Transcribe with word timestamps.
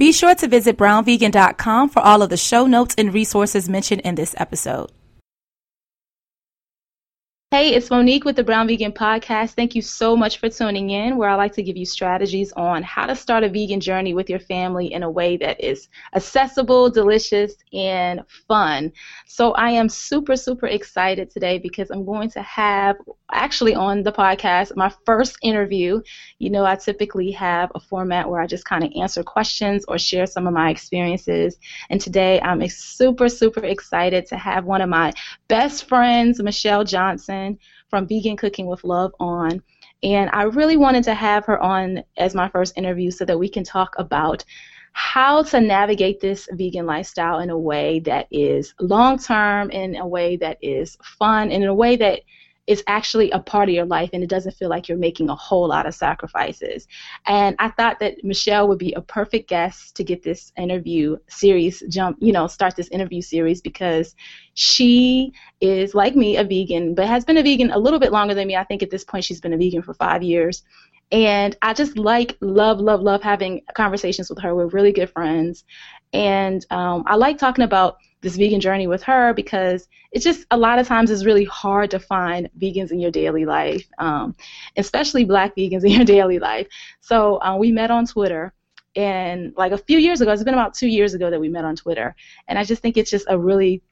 Be 0.00 0.12
sure 0.12 0.34
to 0.36 0.48
visit 0.48 0.78
brownvegan.com 0.78 1.90
for 1.90 2.00
all 2.00 2.22
of 2.22 2.30
the 2.30 2.36
show 2.38 2.64
notes 2.64 2.94
and 2.96 3.12
resources 3.12 3.68
mentioned 3.68 4.00
in 4.00 4.14
this 4.14 4.34
episode. 4.38 4.90
Hey, 7.52 7.74
it's 7.74 7.90
Monique 7.90 8.24
with 8.24 8.36
the 8.36 8.44
Brown 8.44 8.68
Vegan 8.68 8.92
Podcast. 8.92 9.54
Thank 9.54 9.74
you 9.74 9.82
so 9.82 10.16
much 10.16 10.38
for 10.38 10.48
tuning 10.48 10.90
in, 10.90 11.16
where 11.16 11.28
I 11.28 11.34
like 11.34 11.52
to 11.54 11.64
give 11.64 11.76
you 11.76 11.84
strategies 11.84 12.52
on 12.52 12.84
how 12.84 13.06
to 13.06 13.16
start 13.16 13.42
a 13.42 13.48
vegan 13.48 13.80
journey 13.80 14.14
with 14.14 14.30
your 14.30 14.38
family 14.38 14.92
in 14.92 15.02
a 15.02 15.10
way 15.10 15.36
that 15.38 15.60
is 15.60 15.88
accessible, 16.14 16.90
delicious, 16.90 17.56
and 17.72 18.22
fun. 18.46 18.92
So, 19.26 19.50
I 19.54 19.70
am 19.70 19.88
super, 19.88 20.36
super 20.36 20.68
excited 20.68 21.28
today 21.28 21.58
because 21.58 21.90
I'm 21.90 22.04
going 22.04 22.30
to 22.30 22.42
have 22.42 22.94
actually 23.32 23.74
on 23.74 24.04
the 24.04 24.12
podcast 24.12 24.76
my 24.76 24.92
first 25.04 25.36
interview. 25.42 26.00
You 26.38 26.50
know, 26.50 26.64
I 26.64 26.76
typically 26.76 27.32
have 27.32 27.72
a 27.74 27.80
format 27.80 28.30
where 28.30 28.40
I 28.40 28.46
just 28.46 28.64
kind 28.64 28.84
of 28.84 28.92
answer 28.94 29.24
questions 29.24 29.84
or 29.88 29.98
share 29.98 30.26
some 30.26 30.46
of 30.46 30.52
my 30.52 30.70
experiences. 30.70 31.58
And 31.90 32.00
today 32.00 32.40
I'm 32.42 32.64
super, 32.68 33.28
super 33.28 33.64
excited 33.64 34.26
to 34.26 34.36
have 34.36 34.66
one 34.66 34.82
of 34.82 34.88
my 34.88 35.12
best 35.48 35.88
friends, 35.88 36.40
Michelle 36.40 36.84
Johnson 36.84 37.39
from 37.88 38.06
Vegan 38.06 38.36
Cooking 38.36 38.66
with 38.66 38.84
Love 38.84 39.12
on. 39.20 39.62
And 40.02 40.30
I 40.32 40.42
really 40.44 40.76
wanted 40.76 41.04
to 41.04 41.14
have 41.14 41.44
her 41.46 41.60
on 41.60 42.02
as 42.16 42.34
my 42.34 42.48
first 42.48 42.76
interview 42.76 43.10
so 43.10 43.24
that 43.24 43.38
we 43.38 43.48
can 43.48 43.64
talk 43.64 43.94
about 43.98 44.44
how 44.92 45.42
to 45.42 45.60
navigate 45.60 46.20
this 46.20 46.48
vegan 46.52 46.86
lifestyle 46.86 47.40
in 47.40 47.50
a 47.50 47.58
way 47.58 48.00
that 48.00 48.26
is 48.30 48.74
long 48.80 49.18
term, 49.18 49.70
in 49.70 49.96
a 49.96 50.06
way 50.06 50.36
that 50.36 50.58
is 50.62 50.96
fun, 51.02 51.50
and 51.52 51.62
in 51.62 51.68
a 51.68 51.74
way 51.74 51.96
that 51.96 52.20
is 52.70 52.84
actually 52.86 53.32
a 53.32 53.40
part 53.40 53.68
of 53.68 53.74
your 53.74 53.84
life 53.84 54.10
and 54.12 54.22
it 54.22 54.30
doesn't 54.30 54.54
feel 54.54 54.68
like 54.68 54.88
you're 54.88 54.96
making 54.96 55.28
a 55.28 55.34
whole 55.34 55.66
lot 55.66 55.86
of 55.86 55.94
sacrifices. 55.94 56.86
And 57.26 57.56
I 57.58 57.70
thought 57.70 57.98
that 57.98 58.22
Michelle 58.22 58.68
would 58.68 58.78
be 58.78 58.92
a 58.92 59.00
perfect 59.00 59.48
guest 59.48 59.96
to 59.96 60.04
get 60.04 60.22
this 60.22 60.52
interview 60.56 61.16
series 61.28 61.82
jump, 61.88 62.18
you 62.20 62.32
know, 62.32 62.46
start 62.46 62.76
this 62.76 62.86
interview 62.90 63.22
series 63.22 63.60
because 63.60 64.14
she 64.54 65.32
is 65.60 65.96
like 65.96 66.14
me 66.14 66.36
a 66.36 66.44
vegan, 66.44 66.94
but 66.94 67.08
has 67.08 67.24
been 67.24 67.38
a 67.38 67.42
vegan 67.42 67.72
a 67.72 67.78
little 67.78 67.98
bit 67.98 68.12
longer 68.12 68.34
than 68.34 68.46
me. 68.46 68.54
I 68.54 68.62
think 68.62 68.84
at 68.84 68.90
this 68.90 69.02
point 69.02 69.24
she's 69.24 69.40
been 69.40 69.52
a 69.52 69.58
vegan 69.58 69.82
for 69.82 69.94
five 69.94 70.22
years. 70.22 70.62
And 71.12 71.56
I 71.60 71.74
just 71.74 71.98
like, 71.98 72.36
love, 72.40 72.78
love, 72.78 73.00
love 73.00 73.20
having 73.20 73.62
conversations 73.74 74.30
with 74.30 74.38
her. 74.42 74.54
We're 74.54 74.66
really 74.66 74.92
good 74.92 75.10
friends. 75.10 75.64
And 76.12 76.64
um, 76.70 77.04
I 77.06 77.16
like 77.16 77.38
talking 77.38 77.64
about 77.64 77.98
this 78.20 78.36
vegan 78.36 78.60
journey 78.60 78.86
with 78.86 79.02
her 79.04 79.32
because 79.32 79.88
it's 80.12 80.24
just 80.24 80.46
a 80.50 80.56
lot 80.56 80.78
of 80.78 80.86
times 80.86 81.10
it's 81.10 81.24
really 81.24 81.44
hard 81.44 81.90
to 81.92 81.98
find 81.98 82.50
vegans 82.58 82.90
in 82.90 83.00
your 83.00 83.10
daily 83.10 83.44
life, 83.44 83.88
um, 83.98 84.34
especially 84.76 85.24
black 85.24 85.56
vegans 85.56 85.84
in 85.84 85.92
your 85.92 86.04
daily 86.04 86.38
life. 86.38 86.66
So 87.00 87.40
uh, 87.42 87.56
we 87.56 87.72
met 87.72 87.90
on 87.90 88.06
Twitter. 88.06 88.52
And 88.96 89.54
like 89.56 89.70
a 89.70 89.78
few 89.78 89.98
years 89.98 90.20
ago, 90.20 90.32
it's 90.32 90.42
been 90.42 90.54
about 90.54 90.74
two 90.74 90.88
years 90.88 91.14
ago 91.14 91.30
that 91.30 91.40
we 91.40 91.48
met 91.48 91.64
on 91.64 91.76
Twitter, 91.76 92.16
and 92.48 92.58
I 92.58 92.64
just 92.64 92.82
think 92.82 92.96
it's 92.96 93.10
just 93.10 93.24
a 93.28 93.38
really, 93.38 93.82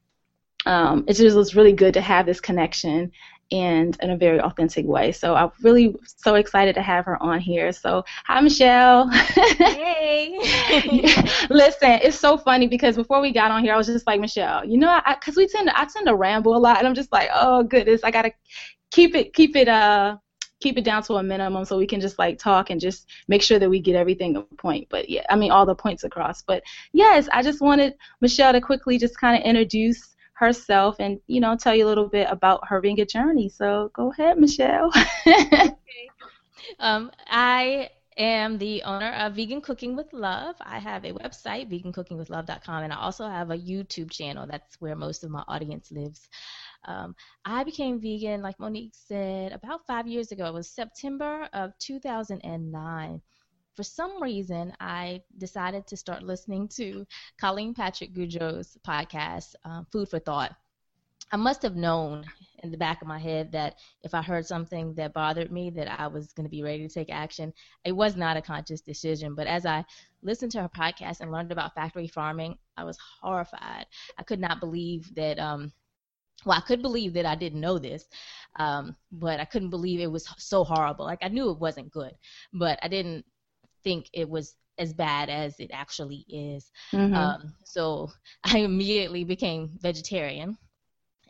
um, 0.66 1.05
it 1.06 1.14
just 1.14 1.36
was 1.36 1.55
really 1.55 1.72
good 1.72 1.94
to 1.94 2.00
have 2.00 2.27
this 2.27 2.41
connection 2.41 3.12
and 3.50 3.97
in 4.03 4.10
a 4.10 4.16
very 4.16 4.41
authentic 4.41 4.86
way. 4.86 5.12
So 5.12 5.34
I'm 5.34 5.50
really 5.62 5.94
so 6.04 6.34
excited 6.34 6.75
to 6.75 6.82
have 6.82 7.04
her 7.06 7.22
on 7.22 7.41
here. 7.41 7.72
So 7.72 8.04
hi 8.25 8.41
Michelle. 8.41 9.09
Hey. 9.09 10.38
Listen, 11.50 11.98
it's 12.03 12.19
so 12.19 12.37
funny 12.37 12.66
because 12.66 12.97
before 12.97 13.20
we 13.20 13.32
got 13.32 13.50
on 13.50 13.62
here, 13.62 13.75
I 13.75 13.76
was 13.76 13.87
just 13.87 14.06
like 14.06 14.20
Michelle, 14.20 14.64
you 14.64 14.78
know, 14.78 15.00
because 15.08 15.37
we 15.37 15.47
tend 15.47 15.69
to 15.69 15.78
I 15.78 15.87
tend 15.87 16.06
to 16.06 16.14
ramble 16.14 16.56
a 16.56 16.58
lot, 16.58 16.78
and 16.78 16.87
I'm 16.87 16.94
just 16.94 17.12
like, 17.12 17.31
oh 17.32 17.62
goodness, 17.62 18.03
I 18.04 18.10
gotta 18.10 18.32
keep 18.91 19.14
it 19.14 19.34
keep 19.34 19.56
it 19.56 19.69
uh 19.69 20.16
keep 20.60 20.76
it 20.76 20.84
down 20.84 21.03
to 21.04 21.14
a 21.14 21.22
minimum 21.22 21.64
so 21.64 21.78
we 21.78 21.87
can 21.87 22.00
just 22.00 22.19
like 22.19 22.37
talk 22.38 22.70
and 22.70 22.81
just 22.81 23.08
make 23.28 23.42
sure 23.42 23.58
that 23.60 23.70
we 23.70 23.81
get 23.81 23.94
everything 23.94 24.37
a 24.37 24.42
point. 24.56 24.88
But 24.91 25.08
yeah, 25.08 25.22
I 25.31 25.37
mean 25.37 25.50
all 25.50 25.64
the 25.64 25.75
points 25.75 26.04
across. 26.04 26.42
But 26.42 26.62
yes, 26.92 27.28
I 27.32 27.42
just 27.42 27.60
wanted 27.60 27.94
Michelle 28.20 28.53
to 28.53 28.60
quickly 28.60 28.98
just 28.98 29.19
kind 29.19 29.41
of 29.41 29.47
introduce 29.47 30.16
herself 30.38 30.97
and 31.00 31.19
you 31.26 31.41
know 31.41 31.56
tell 31.56 31.75
you 31.75 31.84
a 31.84 31.88
little 31.88 32.09
bit 32.09 32.28
about 32.31 32.66
her 32.69 32.81
vegan 32.81 33.06
journey. 33.06 33.49
So 33.49 33.91
go 33.94 34.12
ahead, 34.12 34.38
Michelle. 34.38 34.91
okay. 35.26 35.76
Um, 36.78 37.10
I 37.28 37.91
am 38.16 38.59
the 38.59 38.82
owner 38.82 39.12
of 39.15 39.34
Vegan 39.34 39.60
Cooking 39.60 39.97
with 39.97 40.12
Love. 40.12 40.56
I 40.60 40.78
have 40.78 41.04
a 41.04 41.12
website, 41.12 41.71
vegancookingwithlove.com, 41.71 42.84
and 42.84 42.93
I 42.93 42.97
also 42.97 43.26
have 43.26 43.50
a 43.50 43.56
YouTube 43.56 44.10
channel. 44.10 44.47
That's 44.49 44.81
where 44.81 44.97
most 44.97 45.25
of 45.25 45.31
my 45.31 45.44
audience 45.49 45.91
lives. 45.91 46.28
Um, 46.84 47.15
I 47.44 47.65
became 47.65 48.00
vegan, 48.00 48.43
like 48.43 48.59
Monique 48.60 48.94
said, 48.94 49.53
about 49.53 49.87
five 49.87 50.06
years 50.06 50.31
ago. 50.31 50.47
It 50.47 50.55
was 50.55 50.70
September 50.70 51.49
of 51.53 51.72
2009 51.78 53.20
for 53.78 53.84
some 53.84 54.21
reason, 54.21 54.72
I 54.81 55.22
decided 55.37 55.87
to 55.87 55.97
start 55.97 56.25
listening 56.25 56.66
to 56.71 57.06
Colleen 57.41 57.75
Patrick 57.75 58.12
Goudreau's 58.12 58.77
podcast, 58.84 59.55
um, 59.65 59.87
Food 59.93 60.09
for 60.09 60.19
Thought. 60.19 60.56
I 61.31 61.37
must 61.37 61.62
have 61.62 61.77
known 61.77 62.25
in 62.65 62.72
the 62.72 62.77
back 62.77 63.03
of 63.03 63.06
my 63.06 63.21
head 63.21 63.53
that 63.53 63.77
if 64.03 64.15
I 64.15 64.22
heard 64.22 64.44
something 64.47 64.94
that 64.94 65.15
bothered 65.15 65.53
me, 65.53 65.71
that 65.71 65.88
I 65.88 66.09
was 66.09 66.33
going 66.33 66.43
to 66.43 66.50
be 66.50 66.65
ready 66.65 66.88
to 66.88 66.93
take 66.93 67.09
action. 67.09 67.53
It 67.84 67.93
was 67.93 68.17
not 68.17 68.37
a 68.37 68.43
conscious 68.43 68.81
decision, 68.81 69.37
but 69.37 69.47
as 69.47 69.65
I 69.65 69.84
listened 70.22 70.50
to 70.53 70.62
her 70.62 70.69
podcast 70.69 71.21
and 71.21 71.31
learned 71.31 71.53
about 71.53 71.77
factory 71.77 72.09
farming, 72.09 72.59
I 72.77 72.83
was 72.83 72.99
horrified. 73.22 73.87
I 74.19 74.25
could 74.25 74.41
not 74.41 74.59
believe 74.59 75.15
that. 75.15 75.38
Um, 75.38 75.72
well, 76.44 76.59
I 76.59 76.62
could 76.62 76.83
believe 76.83 77.15
that 77.15 77.27
I 77.27 77.37
didn't 77.37 77.61
know 77.61 77.78
this, 77.78 78.06
um, 78.56 78.97
but 79.12 79.38
I 79.38 79.44
couldn't 79.44 79.71
believe 79.71 80.00
it 80.00 80.11
was 80.11 80.28
so 80.38 80.65
horrible. 80.65 81.05
Like 81.05 81.19
I 81.22 81.28
knew 81.28 81.50
it 81.50 81.59
wasn't 81.59 81.93
good, 81.93 82.15
but 82.53 82.78
I 82.83 82.88
didn't 82.88 83.25
think 83.84 84.09
it 84.12 84.28
was 84.28 84.55
as 84.78 84.93
bad 84.93 85.28
as 85.28 85.59
it 85.59 85.71
actually 85.72 86.25
is. 86.28 86.71
Mm-hmm. 86.93 87.15
Um, 87.15 87.55
so 87.65 88.11
I 88.44 88.59
immediately 88.59 89.25
became 89.25 89.71
vegetarian. 89.81 90.56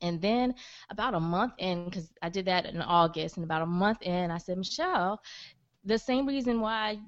And 0.00 0.20
then 0.20 0.54
about 0.90 1.14
a 1.14 1.20
month 1.20 1.54
in, 1.58 1.86
because 1.86 2.12
I 2.22 2.28
did 2.28 2.44
that 2.44 2.66
in 2.66 2.80
August, 2.80 3.36
and 3.36 3.44
about 3.44 3.62
a 3.62 3.66
month 3.66 4.02
in, 4.02 4.30
I 4.30 4.38
said, 4.38 4.58
Michelle, 4.58 5.20
the 5.84 5.98
same 5.98 6.26
reason 6.26 6.60
why 6.60 6.98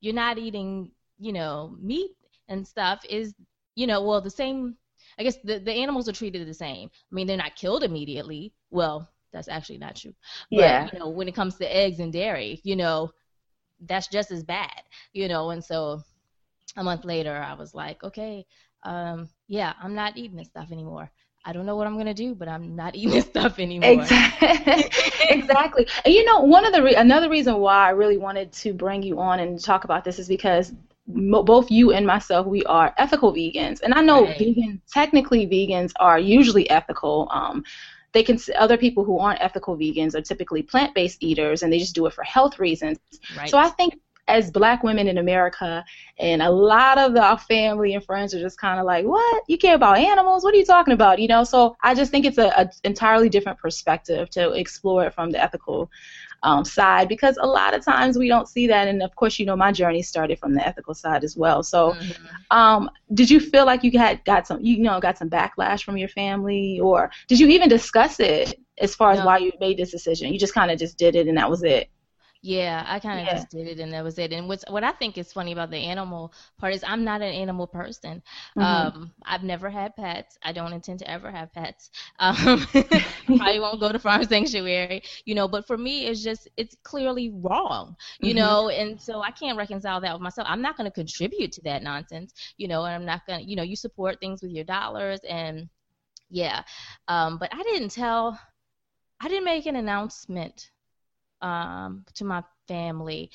you're 0.00 0.14
not 0.14 0.38
eating, 0.38 0.90
you 1.18 1.32
know, 1.32 1.76
meat 1.78 2.12
and 2.48 2.66
stuff 2.66 3.04
is, 3.08 3.34
you 3.74 3.86
know, 3.86 4.02
well, 4.02 4.20
the 4.20 4.30
same. 4.30 4.76
I 5.18 5.24
guess 5.24 5.36
the, 5.44 5.58
the 5.58 5.72
animals 5.72 6.08
are 6.08 6.12
treated 6.12 6.46
the 6.48 6.54
same. 6.54 6.88
I 6.88 7.14
mean, 7.14 7.26
they're 7.26 7.36
not 7.36 7.56
killed 7.56 7.84
immediately. 7.84 8.54
Well, 8.70 9.10
that's 9.32 9.48
actually 9.48 9.78
not 9.78 9.96
true. 9.96 10.14
But, 10.50 10.60
yeah. 10.60 10.88
You 10.92 11.00
know, 11.00 11.08
when 11.10 11.28
it 11.28 11.34
comes 11.34 11.56
to 11.56 11.76
eggs 11.76 12.00
and 12.00 12.12
dairy, 12.12 12.60
you 12.64 12.76
know, 12.76 13.10
that's 13.86 14.08
just 14.08 14.30
as 14.30 14.42
bad, 14.42 14.82
you 15.12 15.28
know. 15.28 15.50
And 15.50 15.64
so 15.64 16.02
a 16.76 16.84
month 16.84 17.04
later, 17.04 17.36
I 17.36 17.54
was 17.54 17.74
like, 17.74 18.02
okay, 18.02 18.46
um, 18.84 19.28
yeah, 19.48 19.74
I'm 19.82 19.94
not 19.94 20.16
eating 20.16 20.36
this 20.36 20.48
stuff 20.48 20.72
anymore. 20.72 21.10
I 21.44 21.52
don't 21.52 21.66
know 21.66 21.74
what 21.74 21.86
I'm 21.86 21.96
gonna 21.96 22.14
do, 22.14 22.34
but 22.34 22.48
I'm 22.48 22.76
not 22.76 22.94
eating 22.96 23.10
this 23.10 23.26
stuff 23.26 23.58
anymore. 23.58 24.02
Exactly. 24.02 24.90
exactly. 25.28 25.86
And 26.04 26.14
you 26.14 26.24
know, 26.24 26.40
one 26.40 26.64
of 26.64 26.72
the 26.72 26.82
re- 26.82 26.94
another 26.94 27.28
reason 27.28 27.58
why 27.58 27.86
I 27.86 27.90
really 27.90 28.18
wanted 28.18 28.52
to 28.52 28.72
bring 28.72 29.02
you 29.02 29.18
on 29.20 29.40
and 29.40 29.62
talk 29.62 29.84
about 29.84 30.04
this 30.04 30.18
is 30.18 30.28
because 30.28 30.72
both 31.06 31.70
you 31.70 31.92
and 31.92 32.06
myself, 32.06 32.46
we 32.46 32.62
are 32.64 32.94
ethical 32.96 33.32
vegans, 33.32 33.82
and 33.82 33.92
I 33.92 34.02
know 34.02 34.24
right. 34.24 34.38
vegan 34.38 34.80
technically 34.90 35.46
vegans 35.46 35.92
are 35.98 36.18
usually 36.18 36.70
ethical. 36.70 37.28
Um, 37.32 37.64
they 38.12 38.22
can 38.22 38.38
other 38.58 38.76
people 38.76 39.04
who 39.04 39.18
aren't 39.18 39.40
ethical 39.40 39.76
vegans 39.76 40.14
are 40.14 40.22
typically 40.22 40.62
plant-based 40.62 41.22
eaters 41.22 41.62
and 41.62 41.72
they 41.72 41.78
just 41.78 41.94
do 41.94 42.06
it 42.06 42.12
for 42.12 42.24
health 42.24 42.58
reasons. 42.58 42.98
Right. 43.36 43.48
So 43.48 43.58
I 43.58 43.68
think 43.70 43.94
as 44.28 44.50
black 44.50 44.82
women 44.82 45.08
in 45.08 45.18
America 45.18 45.84
and 46.18 46.42
a 46.42 46.50
lot 46.50 46.96
of 46.96 47.16
our 47.16 47.38
family 47.38 47.94
and 47.94 48.04
friends 48.04 48.32
are 48.32 48.40
just 48.40 48.58
kind 48.58 48.78
of 48.78 48.86
like, 48.86 49.04
"What? 49.04 49.42
You 49.48 49.58
care 49.58 49.74
about 49.74 49.98
animals? 49.98 50.44
What 50.44 50.54
are 50.54 50.58
you 50.58 50.64
talking 50.64 50.94
about?" 50.94 51.18
You 51.18 51.28
know, 51.28 51.44
so 51.44 51.76
I 51.82 51.94
just 51.94 52.10
think 52.10 52.24
it's 52.24 52.38
a, 52.38 52.48
a 52.56 52.70
entirely 52.84 53.28
different 53.28 53.58
perspective 53.58 54.30
to 54.30 54.52
explore 54.52 55.04
it 55.06 55.14
from 55.14 55.30
the 55.30 55.42
ethical 55.42 55.90
um, 56.42 56.64
side 56.64 57.08
because 57.08 57.36
a 57.40 57.46
lot 57.46 57.74
of 57.74 57.84
times 57.84 58.18
we 58.18 58.28
don't 58.28 58.48
see 58.48 58.66
that. 58.66 58.88
And 58.88 59.02
of 59.02 59.14
course, 59.16 59.38
you 59.38 59.46
know, 59.46 59.56
my 59.56 59.72
journey 59.72 60.02
started 60.02 60.38
from 60.38 60.54
the 60.54 60.66
ethical 60.66 60.94
side 60.94 61.24
as 61.24 61.36
well. 61.36 61.62
So, 61.62 61.92
mm-hmm. 61.92 62.56
um, 62.56 62.90
did 63.14 63.30
you 63.30 63.40
feel 63.40 63.66
like 63.66 63.84
you 63.84 63.96
had 63.98 64.24
got 64.24 64.46
some, 64.46 64.60
you 64.60 64.78
know, 64.78 65.00
got 65.00 65.18
some 65.18 65.30
backlash 65.30 65.84
from 65.84 65.96
your 65.96 66.08
family, 66.08 66.80
or 66.80 67.10
did 67.28 67.38
you 67.38 67.48
even 67.48 67.68
discuss 67.68 68.20
it 68.20 68.58
as 68.78 68.94
far 68.94 69.12
as 69.12 69.18
no. 69.18 69.26
why 69.26 69.38
you 69.38 69.52
made 69.60 69.78
this 69.78 69.90
decision? 69.90 70.32
You 70.32 70.38
just 70.38 70.54
kind 70.54 70.70
of 70.70 70.78
just 70.78 70.98
did 70.98 71.14
it, 71.14 71.28
and 71.28 71.36
that 71.38 71.50
was 71.50 71.62
it. 71.62 71.90
Yeah, 72.44 72.84
I 72.88 72.98
kind 72.98 73.20
of 73.20 73.26
yeah. 73.26 73.34
just 73.34 73.50
did 73.50 73.68
it, 73.68 73.78
and 73.78 73.92
that 73.92 74.02
was 74.02 74.18
it. 74.18 74.32
And 74.32 74.48
what's 74.48 74.64
what 74.68 74.82
I 74.82 74.90
think 74.90 75.16
is 75.16 75.32
funny 75.32 75.52
about 75.52 75.70
the 75.70 75.76
animal 75.76 76.32
part 76.58 76.74
is 76.74 76.82
I'm 76.84 77.04
not 77.04 77.22
an 77.22 77.32
animal 77.32 77.68
person. 77.68 78.20
Mm-hmm. 78.56 78.60
Um, 78.60 79.12
I've 79.24 79.44
never 79.44 79.70
had 79.70 79.94
pets. 79.94 80.38
I 80.42 80.52
don't 80.52 80.72
intend 80.72 80.98
to 81.00 81.10
ever 81.10 81.30
have 81.30 81.52
pets. 81.52 81.90
Um, 82.18 82.66
probably 83.26 83.60
won't 83.60 83.80
go 83.80 83.90
to 83.90 83.98
farm 83.98 84.24
sanctuary, 84.28 85.02
you 85.24 85.34
know. 85.34 85.46
But 85.46 85.66
for 85.66 85.76
me, 85.78 86.06
it's 86.06 86.22
just 86.22 86.48
it's 86.56 86.76
clearly 86.82 87.30
wrong, 87.30 87.96
you 88.20 88.30
mm-hmm. 88.30 88.38
know. 88.38 88.68
And 88.68 89.00
so 89.00 89.22
I 89.22 89.30
can't 89.30 89.56
reconcile 89.56 90.00
that 90.00 90.12
with 90.12 90.22
myself. 90.22 90.46
I'm 90.50 90.62
not 90.62 90.76
going 90.76 90.90
to 90.90 90.94
contribute 90.94 91.52
to 91.52 91.62
that 91.62 91.82
nonsense, 91.82 92.32
you 92.56 92.66
know. 92.68 92.84
And 92.84 92.94
I'm 92.94 93.04
not 93.04 93.26
going 93.26 93.40
to, 93.40 93.48
you 93.48 93.54
know, 93.56 93.62
you 93.62 93.76
support 93.76 94.18
things 94.20 94.42
with 94.42 94.50
your 94.50 94.64
dollars, 94.64 95.20
and 95.28 95.68
yeah. 96.28 96.62
Um, 97.06 97.38
but 97.38 97.54
I 97.54 97.62
didn't 97.62 97.90
tell. 97.90 98.38
I 99.20 99.28
didn't 99.28 99.44
make 99.44 99.66
an 99.66 99.76
announcement 99.76 100.70
um, 101.42 102.04
to 102.14 102.24
my 102.24 102.42
family. 102.68 103.30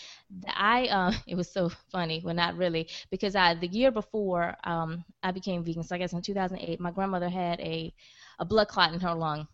I 0.48 0.88
uh, 0.88 1.12
it 1.28 1.36
was 1.36 1.52
so 1.52 1.70
funny, 1.92 2.22
well 2.24 2.34
not 2.36 2.58
really, 2.58 2.88
because 3.12 3.36
I 3.36 3.56
the 3.56 3.68
year 3.68 3.92
before 3.92 4.56
um, 4.64 5.04
I 5.22 5.32
became 5.32 5.64
vegan, 5.64 5.84
so 5.84 5.96
I 5.96 6.00
guess 6.00 6.14
in 6.14 6.22
2008, 6.22 6.80
my 6.80 6.92
grandmother 6.92 7.30
had 7.30 7.60
a 7.60 7.94
a 8.40 8.46
blood 8.46 8.68
clot 8.68 8.94
in 8.94 9.00
her 9.02 9.14
lung. 9.14 9.48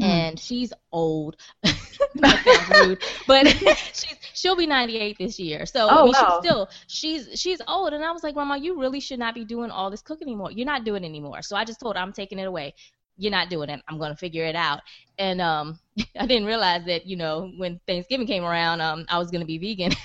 Mm. 0.00 0.04
And 0.06 0.40
she's 0.40 0.72
old. 0.90 1.36
rude, 1.64 3.02
but 3.28 3.46
she's 3.92 4.16
she'll 4.32 4.56
be 4.56 4.66
98 4.66 5.16
this 5.18 5.38
year. 5.38 5.66
So 5.66 5.86
oh, 5.88 5.88
I 5.88 6.04
mean, 6.04 6.14
wow. 6.14 6.40
she's 6.42 6.48
still 6.48 6.68
she's 6.86 7.40
she's 7.40 7.60
old. 7.68 7.92
And 7.92 8.04
I 8.04 8.10
was 8.10 8.22
like, 8.22 8.34
Grandma, 8.34 8.56
you 8.56 8.78
really 8.80 9.00
should 9.00 9.18
not 9.18 9.34
be 9.34 9.44
doing 9.44 9.70
all 9.70 9.90
this 9.90 10.02
cooking 10.02 10.26
anymore. 10.26 10.50
You're 10.50 10.66
not 10.66 10.84
doing 10.84 11.04
it 11.04 11.08
anymore. 11.08 11.42
So 11.42 11.56
I 11.56 11.64
just 11.64 11.80
told 11.80 11.96
her 11.96 12.02
I'm 12.02 12.12
taking 12.12 12.38
it 12.38 12.46
away 12.46 12.74
you're 13.16 13.30
not 13.30 13.48
doing 13.50 13.70
it. 13.70 13.80
I'm 13.88 13.98
gonna 13.98 14.16
figure 14.16 14.44
it 14.44 14.56
out. 14.56 14.80
And 15.18 15.40
um, 15.40 15.78
I 16.18 16.26
didn't 16.26 16.46
realize 16.46 16.84
that 16.86 17.06
you 17.06 17.16
know 17.16 17.50
when 17.56 17.80
Thanksgiving 17.86 18.26
came 18.26 18.44
around, 18.44 18.80
um, 18.80 19.06
I 19.08 19.18
was 19.18 19.30
gonna 19.30 19.44
be 19.44 19.58
vegan. 19.58 19.92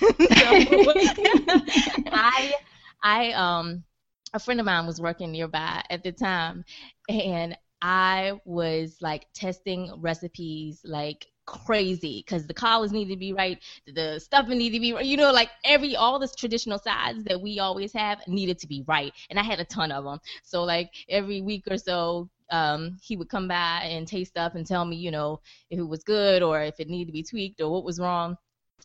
I 2.12 2.54
I 3.02 3.32
um 3.32 3.84
a 4.32 4.38
friend 4.38 4.60
of 4.60 4.66
mine 4.66 4.86
was 4.86 5.00
working 5.00 5.32
nearby 5.32 5.82
at 5.90 6.04
the 6.04 6.12
time, 6.12 6.64
and 7.08 7.56
I 7.82 8.38
was 8.44 8.98
like 9.00 9.26
testing 9.34 9.92
recipes 9.98 10.80
like 10.84 11.26
crazy 11.46 12.22
because 12.24 12.46
the 12.46 12.54
collars 12.54 12.92
needed 12.92 13.12
to 13.14 13.18
be 13.18 13.32
right, 13.32 13.58
the 13.86 14.20
stuffing 14.20 14.58
needed 14.58 14.76
to 14.76 14.80
be 14.80 14.92
right. 14.92 15.04
You 15.04 15.16
know, 15.16 15.32
like 15.32 15.50
every 15.64 15.96
all 15.96 16.18
the 16.18 16.28
traditional 16.28 16.78
sides 16.78 17.24
that 17.24 17.40
we 17.40 17.58
always 17.58 17.92
have 17.92 18.20
needed 18.28 18.58
to 18.60 18.68
be 18.68 18.84
right, 18.86 19.12
and 19.30 19.38
I 19.38 19.42
had 19.42 19.58
a 19.60 19.64
ton 19.64 19.90
of 19.90 20.04
them. 20.04 20.20
So 20.44 20.62
like 20.62 20.90
every 21.08 21.40
week 21.40 21.64
or 21.70 21.76
so, 21.78 22.28
um, 22.50 22.96
he 23.02 23.16
would 23.16 23.28
come 23.28 23.48
by 23.48 23.80
and 23.84 24.06
taste 24.06 24.32
stuff 24.32 24.54
and 24.54 24.66
tell 24.66 24.84
me, 24.84 24.96
you 24.96 25.10
know, 25.10 25.40
if 25.70 25.78
it 25.78 25.88
was 25.88 26.02
good 26.02 26.42
or 26.42 26.62
if 26.62 26.80
it 26.80 26.88
needed 26.88 27.06
to 27.06 27.12
be 27.12 27.22
tweaked 27.22 27.60
or 27.60 27.70
what 27.70 27.84
was 27.84 27.98
wrong. 27.98 28.36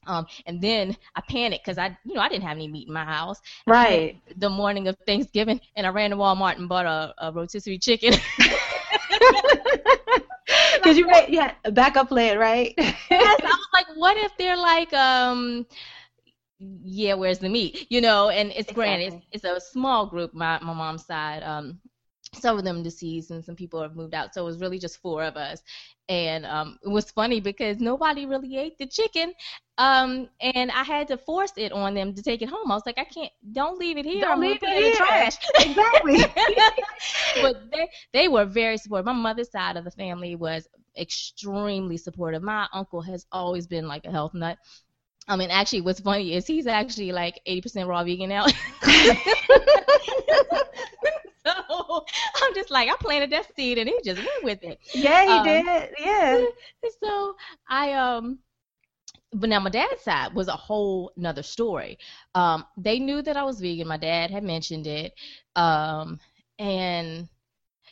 Um, 0.07 0.27
and 0.45 0.61
then 0.61 0.95
I 1.15 1.21
panicked 1.27 1.65
because 1.65 1.77
I, 1.77 1.97
you 2.05 2.13
know, 2.13 2.21
I 2.21 2.29
didn't 2.29 2.43
have 2.43 2.57
any 2.57 2.67
meat 2.67 2.87
in 2.87 2.93
my 2.93 3.05
house. 3.05 3.39
Right. 3.65 4.19
The 4.37 4.49
morning 4.49 4.87
of 4.87 4.95
Thanksgiving, 5.07 5.59
and 5.75 5.87
I 5.87 5.89
ran 5.89 6.11
to 6.11 6.15
Walmart 6.15 6.57
and 6.57 6.69
bought 6.69 6.85
a, 6.85 7.13
a 7.17 7.31
rotisserie 7.31 7.79
chicken. 7.79 8.13
Because 10.75 10.97
you 10.97 11.07
made, 11.07 11.29
yeah, 11.29 11.53
a 11.63 11.71
backup 11.71 12.09
plan, 12.09 12.37
right? 12.37 12.73
yes, 12.77 12.99
I 13.09 13.33
was 13.43 13.67
like, 13.73 13.87
what 13.95 14.17
if 14.17 14.37
they're 14.37 14.57
like, 14.57 14.93
um, 14.93 15.65
yeah, 16.59 17.15
where's 17.15 17.39
the 17.39 17.49
meat? 17.49 17.87
You 17.89 18.01
know, 18.01 18.29
and 18.29 18.49
it's 18.49 18.59
exactly. 18.69 18.75
granted, 18.75 19.13
it's, 19.31 19.43
it's 19.43 19.43
a 19.45 19.59
small 19.71 20.05
group, 20.05 20.33
my 20.33 20.59
my 20.59 20.73
mom's 20.73 21.05
side. 21.05 21.41
Um, 21.41 21.79
some 22.35 22.57
of 22.57 22.63
them 22.63 22.83
deceased 22.83 23.31
and 23.31 23.43
some 23.43 23.55
people 23.55 23.81
have 23.81 23.95
moved 23.95 24.13
out. 24.13 24.33
So 24.33 24.41
it 24.41 24.45
was 24.45 24.59
really 24.59 24.79
just 24.79 25.01
four 25.01 25.23
of 25.23 25.37
us. 25.37 25.61
And 26.07 26.45
um, 26.45 26.77
it 26.83 26.89
was 26.89 27.09
funny 27.11 27.39
because 27.39 27.79
nobody 27.79 28.25
really 28.25 28.57
ate 28.57 28.77
the 28.77 28.85
chicken. 28.85 29.33
Um, 29.77 30.29
and 30.39 30.71
I 30.71 30.83
had 30.83 31.07
to 31.09 31.17
force 31.17 31.53
it 31.57 31.71
on 31.71 31.95
them 31.95 32.13
to 32.13 32.21
take 32.21 32.41
it 32.41 32.49
home. 32.49 32.71
I 32.71 32.75
was 32.75 32.85
like, 32.85 32.97
I 32.99 33.05
can't, 33.05 33.31
don't 33.51 33.79
leave 33.79 33.97
it 33.97 34.05
here. 34.05 34.21
Don't 34.21 34.33
I'm 34.33 34.39
leave 34.39 34.59
it, 34.61 34.69
in 34.69 34.91
the 34.91 34.97
trash. 34.97 35.37
Exactly. 35.59 36.17
but 37.41 37.71
they, 37.71 37.89
they 38.13 38.27
were 38.27 38.45
very 38.45 38.77
supportive. 38.77 39.05
My 39.05 39.13
mother's 39.13 39.51
side 39.51 39.77
of 39.77 39.83
the 39.83 39.91
family 39.91 40.35
was 40.35 40.67
extremely 40.97 41.97
supportive. 41.97 42.41
My 42.43 42.67
uncle 42.73 43.01
has 43.01 43.25
always 43.31 43.67
been 43.67 43.87
like 43.87 44.05
a 44.05 44.11
health 44.11 44.33
nut. 44.33 44.57
I 45.27 45.35
mean, 45.35 45.49
actually, 45.49 45.81
what's 45.81 45.99
funny 45.99 46.33
is 46.33 46.45
he's 46.47 46.67
actually 46.67 47.11
like 47.11 47.41
80% 47.47 47.87
raw 47.87 48.03
vegan 48.03 48.29
now. 48.29 48.45
so 51.45 52.05
I'm 52.41 52.53
just 52.53 52.69
like, 52.71 52.89
I 52.89 52.95
planted 52.99 53.31
that 53.31 53.47
seed 53.55 53.77
and 53.77 53.89
he 53.89 53.99
just 54.03 54.19
went 54.19 54.43
with 54.43 54.63
it. 54.63 54.79
Yeah, 54.93 55.25
he 55.25 55.39
um, 55.39 55.43
did. 55.43 55.89
Yeah. 55.99 56.45
So 57.01 57.35
I 57.67 57.93
um 57.93 58.39
but 59.33 59.49
now 59.49 59.59
my 59.59 59.69
dad's 59.69 60.01
side 60.01 60.33
was 60.33 60.47
a 60.47 60.53
whole 60.53 61.11
nother 61.17 61.43
story. 61.43 61.97
Um, 62.35 62.65
they 62.77 62.99
knew 62.99 63.21
that 63.21 63.35
I 63.37 63.43
was 63.43 63.59
vegan. 63.59 63.87
My 63.87 63.97
dad 63.97 64.31
had 64.31 64.43
mentioned 64.43 64.87
it. 64.87 65.13
Um, 65.55 66.19
and 66.57 67.27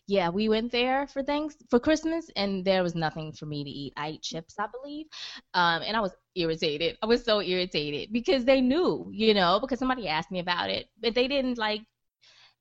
yeah, 0.08 0.30
we 0.30 0.50
went 0.50 0.72
there 0.72 1.08
for 1.08 1.24
things 1.24 1.56
for 1.70 1.80
Christmas, 1.80 2.30
and 2.36 2.66
there 2.66 2.84
was 2.84 2.96
nothing 2.96 3.32
for 3.32 3.46
me 3.46 3.64
to 3.64 3.70
eat. 3.70 3.94
I 3.96 4.08
ate 4.10 4.22
chips, 4.22 4.56
I 4.60 4.68
believe, 4.68 5.06
um, 5.54 5.82
and 5.84 5.96
I 5.96 6.02
was 6.02 6.12
irritated. 6.36 6.98
I 7.02 7.06
was 7.06 7.24
so 7.24 7.42
irritated 7.42 8.12
because 8.12 8.44
they 8.46 8.60
knew, 8.62 9.10
you 9.12 9.34
know, 9.34 9.60
because 9.60 9.80
somebody 9.80 10.08
asked 10.08 10.32
me 10.32 10.40
about 10.40 10.70
it, 10.70 10.88
but 11.02 11.16
they 11.16 11.28
didn't 11.28 11.58
like 11.58 11.82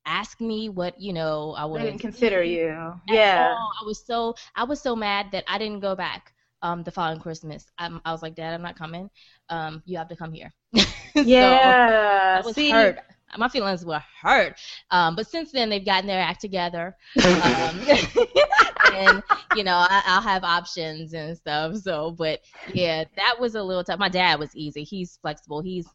ask 0.05 0.39
me 0.41 0.69
what 0.69 0.99
you 0.99 1.13
know 1.13 1.53
I 1.57 1.65
would. 1.65 1.81
didn't 1.81 1.99
consider 1.99 2.43
you. 2.43 2.93
Yeah. 3.07 3.49
All. 3.49 3.71
I 3.81 3.85
was 3.85 4.05
so 4.05 4.35
I 4.55 4.63
was 4.63 4.81
so 4.81 4.95
mad 4.95 5.27
that 5.31 5.43
I 5.47 5.57
didn't 5.57 5.79
go 5.79 5.95
back. 5.95 6.33
Um, 6.61 6.81
the 6.81 6.91
following 6.91 7.19
Christmas, 7.19 7.65
I'm, 7.77 7.99
I 8.05 8.13
was 8.13 8.21
like, 8.21 8.35
Dad, 8.35 8.53
I'm 8.53 8.61
not 8.61 8.77
coming. 8.77 9.09
Um, 9.49 9.83
you 9.85 9.97
have 9.97 10.07
to 10.07 10.15
come 10.15 10.31
here. 10.31 10.53
yeah. 11.13 12.39
so 12.39 12.41
I 12.41 12.41
was 12.45 12.55
See, 12.55 12.71
hurt. 12.71 12.99
My 13.37 13.49
feelings 13.49 13.85
were 13.85 14.03
hurt. 14.21 14.59
Um, 14.91 15.15
but 15.15 15.27
since 15.27 15.51
then, 15.51 15.69
they've 15.69 15.85
gotten 15.85 16.07
their 16.07 16.21
act 16.21 16.41
together. 16.41 16.95
Um, 17.23 17.81
and 18.93 19.23
you 19.55 19.63
know, 19.63 19.75
I, 19.75 20.03
I'll 20.05 20.21
have 20.21 20.43
options 20.43 21.13
and 21.13 21.35
stuff. 21.35 21.77
So, 21.77 22.11
but 22.11 22.41
yeah, 22.73 23.05
that 23.15 23.39
was 23.39 23.55
a 23.55 23.63
little 23.63 23.83
tough. 23.83 23.99
My 23.99 24.09
dad 24.09 24.39
was 24.39 24.55
easy. 24.55 24.83
He's 24.83 25.17
flexible. 25.21 25.61
He's 25.61 25.87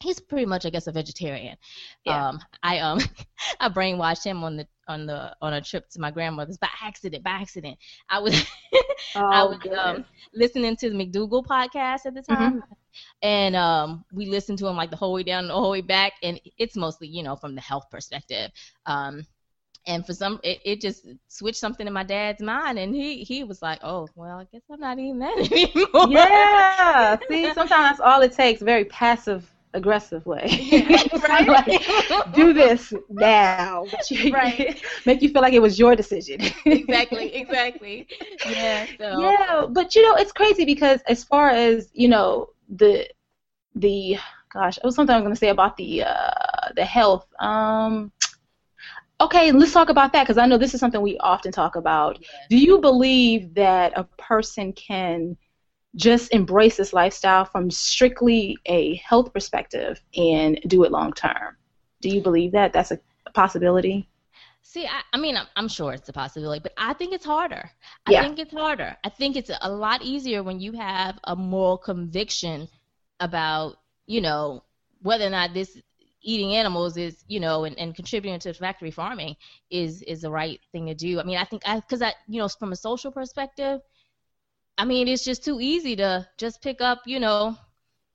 he's 0.00 0.18
pretty 0.18 0.46
much 0.46 0.66
I 0.66 0.70
guess 0.70 0.86
a 0.86 0.92
vegetarian. 0.92 1.56
Yeah. 2.04 2.28
Um, 2.28 2.40
I 2.62 2.78
um 2.78 3.00
I 3.60 3.68
brainwashed 3.68 4.24
him 4.24 4.42
on 4.42 4.56
the 4.56 4.66
on 4.88 5.06
the 5.06 5.34
on 5.40 5.54
a 5.54 5.60
trip 5.60 5.88
to 5.90 6.00
my 6.00 6.10
grandmother's 6.10 6.58
by 6.58 6.68
accident. 6.82 7.22
By 7.22 7.30
accident, 7.30 7.78
I 8.08 8.18
was 8.18 8.44
oh, 9.14 9.20
I 9.20 9.44
was 9.44 9.58
um, 9.78 10.04
listening 10.34 10.76
to 10.76 10.90
the 10.90 10.96
McDougall 10.96 11.44
podcast 11.44 12.06
at 12.06 12.14
the 12.14 12.22
mm-hmm. 12.22 12.34
time, 12.34 12.52
mm-hmm. 12.54 12.72
And 13.22 13.56
um 13.56 14.04
we 14.12 14.26
listened 14.26 14.58
to 14.58 14.66
him 14.66 14.76
like 14.76 14.90
the 14.90 14.96
whole 14.96 15.12
way 15.12 15.22
down, 15.22 15.48
the 15.48 15.54
whole 15.54 15.70
way 15.70 15.80
back, 15.80 16.14
and 16.22 16.40
it's 16.58 16.76
mostly 16.76 17.08
you 17.08 17.22
know 17.22 17.36
from 17.36 17.54
the 17.54 17.60
health 17.60 17.90
perspective. 17.90 18.50
Um, 18.86 19.26
and 19.86 20.04
for 20.04 20.12
some 20.12 20.40
it, 20.44 20.60
it 20.64 20.80
just 20.80 21.06
switched 21.28 21.58
something 21.58 21.86
in 21.86 21.92
my 21.92 22.02
dad's 22.02 22.42
mind 22.42 22.78
and 22.78 22.94
he 22.94 23.24
he 23.24 23.44
was 23.44 23.62
like 23.62 23.78
oh 23.82 24.06
well 24.14 24.38
i 24.38 24.44
guess 24.52 24.60
i'm 24.70 24.78
not 24.78 24.98
eating 24.98 25.18
that 25.18 25.38
anymore 25.52 26.06
yeah 26.10 27.18
see 27.28 27.44
sometimes 27.54 27.70
that's 27.70 28.00
all 28.00 28.20
it 28.20 28.32
takes 28.32 28.60
very 28.60 28.84
passive 28.84 29.50
aggressive 29.74 30.24
way. 30.26 30.46
Yeah, 30.70 31.02
right? 31.28 31.48
like, 31.48 32.34
do 32.34 32.52
this 32.52 32.92
now. 33.08 33.86
right. 34.32 34.82
Make 35.06 35.22
you 35.22 35.28
feel 35.28 35.42
like 35.42 35.52
it 35.52 35.62
was 35.62 35.78
your 35.78 35.96
decision. 35.96 36.40
exactly, 36.64 37.34
exactly. 37.34 38.06
Yeah. 38.48 38.86
So. 38.98 39.20
Yeah, 39.20 39.66
but 39.68 39.94
you 39.94 40.02
know, 40.02 40.16
it's 40.16 40.32
crazy 40.32 40.64
because 40.64 41.00
as 41.08 41.24
far 41.24 41.50
as, 41.50 41.90
you 41.92 42.08
know, 42.08 42.48
the 42.70 43.08
the 43.74 44.18
gosh, 44.52 44.78
it 44.78 44.84
was 44.84 44.94
something 44.96 45.14
I 45.14 45.18
was 45.18 45.24
gonna 45.24 45.36
say 45.36 45.50
about 45.50 45.76
the 45.76 46.04
uh 46.04 46.72
the 46.76 46.84
health. 46.84 47.26
Um 47.40 48.12
okay, 49.20 49.52
let's 49.52 49.72
talk 49.72 49.90
about 49.90 50.12
that 50.12 50.24
because 50.24 50.38
I 50.38 50.46
know 50.46 50.58
this 50.58 50.74
is 50.74 50.80
something 50.80 51.00
we 51.02 51.18
often 51.18 51.52
talk 51.52 51.76
about. 51.76 52.18
Yes. 52.20 52.30
Do 52.50 52.58
you 52.58 52.80
believe 52.80 53.54
that 53.54 53.92
a 53.96 54.04
person 54.18 54.72
can 54.72 55.36
just 55.96 56.32
embrace 56.32 56.76
this 56.76 56.92
lifestyle 56.92 57.44
from 57.44 57.70
strictly 57.70 58.56
a 58.66 58.96
health 58.96 59.32
perspective 59.32 60.00
and 60.16 60.60
do 60.68 60.84
it 60.84 60.92
long 60.92 61.12
term. 61.12 61.56
Do 62.02 62.10
you 62.10 62.22
believe 62.22 62.52
that 62.52 62.72
that's 62.72 62.92
a 62.92 63.00
possibility? 63.34 64.09
See, 64.72 64.86
I, 64.86 65.00
I 65.12 65.18
mean, 65.18 65.36
I'm, 65.36 65.48
I'm, 65.56 65.66
sure 65.66 65.92
it's 65.92 66.08
a 66.08 66.12
possibility, 66.12 66.60
but 66.60 66.72
I 66.76 66.92
think 66.92 67.12
it's 67.12 67.24
harder. 67.24 67.68
I 68.06 68.12
yeah. 68.12 68.22
think 68.22 68.38
it's 68.38 68.52
harder. 68.52 68.96
I 69.02 69.08
think 69.08 69.34
it's 69.34 69.50
a 69.60 69.68
lot 69.68 70.00
easier 70.00 70.44
when 70.44 70.60
you 70.60 70.70
have 70.74 71.18
a 71.24 71.34
moral 71.34 71.76
conviction 71.76 72.68
about, 73.18 73.78
you 74.06 74.20
know, 74.20 74.62
whether 75.02 75.26
or 75.26 75.30
not 75.30 75.54
this 75.54 75.76
eating 76.22 76.54
animals 76.54 76.96
is, 76.96 77.24
you 77.26 77.40
know, 77.40 77.64
and, 77.64 77.76
and 77.80 77.96
contributing 77.96 78.38
to 78.38 78.54
factory 78.54 78.92
farming 78.92 79.34
is 79.70 80.02
is 80.02 80.20
the 80.20 80.30
right 80.30 80.60
thing 80.70 80.86
to 80.86 80.94
do. 80.94 81.18
I 81.18 81.24
mean, 81.24 81.38
I 81.38 81.44
think 81.44 81.62
I 81.66 81.80
because 81.80 82.00
I, 82.00 82.14
you 82.28 82.40
know, 82.40 82.46
from 82.46 82.70
a 82.70 82.76
social 82.76 83.10
perspective, 83.10 83.80
I 84.78 84.84
mean, 84.84 85.08
it's 85.08 85.24
just 85.24 85.44
too 85.44 85.60
easy 85.60 85.96
to 85.96 86.28
just 86.38 86.62
pick 86.62 86.80
up, 86.80 87.00
you 87.06 87.18
know, 87.18 87.56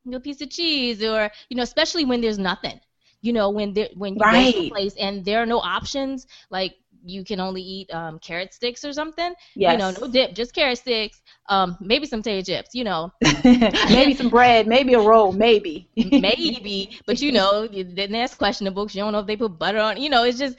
a 0.10 0.22
piece 0.22 0.40
of 0.40 0.52
cheese 0.52 1.04
or, 1.04 1.30
you 1.50 1.58
know, 1.58 1.64
especially 1.64 2.06
when 2.06 2.22
there's 2.22 2.40
nothing. 2.40 2.80
You 3.26 3.34
know, 3.34 3.50
when 3.50 3.74
there 3.74 3.90
when 3.96 4.16
you 4.16 4.22
right. 4.22 4.54
go 4.54 4.62
to 4.62 4.68
a 4.68 4.70
place 4.70 4.96
and 5.00 5.26
there 5.26 5.42
are 5.42 5.46
no 5.46 5.60
options, 5.60 6.28
like 6.52 6.76
you 7.06 7.24
can 7.24 7.40
only 7.40 7.62
eat 7.62 7.94
um, 7.94 8.20
carrot 8.20 8.54
sticks 8.54 8.84
or 8.84 8.92
something. 8.92 9.34
Yes. 9.56 9.74
You 9.74 9.78
know, 9.78 9.92
no 10.08 10.12
dip, 10.12 10.34
just 10.34 10.54
carrot 10.54 10.78
sticks. 10.78 11.22
Um, 11.48 11.78
maybe 11.80 12.06
some 12.06 12.22
potato 12.22 12.44
chips. 12.44 12.72
You 12.74 12.84
know, 12.84 13.12
maybe 13.44 14.14
some 14.14 14.30
bread, 14.30 14.68
maybe 14.68 14.94
a 14.94 15.00
roll, 15.00 15.32
maybe. 15.32 15.90
maybe, 15.96 17.00
but 17.06 17.22
you 17.22 17.32
know, 17.32 17.68
then 17.68 18.12
that's 18.12 18.36
questionable 18.36 18.86
because 18.86 18.96
you 18.96 19.04
don't 19.04 19.14
know 19.14 19.20
if 19.20 19.28
they 19.28 19.38
put 19.38 19.58
butter 19.58 19.80
on. 19.80 20.02
You 20.02 20.10
know, 20.10 20.24
it's 20.24 20.40
just 20.40 20.58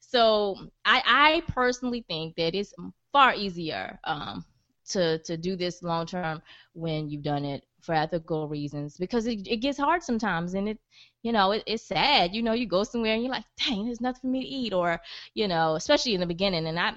so 0.00 0.56
I 0.84 1.02
I 1.06 1.52
personally 1.52 2.04
think 2.08 2.36
that 2.36 2.54
it's 2.54 2.74
far 3.12 3.34
easier 3.34 3.98
um, 4.04 4.44
to 4.90 5.18
to 5.18 5.36
do 5.36 5.56
this 5.56 5.82
long 5.82 6.06
term 6.06 6.42
when 6.74 7.08
you've 7.08 7.22
done 7.22 7.44
it 7.44 7.64
for 7.84 7.94
ethical 7.94 8.48
reasons 8.48 8.96
because 8.96 9.26
it, 9.26 9.46
it 9.46 9.58
gets 9.58 9.78
hard 9.78 10.02
sometimes 10.02 10.54
and 10.54 10.68
it 10.68 10.78
you 11.22 11.32
know 11.32 11.52
it, 11.52 11.62
it's 11.66 11.86
sad 11.86 12.34
you 12.34 12.42
know 12.42 12.52
you 12.52 12.66
go 12.66 12.82
somewhere 12.82 13.14
and 13.14 13.22
you're 13.22 13.32
like 13.32 13.44
dang 13.58 13.84
there's 13.84 14.00
nothing 14.00 14.20
for 14.22 14.26
me 14.28 14.40
to 14.40 14.46
eat 14.46 14.72
or 14.72 15.00
you 15.34 15.46
know 15.46 15.74
especially 15.74 16.14
in 16.14 16.20
the 16.20 16.26
beginning 16.26 16.66
and 16.66 16.78
I 16.78 16.94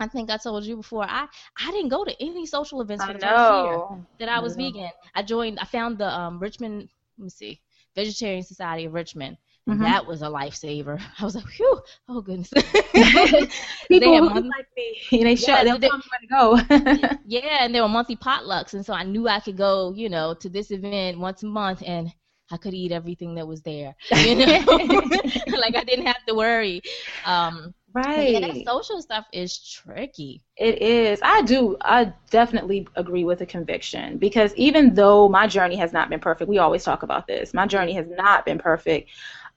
I 0.00 0.08
think 0.08 0.30
I 0.30 0.38
told 0.38 0.64
you 0.64 0.76
before. 0.76 1.04
I 1.04 1.26
I 1.58 1.70
didn't 1.70 1.90
go 1.90 2.04
to 2.04 2.22
any 2.22 2.46
social 2.46 2.80
events 2.80 3.04
for 3.04 3.12
the 3.12 3.18
first 3.18 3.52
year 3.64 3.82
that 4.18 4.30
I 4.30 4.40
was 4.40 4.56
vegan. 4.56 4.90
I 5.14 5.22
joined. 5.22 5.58
I 5.58 5.66
found 5.66 5.98
the 5.98 6.08
um, 6.08 6.38
Richmond. 6.38 6.88
Let 7.18 7.24
me 7.24 7.28
see, 7.28 7.60
Vegetarian 7.94 8.42
Society 8.42 8.86
of 8.86 8.94
Richmond. 8.94 9.36
Mm-hmm. 9.68 9.82
That 9.82 10.06
was 10.06 10.22
a 10.22 10.26
lifesaver. 10.26 11.00
I 11.18 11.24
was 11.24 11.34
like, 11.34 11.46
whew, 11.56 11.80
oh 12.08 12.20
goodness. 12.20 12.50
People 13.88 14.18
who 14.18 14.24
monthly, 14.30 14.48
like 14.48 14.66
me, 14.76 15.00
they 15.24 15.36
show, 15.36 15.52
yeah, 15.52 15.64
they'll 15.64 15.78
tell 15.78 15.98
me 15.98 16.04
where 16.28 16.58
to 16.58 16.68
go. 16.68 17.18
yeah, 17.26 17.64
and 17.64 17.74
there 17.74 17.82
were 17.82 17.88
monthly 17.88 18.16
potlucks, 18.16 18.74
and 18.74 18.84
so 18.84 18.92
I 18.94 19.04
knew 19.04 19.28
I 19.28 19.40
could 19.40 19.56
go, 19.56 19.92
you 19.94 20.08
know, 20.08 20.34
to 20.34 20.48
this 20.48 20.70
event 20.70 21.18
once 21.18 21.42
a 21.42 21.46
month, 21.46 21.82
and 21.86 22.12
I 22.50 22.56
could 22.56 22.74
eat 22.74 22.90
everything 22.92 23.34
that 23.36 23.46
was 23.46 23.62
there. 23.62 23.94
You 24.10 24.34
know, 24.34 24.64
like 24.66 25.76
I 25.76 25.84
didn't 25.84 26.06
have 26.06 26.24
to 26.26 26.34
worry. 26.34 26.82
Um, 27.24 27.74
right. 27.92 28.30
Yeah, 28.30 28.40
that 28.40 28.64
social 28.66 29.00
stuff 29.00 29.26
is 29.32 29.58
tricky. 29.58 30.42
It 30.56 30.82
is. 30.82 31.20
I 31.22 31.42
do. 31.42 31.76
I 31.80 32.12
definitely 32.30 32.88
agree 32.96 33.24
with 33.24 33.38
the 33.38 33.46
conviction 33.46 34.18
because 34.18 34.52
even 34.56 34.94
though 34.94 35.28
my 35.28 35.46
journey 35.46 35.76
has 35.76 35.92
not 35.92 36.10
been 36.10 36.20
perfect, 36.20 36.48
we 36.48 36.58
always 36.58 36.82
talk 36.82 37.02
about 37.04 37.26
this. 37.28 37.54
My 37.54 37.66
journey 37.66 37.92
has 37.94 38.06
not 38.08 38.44
been 38.44 38.58
perfect. 38.58 39.10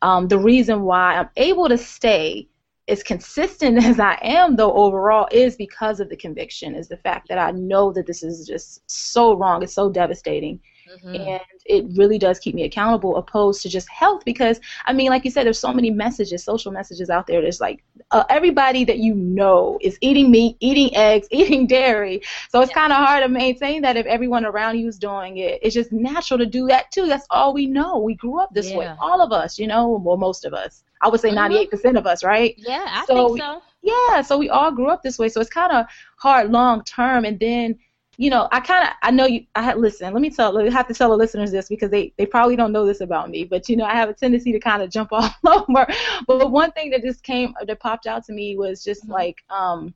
Um, 0.03 0.27
the 0.27 0.38
reason 0.38 0.83
why 0.83 1.15
I'm 1.15 1.29
able 1.38 1.69
to 1.69 1.77
stay 1.77 2.50
as 2.89 3.01
consistent 3.01 3.83
as 3.83 4.00
I 4.00 4.19
am, 4.22 4.57
though, 4.57 4.74
overall, 4.74 5.27
is 5.31 5.55
because 5.55 6.01
of 6.01 6.10
the 6.10 6.17
conviction, 6.17 6.75
is 6.75 6.89
the 6.89 6.98
fact 6.98 7.29
that 7.29 7.39
I 7.39 7.51
know 7.51 7.93
that 7.93 8.05
this 8.05 8.22
is 8.22 8.45
just 8.45 8.83
so 8.86 9.33
wrong. 9.36 9.63
It's 9.63 9.74
so 9.74 9.89
devastating. 9.89 10.60
Mm-hmm. 10.92 11.16
And 11.16 11.42
it 11.66 11.86
really 11.96 12.18
does 12.18 12.40
keep 12.40 12.56
me 12.56 12.63
accountable, 12.63 13.16
opposed 13.18 13.62
to 13.63 13.70
just 13.70 13.90
health. 13.90 14.24
Because, 14.25 14.60
I 14.86 14.94
mean, 14.94 15.10
like 15.10 15.25
you 15.25 15.32
said, 15.32 15.46
there's 15.46 15.60
so 15.60 15.74
many 15.74 15.90
messages, 15.90 16.44
social 16.44 16.72
messages 16.72 17.10
out 17.10 17.28
there. 17.28 17.42
There's 17.42 17.62
like 17.62 17.84
uh, 18.12 18.24
everybody 18.30 18.86
that 18.86 19.00
you 19.00 19.16
know 19.16 19.78
is 19.82 19.98
eating 20.02 20.32
meat, 20.32 20.58
eating 20.60 20.96
eggs, 20.96 21.28
eating 21.32 21.68
dairy. 21.68 22.22
So 22.50 22.62
it's 22.62 22.72
yeah. 22.72 22.75
kind 22.75 22.94
of 22.94 23.00
hard 23.00 23.24
to 23.24 23.30
maintain 23.30 23.82
that 23.84 23.98
if 23.98 24.06
everyone 24.06 24.46
around 24.46 24.80
you 24.80 24.88
is 24.88 24.98
doing 24.98 25.38
it. 25.38 25.60
It's 25.62 25.74
just 25.74 25.92
natural 25.92 26.38
to 26.40 26.46
do 26.46 26.68
that 26.68 26.92
too. 26.92 27.08
That's 27.08 27.28
all 27.30 27.54
we 27.54 27.68
know. 27.68 28.00
We 28.00 28.16
grew 28.16 28.40
up 28.40 28.54
this 28.54 28.70
yeah. 28.70 28.78
way, 28.78 28.96
all 29.00 29.22
of 29.22 29.32
us, 29.32 29.60
you 29.60 29.68
know, 29.68 30.02
well, 30.04 30.18
most 30.18 30.46
of 30.46 30.54
us. 30.54 30.84
I 31.02 31.10
would 31.10 31.20
say 31.20 31.32
mm-hmm. 31.32 31.75
98% 31.75 31.98
of 31.98 32.08
us, 32.08 32.24
right? 32.24 32.56
Yeah, 32.58 32.86
I 32.88 33.06
so 33.06 33.28
think 33.28 33.42
so. 33.42 33.62
yeah, 33.82 34.22
so 34.22 34.38
we 34.38 34.50
all 34.50 34.72
grew 34.72 34.90
up 34.90 35.04
this 35.04 35.20
way. 35.20 35.28
So 35.28 35.42
it's 35.42 35.50
kind 35.50 35.72
of 35.72 35.86
hard 36.18 36.50
long 36.50 36.84
term. 36.86 37.25
And 37.25 37.40
then 37.40 37.78
you 38.17 38.29
know, 38.29 38.48
I 38.51 38.60
kind 38.60 38.84
of 38.84 38.93
I 39.01 39.12
know 39.12 39.25
you. 39.25 39.46
I 39.55 39.63
had 39.63 39.79
listen. 39.79 40.13
Let 40.13 40.22
me 40.22 40.29
tell. 40.29 40.58
I 40.58 40.70
have 40.70 40.88
to 40.88 40.93
tell 40.93 41.10
the 41.10 41.17
listeners 41.17 41.51
this 41.51 41.67
because 41.67 41.89
they 41.89 42.13
they 42.17 42.25
probably 42.25 42.55
don't 42.55 42.72
know 42.72 42.86
this 42.86 43.01
about 43.01 43.29
me. 43.29 43.43
But 43.43 43.67
you 43.70 43.75
know, 43.75 43.86
I 43.86 43.96
have 43.96 44.10
a 44.10 44.13
tendency 44.13 44.51
to 44.51 44.60
kind 44.60 44.84
of 44.84 44.89
jump 44.89 45.10
all 45.12 45.29
over. 45.46 45.88
But 46.27 46.51
one 46.51 46.72
thing 46.72 46.91
that 46.91 47.01
just 47.01 47.24
came 47.24 47.53
that 47.65 47.79
popped 47.79 48.05
out 48.05 48.24
to 48.25 48.34
me 48.34 48.55
was 48.55 48.84
just 48.84 49.03
mm-hmm. 49.03 49.13
like 49.13 49.43
um 49.50 49.93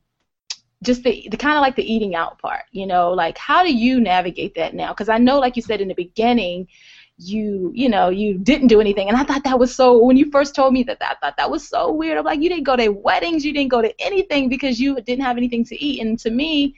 just 0.82 1.02
the, 1.02 1.26
the 1.30 1.36
kind 1.36 1.56
of 1.56 1.60
like 1.60 1.74
the 1.74 1.92
eating 1.92 2.14
out 2.14 2.38
part 2.38 2.62
you 2.70 2.86
know 2.86 3.12
like 3.12 3.36
how 3.36 3.64
do 3.64 3.74
you 3.74 4.00
navigate 4.00 4.54
that 4.54 4.74
now 4.74 4.92
because 4.92 5.08
i 5.08 5.18
know 5.18 5.38
like 5.38 5.56
you 5.56 5.62
said 5.62 5.80
in 5.80 5.88
the 5.88 5.94
beginning 5.94 6.68
you 7.16 7.72
you 7.74 7.88
know 7.88 8.10
you 8.10 8.38
didn't 8.38 8.68
do 8.68 8.80
anything 8.80 9.08
and 9.08 9.16
i 9.16 9.24
thought 9.24 9.42
that 9.42 9.58
was 9.58 9.74
so 9.74 9.98
when 9.98 10.16
you 10.16 10.30
first 10.30 10.54
told 10.54 10.72
me 10.72 10.84
that, 10.84 11.00
that 11.00 11.16
i 11.16 11.26
thought 11.26 11.36
that 11.36 11.50
was 11.50 11.68
so 11.68 11.92
weird 11.92 12.16
i'm 12.16 12.24
like 12.24 12.40
you 12.40 12.48
didn't 12.48 12.62
go 12.62 12.76
to 12.76 12.88
weddings 12.88 13.44
you 13.44 13.52
didn't 13.52 13.70
go 13.70 13.82
to 13.82 13.92
anything 14.00 14.48
because 14.48 14.78
you 14.78 14.94
didn't 15.00 15.24
have 15.24 15.36
anything 15.36 15.64
to 15.64 15.84
eat 15.84 16.00
and 16.00 16.16
to 16.16 16.30
me 16.30 16.76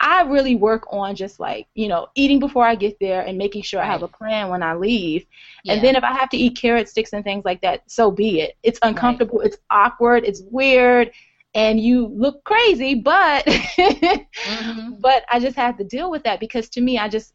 I 0.00 0.22
really 0.22 0.54
work 0.54 0.86
on 0.90 1.14
just 1.14 1.38
like, 1.38 1.66
you 1.74 1.86
know, 1.86 2.08
eating 2.14 2.38
before 2.38 2.64
I 2.64 2.74
get 2.74 2.98
there 3.00 3.20
and 3.20 3.36
making 3.36 3.62
sure 3.62 3.80
right. 3.80 3.88
I 3.88 3.92
have 3.92 4.02
a 4.02 4.08
plan 4.08 4.48
when 4.48 4.62
I 4.62 4.74
leave. 4.74 5.26
Yeah. 5.62 5.74
And 5.74 5.84
then 5.84 5.94
if 5.94 6.02
I 6.02 6.12
have 6.12 6.30
to 6.30 6.38
eat 6.38 6.56
carrot 6.56 6.88
sticks 6.88 7.12
and 7.12 7.22
things 7.22 7.44
like 7.44 7.60
that, 7.60 7.82
so 7.86 8.10
be 8.10 8.40
it. 8.40 8.56
It's 8.62 8.78
uncomfortable, 8.82 9.38
right. 9.38 9.48
it's 9.48 9.58
awkward, 9.70 10.24
it's 10.24 10.42
weird, 10.50 11.12
and 11.54 11.78
you 11.78 12.06
look 12.06 12.42
crazy, 12.44 12.94
but 12.94 13.44
mm-hmm. 13.44 14.94
but 15.00 15.24
I 15.28 15.38
just 15.38 15.56
have 15.56 15.76
to 15.78 15.84
deal 15.84 16.10
with 16.10 16.22
that 16.24 16.40
because 16.40 16.68
to 16.70 16.80
me 16.80 16.98
I 16.98 17.08
just 17.08 17.34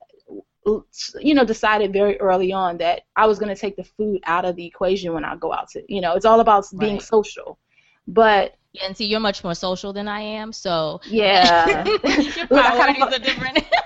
you 1.19 1.36
know 1.36 1.45
decided 1.45 1.93
very 1.93 2.19
early 2.19 2.51
on 2.51 2.77
that 2.77 3.03
I 3.15 3.27
was 3.27 3.38
going 3.38 3.53
to 3.53 3.60
take 3.60 3.75
the 3.75 3.84
food 3.84 4.22
out 4.25 4.45
of 4.45 4.55
the 4.55 4.65
equation 4.65 5.13
when 5.13 5.24
I 5.24 5.36
go 5.36 5.53
out 5.53 5.69
to, 5.72 5.84
you 5.88 6.01
know, 6.01 6.15
it's 6.15 6.25
all 6.25 6.39
about 6.39 6.65
being 6.79 7.00
social. 7.00 7.60
But 8.07 8.55
yeah, 8.75 8.86
and 8.86 8.98
see, 8.98 9.05
you're 9.05 9.20
much 9.20 9.44
more 9.44 9.55
social 9.55 9.94
than 9.94 10.08
I 10.08 10.20
am, 10.20 10.51
so 10.51 11.01
yeah, 11.08 11.86
your 12.03 12.48
priorities 12.48 13.03
are 13.03 13.20
different. 13.20 13.60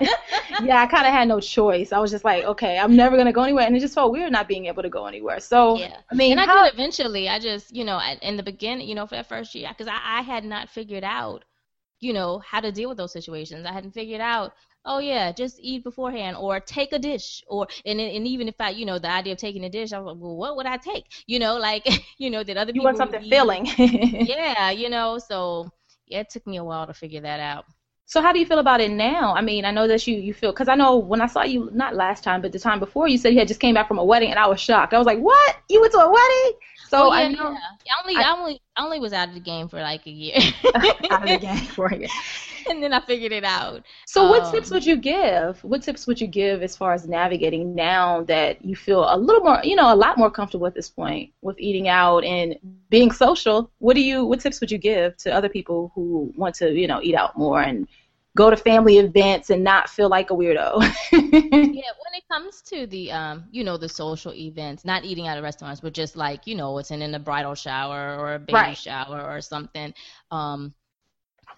yeah, 0.62 0.82
I 0.82 0.86
kind 0.86 1.06
of 1.06 1.12
had 1.12 1.28
no 1.28 1.40
choice. 1.40 1.92
I 1.92 1.98
was 1.98 2.10
just 2.10 2.24
like, 2.24 2.44
okay, 2.44 2.78
I'm 2.78 2.96
never 2.96 3.16
gonna 3.16 3.32
go 3.32 3.42
anywhere, 3.42 3.66
and 3.66 3.76
it 3.76 3.80
just 3.80 3.94
felt 3.94 4.12
weird 4.12 4.32
not 4.32 4.48
being 4.48 4.66
able 4.66 4.82
to 4.82 4.88
go 4.88 5.06
anywhere. 5.06 5.40
So 5.40 5.76
yeah, 5.76 5.96
I 6.10 6.14
mean, 6.14 6.38
and 6.38 6.40
how, 6.40 6.62
I 6.62 6.70
did 6.70 6.74
eventually. 6.74 7.28
I 7.28 7.38
just, 7.38 7.74
you 7.74 7.84
know, 7.84 8.00
in 8.22 8.36
the 8.36 8.42
beginning, 8.42 8.88
you 8.88 8.94
know, 8.94 9.06
for 9.06 9.16
that 9.16 9.28
first 9.28 9.54
year, 9.54 9.68
because 9.68 9.88
I, 9.88 10.18
I 10.18 10.22
had 10.22 10.44
not 10.44 10.68
figured 10.68 11.04
out, 11.04 11.44
you 12.00 12.12
know, 12.12 12.38
how 12.38 12.60
to 12.60 12.72
deal 12.72 12.88
with 12.88 12.98
those 12.98 13.12
situations. 13.12 13.66
I 13.66 13.72
hadn't 13.72 13.92
figured 13.92 14.20
out 14.20 14.54
oh 14.84 14.98
yeah, 14.98 15.32
just 15.32 15.58
eat 15.60 15.84
beforehand 15.84 16.36
or 16.36 16.60
take 16.60 16.92
a 16.92 16.98
dish 16.98 17.42
or 17.46 17.66
and 17.84 18.00
and 18.00 18.26
even 18.26 18.48
if 18.48 18.54
I 18.60 18.70
you 18.70 18.86
know 18.86 18.98
the 18.98 19.10
idea 19.10 19.32
of 19.32 19.38
taking 19.38 19.64
a 19.64 19.70
dish, 19.70 19.92
I 19.92 19.98
was 19.98 20.14
like, 20.14 20.22
well, 20.22 20.36
what 20.36 20.56
would 20.56 20.66
I 20.66 20.76
take? 20.76 21.04
You 21.26 21.38
know, 21.38 21.56
like 21.56 21.86
you 22.18 22.30
know, 22.30 22.42
did 22.42 22.56
other 22.56 22.70
you 22.70 22.74
people 22.74 22.84
want 22.86 22.96
something 22.96 23.22
filling? 23.28 23.66
yeah, 23.78 24.70
you 24.70 24.88
know, 24.88 25.18
so 25.18 25.70
yeah, 26.06 26.20
it 26.20 26.30
took 26.30 26.46
me 26.46 26.56
a 26.56 26.64
while 26.64 26.86
to 26.86 26.94
figure 26.94 27.20
that 27.20 27.40
out. 27.40 27.64
So 28.06 28.20
how 28.20 28.32
do 28.32 28.40
you 28.40 28.46
feel 28.46 28.58
about 28.58 28.80
it 28.80 28.90
now? 28.90 29.34
I 29.34 29.40
mean, 29.40 29.64
I 29.64 29.70
know 29.70 29.86
that 29.86 30.04
you 30.08 30.16
you 30.16 30.34
feel 30.34 30.50
because 30.50 30.68
I 30.68 30.74
know 30.74 30.96
when 30.96 31.20
I 31.20 31.26
saw 31.26 31.44
you 31.44 31.70
not 31.72 31.94
last 31.94 32.24
time, 32.24 32.42
but 32.42 32.50
the 32.50 32.58
time 32.58 32.80
before, 32.80 33.06
you 33.06 33.16
said 33.18 33.32
you 33.32 33.38
had 33.38 33.46
just 33.46 33.60
came 33.60 33.74
back 33.74 33.86
from 33.86 33.98
a 33.98 34.04
wedding, 34.04 34.30
and 34.30 34.38
I 34.38 34.48
was 34.48 34.60
shocked. 34.60 34.92
I 34.92 34.98
was 34.98 35.06
like, 35.06 35.20
"What? 35.20 35.56
You 35.68 35.80
went 35.80 35.92
to 35.92 36.00
a 36.00 36.10
wedding?" 36.10 36.58
So 36.90 37.12
oh, 37.12 37.14
yeah, 37.14 37.20
I 37.20 37.28
know. 37.28 37.52
Yeah. 37.52 37.92
I 37.96 38.02
only 38.02 38.16
I, 38.16 38.22
I, 38.22 38.36
only 38.36 38.62
I 38.76 38.84
only 38.84 38.98
was 38.98 39.12
out 39.12 39.28
of 39.28 39.34
the 39.34 39.40
game 39.40 39.68
for 39.68 39.80
like 39.80 40.04
a 40.08 40.10
year. 40.10 40.34
out 40.74 41.22
of 41.22 41.28
the 41.28 41.38
game 41.40 41.66
for 41.66 41.86
a 41.86 41.96
year. 41.96 42.08
And 42.68 42.82
then 42.82 42.92
I 42.92 43.00
figured 43.00 43.30
it 43.30 43.44
out. 43.44 43.84
So 44.06 44.24
um, 44.24 44.30
what 44.30 44.50
tips 44.52 44.72
would 44.72 44.84
you 44.84 44.96
give? 44.96 45.62
What 45.62 45.82
tips 45.82 46.08
would 46.08 46.20
you 46.20 46.26
give 46.26 46.64
as 46.64 46.76
far 46.76 46.92
as 46.92 47.06
navigating 47.06 47.76
now 47.76 48.22
that 48.24 48.64
you 48.64 48.74
feel 48.74 49.06
a 49.08 49.16
little 49.16 49.40
more, 49.40 49.60
you 49.62 49.76
know, 49.76 49.94
a 49.94 49.94
lot 49.94 50.18
more 50.18 50.32
comfortable 50.32 50.66
at 50.66 50.74
this 50.74 50.90
point 50.90 51.32
with 51.42 51.58
eating 51.60 51.86
out 51.86 52.24
and 52.24 52.56
being 52.88 53.12
social? 53.12 53.70
What 53.78 53.94
do 53.94 54.00
you 54.00 54.24
what 54.24 54.40
tips 54.40 54.60
would 54.60 54.72
you 54.72 54.78
give 54.78 55.16
to 55.18 55.32
other 55.32 55.48
people 55.48 55.92
who 55.94 56.32
want 56.36 56.56
to, 56.56 56.72
you 56.72 56.88
know, 56.88 57.00
eat 57.02 57.14
out 57.14 57.38
more 57.38 57.62
and 57.62 57.86
go 58.36 58.50
to 58.50 58.56
family 58.56 58.98
events 58.98 59.50
and 59.50 59.64
not 59.64 59.88
feel 59.88 60.08
like 60.08 60.30
a 60.30 60.34
weirdo. 60.34 60.80
yeah, 61.12 61.20
when 61.32 62.14
it 62.14 62.24
comes 62.30 62.62
to 62.62 62.86
the 62.86 63.10
um, 63.10 63.44
you 63.50 63.64
know, 63.64 63.76
the 63.76 63.88
social 63.88 64.32
events, 64.34 64.84
not 64.84 65.04
eating 65.04 65.26
out 65.26 65.36
of 65.36 65.44
restaurants, 65.44 65.80
but 65.80 65.92
just 65.92 66.16
like, 66.16 66.46
you 66.46 66.54
know, 66.54 66.78
it's 66.78 66.90
in 66.90 67.14
a 67.14 67.18
bridal 67.18 67.54
shower 67.54 68.16
or 68.18 68.34
a 68.34 68.38
baby 68.38 68.52
right. 68.54 68.76
shower 68.76 69.20
or 69.20 69.40
something. 69.40 69.92
Um, 70.30 70.74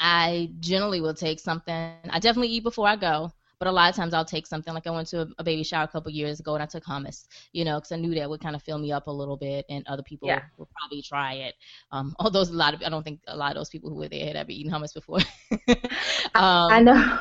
I 0.01 0.51
generally 0.61 1.01
will 1.01 1.15
take 1.15 1.39
something. 1.39 1.95
I 2.09 2.19
definitely 2.19 2.49
eat 2.49 2.63
before 2.63 2.89
I 2.89 2.97
go. 2.97 3.33
But 3.63 3.69
a 3.69 3.73
lot 3.73 3.89
of 3.89 3.95
times 3.95 4.13
I'll 4.13 4.25
take 4.25 4.49
something 4.49 4.75
like 4.75 4.89
I 4.89 4.91
went 4.91 5.07
to 5.11 5.21
a, 5.21 5.29
a 5.39 5.45
baby 5.45 5.63
shower 5.63 5.85
a 5.85 5.87
couple 5.87 6.11
years 6.11 6.41
ago 6.41 6.55
and 6.55 6.63
I 6.65 6.67
took 6.67 6.83
hummus, 6.83 7.29
you 7.53 7.65
know, 7.65 7.79
because 7.79 7.93
I 7.93 7.97
knew 7.97 8.13
that 8.17 8.29
would 8.29 8.41
kind 8.41 8.57
of 8.57 8.63
fill 8.65 8.77
me 8.77 8.91
up 8.91 9.07
a 9.07 9.11
little 9.13 9.37
bit, 9.37 9.65
and 9.69 9.87
other 9.87 10.03
people 10.03 10.27
yeah. 10.27 10.43
would 10.57 10.67
probably 10.77 11.01
try 11.01 11.35
it. 11.35 11.55
Um, 11.93 12.17
although 12.19 12.41
a 12.41 12.51
lot 12.51 12.75
of 12.75 12.83
I 12.85 12.89
don't 12.89 13.05
think 13.05 13.21
a 13.29 13.37
lot 13.37 13.53
of 13.53 13.59
those 13.59 13.69
people 13.69 13.89
who 13.89 13.95
were 13.95 14.09
there 14.09 14.27
had 14.27 14.35
ever 14.35 14.51
eaten 14.51 14.73
hummus 14.73 14.93
before. 14.93 15.21
um, 16.35 16.73
I 16.73 16.81
know. 16.81 17.19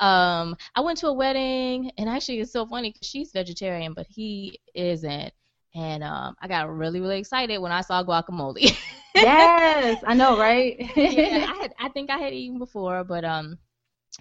um, 0.06 0.56
I 0.74 0.80
went 0.80 0.96
to 1.00 1.08
a 1.08 1.12
wedding, 1.12 1.90
and 1.98 2.08
actually 2.08 2.40
it's 2.40 2.50
so 2.50 2.64
funny 2.64 2.90
because 2.90 3.06
she's 3.06 3.30
vegetarian, 3.30 3.92
but 3.92 4.06
he 4.08 4.58
isn't. 4.74 5.34
And 5.74 6.02
um, 6.02 6.36
I 6.40 6.48
got 6.48 6.74
really, 6.74 7.00
really 7.00 7.18
excited 7.18 7.58
when 7.58 7.70
I 7.70 7.82
saw 7.82 8.02
guacamole. 8.02 8.74
yes, 9.14 10.02
I 10.06 10.14
know, 10.14 10.38
right? 10.38 10.90
yeah, 10.96 11.52
I 11.54 11.58
had, 11.60 11.74
I 11.78 11.90
think 11.90 12.08
I 12.08 12.16
had 12.16 12.32
eaten 12.32 12.58
before, 12.58 13.04
but 13.04 13.26
um, 13.26 13.58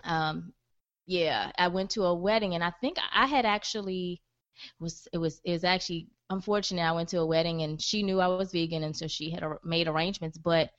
um, 0.04 0.52
yeah, 1.08 1.52
I 1.58 1.70
went 1.70 1.90
to 1.92 2.04
a 2.04 2.14
wedding, 2.14 2.54
and 2.54 2.64
I 2.64 2.72
think 2.82 2.98
I 3.14 3.26
had 3.26 3.46
actually 3.46 4.22
was 4.80 5.08
it 5.14 5.18
was 5.18 5.42
it 5.46 5.54
was 5.54 5.64
actually 5.64 6.10
unfortunate. 6.30 6.84
I 6.84 6.92
went 6.92 7.10
to 7.10 7.20
a 7.20 7.26
wedding, 7.26 7.64
and 7.64 7.82
she 7.82 8.04
knew 8.04 8.20
I 8.20 8.28
was 8.28 8.52
vegan, 8.52 8.84
and 8.84 8.96
so 8.96 9.08
she 9.08 9.32
had 9.32 9.44
made 9.64 9.88
arrangements. 9.88 10.38
But 10.38 10.70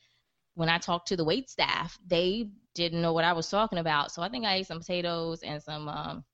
when 0.55 0.69
I 0.69 0.79
talked 0.79 1.09
to 1.09 1.17
the 1.17 1.25
wait 1.25 1.49
staff, 1.51 1.99
they 2.07 2.51
didn't 2.75 3.03
know 3.03 3.13
what 3.13 3.25
I 3.25 3.33
was 3.33 3.49
talking 3.49 3.79
about. 3.79 4.13
So 4.13 4.23
I 4.23 4.29
think 4.29 4.45
I 4.45 4.57
ate 4.57 4.67
some 4.67 4.81
potatoes 4.81 5.43
and 5.43 5.63
some 5.63 5.89
um, 5.89 6.25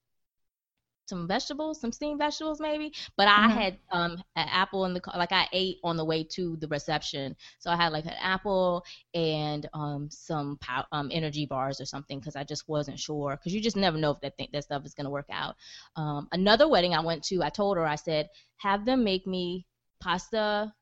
some 1.07 1.29
vegetables, 1.29 1.81
some 1.81 1.93
steamed 1.93 2.19
vegetables 2.19 2.61
maybe. 2.61 2.93
But 3.17 3.29
I 3.29 3.49
mm-hmm. 3.49 3.59
had 3.59 3.79
um 3.91 4.13
an 4.37 4.49
apple 4.51 4.85
in 4.85 4.95
the 4.95 5.01
car, 5.01 5.15
like 5.17 5.33
I 5.33 5.49
ate 5.53 5.79
on 5.85 5.97
the 5.97 6.05
way 6.05 6.25
to 6.33 6.57
the 6.61 6.69
reception, 6.69 7.37
so 7.59 7.71
I 7.71 7.77
had 7.77 7.93
like 7.93 8.07
an 8.07 8.17
apple 8.21 8.85
and 9.15 9.69
um 9.75 10.09
some 10.11 10.59
pow- 10.61 10.87
um 10.93 11.11
energy 11.13 11.47
bars 11.47 11.81
or 11.81 11.85
something 11.87 12.19
because 12.19 12.37
I 12.37 12.45
just 12.45 12.69
wasn't 12.69 12.99
sure 12.99 13.37
because 13.37 13.55
you 13.55 13.61
just 13.61 13.77
never 13.77 13.99
know 13.99 14.13
if 14.13 14.21
that 14.21 14.37
thing, 14.37 14.49
that 14.53 14.65
stuff 14.65 14.85
is 14.85 14.95
gonna 14.95 15.11
work 15.11 15.29
out. 15.31 15.57
Um, 15.97 16.29
another 16.33 16.69
wedding 16.69 16.95
I 16.95 17.01
went 17.01 17.23
to, 17.25 17.43
I 17.43 17.51
told 17.51 17.77
her 17.77 17.87
I 17.87 17.97
said 17.97 18.31
have 18.57 18.85
them 18.85 19.05
make 19.05 19.27
me 19.27 19.67
pasta 20.01 20.73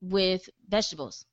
with 0.00 0.48
vegetables. 0.68 1.24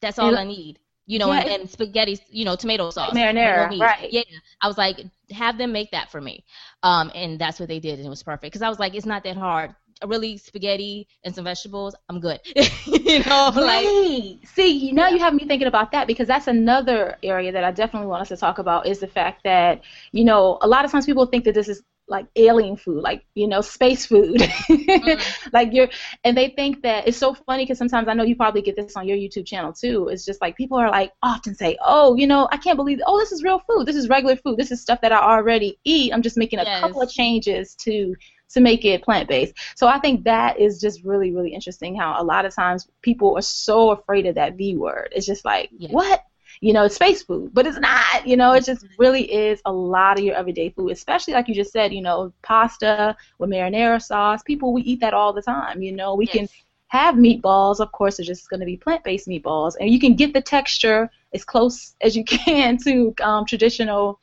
That's 0.00 0.18
all 0.18 0.36
I 0.36 0.44
need 0.44 0.78
you 1.10 1.18
know, 1.18 1.32
yeah. 1.32 1.40
and, 1.40 1.62
and, 1.62 1.70
spaghetti, 1.70 2.20
you 2.30 2.44
know, 2.44 2.54
tomato 2.54 2.88
sauce, 2.90 3.12
marinara, 3.12 3.76
right? 3.80 4.12
Yeah, 4.12 4.22
I 4.62 4.68
was 4.68 4.78
like, 4.78 5.00
have 5.32 5.58
them 5.58 5.72
make 5.72 5.90
that 5.90 6.08
for 6.08 6.20
me, 6.20 6.44
um, 6.84 7.10
and 7.16 7.36
that's 7.36 7.58
what 7.58 7.68
they 7.68 7.80
did, 7.80 7.98
and 7.98 8.06
it 8.06 8.08
was 8.08 8.22
perfect 8.22 8.52
because 8.52 8.62
I 8.62 8.68
was 8.68 8.78
like, 8.78 8.94
it's 8.94 9.06
not 9.06 9.24
that 9.24 9.36
hard. 9.36 9.74
Really, 10.06 10.38
spaghetti 10.38 11.08
and 11.24 11.34
some 11.34 11.44
vegetables, 11.44 11.96
I'm 12.08 12.20
good. 12.20 12.38
you 12.86 13.18
know, 13.24 13.50
right. 13.56 13.84
like 13.84 14.46
see, 14.54 14.92
now 14.92 15.08
yeah. 15.08 15.14
you 15.14 15.18
have 15.18 15.34
me 15.34 15.46
thinking 15.46 15.66
about 15.66 15.90
that 15.92 16.06
because 16.06 16.28
that's 16.28 16.46
another 16.46 17.18
area 17.24 17.50
that 17.50 17.64
I 17.64 17.72
definitely 17.72 18.06
want 18.06 18.22
us 18.22 18.28
to 18.28 18.36
talk 18.36 18.60
about 18.60 18.86
is 18.86 19.00
the 19.00 19.08
fact 19.08 19.42
that 19.42 19.82
you 20.12 20.24
know 20.24 20.58
a 20.62 20.68
lot 20.68 20.84
of 20.84 20.92
times 20.92 21.06
people 21.06 21.26
think 21.26 21.44
that 21.44 21.54
this 21.54 21.68
is 21.68 21.82
like 22.10 22.26
alien 22.36 22.76
food, 22.76 23.02
like 23.02 23.24
you 23.34 23.46
know, 23.46 23.60
space 23.60 24.04
food. 24.04 24.40
mm-hmm. 24.40 25.48
Like 25.52 25.72
you're, 25.72 25.88
and 26.24 26.36
they 26.36 26.48
think 26.50 26.82
that 26.82 27.08
it's 27.08 27.16
so 27.16 27.34
funny 27.34 27.64
because 27.64 27.78
sometimes 27.78 28.08
I 28.08 28.14
know 28.14 28.24
you 28.24 28.36
probably 28.36 28.62
get 28.62 28.76
this 28.76 28.96
on 28.96 29.08
your 29.08 29.16
YouTube 29.16 29.46
channel 29.46 29.72
too. 29.72 30.08
It's 30.08 30.24
just 30.24 30.40
like 30.40 30.56
people 30.56 30.76
are 30.76 30.90
like 30.90 31.12
often 31.22 31.54
say, 31.54 31.78
"Oh, 31.82 32.16
you 32.16 32.26
know, 32.26 32.48
I 32.50 32.56
can't 32.56 32.76
believe, 32.76 33.00
oh, 33.06 33.18
this 33.18 33.32
is 33.32 33.42
real 33.42 33.60
food. 33.60 33.86
This 33.86 33.96
is 33.96 34.08
regular 34.08 34.36
food. 34.36 34.58
This 34.58 34.70
is 34.70 34.82
stuff 34.82 35.00
that 35.02 35.12
I 35.12 35.18
already 35.18 35.78
eat. 35.84 36.12
I'm 36.12 36.22
just 36.22 36.36
making 36.36 36.58
a 36.58 36.64
yes. 36.64 36.80
couple 36.80 37.00
of 37.00 37.10
changes 37.10 37.74
to." 37.76 38.14
to 38.50 38.60
make 38.60 38.84
it 38.84 39.04
plant 39.04 39.28
based. 39.28 39.54
So 39.76 39.86
I 39.86 40.00
think 40.00 40.24
that 40.24 40.58
is 40.58 40.80
just 40.80 41.04
really, 41.04 41.30
really 41.30 41.54
interesting 41.54 41.94
how 41.94 42.20
a 42.20 42.24
lot 42.24 42.44
of 42.44 42.52
times 42.52 42.88
people 43.00 43.38
are 43.38 43.42
so 43.42 43.90
afraid 43.90 44.26
of 44.26 44.34
that 44.34 44.56
V 44.56 44.76
word. 44.76 45.12
It's 45.14 45.24
just 45.24 45.44
like, 45.44 45.70
yeah. 45.70 45.90
what? 45.90 46.24
You 46.60 46.74
know, 46.74 46.84
it's 46.84 46.96
space 46.96 47.22
food, 47.22 47.50
but 47.54 47.66
it's 47.66 47.78
not, 47.78 48.26
you 48.26 48.36
know, 48.36 48.52
it 48.52 48.64
just 48.64 48.86
really 48.98 49.22
is 49.32 49.62
a 49.64 49.72
lot 49.72 50.18
of 50.18 50.24
your 50.24 50.34
everyday 50.34 50.68
food, 50.68 50.90
especially 50.90 51.32
like 51.32 51.48
you 51.48 51.54
just 51.54 51.72
said, 51.72 51.92
you 51.92 52.02
know, 52.02 52.32
pasta 52.42 53.16
with 53.38 53.48
marinara 53.48 54.02
sauce. 54.02 54.42
People, 54.42 54.72
we 54.72 54.82
eat 54.82 55.00
that 55.00 55.14
all 55.14 55.32
the 55.32 55.40
time, 55.42 55.82
you 55.82 55.92
know, 55.92 56.14
we 56.14 56.26
yes. 56.26 56.36
can 56.36 56.48
have 56.88 57.14
meatballs, 57.14 57.80
of 57.80 57.92
course, 57.92 58.16
they're 58.16 58.26
just 58.26 58.50
going 58.50 58.60
to 58.60 58.66
be 58.66 58.76
plant-based 58.76 59.26
meatballs, 59.26 59.74
and 59.80 59.90
you 59.90 59.98
can 59.98 60.14
get 60.14 60.34
the 60.34 60.40
texture 60.42 61.10
as 61.32 61.44
close 61.44 61.94
as 62.00 62.16
you 62.16 62.24
can 62.26 62.76
to 62.76 63.14
um, 63.22 63.46
traditional 63.46 64.20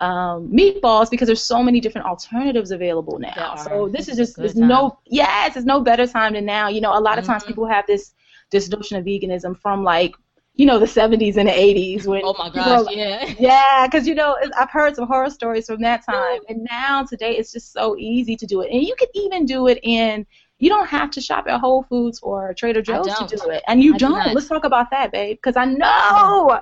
um, 0.00 0.48
meatballs 0.48 1.08
because 1.08 1.26
there's 1.26 1.44
so 1.44 1.62
many 1.62 1.80
different 1.80 2.06
alternatives 2.06 2.72
available 2.72 3.20
now. 3.20 3.54
So 3.54 3.88
this 3.88 4.08
is 4.08 4.16
just 4.16 4.36
there's 4.36 4.56
no 4.56 4.98
yes, 5.06 5.54
there's 5.54 5.64
no 5.64 5.80
better 5.80 6.08
time 6.08 6.32
than 6.32 6.44
now. 6.44 6.68
You 6.68 6.80
know, 6.80 6.98
a 6.98 7.00
lot 7.00 7.20
of 7.20 7.24
times 7.24 7.44
mm-hmm. 7.44 7.52
people 7.52 7.66
have 7.66 7.86
this 7.86 8.12
this 8.50 8.68
notion 8.68 8.96
of 8.98 9.04
veganism 9.04 9.56
from 9.56 9.84
like 9.84 10.16
you 10.54 10.66
know 10.66 10.78
the 10.78 10.86
70s 10.86 11.36
and 11.36 11.48
the 11.48 11.52
80s 11.52 12.06
when 12.06 12.22
oh 12.24 12.34
my 12.38 12.50
gosh 12.50 12.86
like, 12.86 12.96
yeah. 12.96 13.34
yeah 13.38 13.86
because 13.86 14.06
you 14.06 14.14
know 14.14 14.36
i've 14.56 14.70
heard 14.70 14.94
some 14.94 15.06
horror 15.06 15.30
stories 15.30 15.66
from 15.66 15.80
that 15.80 16.04
time 16.04 16.40
and 16.48 16.66
now 16.70 17.02
today 17.02 17.36
it's 17.36 17.52
just 17.52 17.72
so 17.72 17.96
easy 17.96 18.36
to 18.36 18.46
do 18.46 18.60
it 18.60 18.70
and 18.70 18.82
you 18.82 18.94
can 18.96 19.08
even 19.14 19.46
do 19.46 19.66
it 19.68 19.78
in 19.82 20.26
you 20.58 20.68
don't 20.68 20.86
have 20.86 21.10
to 21.10 21.20
shop 21.20 21.46
at 21.48 21.58
whole 21.58 21.82
foods 21.84 22.20
or 22.22 22.52
trader 22.54 22.82
joe's 22.82 23.06
to 23.06 23.26
do 23.26 23.50
it 23.50 23.62
and 23.66 23.82
you 23.82 23.94
I 23.94 23.98
don't. 23.98 24.24
do 24.24 24.34
let's 24.34 24.48
talk 24.48 24.64
about 24.64 24.90
that 24.90 25.10
babe 25.10 25.38
because 25.38 25.56
i 25.56 25.64
know. 25.64 26.60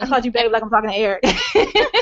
I 0.00 0.06
called 0.06 0.24
you 0.24 0.32
babe 0.32 0.50
like 0.50 0.62
i'm 0.62 0.70
talking 0.70 0.90
to 0.90 0.96
eric. 0.96 1.24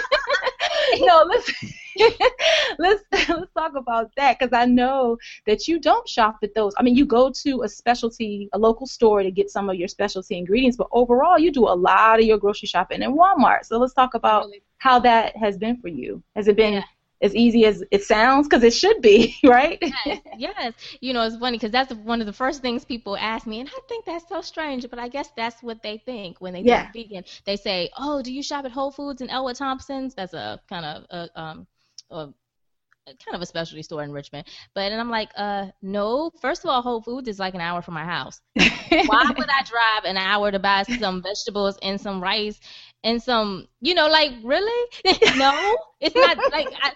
No 1.00 1.24
let's 1.28 1.52
let's 2.78 3.02
let's 3.28 3.52
talk 3.52 3.74
about 3.74 4.10
that 4.16 4.38
because 4.38 4.52
I 4.52 4.64
know 4.64 5.18
that 5.46 5.68
you 5.68 5.78
don't 5.78 6.08
shop 6.08 6.38
at 6.42 6.54
those. 6.54 6.74
I 6.78 6.82
mean, 6.82 6.96
you 6.96 7.04
go 7.04 7.30
to 7.30 7.62
a 7.62 7.68
specialty, 7.68 8.48
a 8.52 8.58
local 8.58 8.86
store 8.86 9.22
to 9.22 9.30
get 9.30 9.50
some 9.50 9.68
of 9.68 9.76
your 9.76 9.88
specialty 9.88 10.36
ingredients, 10.38 10.76
but 10.76 10.88
overall, 10.92 11.38
you 11.38 11.50
do 11.50 11.64
a 11.64 11.76
lot 11.76 12.20
of 12.20 12.26
your 12.26 12.38
grocery 12.38 12.68
shopping 12.68 13.02
in 13.02 13.14
Walmart. 13.14 13.64
So 13.64 13.78
let's 13.78 13.94
talk 13.94 14.14
about 14.14 14.46
really? 14.46 14.62
how 14.78 14.98
that 15.00 15.36
has 15.36 15.56
been 15.58 15.76
for 15.78 15.88
you. 15.88 16.22
Has 16.36 16.48
it 16.48 16.56
been 16.56 16.74
yeah 16.74 16.84
as 17.20 17.34
easy 17.34 17.64
as 17.64 17.82
it 17.90 18.02
sounds 18.04 18.46
because 18.46 18.62
it 18.62 18.72
should 18.72 19.00
be 19.02 19.36
right 19.44 19.78
yes, 20.06 20.20
yes. 20.36 20.72
you 21.00 21.12
know 21.12 21.22
it's 21.22 21.36
funny 21.36 21.56
because 21.56 21.70
that's 21.70 21.92
one 21.92 22.20
of 22.20 22.26
the 22.26 22.32
first 22.32 22.62
things 22.62 22.84
people 22.84 23.16
ask 23.16 23.46
me 23.46 23.60
and 23.60 23.68
i 23.68 23.80
think 23.88 24.04
that's 24.04 24.28
so 24.28 24.40
strange 24.40 24.88
but 24.88 24.98
i 24.98 25.08
guess 25.08 25.30
that's 25.36 25.62
what 25.62 25.82
they 25.82 25.98
think 25.98 26.40
when 26.40 26.52
they 26.52 26.60
yeah. 26.60 26.90
think 26.90 27.08
vegan 27.08 27.24
they 27.44 27.56
say 27.56 27.90
oh 27.98 28.22
do 28.22 28.32
you 28.32 28.42
shop 28.42 28.64
at 28.64 28.70
whole 28.70 28.90
foods 28.90 29.20
and 29.20 29.30
ellwood 29.30 29.56
thompson's 29.56 30.14
that's 30.14 30.34
a 30.34 30.60
kind 30.68 30.84
of 30.84 31.04
a, 31.10 31.40
um, 31.40 31.66
kind 32.10 33.34
of 33.34 33.40
a 33.40 33.46
specialty 33.46 33.82
store 33.82 34.02
in 34.02 34.12
Richmond. 34.12 34.46
But 34.74 34.92
and 34.92 35.00
I'm 35.00 35.10
like, 35.10 35.30
uh, 35.36 35.66
no. 35.82 36.30
First 36.40 36.64
of 36.64 36.70
all, 36.70 36.82
Whole 36.82 37.02
Foods 37.02 37.28
is 37.28 37.38
like 37.38 37.54
an 37.54 37.60
hour 37.60 37.82
from 37.82 37.94
my 37.94 38.04
house. 38.04 38.40
Why 38.54 39.32
would 39.36 39.48
I 39.48 39.62
drive 39.64 40.04
an 40.04 40.16
hour 40.16 40.50
to 40.50 40.58
buy 40.58 40.82
some 40.82 41.22
vegetables 41.22 41.78
and 41.82 42.00
some 42.00 42.22
rice 42.22 42.60
and 43.04 43.22
some, 43.22 43.68
you 43.80 43.94
know, 43.94 44.08
like 44.08 44.32
really? 44.42 44.90
no, 45.36 45.76
it's 46.00 46.14
not 46.14 46.36
like 46.52 46.68
I, 46.82 46.92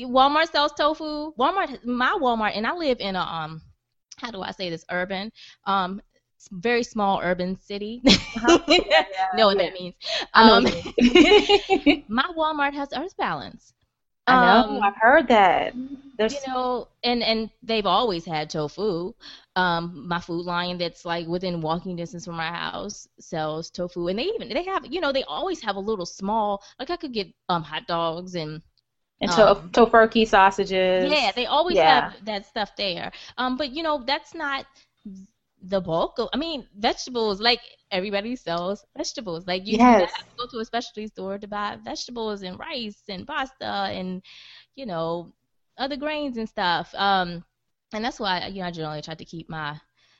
Walmart 0.00 0.50
sells 0.50 0.72
tofu. 0.72 1.32
Walmart, 1.38 1.84
my 1.84 2.16
Walmart, 2.20 2.56
and 2.56 2.66
I 2.66 2.72
live 2.74 2.98
in 3.00 3.16
a 3.16 3.20
um, 3.20 3.62
how 4.18 4.30
do 4.30 4.42
I 4.42 4.50
say 4.50 4.70
this? 4.70 4.84
Urban, 4.90 5.32
um, 5.64 6.00
very 6.50 6.82
small 6.82 7.20
urban 7.22 7.58
city. 7.60 8.02
Uh-huh. 8.06 8.58
yeah, 8.68 9.04
know 9.34 9.46
what 9.46 9.58
yeah. 9.58 9.70
that 9.70 9.72
means. 9.72 9.94
Um, 10.34 10.64
my 12.08 12.24
Walmart 12.36 12.74
has 12.74 12.88
Earth 12.94 13.16
Balance. 13.16 13.72
I 14.28 14.62
know. 14.62 14.70
Um, 14.70 14.82
I've 14.82 14.96
heard 14.96 15.28
that. 15.28 15.74
There's... 16.18 16.34
You 16.34 16.52
know, 16.52 16.88
and 17.04 17.22
and 17.22 17.50
they've 17.62 17.86
always 17.86 18.24
had 18.24 18.50
tofu. 18.50 19.14
Um, 19.54 20.06
my 20.08 20.20
food 20.20 20.46
lion 20.46 20.78
that's 20.78 21.04
like 21.04 21.26
within 21.26 21.60
walking 21.60 21.96
distance 21.96 22.24
from 22.24 22.36
my 22.36 22.48
house 22.48 23.08
sells 23.20 23.70
tofu, 23.70 24.08
and 24.08 24.18
they 24.18 24.24
even 24.24 24.48
they 24.48 24.64
have 24.64 24.86
you 24.86 25.00
know 25.00 25.12
they 25.12 25.24
always 25.24 25.62
have 25.62 25.76
a 25.76 25.80
little 25.80 26.06
small 26.06 26.62
like 26.78 26.90
I 26.90 26.96
could 26.96 27.12
get 27.12 27.28
um 27.48 27.62
hot 27.62 27.86
dogs 27.86 28.34
and 28.34 28.62
and 29.20 29.30
to- 29.32 29.50
um, 29.50 29.70
tofurky 29.70 30.26
sausages. 30.26 31.10
Yeah, 31.10 31.32
they 31.34 31.46
always 31.46 31.76
yeah. 31.76 32.10
have 32.10 32.24
that 32.24 32.46
stuff 32.46 32.74
there. 32.76 33.12
Um, 33.36 33.56
but 33.56 33.72
you 33.72 33.82
know 33.82 34.02
that's 34.04 34.34
not 34.34 34.66
the 35.62 35.80
bulk 35.80 36.18
of, 36.18 36.28
I 36.32 36.36
mean, 36.36 36.66
vegetables, 36.76 37.40
like 37.40 37.60
everybody 37.90 38.36
sells 38.36 38.84
vegetables. 38.96 39.46
Like 39.46 39.66
you 39.66 39.76
yes. 39.76 40.10
have 40.12 40.18
to 40.18 40.24
go 40.38 40.46
to 40.50 40.58
a 40.60 40.64
specialty 40.64 41.06
store 41.08 41.38
to 41.38 41.48
buy 41.48 41.76
vegetables 41.84 42.42
and 42.42 42.58
rice 42.58 43.02
and 43.08 43.26
pasta 43.26 43.64
and, 43.64 44.22
you 44.76 44.86
know, 44.86 45.32
other 45.76 45.96
grains 45.96 46.36
and 46.36 46.48
stuff. 46.48 46.94
Um, 46.94 47.44
and 47.92 48.04
that's 48.04 48.20
why, 48.20 48.46
you 48.46 48.60
know, 48.60 48.66
I 48.66 48.70
generally 48.70 49.02
try 49.02 49.14
to 49.14 49.24
keep 49.24 49.48
my, 49.48 49.78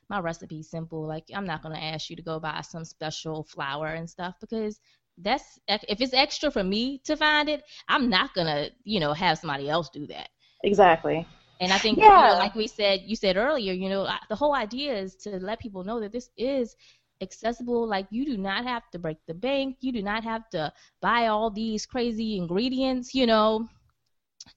my 0.09 0.21
recipes 0.21 0.71
simple. 0.71 1.07
Like 1.07 1.25
I'm 1.35 1.47
not 1.47 1.63
going 1.63 1.75
to 1.75 1.83
ask 1.83 2.11
you 2.11 2.17
to 2.17 2.23
go 2.23 2.41
buy 2.41 2.61
some 2.63 2.85
special 2.85 3.45
flour 3.45 3.89
and 3.89 4.09
stuff 4.09 4.35
because 4.41 4.81
that's, 5.19 5.59
if 5.69 6.01
it's 6.01 6.15
extra 6.15 6.51
for 6.51 6.65
me 6.65 7.01
to 7.05 7.17
find 7.17 7.49
it, 7.49 7.63
I'm 7.89 8.09
not 8.09 8.35
going 8.35 8.47
to, 8.47 8.71
you 8.85 9.01
know, 9.01 9.13
have 9.13 9.39
somebody 9.39 9.69
else 9.69 9.91
do 9.91 10.07
that. 10.07 10.31
Exactly. 10.65 11.27
And 11.61 11.73
I 11.73 11.79
think, 11.79 11.99
yeah. 11.99 12.05
you 12.05 12.33
know, 12.35 12.39
like 12.39 12.55
we 12.55 12.67
said, 12.67 13.03
you 13.05 13.17
said 13.17 13.37
earlier, 13.37 13.73
you 13.73 13.89
know, 13.89 14.09
the 14.29 14.37
whole 14.37 14.55
idea 14.55 14.97
is 14.97 15.17
to 15.17 15.39
let 15.41 15.59
people 15.59 15.83
know 15.83 16.01
that 16.01 16.13
this 16.13 16.31
is 16.37 16.77
accessible. 17.21 17.87
Like 17.87 18.07
you 18.11 18.25
do 18.25 18.37
not 18.37 18.65
have 18.65 18.89
to 18.91 18.99
break 18.99 19.19
the 19.27 19.35
bank. 19.35 19.77
You 19.81 19.93
do 19.93 20.03
not 20.03 20.25
have 20.25 20.49
to 20.51 20.73
buy 21.01 21.27
all 21.27 21.51
these 21.51 21.87
crazy 21.87 22.37
ingredients. 22.37 23.15
You 23.15 23.27
know, 23.27 23.69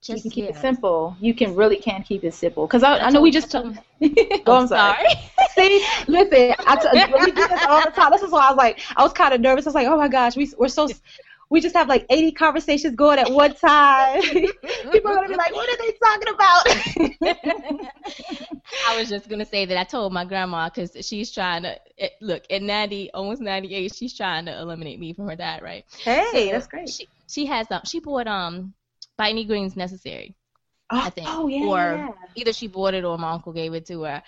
just 0.00 0.24
you 0.24 0.30
can 0.30 0.30
keep 0.30 0.44
yeah. 0.44 0.56
it 0.56 0.60
simple. 0.60 1.16
You 1.20 1.34
can 1.34 1.54
really 1.54 1.76
can 1.76 2.02
keep 2.02 2.24
it 2.24 2.34
simple. 2.34 2.66
Cause 2.66 2.82
I, 2.82 2.98
I 2.98 3.10
know 3.10 3.20
we 3.20 3.30
just 3.30 3.50
talked. 3.50 3.78
oh, 4.02 4.42
I'm 4.46 4.66
sorry. 4.66 5.06
See, 5.54 5.84
listen, 6.08 6.54
I 6.66 6.76
t- 6.76 7.14
we 7.24 7.32
do 7.32 7.46
this 7.48 7.64
all 7.68 7.84
the 7.84 7.90
time. 7.90 8.10
This 8.10 8.22
is 8.22 8.30
why 8.30 8.46
I 8.46 8.50
was 8.50 8.56
like, 8.56 8.80
I 8.96 9.02
was 9.02 9.12
kind 9.12 9.34
of 9.34 9.40
nervous. 9.40 9.66
I 9.66 9.68
was 9.68 9.74
like, 9.74 9.86
oh 9.86 9.96
my 9.96 10.08
gosh, 10.08 10.36
we 10.36 10.50
we're 10.56 10.68
so 10.68 10.88
we 11.52 11.60
just 11.60 11.76
have 11.76 11.86
like 11.86 12.06
80 12.08 12.32
conversations 12.32 12.96
going 12.96 13.18
at 13.18 13.30
one 13.30 13.54
time. 13.54 14.22
People 14.22 15.10
are 15.10 15.16
gonna 15.16 15.28
be 15.28 15.36
like, 15.36 15.54
"What 15.54 15.68
are 15.68 15.76
they 15.76 15.92
talking 16.02 16.28
about?" 16.34 17.90
I 18.88 18.98
was 18.98 19.10
just 19.10 19.28
gonna 19.28 19.44
say 19.44 19.66
that 19.66 19.78
I 19.78 19.84
told 19.84 20.14
my 20.14 20.24
grandma 20.24 20.70
because 20.70 20.96
she's 21.06 21.30
trying 21.30 21.64
to 21.64 21.78
eh, 21.98 22.08
look 22.22 22.44
at 22.48 22.62
90, 22.62 23.10
almost 23.12 23.42
98. 23.42 23.94
She's 23.94 24.16
trying 24.16 24.46
to 24.46 24.58
eliminate 24.58 24.98
me 24.98 25.12
from 25.12 25.28
her 25.28 25.36
diet, 25.36 25.62
right? 25.62 25.84
Hey, 25.98 26.46
so 26.46 26.52
that's 26.52 26.68
great. 26.68 26.88
She, 26.88 27.06
she 27.28 27.44
has 27.44 27.70
um, 27.70 27.82
she 27.84 28.00
bought 28.00 28.26
um, 28.26 28.72
by 29.18 29.28
any 29.28 29.44
greens 29.44 29.76
necessary. 29.76 30.34
Oh, 30.90 31.02
I 31.02 31.10
think. 31.10 31.26
Oh 31.28 31.48
yeah. 31.48 31.66
Or 31.66 31.76
yeah. 31.76 32.08
either 32.34 32.54
she 32.54 32.66
bought 32.66 32.94
it 32.94 33.04
or 33.04 33.18
my 33.18 33.32
uncle 33.32 33.52
gave 33.52 33.74
it 33.74 33.84
to 33.86 34.04
her. 34.04 34.22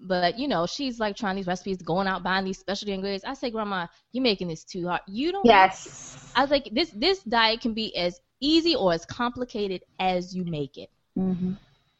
But 0.00 0.38
you 0.38 0.48
know, 0.48 0.66
she's 0.66 0.98
like 0.98 1.16
trying 1.16 1.36
these 1.36 1.46
recipes, 1.46 1.78
going 1.78 2.06
out 2.06 2.22
buying 2.22 2.44
these 2.44 2.58
specialty 2.58 2.92
ingredients. 2.92 3.24
I 3.26 3.34
say, 3.34 3.50
Grandma, 3.50 3.86
you're 4.12 4.22
making 4.22 4.48
this 4.48 4.64
too 4.64 4.88
hard. 4.88 5.02
You 5.06 5.32
don't. 5.32 5.44
Yes. 5.44 6.32
I 6.34 6.40
was 6.42 6.50
like, 6.50 6.68
this 6.72 6.90
this 6.90 7.22
diet 7.22 7.60
can 7.60 7.74
be 7.74 7.94
as 7.96 8.20
easy 8.40 8.74
or 8.74 8.92
as 8.92 9.04
complicated 9.04 9.82
as 9.98 10.34
you 10.34 10.44
make 10.44 10.78
it. 10.78 10.90
Mm-hmm. 11.18 11.52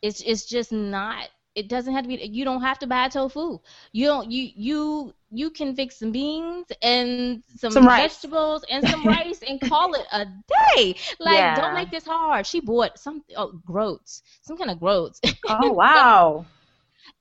It's 0.02 0.22
it's 0.22 0.46
just 0.46 0.72
not 0.72 1.28
it 1.54 1.68
doesn't 1.68 1.92
have 1.94 2.04
to 2.04 2.08
be 2.08 2.14
you 2.16 2.44
don't 2.44 2.62
have 2.62 2.78
to 2.78 2.86
buy 2.86 3.08
tofu 3.08 3.58
you 3.92 4.06
don't 4.06 4.30
you 4.30 4.50
you 4.54 5.14
you 5.32 5.50
can 5.50 5.74
fix 5.74 5.98
some 5.98 6.12
beans 6.12 6.66
and 6.82 7.42
some, 7.56 7.72
Some 7.72 7.86
rice. 7.86 8.02
vegetables 8.14 8.64
and 8.70 8.86
some 8.88 9.04
rice 9.04 9.40
and 9.46 9.60
call 9.60 9.94
it 9.94 10.06
a 10.12 10.26
day 10.26 10.94
like 11.18 11.34
Yeah. 11.38 11.56
don't 11.56 11.74
make 11.74 11.90
this 11.90 12.06
hard 12.06 12.46
she 12.46 12.60
bought 12.60 12.98
some 12.98 13.22
oh, 13.36 13.52
groats 13.66 14.22
some 14.42 14.56
kind 14.56 14.70
of 14.70 14.78
groats 14.78 15.20
Oh 15.48 15.72
wow. 15.82 16.46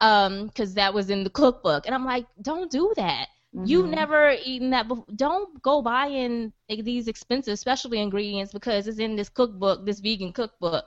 Um 0.02 0.48
because 0.48 0.74
that 0.76 0.94
was 0.94 1.10
in 1.10 1.24
the 1.24 1.30
cookbook 1.30 1.86
and 1.86 1.96
i'm 1.96 2.06
like 2.06 2.26
don't 2.42 2.72
do 2.72 2.94
that 2.96 3.28
You've 3.64 3.90
Mhm. 3.90 3.96
never 3.96 4.32
eaten 4.46 4.70
that 4.72 4.88
before. 4.88 5.06
Don't 5.16 5.62
go 5.62 5.82
buying 5.82 6.54
like, 6.70 6.84
these 6.86 7.08
expensive 7.10 7.60
specialty 7.60 8.00
ingredients 8.00 8.54
because 8.54 8.88
it's 8.88 9.00
in 9.00 9.16
this 9.18 9.28
cookbook, 9.30 9.86
this 9.86 10.00
vegan 10.00 10.32
cookbook. 10.32 10.86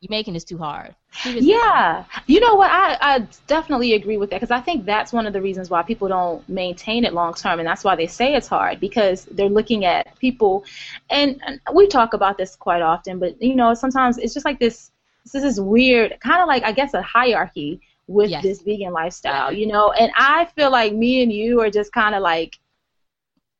You're 0.00 0.10
making 0.10 0.34
this 0.34 0.44
too 0.44 0.58
hard. 0.58 0.94
Yeah, 1.38 2.04
you 2.26 2.40
know 2.40 2.54
what? 2.54 2.70
I, 2.70 2.96
I 3.00 3.26
definitely 3.46 3.94
agree 3.94 4.16
with 4.18 4.30
that 4.30 4.40
because 4.40 4.50
I 4.50 4.60
think 4.60 4.84
that's 4.84 5.12
one 5.12 5.26
of 5.26 5.32
the 5.32 5.40
reasons 5.40 5.70
why 5.70 5.82
people 5.82 6.08
don't 6.08 6.46
maintain 6.48 7.04
it 7.04 7.14
long 7.14 7.34
term, 7.34 7.58
and 7.58 7.66
that's 7.66 7.84
why 7.84 7.96
they 7.96 8.06
say 8.06 8.34
it's 8.34 8.48
hard 8.48 8.80
because 8.80 9.24
they're 9.26 9.48
looking 9.48 9.84
at 9.84 10.18
people, 10.18 10.64
and, 11.10 11.40
and 11.46 11.60
we 11.74 11.86
talk 11.86 12.14
about 12.14 12.36
this 12.38 12.56
quite 12.56 12.82
often. 12.82 13.18
But 13.18 13.40
you 13.42 13.54
know, 13.54 13.74
sometimes 13.74 14.18
it's 14.18 14.34
just 14.34 14.46
like 14.46 14.58
this. 14.60 14.90
This 15.32 15.42
is 15.44 15.60
weird, 15.60 16.18
kind 16.20 16.42
of 16.42 16.48
like 16.48 16.62
I 16.64 16.72
guess 16.72 16.92
a 16.94 17.02
hierarchy 17.02 17.80
with 18.06 18.30
Yes. 18.30 18.42
this 18.42 18.62
vegan 18.62 18.92
lifestyle, 18.92 19.52
you 19.52 19.66
know. 19.66 19.92
And 19.92 20.12
I 20.16 20.46
feel 20.56 20.70
like 20.70 20.92
me 20.94 21.22
and 21.22 21.32
you 21.32 21.60
are 21.60 21.70
just 21.70 21.92
kind 21.92 22.14
of 22.14 22.22
like, 22.22 22.58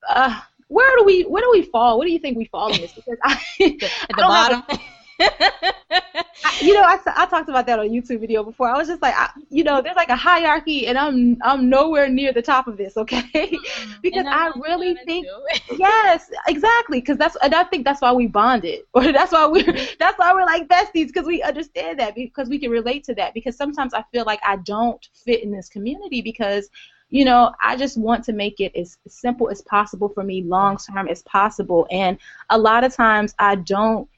uh, 0.08 0.40
where 0.68 0.96
do 0.96 1.04
we 1.04 1.22
where 1.22 1.42
do 1.42 1.50
we 1.50 1.62
fall? 1.62 1.98
What 1.98 2.06
do 2.06 2.12
you 2.12 2.18
think 2.18 2.36
we 2.36 2.46
fall 2.46 2.72
in 2.72 2.80
this? 2.80 2.92
Because 2.92 3.18
I, 3.24 3.32
at 3.60 3.78
the 3.78 3.88
I 4.24 4.38
have 4.50 4.52
a- 4.52 4.66
bottom. 4.66 4.78
I, 5.20 6.58
you 6.62 6.74
know, 6.74 6.82
I, 6.82 6.98
I 7.06 7.26
talked 7.26 7.48
about 7.48 7.66
that 7.66 7.78
on 7.78 7.86
a 7.86 7.88
YouTube 7.88 8.20
video 8.20 8.42
before. 8.42 8.68
I 8.68 8.76
was 8.76 8.88
just 8.88 9.02
like, 9.02 9.14
I, 9.16 9.30
you 9.50 9.64
know, 9.64 9.82
there's 9.82 9.96
like 9.96 10.08
a 10.08 10.16
hierarchy, 10.16 10.86
and 10.86 10.98
I'm 10.98 11.38
I'm 11.42 11.68
nowhere 11.68 12.08
near 12.08 12.32
the 12.32 12.42
top 12.42 12.66
of 12.66 12.76
this, 12.76 12.96
okay? 12.96 13.56
because 14.02 14.26
I 14.28 14.52
really 14.56 14.96
think, 15.06 15.26
yes, 15.78 16.30
exactly, 16.48 17.00
because 17.00 17.18
that's 17.18 17.36
and 17.42 17.54
I 17.54 17.64
think 17.64 17.84
that's 17.84 18.00
why 18.00 18.12
we 18.12 18.26
bonded, 18.26 18.80
or 18.92 19.12
that's 19.12 19.32
why 19.32 19.46
we're 19.46 19.72
that's 19.98 20.18
why 20.18 20.32
we're 20.32 20.46
like 20.46 20.68
besties, 20.68 21.08
because 21.08 21.26
we 21.26 21.42
understand 21.42 21.98
that, 22.00 22.14
because 22.14 22.48
we 22.48 22.58
can 22.58 22.70
relate 22.70 23.04
to 23.04 23.14
that. 23.14 23.34
Because 23.34 23.56
sometimes 23.56 23.94
I 23.94 24.04
feel 24.12 24.24
like 24.24 24.40
I 24.44 24.56
don't 24.56 25.06
fit 25.24 25.42
in 25.42 25.50
this 25.50 25.68
community 25.68 26.22
because. 26.22 26.70
You 27.10 27.24
know, 27.24 27.52
I 27.62 27.76
just 27.76 27.96
want 27.96 28.24
to 28.24 28.32
make 28.32 28.58
it 28.58 28.74
as 28.74 28.98
simple 29.06 29.48
as 29.48 29.62
possible 29.62 30.08
for 30.08 30.24
me, 30.24 30.42
long 30.42 30.78
term 30.78 31.06
as 31.06 31.22
possible. 31.22 31.86
And 31.92 32.18
a 32.50 32.58
lot 32.58 32.82
of 32.82 32.92
times 32.92 33.36
I 33.38 33.54
don't 33.54 34.08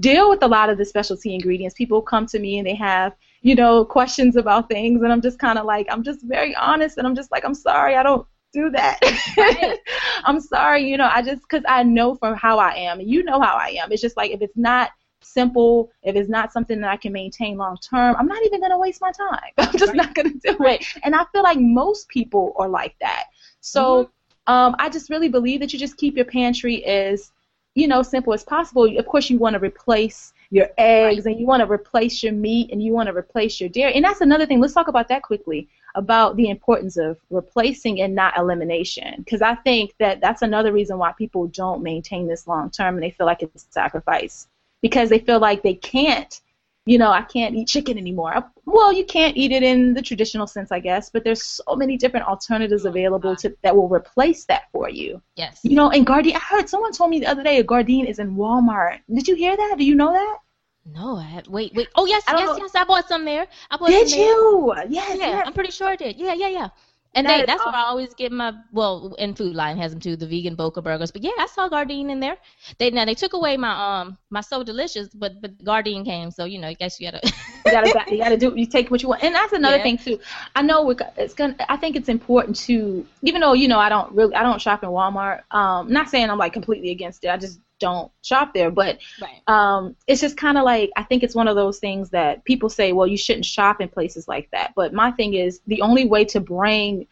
deal 0.00 0.28
with 0.28 0.42
a 0.42 0.48
lot 0.48 0.70
of 0.70 0.78
the 0.78 0.84
specialty 0.84 1.34
ingredients. 1.34 1.74
People 1.74 2.02
come 2.02 2.26
to 2.26 2.38
me 2.38 2.58
and 2.58 2.66
they 2.66 2.74
have, 2.74 3.14
you 3.42 3.54
know, 3.54 3.84
questions 3.84 4.36
about 4.36 4.68
things, 4.68 5.02
and 5.02 5.12
I'm 5.12 5.22
just 5.22 5.38
kind 5.38 5.58
of 5.58 5.64
like, 5.64 5.86
I'm 5.90 6.02
just 6.02 6.22
very 6.22 6.54
honest, 6.54 6.98
and 6.98 7.06
I'm 7.06 7.14
just 7.14 7.30
like, 7.30 7.44
I'm 7.44 7.54
sorry, 7.54 7.94
I 7.96 8.02
don't 8.02 8.26
do 8.52 8.70
that. 8.70 8.98
Right. 9.36 9.78
I'm 10.24 10.40
sorry, 10.40 10.88
you 10.88 10.96
know, 10.96 11.08
I 11.12 11.22
just, 11.22 11.42
because 11.42 11.64
I 11.68 11.82
know 11.82 12.14
from 12.14 12.34
how 12.36 12.58
I 12.58 12.74
am, 12.74 13.00
and 13.00 13.08
you 13.08 13.22
know 13.22 13.40
how 13.40 13.56
I 13.56 13.76
am. 13.80 13.92
It's 13.92 14.02
just 14.02 14.16
like, 14.16 14.30
if 14.32 14.42
it's 14.42 14.56
not 14.56 14.90
simple, 15.20 15.90
if 16.02 16.16
it's 16.16 16.28
not 16.28 16.52
something 16.52 16.80
that 16.80 16.90
I 16.90 16.96
can 16.96 17.12
maintain 17.12 17.56
long 17.56 17.76
term, 17.78 18.16
I'm 18.18 18.26
not 18.26 18.42
even 18.44 18.60
going 18.60 18.70
to 18.72 18.78
waste 18.78 19.00
my 19.00 19.12
time. 19.12 19.50
I'm 19.58 19.72
just 19.76 19.88
Right. 19.88 19.96
not 19.96 20.14
going 20.14 20.32
to 20.38 20.38
do 20.52 20.56
it. 20.66 20.84
And 21.02 21.14
I 21.14 21.24
feel 21.32 21.42
like 21.42 21.58
most 21.58 22.08
people 22.08 22.54
are 22.56 22.68
like 22.68 22.94
that. 23.00 23.24
So 23.60 24.10
um, 24.46 24.76
I 24.78 24.88
just 24.88 25.10
really 25.10 25.28
believe 25.28 25.60
that 25.60 25.72
you 25.72 25.78
just 25.78 25.96
keep 25.96 26.16
your 26.16 26.24
pantry 26.24 26.84
as, 26.84 27.32
you 27.78 27.86
know, 27.86 28.02
simple 28.02 28.32
as 28.32 28.42
possible. 28.42 28.98
Of 28.98 29.06
course, 29.06 29.30
you 29.30 29.38
want 29.38 29.54
to 29.54 29.60
replace 29.60 30.32
your 30.50 30.68
eggs 30.78 31.26
and 31.26 31.38
you 31.38 31.46
want 31.46 31.60
to 31.60 31.70
replace 31.70 32.22
your 32.22 32.32
meat 32.32 32.70
and 32.72 32.82
you 32.82 32.92
want 32.92 33.08
to 33.08 33.14
replace 33.16 33.60
your 33.60 33.68
dairy. 33.68 33.94
And 33.94 34.04
that's 34.04 34.20
another 34.20 34.46
thing. 34.46 34.60
Let's 34.60 34.74
talk 34.74 34.88
about 34.88 35.08
that 35.08 35.22
quickly 35.22 35.68
about 35.94 36.36
the 36.36 36.50
importance 36.50 36.96
of 36.96 37.18
replacing 37.30 38.00
and 38.00 38.14
not 38.14 38.36
elimination. 38.36 39.14
Because 39.18 39.42
I 39.42 39.54
think 39.56 39.94
that 39.98 40.20
that's 40.20 40.42
another 40.42 40.72
reason 40.72 40.98
why 40.98 41.12
people 41.12 41.46
don't 41.48 41.82
maintain 41.82 42.26
this 42.26 42.46
long 42.46 42.70
term 42.70 42.96
and 42.96 43.02
they 43.02 43.10
feel 43.10 43.26
like 43.26 43.42
it's 43.42 43.64
a 43.64 43.72
sacrifice 43.72 44.48
because 44.82 45.08
they 45.08 45.20
feel 45.20 45.38
like 45.38 45.62
they 45.62 45.74
can't. 45.74 46.40
You 46.88 46.96
know, 46.96 47.10
I 47.10 47.20
can't 47.20 47.54
eat 47.54 47.68
chicken 47.68 47.98
anymore. 47.98 48.50
Well, 48.64 48.94
you 48.94 49.04
can't 49.04 49.36
eat 49.36 49.52
it 49.52 49.62
in 49.62 49.92
the 49.92 50.00
traditional 50.00 50.46
sense, 50.46 50.72
I 50.72 50.80
guess, 50.80 51.10
but 51.10 51.22
there's 51.22 51.42
so 51.42 51.76
many 51.76 51.98
different 51.98 52.26
alternatives 52.26 52.86
oh, 52.86 52.88
available 52.88 53.36
to 53.36 53.54
that 53.62 53.76
will 53.76 53.90
replace 53.90 54.46
that 54.46 54.70
for 54.72 54.88
you. 54.88 55.20
Yes. 55.36 55.60
You 55.64 55.76
know, 55.76 55.90
and 55.90 56.06
Gardein, 56.06 56.34
I 56.34 56.38
heard 56.38 56.66
someone 56.66 56.92
told 56.92 57.10
me 57.10 57.20
the 57.20 57.26
other 57.26 57.42
day 57.42 57.58
a 57.58 57.64
Gardein 57.64 58.08
is 58.08 58.18
in 58.18 58.36
Walmart. 58.36 59.00
Did 59.12 59.28
you 59.28 59.34
hear 59.34 59.54
that? 59.54 59.74
Do 59.76 59.84
you 59.84 59.94
know 59.94 60.14
that? 60.14 60.38
No, 60.86 61.16
I 61.16 61.42
wait, 61.46 61.74
wait. 61.74 61.88
Oh 61.94 62.06
yes, 62.06 62.24
I 62.26 62.38
yes, 62.38 62.46
know- 62.48 62.56
yes. 62.56 62.74
I 62.74 62.84
bought 62.84 63.06
some 63.06 63.26
there. 63.26 63.46
I 63.70 63.76
bought 63.76 63.88
Did 63.88 64.08
some 64.08 64.18
there. 64.18 64.28
you? 64.28 64.74
Yes. 64.88 65.18
Yeah, 65.18 65.26
yes. 65.26 65.42
I'm 65.46 65.52
pretty 65.52 65.70
sure 65.72 65.88
I 65.88 65.96
did. 65.96 66.16
Yeah, 66.16 66.32
yeah, 66.32 66.48
yeah. 66.48 66.68
And 67.14 67.26
That 67.26 67.30
they, 67.30 67.44
that's 67.44 67.64
where 67.64 67.74
I 67.74 67.82
always 67.82 68.14
get 68.14 68.32
my 68.32 68.52
well, 68.72 69.14
in 69.18 69.34
Food 69.34 69.54
Lion 69.54 69.78
has 69.78 69.90
them 69.92 70.00
too, 70.00 70.16
the 70.16 70.26
vegan 70.26 70.54
Boca 70.54 70.80
burgers. 70.82 71.10
But 71.10 71.22
yeah, 71.22 71.32
I 71.38 71.46
saw 71.46 71.68
Gardein 71.68 72.10
in 72.10 72.20
there. 72.20 72.36
They 72.78 72.90
now 72.90 73.04
they 73.04 73.14
took 73.14 73.32
away 73.32 73.56
my 73.56 74.00
um 74.02 74.18
my 74.30 74.40
so 74.40 74.62
delicious, 74.62 75.08
but 75.14 75.40
but 75.40 75.58
Gardein 75.64 76.04
came, 76.04 76.30
so 76.30 76.44
you 76.44 76.58
know, 76.58 76.68
I 76.68 76.74
guess 76.74 77.00
you 77.00 77.10
gotta. 77.10 77.20
you 77.66 77.72
gotta 77.72 77.92
you 78.10 78.18
gotta 78.18 78.36
do 78.36 78.52
you 78.56 78.66
take 78.66 78.90
what 78.90 79.02
you 79.02 79.08
want 79.08 79.22
and 79.22 79.34
that's 79.34 79.52
another 79.52 79.78
Yeah. 79.78 79.82
thing 79.82 79.96
too 79.98 80.18
i 80.54 80.62
know 80.62 80.84
we're, 80.84 80.96
it's 81.16 81.34
gonna 81.34 81.54
i 81.68 81.76
think 81.76 81.96
it's 81.96 82.08
important 82.08 82.56
to 82.56 83.06
even 83.22 83.40
though 83.40 83.52
you 83.52 83.68
know 83.68 83.78
i 83.78 83.88
don't 83.88 84.10
really 84.14 84.34
i 84.34 84.42
don't 84.42 84.60
shop 84.60 84.82
in 84.82 84.88
walmart 84.88 85.42
um 85.50 85.90
not 85.90 86.08
saying 86.08 86.30
i'm 86.30 86.38
like 86.38 86.52
completely 86.52 86.90
against 86.90 87.24
it 87.24 87.28
i 87.28 87.36
just 87.36 87.60
don't 87.78 88.10
shop 88.22 88.52
there 88.54 88.70
but 88.70 88.98
right. 89.20 89.42
um 89.48 89.94
it's 90.06 90.20
just 90.20 90.36
kind 90.36 90.58
of 90.58 90.64
like 90.64 90.90
i 90.96 91.02
think 91.02 91.22
it's 91.22 91.34
one 91.34 91.48
of 91.48 91.56
those 91.56 91.78
things 91.78 92.10
that 92.10 92.44
people 92.44 92.68
say 92.68 92.92
well 92.92 93.06
you 93.06 93.16
shouldn't 93.16 93.44
shop 93.44 93.80
in 93.80 93.88
places 93.88 94.28
like 94.28 94.48
that 94.52 94.72
but 94.76 94.92
my 94.92 95.10
thing 95.12 95.34
is 95.34 95.60
the 95.66 95.80
only 95.82 96.04
way 96.04 96.24
to 96.24 96.40
bring 96.40 97.06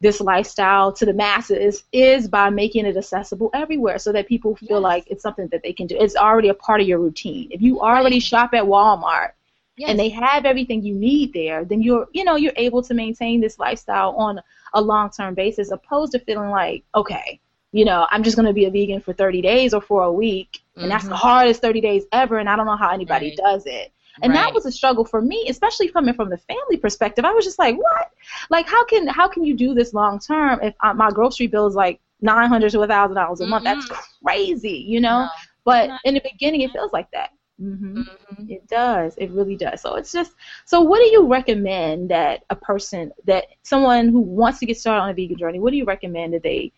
this 0.00 0.20
lifestyle 0.20 0.92
to 0.92 1.04
the 1.06 1.12
masses 1.12 1.84
is 1.92 2.28
by 2.28 2.50
making 2.50 2.84
it 2.86 2.96
accessible 2.96 3.50
everywhere 3.54 3.98
so 3.98 4.12
that 4.12 4.26
people 4.26 4.56
feel 4.56 4.80
Yes. 4.80 4.82
like 4.82 5.04
it's 5.08 5.22
something 5.22 5.48
that 5.48 5.62
they 5.62 5.72
can 5.72 5.86
do 5.86 5.96
it's 5.98 6.16
already 6.16 6.48
a 6.48 6.54
part 6.54 6.80
of 6.80 6.86
your 6.86 6.98
routine 6.98 7.48
if 7.50 7.60
you 7.62 7.80
already 7.80 8.16
Right. 8.16 8.22
shop 8.22 8.50
at 8.54 8.64
walmart 8.64 9.30
Yes. 9.76 9.88
and 9.90 9.98
they 9.98 10.10
have 10.10 10.44
everything 10.44 10.82
you 10.82 10.94
need 10.94 11.32
there, 11.32 11.64
then 11.64 11.80
you're 11.80 12.06
you 12.12 12.24
know 12.24 12.36
you're 12.36 12.52
able 12.56 12.82
to 12.82 12.94
maintain 12.94 13.40
this 13.40 13.58
lifestyle 13.58 14.10
on 14.16 14.40
a 14.74 14.80
long 14.82 15.10
term 15.10 15.34
basis, 15.34 15.70
opposed 15.70 16.12
to 16.12 16.18
feeling 16.18 16.50
like 16.50 16.84
okay, 16.94 17.40
you 17.72 17.84
know 17.84 18.06
I'm 18.10 18.22
just 18.22 18.36
gonna 18.36 18.52
be 18.52 18.66
a 18.66 18.70
vegan 18.70 19.00
for 19.00 19.12
30 19.12 19.42
days 19.42 19.74
or 19.74 19.80
for 19.82 20.02
a 20.04 20.12
week, 20.12 20.62
and 20.80 20.90
that's 20.90 21.08
the 21.08 21.14
Mhm. 21.14 21.18
hardest 21.18 21.62
30 21.62 21.80
days 21.80 22.04
ever, 22.12 22.38
and 22.38 22.48
I 22.48 22.56
don't 22.56 22.66
know 22.66 22.76
how 22.76 22.90
anybody 22.92 23.28
Right. 23.28 23.36
does 23.36 23.66
it. 23.66 23.92
And 24.22 24.34
that 24.34 24.52
was 24.54 24.66
a 24.66 24.72
struggle 24.72 25.04
for 25.04 25.20
me, 25.20 25.46
especially 25.48 25.88
coming 25.88 26.14
from 26.14 26.30
the 26.30 26.38
family 26.38 26.76
perspective. 26.76 27.24
I 27.24 27.32
was 27.32 27.44
just 27.44 27.58
like, 27.58 27.76
what? 27.76 28.10
Like, 28.50 28.68
how 28.68 28.84
can 28.84 29.06
how 29.08 29.28
can 29.28 29.44
you 29.44 29.54
do 29.54 29.74
this 29.74 29.94
long 29.94 30.18
term 30.18 30.60
if 30.62 30.74
uh, 30.80 30.94
my 30.94 31.10
grocery 31.10 31.46
bill 31.46 31.66
is 31.66 31.74
like 31.74 32.00
nine 32.20 32.48
hundred 32.48 32.70
to 32.72 32.80
a 32.82 32.86
thousand 32.86 33.16
dollars 33.16 33.40
a 33.40 33.46
month? 33.46 33.64
That's 33.64 33.86
crazy, 34.22 34.84
you 34.86 35.00
know. 35.00 35.20
No, 35.22 35.28
but 35.64 35.90
in 36.04 36.14
the 36.14 36.20
beginning, 36.20 36.62
it 36.62 36.72
feels 36.72 36.92
like 36.92 37.10
that. 37.12 37.30
hmm 37.58 38.00
Mhm. 38.00 38.50
it 38.50 38.66
does. 38.68 39.14
It 39.18 39.30
really 39.30 39.56
does. 39.56 39.80
So 39.82 39.94
it's 39.96 40.12
just. 40.12 40.32
So 40.64 40.80
what 40.80 40.98
do 40.98 41.04
you 41.06 41.26
recommend 41.28 42.10
that 42.10 42.44
a 42.50 42.56
person, 42.56 43.12
that 43.26 43.46
someone 43.62 44.08
who 44.08 44.20
wants 44.20 44.58
to 44.60 44.66
get 44.66 44.76
started 44.78 45.02
on 45.02 45.10
a 45.10 45.14
vegan 45.14 45.38
journey, 45.38 45.60
what 45.60 45.70
do 45.70 45.76
you 45.76 45.84
recommend 45.84 46.34
that 46.34 46.42
they 46.42 46.72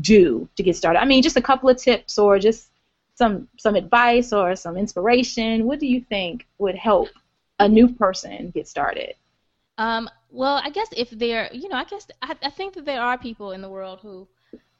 do 0.00 0.48
to 0.56 0.62
get 0.62 0.76
started? 0.76 1.00
I 1.00 1.04
mean, 1.04 1.22
just 1.22 1.36
a 1.36 1.42
couple 1.42 1.68
of 1.68 1.76
tips 1.76 2.18
or 2.18 2.38
just 2.38 2.70
some 3.14 3.48
some 3.58 3.74
advice 3.74 4.32
or 4.32 4.56
some 4.56 4.76
inspiration. 4.76 5.66
What 5.66 5.80
do 5.80 5.86
you 5.86 6.00
think 6.00 6.46
would 6.58 6.76
help 6.76 7.08
a 7.58 7.68
new 7.68 7.88
person 7.88 8.50
get 8.50 8.68
started? 8.68 9.14
Um, 9.78 10.08
well, 10.30 10.60
I 10.62 10.70
guess 10.70 10.88
if 10.96 11.10
there, 11.10 11.48
you 11.52 11.68
know, 11.68 11.76
I 11.76 11.84
guess 11.84 12.06
I, 12.20 12.36
I 12.42 12.50
think 12.50 12.74
that 12.74 12.84
there 12.84 13.00
are 13.00 13.18
people 13.18 13.52
in 13.52 13.60
the 13.60 13.68
world 13.68 14.00
who 14.00 14.28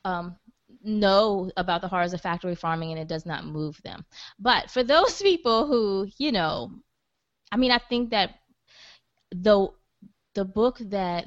um, 0.04 0.36
know 0.82 1.50
about 1.56 1.80
the 1.80 1.88
horrors 1.88 2.12
of 2.12 2.20
factory 2.20 2.54
farming 2.54 2.90
and 2.90 3.00
it 3.00 3.08
does 3.08 3.26
not 3.26 3.46
move 3.46 3.80
them. 3.82 4.04
But 4.38 4.70
for 4.70 4.82
those 4.82 5.20
people 5.30 5.66
who, 5.66 6.08
you 6.18 6.32
know, 6.32 6.72
I 7.50 7.56
mean, 7.56 7.70
I 7.70 7.78
think 7.78 8.10
that 8.10 8.30
the 9.30 9.68
the 10.34 10.44
book 10.44 10.78
that 10.86 11.26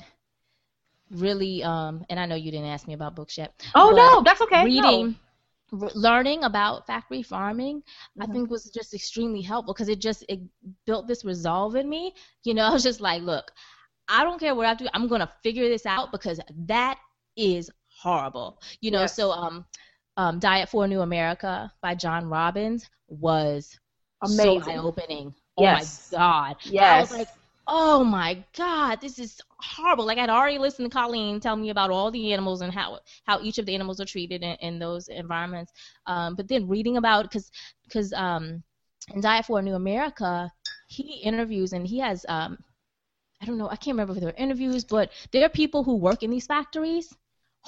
really, 1.12 1.63
um, 1.63 2.06
and 2.10 2.20
I 2.20 2.26
know 2.26 2.36
you 2.36 2.52
didn't 2.52 2.68
ask 2.68 2.88
me 2.88 2.94
about 2.94 3.15
books 3.15 3.38
yet. 3.38 3.54
Oh 3.76 3.91
no, 3.96 4.24
that's 4.24 4.41
okay. 4.41 4.70
No. 4.74 5.08
reading 5.08 5.15
learning 5.96 6.44
about 6.44 6.86
factory 6.88 7.22
farming 7.24 7.82
i 8.20 8.26
Mhm. 8.26 8.38
think 8.38 8.50
was 8.50 8.70
just 8.74 8.94
extremely 8.94 9.41
helpful 9.41 9.74
because 9.74 9.89
it 9.89 10.00
just 10.00 10.24
it 10.30 10.39
built 10.86 11.08
this 11.08 11.24
resolve 11.26 11.76
in 11.76 11.89
me 11.89 12.13
you 12.44 12.54
know 12.54 12.63
i 12.68 12.72
was 12.72 12.84
just 12.84 13.02
like 13.02 13.22
look 13.22 13.52
i 14.08 14.24
don't 14.24 14.39
care 14.39 14.56
what 14.56 14.65
i 14.65 14.74
do 14.74 14.88
i'm 14.94 15.08
gonna 15.08 15.30
figure 15.44 15.68
this 15.70 15.86
out 15.86 16.12
because 16.12 16.39
that 16.68 16.98
is 17.38 17.70
horrible 17.89 18.62
you 18.82 18.91
know 18.91 19.06
Yes. 19.06 19.08
so 19.08 19.32
um 19.32 19.65
um 20.18 20.39
diet 20.39 20.70
for 20.70 20.86
a 20.86 20.88
new 20.88 21.02
america 21.02 21.72
by 21.82 21.96
john 21.96 22.28
robbins 22.28 22.89
was 23.08 23.78
Amazing. 24.22 24.54
so 24.60 24.60
eye-opening 24.62 25.34
Yes. 25.58 25.58
oh 25.58 25.68
my 25.68 25.88
god 26.12 26.56
I 26.80 27.06
Yes. 27.06 27.26
Oh 27.67 28.04
my 28.04 28.43
God, 28.56 29.01
this 29.01 29.19
is 29.19 29.41
horrible. 29.60 30.06
Like 30.06 30.17
I'd 30.17 30.30
already 30.30 30.58
listened 30.58 30.89
to 30.91 30.95
Colleen 30.95 31.39
tell 31.39 31.56
me 31.56 31.69
about 31.69 31.91
all 31.91 32.12
the 32.12 32.34
animals 32.34 32.62
and 32.62 32.73
how 32.73 32.99
how 33.25 33.41
each 33.41 33.58
of 33.58 33.65
the 33.65 33.75
animals 33.75 33.99
are 33.99 34.06
treated 34.06 34.43
in, 34.43 34.56
in 34.62 34.80
those 34.80 35.08
environments. 35.08 35.71
Um, 36.06 36.36
but 36.36 36.47
then 36.47 36.67
reading 36.67 36.97
about 36.97 37.23
because 37.23 37.51
because 37.84 38.13
um, 38.13 38.63
in 39.13 39.21
Diet 39.21 39.45
for 39.45 39.60
a 39.60 39.62
New 39.62 39.75
America, 39.75 40.51
he 40.88 41.21
interviews 41.23 41.73
and 41.73 41.88
he 41.88 41.99
has 41.99 42.25
um, 42.30 42.58
I 43.41 43.45
don't 43.45 43.58
know, 43.58 43.69
I 43.69 43.75
can't 43.75 43.95
remember 43.95 44.13
if 44.13 44.19
there 44.19 44.30
are 44.30 44.38
interviews, 44.38 44.84
but 44.84 45.12
there 45.32 45.45
are 45.45 45.49
people 45.49 45.84
who 45.84 45.95
work 45.95 46.23
in 46.23 46.32
these 46.32 46.47
factories 46.47 47.13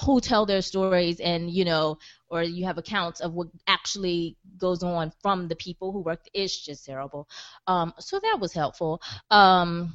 who 0.04 0.20
tell 0.20 0.46
their 0.46 0.62
stories 0.62 1.12
and 1.12 1.44
you 1.44 1.58
know 1.58 1.90
or 2.22 2.36
you 2.36 2.58
have 2.58 2.70
accounts 2.70 3.14
of 3.14 3.28
what 3.28 3.46
actually 3.66 4.36
goes 4.58 4.82
on 4.82 5.12
from 5.22 5.48
the 5.48 5.56
people 5.56 5.92
who 5.92 6.00
work 6.00 6.20
it's 6.32 6.64
just 6.64 6.84
terrible. 6.86 7.28
Um, 7.66 7.92
so 7.98 8.18
that 8.20 8.38
was 8.40 8.52
helpful. 8.52 9.00
Um, 9.30 9.94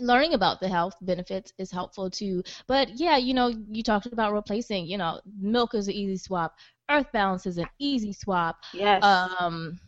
learning 0.00 0.34
about 0.34 0.60
the 0.60 0.68
health 0.68 0.94
benefits 1.02 1.52
is 1.58 1.70
helpful 1.70 2.10
too. 2.10 2.42
But 2.66 2.90
yeah 2.98 3.16
you 3.16 3.34
know 3.34 3.48
you 3.70 3.82
talked 3.82 4.06
about 4.06 4.28
replacing 4.28 4.80
you 4.80 4.92
know 4.92 5.14
milk 5.34 5.68
is 5.68 5.82
an 5.82 5.88
easy 5.88 6.12
swap. 6.16 6.54
Earth 6.90 7.10
balance 7.12 7.46
is 7.46 7.58
an 7.58 7.68
easy 7.78 8.12
swap. 8.12 8.56
Yes. 8.72 9.26
Um 9.28 9.78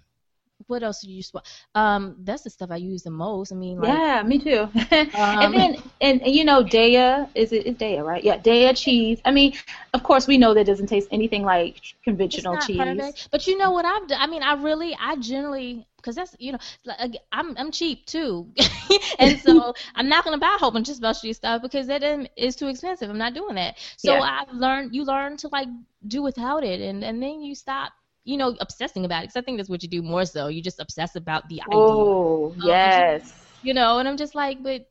what 0.66 0.83
else 0.83 1.01
do 1.01 1.09
you 1.09 1.16
use? 1.16 1.33
Um, 1.75 2.16
that's 2.20 2.42
the 2.42 2.51
stuff 2.51 2.70
I 2.70 2.77
use 2.77 3.03
the 3.03 3.11
most. 3.11 3.53
I 3.53 3.57
mean, 3.57 3.79
like, 3.81 4.03
yeah, 4.03 4.23
me 4.23 4.38
too. 4.38 4.68
Um, 5.14 5.53
and 5.53 5.55
then, 5.55 5.77
and, 6.01 6.23
and 6.23 6.35
you 6.35 6.44
know, 6.44 6.62
Daiya 6.64 7.29
is 7.35 7.53
it 7.53 7.66
is 7.66 7.77
Daiya, 7.77 8.05
right? 8.05 8.23
Yeah, 8.23 8.38
Daiya 8.38 8.77
cheese. 8.77 9.20
I 9.25 9.31
mean, 9.33 9.55
of 9.94 10.03
course, 10.03 10.27
we 10.27 10.38
know 10.38 10.55
that 10.55 10.66
doesn't 10.66 10.87
taste 10.87 11.09
anything 11.11 11.42
like 11.42 11.81
conventional 12.05 12.57
cheese. 12.59 12.77
perfect, 12.77 13.29
but 13.31 13.46
you 13.46 13.57
know 13.57 13.70
what 13.70 13.85
I've 13.85 14.07
done? 14.09 14.18
I 14.20 14.27
mean, 14.27 14.42
I 14.42 14.55
really, 14.55 14.96
I 15.01 15.16
generally, 15.16 15.87
because 15.96 16.16
that's 16.16 16.35
you 16.38 16.53
know, 16.53 16.59
like, 16.85 17.16
I'm 17.33 17.57
I'm 17.57 17.70
cheap 17.70 18.07
too, 18.07 18.53
and 19.18 19.38
so 19.38 19.75
I'm 19.94 20.09
not 20.09 20.25
gonna 20.25 20.38
buy 20.38 20.55
a 20.57 20.59
whole 20.59 20.70
bunch 20.70 20.88
of 20.88 20.96
specialty 20.96 21.33
stuff 21.33 21.62
because 21.62 21.87
that 21.88 22.03
is 22.37 22.57
too 22.57 22.68
expensive. 22.68 23.11
I'm 23.11 23.18
not 23.18 23.35
doing 23.35 23.55
that. 23.57 23.77
So 23.96 24.20
Yeah. 24.20 24.20
I've 24.20 24.53
learned, 24.53 24.94
you 24.94 25.05
learn 25.05 25.37
to 25.38 25.49
like 25.49 25.68
do 26.07 26.23
without 26.23 26.64
it, 26.64 26.81
and 26.81 27.05
and 27.05 27.23
then 27.23 27.42
you 27.42 27.55
stop. 27.55 27.92
You 28.24 28.37
know, 28.37 28.56
obsessing 28.61 29.04
about 29.04 29.20
it. 29.20 29.28
Because 29.28 29.37
I 29.37 29.42
think 29.42 29.59
that's 29.59 29.70
what 29.70 29.83
you 29.83 29.88
do 29.88 30.02
more 30.02 30.24
so. 30.24 30.48
You 30.48 30.62
just 30.62 30.80
obsess 30.80 31.16
about 31.16 31.48
the 31.48 31.62
idea. 31.62 31.76
Oh 31.76 32.52
um, 32.52 32.66
yes. 32.66 33.33
you 33.62 33.74
know 33.74 33.98
and 33.98 34.09
i'm 34.09 34.16
just 34.16 34.35
like 34.35 34.62
but 34.62 34.87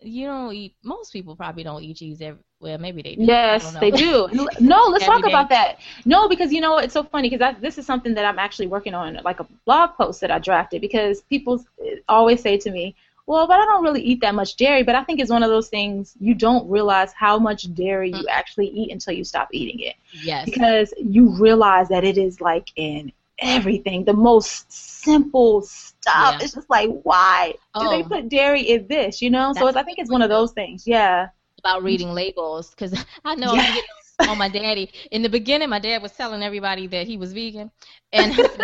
you 0.00 0.26
don't 0.26 0.52
eat 0.54 0.74
most 0.82 1.12
people 1.12 1.36
probably 1.36 1.62
don't 1.62 1.82
eat 1.82 1.96
cheese 1.96 2.20
every 2.20 2.40
well 2.60 2.78
maybe 2.78 3.02
they 3.02 3.14
do 3.14 3.22
Yes, 3.24 3.74
they 3.80 3.90
do. 3.90 4.28
No, 4.60 4.84
let's 4.86 5.04
Every 5.04 5.14
talk 5.14 5.24
day. 5.24 5.30
about 5.30 5.48
that. 5.50 5.78
No, 6.04 6.28
because 6.28 6.52
you 6.52 6.60
know 6.60 6.78
it's 6.78 6.92
so 6.92 7.02
funny 7.02 7.30
because 7.30 7.54
this 7.60 7.78
is 7.78 7.86
something 7.86 8.14
that 8.14 8.24
I'm 8.24 8.38
actually 8.38 8.66
working 8.68 8.94
on, 8.94 9.18
like 9.24 9.40
a 9.40 9.46
blog 9.66 9.90
post 9.96 10.20
that 10.22 10.30
I 10.30 10.38
drafted. 10.38 10.80
Because 10.80 11.22
people 11.22 11.64
eh, 11.84 11.96
always 12.08 12.40
say 12.40 12.56
to 12.58 12.70
me, 12.70 12.94
"Well, 13.26 13.46
but 13.46 13.58
I 13.60 13.64
don't 13.64 13.82
really 13.82 14.02
eat 14.02 14.20
that 14.20 14.34
much 14.34 14.56
dairy." 14.56 14.82
But 14.82 14.94
I 14.94 15.04
think 15.04 15.20
it's 15.20 15.30
one 15.30 15.42
of 15.42 15.50
those 15.50 15.68
things 15.68 16.14
you 16.20 16.34
don't 16.34 16.68
realize 16.68 17.12
how 17.12 17.38
much 17.38 17.72
dairy 17.74 18.08
you 18.08 18.16
mm-hmm. 18.16 18.28
actually 18.28 18.68
eat 18.68 18.92
until 18.92 19.14
you 19.14 19.24
stop 19.24 19.48
eating 19.52 19.80
it. 19.80 19.94
yes 20.12 20.44
Because 20.44 20.92
you 20.98 21.30
realize 21.30 21.88
that 21.88 22.04
it 22.04 22.18
is 22.18 22.40
like 22.40 22.70
in 22.76 23.12
everything, 23.38 24.04
the 24.04 24.12
most 24.12 24.70
simple 24.72 25.62
stuff. 25.62 26.36
Yeah. 26.38 26.38
It's 26.42 26.54
just 26.54 26.70
like, 26.70 26.90
why 27.02 27.54
do 27.78 27.88
they 27.88 28.02
Oh. 28.02 28.08
put 28.08 28.28
dairy 28.28 28.62
in 28.62 28.86
this? 28.86 29.20
You 29.20 29.30
know? 29.30 29.52
So 29.52 29.60
That's 29.60 29.70
it's, 29.70 29.76
I 29.78 29.82
think 29.82 29.98
it's 29.98 30.10
one 30.10 30.22
of 30.22 30.28
those 30.28 30.52
things. 30.52 30.86
Yeah. 30.86 31.28
about 31.58 31.82
reading 31.82 32.12
labels 32.12 32.70
because 32.70 32.92
I 33.24 33.34
know 33.34 33.50
I'm 33.50 33.56
getting 33.56 33.82
on 34.28 34.38
my 34.38 34.48
daddy. 34.48 34.90
In 35.10 35.22
the 35.22 35.28
beginning, 35.28 35.68
my 35.68 35.78
dad 35.78 36.02
was 36.02 36.12
telling 36.12 36.42
everybody 36.42 36.86
that 36.88 37.06
he 37.06 37.16
was 37.16 37.32
vegan, 37.32 37.70
and 38.12 38.32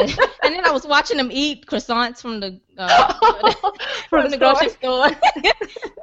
and 0.44 0.54
then 0.54 0.64
I 0.64 0.70
was 0.70 0.86
watching 0.86 1.18
him 1.18 1.30
eat 1.32 1.66
croissants 1.66 2.20
from 2.20 2.40
the 2.40 2.60
uh, 2.78 3.12
From 4.08 4.22
from 4.22 4.30
the 4.30 4.38
grocery 4.38 4.68
store. 4.68 5.08
store, 5.10 5.10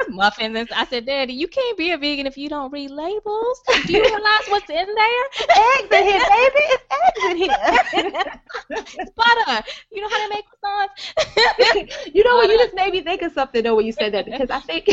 muffins. 0.09 0.55
And 0.55 0.69
I 0.75 0.85
said, 0.85 1.05
Daddy, 1.05 1.33
you 1.33 1.47
can't 1.47 1.77
be 1.77 1.91
a 1.91 1.97
vegan 1.97 2.27
if 2.27 2.37
you 2.37 2.49
don't 2.49 2.71
read 2.71 2.91
labels. 2.91 3.61
Do 3.85 3.93
you 3.93 4.01
realize 4.03 4.47
what's 4.47 4.69
in 4.69 4.87
there? 4.95 5.25
eggs 5.55 5.91
in 5.91 6.03
here, 6.03 6.19
baby. 6.27 6.63
It's 6.73 6.83
eggs 6.91 7.23
in 7.31 7.37
here. 7.37 8.23
It's 8.99 9.11
butter. 9.11 9.65
You 9.91 10.01
know 10.01 10.09
how 10.09 10.27
to 10.27 10.29
make 10.29 10.45
croissants? 10.51 12.13
you 12.13 12.23
know 12.23 12.35
what? 12.35 12.49
You 12.49 12.57
just 12.57 12.75
made 12.75 12.91
me 12.93 13.01
think 13.01 13.21
of 13.21 13.31
something 13.31 13.63
though 13.63 13.75
when 13.75 13.85
you 13.85 13.91
said 13.93 14.13
that 14.13 14.25
because 14.25 14.49
I 14.49 14.59
think 14.59 14.87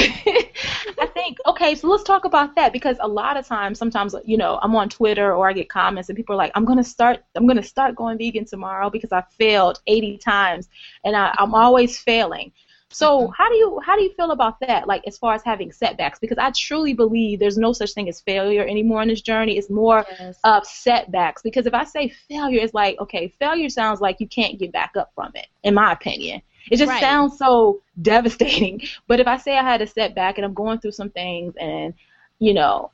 okay. 1.65 1.75
So 1.75 1.89
let's 1.89 2.03
talk 2.03 2.25
about 2.25 2.55
that 2.57 2.73
because 2.73 2.97
a 3.01 3.09
lot 3.09 3.37
of 3.37 3.47
times, 3.47 3.79
sometimes 3.79 4.15
you 4.25 4.37
know, 4.37 4.59
I'm 4.63 4.75
on 4.77 4.89
Twitter 4.89 5.35
or 5.35 5.49
I 5.49 5.53
get 5.53 5.69
comments 5.69 6.09
and 6.09 6.17
people 6.17 6.35
are 6.35 6.39
like, 6.39 6.53
"I'm 6.55 6.65
gonna 6.65 6.85
start, 6.85 7.25
I'm 7.35 7.47
gonna 7.47 7.63
start 7.63 7.95
going 7.97 8.19
vegan 8.19 8.45
tomorrow 8.45 8.91
because 8.91 9.13
I 9.13 9.23
failed 9.39 9.81
80 9.87 10.19
times 10.19 10.69
and 11.05 11.17
I, 11.17 11.35
I'm 11.39 11.55
always 11.55 11.99
failing." 11.99 12.53
So 12.91 13.23
mm-hmm. 13.23 13.33
how 13.37 13.49
do 13.49 13.57
you 13.57 13.81
how 13.85 13.97
do 13.97 14.03
you 14.03 14.13
feel 14.15 14.31
about 14.31 14.61
that? 14.61 14.87
Like 14.87 15.03
as 15.07 15.19
far 15.19 15.35
as 15.35 15.43
having 15.43 15.73
setbacks, 15.73 16.19
because 16.19 16.39
I 16.39 16.51
truly 16.53 16.95
believe 16.95 17.41
there's 17.41 17.59
no 17.59 17.73
such 17.73 17.93
thing 17.93 18.09
as 18.09 18.21
failure 18.21 18.65
anymore 18.65 19.03
in 19.03 19.09
this 19.09 19.23
journey. 19.23 19.59
It's 19.59 19.71
more 19.71 20.05
Yes. 20.19 20.39
of 20.45 20.65
setbacks 20.67 21.43
because 21.43 21.67
if 21.67 21.75
I 21.75 21.85
say 21.85 22.09
failure, 22.29 22.61
it's 22.61 22.75
like 22.75 23.01
okay, 23.01 23.29
failure 23.41 23.69
sounds 23.69 24.01
like 24.01 24.21
you 24.21 24.29
can't 24.29 24.59
get 24.59 24.73
back 24.73 24.93
up 24.97 25.11
from 25.15 25.33
it, 25.35 25.49
in 25.63 25.75
my 25.75 25.93
opinion. 25.93 26.43
It 26.71 26.77
just 26.77 26.91
Right. 26.91 27.01
sounds 27.01 27.39
so 27.39 27.83
devastating. 28.01 28.81
But 29.09 29.21
if 29.21 29.27
I 29.27 29.37
say 29.37 29.57
I 29.59 29.63
had 29.63 29.83
a 29.83 29.87
setback 29.87 30.39
and 30.39 30.45
I'm 30.45 30.55
going 30.55 30.79
through 30.79 30.93
some 30.93 31.11
things 31.11 31.55
and 31.61 31.95
you 32.39 32.55
know 32.55 32.91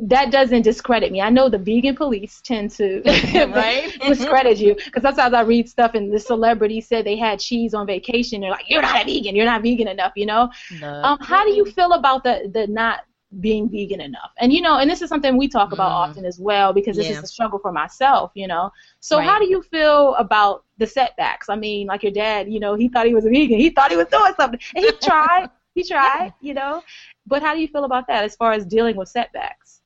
that 0.00 0.30
doesn't 0.30 0.62
discredit 0.62 1.10
me. 1.12 1.20
I 1.20 1.30
know 1.30 1.48
the 1.48 1.58
vegan 1.58 1.96
police 1.96 2.40
tend 2.42 2.70
to 2.72 3.02
Right. 3.54 3.90
discredit 4.06 4.58
you 4.58 4.74
because 4.74 5.02
sometimes 5.02 5.34
I 5.34 5.40
read 5.42 5.68
stuff 5.68 5.94
and 5.94 6.12
the 6.12 6.18
celebrity 6.18 6.80
said 6.80 7.04
they 7.04 7.16
had 7.16 7.40
cheese 7.40 7.74
on 7.74 7.86
vacation. 7.86 8.40
They're 8.40 8.50
like, 8.50 8.68
"You're 8.68 8.82
not 8.82 9.02
a 9.02 9.04
vegan. 9.04 9.34
You're 9.34 9.44
not 9.46 9.62
vegan 9.62 9.88
enough." 9.88 10.12
You 10.16 10.26
know. 10.26 10.50
No. 10.70 11.02
Um, 11.02 11.18
how 11.20 11.44
do 11.44 11.52
you 11.52 11.64
feel 11.64 11.92
about 11.92 12.22
the 12.24 12.50
the 12.52 12.66
not 12.68 13.00
being 13.40 13.68
vegan 13.68 14.00
enough? 14.00 14.32
And 14.38 14.52
you 14.52 14.60
know, 14.60 14.78
and 14.78 14.88
this 14.90 15.02
is 15.02 15.08
something 15.08 15.36
we 15.36 15.48
talk 15.48 15.72
about 15.72 15.90
Mm. 15.90 15.94
often 16.10 16.24
as 16.24 16.38
well 16.38 16.72
because 16.72 16.96
this 16.96 17.08
Yeah. 17.08 17.18
is 17.18 17.22
a 17.22 17.26
struggle 17.26 17.58
for 17.58 17.72
myself. 17.72 18.32
You 18.34 18.46
know, 18.48 18.70
so 19.00 19.18
Right. 19.18 19.26
how 19.28 19.38
do 19.38 19.46
you 19.48 19.62
feel 19.62 20.14
about 20.16 20.64
the 20.78 20.86
setbacks? 20.86 21.48
I 21.48 21.56
mean, 21.56 21.86
like 21.86 22.02
your 22.02 22.12
dad, 22.12 22.50
you 22.50 22.60
know, 22.60 22.74
he 22.74 22.88
thought 22.88 23.06
he 23.06 23.14
was 23.14 23.26
a 23.26 23.30
vegan. 23.30 23.58
He 23.58 23.70
thought 23.70 23.90
he 23.90 23.96
was 23.96 24.08
doing 24.08 24.32
something, 24.36 24.60
and 24.74 24.84
he 24.84 24.92
tried. 25.02 25.48
he 25.74 25.82
tried. 25.84 26.32
You 26.40 26.54
know, 26.54 26.82
but 27.26 27.42
how 27.42 27.54
do 27.54 27.60
you 27.60 27.68
feel 27.68 27.84
about 27.84 28.06
that 28.08 28.24
as 28.24 28.36
far 28.36 28.52
as 28.52 28.64
dealing 28.66 28.96
with 28.96 29.08
setbacks? 29.08 29.80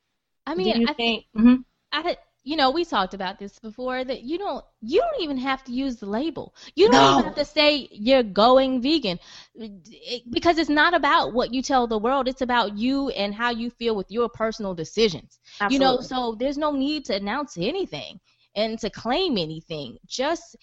I 0.46 0.55
do 0.57 0.62
mean, 0.62 0.74
you 0.74 0.88
I 0.88 0.94
think? 0.94 1.26
mhm. 1.37 1.64
I, 1.92 2.16
you 2.44 2.57
know, 2.57 2.70
we 2.70 2.85
talked 2.85 3.14
about 3.14 3.38
this 3.38 3.59
before 3.59 4.05
that 4.05 4.22
you 4.22 4.38
don't 4.38 4.64
you 4.81 5.00
don't 5.00 5.22
even 5.22 5.38
have 5.38 5.62
to 5.64 5.72
use 5.72 5.96
the 5.96 6.07
label. 6.07 6.55
You 6.74 6.88
don't 6.88 7.02
No. 7.02 7.12
even 7.12 7.24
have 7.24 7.35
to 7.37 7.44
say 7.44 7.88
you're 7.90 8.22
going 8.22 8.81
vegan 8.83 9.18
It- 9.57 10.31
because 10.31 10.59
it's 10.59 10.70
not 10.70 10.94
about 10.94 11.33
what 11.33 11.52
you 11.55 11.62
tell 11.62 11.87
the 11.87 11.98
world. 11.98 12.28
It's 12.28 12.42
about 12.42 12.76
you 12.78 13.11
and 13.11 13.35
how 13.35 13.50
you 13.50 13.70
feel 13.70 13.94
with 13.96 14.11
your 14.11 14.28
personal 14.28 14.74
decisions. 14.74 15.40
You 15.66 15.78
know, 15.78 16.00
so 16.00 16.37
there's 16.38 16.59
no 16.59 16.72
need 16.72 17.05
to 17.07 17.14
announce 17.16 17.57
anything 17.59 18.20
and 18.55 18.78
to 18.81 18.90
claim 18.90 19.38
anything. 19.38 19.98
Just 20.07 20.57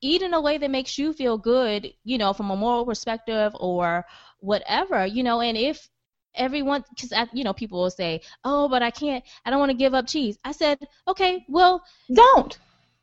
eat 0.00 0.22
in 0.22 0.34
a 0.34 0.40
way 0.40 0.58
that 0.58 0.70
makes 0.70 0.98
you 0.98 1.12
feel 1.12 1.38
good, 1.38 1.92
you 2.04 2.18
know, 2.18 2.32
from 2.32 2.50
a 2.50 2.56
moral 2.56 2.84
perspective 2.84 3.52
or 3.58 4.04
whatever, 4.40 5.06
you 5.06 5.22
know, 5.22 5.40
and 5.40 5.56
if 5.56 5.88
everyone 6.36 6.84
because 6.90 7.12
you 7.32 7.44
know 7.44 7.52
people 7.52 7.80
will 7.80 7.90
say 7.90 8.20
oh 8.44 8.68
but 8.68 8.82
i 8.82 8.90
can't 8.90 9.24
i 9.44 9.50
don't 9.50 9.58
want 9.58 9.70
to 9.70 9.76
give 9.76 9.94
up 9.94 10.06
cheese. 10.06 10.38
I 10.44 10.52
said 10.52 10.78
okay 11.08 11.44
well 11.48 11.82
don't. 12.12 12.58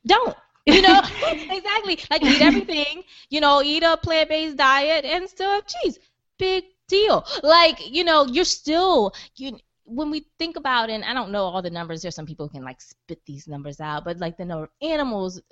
don't. 0.06 0.36
You 0.66 0.80
know? 0.80 1.02
Exactly. 1.50 1.98
Like 2.10 2.22
eat 2.22 2.40
everything 2.40 3.02
you 3.28 3.40
know 3.40 3.62
eat 3.62 3.82
a 3.82 3.98
plant-based 3.98 4.56
diet 4.56 5.04
and 5.04 5.28
still 5.28 5.50
have 5.50 5.66
cheese. 5.66 5.98
Big 6.38 6.64
deal. 6.88 7.26
Like 7.42 7.78
you 7.90 8.02
know 8.02 8.24
you're 8.24 8.46
still 8.46 9.12
you 9.36 9.58
when 9.84 10.10
we 10.10 10.24
think 10.38 10.56
about 10.56 10.88
and 10.88 11.04
i 11.04 11.12
don't 11.12 11.30
know 11.30 11.44
all 11.44 11.60
the 11.60 11.68
numbers 11.68 12.00
there's 12.00 12.14
some 12.14 12.24
people 12.24 12.46
who 12.46 12.54
can 12.54 12.64
like 12.64 12.80
spit 12.80 13.20
these 13.26 13.46
numbers 13.46 13.80
out 13.80 14.02
but 14.02 14.16
like 14.16 14.34
the 14.38 14.44
number 14.46 14.64
of 14.64 14.70
animals 14.80 15.42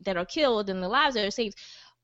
that 0.00 0.16
are 0.16 0.24
killed 0.24 0.68
and 0.68 0.82
the 0.82 0.88
lives 0.88 1.14
that 1.14 1.24
are 1.24 1.30
saved 1.30 1.56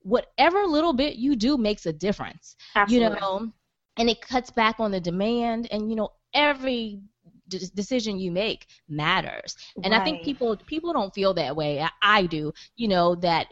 whatever 0.02 0.64
little 0.64 0.92
bit 0.92 1.16
you 1.16 1.36
do 1.36 1.56
makes 1.56 1.86
a 1.86 1.92
difference. 1.92 2.56
Absolutely. 2.74 3.14
you 3.14 3.20
know 3.20 3.52
and 3.96 4.08
it 4.08 4.20
cuts 4.20 4.50
back 4.50 4.80
on 4.80 4.90
the 4.90 5.00
demand 5.00 5.68
and 5.70 5.88
you 5.90 5.96
know 5.96 6.10
every 6.34 7.00
d- 7.48 7.58
decision 7.74 8.18
you 8.18 8.30
make 8.30 8.66
matters. 8.88 9.56
And 9.82 9.94
i 9.94 10.00
think 10.00 10.22
people 10.22 10.56
people 10.66 10.92
don't 10.92 11.14
feel 11.14 11.34
that 11.34 11.56
way. 11.56 11.80
I, 11.80 11.90
I 12.02 12.26
do 12.26 12.52
you 12.76 12.88
know 12.88 13.14
that 13.16 13.46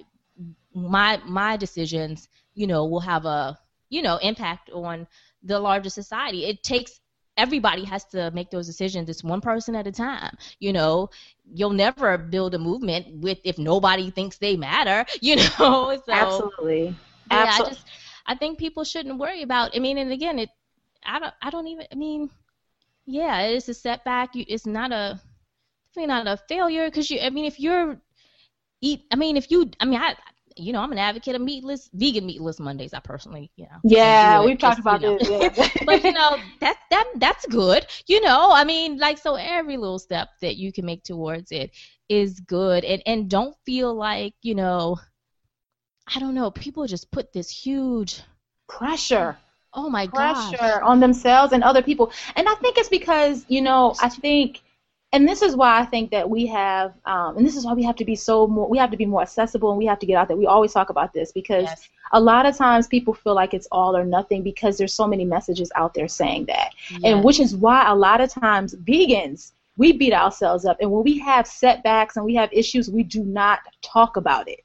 my 0.75 1.21
my 1.27 1.57
decisions 1.57 2.29
you 2.55 2.67
know 2.67 2.87
will 2.87 3.01
have 3.01 3.25
a 3.25 3.59
you 3.89 4.03
know 4.03 4.17
impact 4.19 4.71
on 4.71 5.07
the 5.43 5.59
larger 5.59 5.91
society. 5.91 6.45
It 6.45 6.63
takes 6.63 7.01
everybody 7.37 7.85
has 7.85 8.05
to 8.07 8.31
make 8.33 8.51
those 8.51 8.67
decisions. 8.67 9.09
It's 9.09 9.25
one 9.25 9.41
person 9.41 9.75
at 9.77 9.87
a 9.87 9.93
time. 9.93 10.37
You 10.59 10.73
know 10.73 11.11
you'll 11.53 11.71
never 11.73 12.17
build 12.19 12.55
a 12.55 12.59
movement 12.59 13.21
with 13.21 13.39
if 13.45 13.59
nobody 13.59 14.11
thinks 14.11 14.39
they 14.39 14.57
matter 14.57 15.05
you 15.21 15.37
know 15.37 16.01
so 16.07 16.45
Absolutely. 16.61 16.95
yeah, 17.31 17.53
I 17.55 17.63
just 17.63 17.85
I 18.27 18.35
think 18.35 18.59
people 18.59 18.85
shouldn't 18.85 19.19
worry 19.19 19.43
about. 19.43 19.77
I 19.77 19.79
mean, 19.79 19.99
and 19.99 20.13
again, 20.13 20.39
it 20.39 20.51
I 21.05 21.19
don't 21.19 21.35
I 21.43 21.51
don't 21.51 21.67
even 21.67 21.87
I 21.93 21.95
mean, 21.95 22.31
yeah, 23.07 23.43
it's 23.43 23.69
a 23.69 23.75
setback. 23.75 24.35
You, 24.35 24.45
it's 24.49 24.67
not 24.67 24.93
a 24.93 25.21
definitely 25.91 26.15
not 26.15 26.27
a 26.27 26.37
failure 26.49 26.87
because 26.89 27.11
you. 27.11 27.21
I 27.21 27.31
mean, 27.31 27.45
if 27.45 27.59
you're 27.59 28.01
eat, 28.81 29.03
I 29.13 29.17
mean, 29.17 29.37
if 29.37 29.51
you, 29.51 29.71
I 29.81 29.85
mean, 29.85 30.01
I. 30.01 30.15
You 30.57 30.73
know, 30.75 30.81
I'm 30.81 30.93
an 30.93 30.99
advocate 30.99 31.37
of 31.37 31.41
meatless, 31.41 31.89
vegan 31.95 32.27
meatless 32.27 32.59
Mondays. 32.59 32.93
I 32.93 32.99
personally, 32.99 33.51
you 33.57 33.65
know. 33.65 33.79
Yeah, 33.85 34.45
we've 34.45 34.59
talked 34.59 34.81
about 34.81 35.01
you 35.01 35.07
know. 35.07 35.19
this. 35.19 35.57
Yeah. 35.57 35.69
but 35.87 36.03
you 36.03 36.13
know, 36.13 36.37
that 36.61 36.77
that 36.91 37.07
that's 37.17 37.47
good. 37.47 37.87
You 38.09 38.21
know, 38.21 38.51
I 38.53 38.65
mean, 38.65 38.99
like 38.99 39.17
so 39.17 39.37
every 39.37 39.77
little 39.77 40.01
step 40.01 40.29
that 40.43 40.57
you 40.57 40.73
can 40.73 40.85
make 40.85 41.05
towards 41.05 41.53
it 41.53 41.71
is 42.09 42.41
good, 42.41 42.85
and 42.85 43.01
and 43.07 43.31
don't 43.31 43.57
feel 43.65 43.95
like 43.95 44.35
you 44.43 44.57
know, 44.57 44.99
I 46.15 46.19
don't 46.19 46.35
know, 46.35 46.51
people 46.51 46.87
just 46.87 47.11
put 47.11 47.33
this 47.33 47.51
huge 47.51 48.21
pressure. 48.69 49.39
oh 49.75 49.89
my 49.89 50.07
pressure 50.09 50.57
gosh. 50.57 50.81
on 50.83 50.99
themselves 51.01 51.53
and 51.53 51.63
other 51.63 51.83
people. 51.83 52.11
And 52.35 52.49
I 52.49 52.55
think 52.55 52.77
it's 52.79 52.89
because, 52.89 53.45
you 53.49 53.63
know, 53.63 53.95
I 54.01 54.09
think 54.09 54.61
and 55.13 55.29
this 55.29 55.43
is 55.43 55.57
why 55.57 55.81
I 55.81 55.85
think 55.85 56.13
that 56.13 56.31
we 56.31 56.47
have, 56.47 56.95
um, 57.05 57.37
and 57.37 57.45
this 57.45 57.57
is 57.57 57.65
why 57.65 57.73
we 57.75 57.83
have 57.83 57.97
to 57.97 58.05
be 58.05 58.15
so 58.15 58.47
more, 58.47 58.69
we 58.69 58.79
have 58.79 58.93
to 58.93 58.97
be 58.97 59.07
more 59.07 59.23
accessible, 59.23 59.71
and 59.71 59.79
we 59.79 59.87
have 59.87 59.99
to 59.99 60.07
get 60.07 60.15
out 60.15 60.29
there. 60.29 60.37
We 60.37 60.47
always 60.47 60.73
talk 60.73 60.91
about 60.91 61.13
this 61.13 61.33
because 61.33 61.65
Yes. 61.65 61.89
a 62.13 62.21
lot 62.21 62.47
of 62.47 62.57
times 62.57 62.87
people 62.87 63.13
feel 63.15 63.35
like 63.35 63.53
it's 63.53 63.67
all 63.73 63.97
or 63.97 64.05
nothing 64.05 64.45
because 64.45 64.79
there's 64.79 64.95
so 64.95 65.09
many 65.09 65.25
messages 65.25 65.73
out 65.75 65.95
there 65.95 66.07
saying 66.07 66.45
that, 66.47 66.71
Yes. 66.91 67.01
and 67.05 67.25
which 67.25 67.41
is 67.41 67.57
why 67.57 67.89
a 67.89 67.95
lot 67.95 68.21
of 68.21 68.31
times 68.31 68.77
vegans 68.77 69.53
we 69.77 69.93
beat 69.93 70.13
ourselves 70.13 70.65
up, 70.65 70.77
and 70.81 70.91
when 70.93 71.03
we 71.03 71.19
have 71.19 71.45
setbacks 71.47 72.17
and 72.17 72.25
we 72.25 72.35
have 72.37 72.53
issues, 72.53 72.89
we 72.89 73.03
do 73.03 73.25
not 73.25 73.61
talk 73.83 74.17
about 74.17 74.49
it 74.49 74.61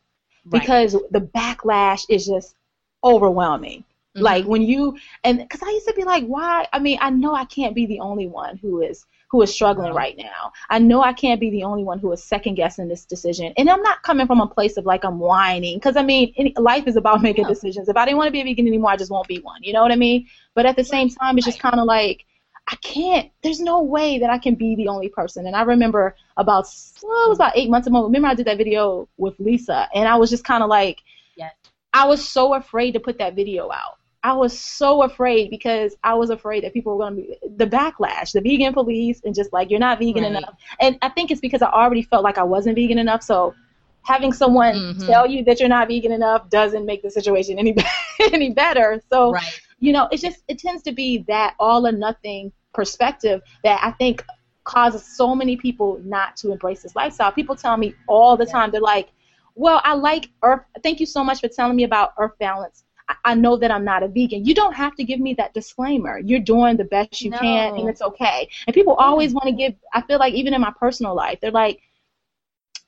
Right. 0.46 0.62
because 0.62 0.94
the 1.12 1.22
backlash 1.22 2.06
is 2.10 2.26
just 2.26 2.56
overwhelming. 3.04 3.84
Mhm. 4.16 4.22
Like 4.22 4.46
when 4.46 4.62
you 4.62 4.98
and 5.24 5.40
because 5.40 5.62
I 5.64 5.70
used 5.72 5.88
to 5.88 5.94
be 5.94 6.04
like, 6.04 6.26
why? 6.26 6.68
I 6.72 6.80
mean, 6.80 6.98
I 7.02 7.10
know 7.10 7.34
I 7.36 7.46
can't 7.46 7.76
be 7.76 7.86
the 7.86 8.00
only 8.00 8.28
one 8.28 8.58
who 8.58 8.82
is 8.82 9.06
who 9.32 9.42
is 9.42 9.52
struggling 9.54 9.94
right 9.94 10.16
now. 10.18 10.54
I 10.70 10.80
know 10.80 11.02
I 11.02 11.12
can't 11.12 11.40
be 11.42 11.50
the 11.50 11.64
only 11.64 11.84
one 11.84 12.00
who 12.00 12.12
is 12.14 12.24
second 12.24 12.56
guessing 12.56 12.88
this 12.88 13.06
decision. 13.06 13.54
And 13.58 13.70
I'm 13.70 13.82
not 13.82 14.04
coming 14.04 14.28
from 14.28 14.40
a 14.40 14.48
place 14.48 14.78
of 14.78 14.86
like 14.86 15.04
I'm 15.04 15.20
whining 15.20 15.78
because 15.78 15.98
I 15.98 16.04
mean, 16.04 16.34
any, 16.38 16.54
life 16.58 16.88
is 16.88 16.96
about 16.96 17.22
making 17.22 17.44
No. 17.44 17.50
decisions. 17.50 17.90
If 17.90 17.98
I 17.98 18.06
didn't 18.06 18.18
want 18.18 18.28
to 18.28 18.32
be 18.32 18.42
a 18.42 18.44
vegan 18.44 18.68
anymore, 18.68 18.92
I 18.92 18.98
just 18.98 19.12
won't 19.12 19.28
be 19.28 19.40
one. 19.40 19.62
You 19.64 19.74
know 19.74 19.82
what 19.82 19.92
I 19.92 19.96
mean? 19.96 20.28
But 20.54 20.66
at 20.66 20.76
the 20.78 20.84
same 20.84 21.10
time, 21.10 21.38
it's 21.38 21.46
just 21.48 21.60
kind 21.60 21.80
of 21.80 21.86
like 21.86 22.26
I 22.68 22.76
can't. 22.78 23.30
There's 23.44 23.60
no 23.60 23.82
way 23.82 24.18
that 24.20 24.30
I 24.30 24.38
can 24.40 24.56
be 24.56 24.76
the 24.76 24.88
only 24.88 25.08
person. 25.10 25.46
And 25.46 25.56
I 25.56 25.62
remember 25.62 26.16
about 26.38 26.66
well, 27.04 27.26
it 27.26 27.30
was 27.30 27.38
about 27.38 27.56
eight 27.56 27.70
months 27.70 27.88
ago. 27.88 28.04
Remember 28.04 28.28
I 28.28 28.34
did 28.34 28.48
that 28.48 28.58
video 28.58 29.08
with 29.18 29.40
Lisa, 29.40 29.88
and 29.94 30.08
I 30.08 30.16
was 30.16 30.30
just 30.30 30.44
kind 30.44 30.64
of 30.64 30.70
like. 30.70 31.02
Yes. 31.36 31.54
I 31.94 32.06
was 32.08 32.28
so 32.28 32.56
afraid 32.56 32.92
to 32.94 33.00
put 33.00 33.18
that 33.20 33.36
video 33.36 33.72
out. 33.72 33.98
I 34.24 34.34
was 34.34 34.58
so 34.58 35.04
afraid 35.04 35.50
because 35.52 35.96
I 36.04 36.16
was 36.16 36.30
afraid 36.32 36.64
that 36.64 36.74
people 36.74 36.98
were 36.98 37.04
going 37.06 37.16
to 37.16 37.22
be 37.22 37.38
the 37.58 37.68
backlash, 37.68 38.32
the 38.34 38.42
vegan 38.42 38.74
police, 38.74 39.22
and 39.24 39.36
just 39.36 39.54
like 39.54 39.70
you're 39.70 39.80
not 39.80 40.00
vegan 40.00 40.24
Right. 40.24 40.32
enough. 40.38 40.56
And 40.82 40.98
I 41.04 41.10
think 41.10 41.30
it's 41.32 41.40
because 41.40 41.62
I 41.62 41.68
already 41.70 42.02
felt 42.02 42.24
like 42.24 42.38
I 42.38 42.44
wasn't 42.44 42.76
vegan 42.76 42.98
enough. 42.98 43.22
So 43.22 43.54
having 44.02 44.34
someone 44.34 44.76
Mhm. 44.96 45.06
tell 45.06 45.28
you 45.30 45.44
that 45.46 45.60
you're 45.60 45.70
not 45.70 45.88
vegan 45.88 46.12
enough 46.12 46.50
doesn't 46.50 46.86
make 46.86 47.02
the 47.04 47.12
situation 47.12 47.60
any 47.60 47.76
any 48.34 48.50
better. 48.50 49.02
So 49.12 49.32
Right. 49.32 49.62
You 49.86 49.94
know, 49.94 50.08
it 50.12 50.20
just 50.20 50.44
it 50.48 50.58
tends 50.60 50.82
to 50.84 50.92
be 50.92 51.20
that 51.28 51.56
all 51.60 51.86
or 51.86 51.92
nothing 51.92 52.52
perspective 52.74 53.42
that 53.64 53.80
I 53.84 53.92
think 53.92 54.24
causes 54.64 55.06
so 55.06 55.36
many 55.36 55.56
people 55.56 56.00
not 56.04 56.36
to 56.38 56.52
embrace 56.52 56.82
this 56.82 56.96
lifestyle. 56.96 57.32
People 57.32 57.56
tell 57.56 57.78
me 57.78 57.94
all 58.08 58.36
the 58.36 58.46
time, 58.46 58.72
they're 58.72 58.82
like, 58.82 59.10
"Well, 59.54 59.80
I 59.84 59.94
like 59.94 60.30
Earth. 60.42 60.64
Thank 60.82 61.00
you 61.00 61.06
so 61.06 61.24
much 61.24 61.40
for 61.40 61.48
telling 61.48 61.76
me 61.76 61.84
about 61.84 62.14
Earth 62.18 62.34
Balance. 62.40 62.84
I, 63.08 63.16
I 63.26 63.36
know 63.36 63.58
that 63.58 63.70
I'm 63.70 63.86
not 63.86 64.02
a 64.02 64.08
vegan. 64.08 64.44
You 64.44 64.56
don't 64.56 64.74
have 64.74 64.96
to 64.96 65.04
give 65.04 65.20
me 65.20 65.36
that 65.36 65.54
disclaimer. 65.54 66.18
You're 66.18 66.40
doing 66.40 66.78
the 66.78 66.86
best 66.86 67.22
you 67.22 67.32
can, 67.32 67.76
and 67.78 67.88
it's 67.88 68.02
okay." 68.02 68.50
And 68.66 68.74
people 68.74 68.96
always 68.96 69.34
want 69.34 69.46
to 69.46 69.52
give. 69.54 69.76
I 69.94 70.02
feel 70.02 70.18
like 70.18 70.34
even 70.34 70.54
in 70.56 70.62
my 70.62 70.74
personal 70.80 71.16
life, 71.16 71.40
they're 71.42 71.52
like. 71.52 71.80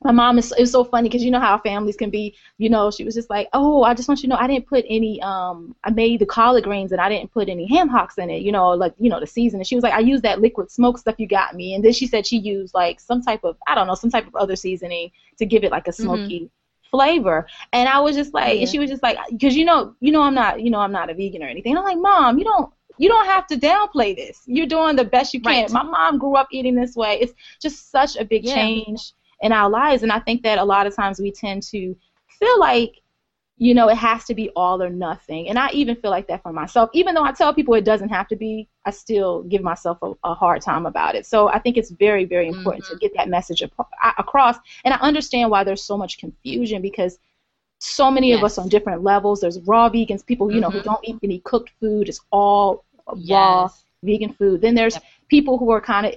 My 0.04 0.12
mom 0.12 0.38
is 0.38 0.54
it's 0.58 0.72
so 0.72 0.84
funny 0.84 1.10
because 1.10 1.24
you 1.24 1.32
know 1.32 1.40
how 1.40 1.58
families 1.58 1.96
can 1.98 2.12
be. 2.12 2.36
You 2.60 2.70
know, 2.70 2.92
she 2.92 3.04
was 3.04 3.16
just 3.16 3.32
like, 3.32 3.50
"Oh, 3.54 3.82
I 3.82 3.96
just 3.96 4.08
want 4.08 4.22
you 4.22 4.30
to 4.30 4.36
know 4.36 4.40
I 4.40 4.46
didn't 4.46 4.68
put 4.68 4.86
any. 4.88 5.20
Um, 5.24 5.76
I 5.84 5.90
made 5.90 6.20
the 6.20 6.26
collard 6.26 6.66
greens 6.66 6.92
and 6.92 7.02
I 7.02 7.10
didn't 7.10 7.32
put 7.34 7.50
any 7.50 7.68
ham 7.68 7.88
hocks 7.90 8.20
in 8.20 8.30
it. 8.30 8.44
You 8.44 8.52
know, 8.52 8.70
like 8.70 8.94
you 9.00 9.10
know 9.10 9.20
the 9.20 9.26
season." 9.26 9.60
And 9.60 9.68
she 9.68 9.74
was 9.76 9.84
like, 9.84 9.94
"I 9.94 10.00
used 10.00 10.24
that 10.24 10.40
liquid 10.40 10.70
smoke 10.70 11.00
stuff 11.00 11.16
you 11.18 11.28
got 11.28 11.56
me." 11.56 11.74
And 11.74 11.84
then 11.84 11.94
she 11.94 12.06
said 12.06 12.28
she 12.28 12.38
used 12.38 12.76
like 12.76 13.00
some 13.00 13.22
type 13.24 13.44
of 13.44 13.58
I 13.68 13.74
don't 13.74 13.88
know 13.88 13.96
some 13.96 14.12
type 14.12 14.28
of 14.28 14.36
other 14.36 14.56
seasoning 14.56 15.12
to 15.40 15.46
give 15.48 15.64
it 15.64 15.72
like 15.72 15.88
a 15.88 15.92
smoky 15.92 16.52
flavor. 16.92 17.48
And 17.74 17.90
I 17.90 18.00
was 18.00 18.16
just 18.16 18.34
like, 18.34 18.54
Yeah. 18.54 18.60
and 18.62 18.70
she 18.70 18.80
was 18.80 18.90
just 18.90 19.04
like, 19.04 19.18
because 19.32 19.56
you 19.56 19.66
know, 19.66 19.96
you 20.00 20.12
know, 20.12 20.22
I'm 20.22 20.36
not, 20.36 20.62
you 20.62 20.70
know, 20.70 20.80
I'm 20.80 20.92
not 20.92 21.10
a 21.10 21.14
vegan 21.16 21.44
or 21.44 21.48
anything. 21.48 21.72
And 21.74 21.80
I'm 21.80 21.86
like, 21.86 21.98
Mom, 21.98 22.38
you 22.38 22.44
don't. 22.46 22.72
You 23.00 23.10
don't 23.10 23.28
have 23.28 23.46
to 23.48 23.58
downplay 23.58 24.16
this. 24.16 24.42
You're 24.48 24.66
doing 24.66 24.96
the 24.96 25.06
best 25.06 25.32
you 25.32 25.40
can. 25.40 25.66
Right. 25.66 25.72
My 25.72 25.84
mom 25.84 26.18
grew 26.18 26.36
up 26.36 26.48
eating 26.52 26.74
this 26.74 26.96
way. 26.96 27.20
It's 27.22 27.32
just 27.62 27.92
such 27.92 28.16
a 28.16 28.26
big 28.26 28.44
Yeah. 28.44 28.56
change 28.56 29.14
in 29.42 29.52
our 29.52 29.70
lives. 29.70 30.04
And 30.04 30.12
I 30.12 30.20
think 30.20 30.44
that 30.44 30.58
a 30.60 30.64
lot 30.64 30.88
of 30.88 30.96
times 30.96 31.20
we 31.20 31.32
tend 31.32 31.64
to 31.64 31.96
feel 32.40 32.60
like, 32.60 33.02
you 33.58 33.74
know, 33.74 33.90
it 33.90 33.98
has 33.98 34.24
to 34.26 34.36
be 34.36 34.50
all 34.56 34.82
or 34.82 34.90
nothing. 34.90 35.50
And 35.50 35.58
I 35.58 35.70
even 35.72 35.96
feel 35.96 36.12
like 36.12 36.28
that 36.28 36.44
for 36.44 36.54
myself. 36.54 36.90
Even 36.94 37.16
though 37.16 37.24
I 37.24 37.32
tell 37.32 37.54
people 37.54 37.74
it 37.74 37.86
doesn't 37.86 38.10
have 38.10 38.28
to 38.28 38.36
be, 38.36 38.68
I 38.86 38.92
still 38.92 39.44
give 39.44 39.64
myself 39.64 39.98
a, 40.04 40.14
a 40.24 40.34
hard 40.36 40.62
time 40.62 40.86
about 40.86 41.16
it. 41.16 41.26
So 41.26 41.50
I 41.50 41.60
think 41.60 41.78
it's 41.78 41.90
very, 41.92 42.26
very 42.26 42.48
important 42.48 42.86
to 42.86 42.96
get 42.96 43.14
that 43.16 43.30
message 43.30 43.64
ap- 43.64 44.18
across. 44.20 44.58
And 44.86 44.94
I 44.94 44.98
understand 44.98 45.50
why 45.50 45.64
there's 45.64 45.84
so 45.84 45.98
much 45.98 46.20
confusion 46.20 46.82
because 46.82 47.18
so 47.80 48.10
many 48.12 48.32
of 48.34 48.44
us 48.44 48.58
on 48.58 48.70
different 48.70 49.04
levels. 49.04 49.42
There's 49.42 49.60
raw 49.62 49.90
vegans, 49.90 50.26
people, 50.26 50.52
you 50.52 50.62
know, 50.62 50.70
who 50.72 50.80
Mhm. 50.80 50.84
don't 50.84 51.00
eat 51.04 51.18
any 51.24 51.40
cooked 51.40 51.72
food. 51.80 52.10
It's 52.10 52.22
all 52.32 52.84
raw 53.30 53.64
Yes. 53.64 53.84
vegan 54.04 54.34
food. 54.34 54.62
Then 54.62 54.76
there's 54.76 54.96
Yep. 54.96 55.04
people 55.30 55.58
who 55.58 55.70
are 55.72 55.82
kind 55.82 56.06
of 56.08 56.16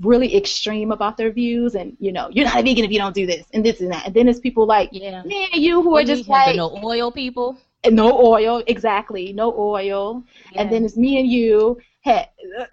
really 0.00 0.36
extreme 0.36 0.92
about 0.92 1.16
their 1.16 1.30
views 1.32 1.74
and 1.74 1.96
you 1.98 2.12
know 2.12 2.28
you're 2.32 2.44
not 2.44 2.58
a 2.58 2.62
vegan 2.62 2.84
if 2.84 2.90
you 2.90 2.98
don't 2.98 3.14
do 3.14 3.26
this 3.26 3.46
and 3.52 3.64
this 3.64 3.80
and 3.80 3.90
that 3.90 4.06
and 4.06 4.14
then 4.14 4.28
it's 4.28 4.38
people 4.40 4.66
like 4.66 4.88
Yeah. 4.92 5.22
me 5.24 5.48
and 5.52 5.62
you 5.62 5.82
who 5.82 5.90
are 5.90 5.92
Well, 5.94 6.04
just 6.04 6.28
like 6.28 6.56
no 6.56 6.78
oil 6.84 7.10
people. 7.10 7.56
and 7.84 7.94
no 7.96 8.24
oil 8.24 8.62
exactly 8.66 9.32
no 9.32 9.54
oil 9.58 10.22
and 10.56 10.70
then 10.70 10.84
it's 10.84 10.96
me 10.96 11.18
and 11.20 11.28
you 11.28 11.78
hey, 12.02 12.26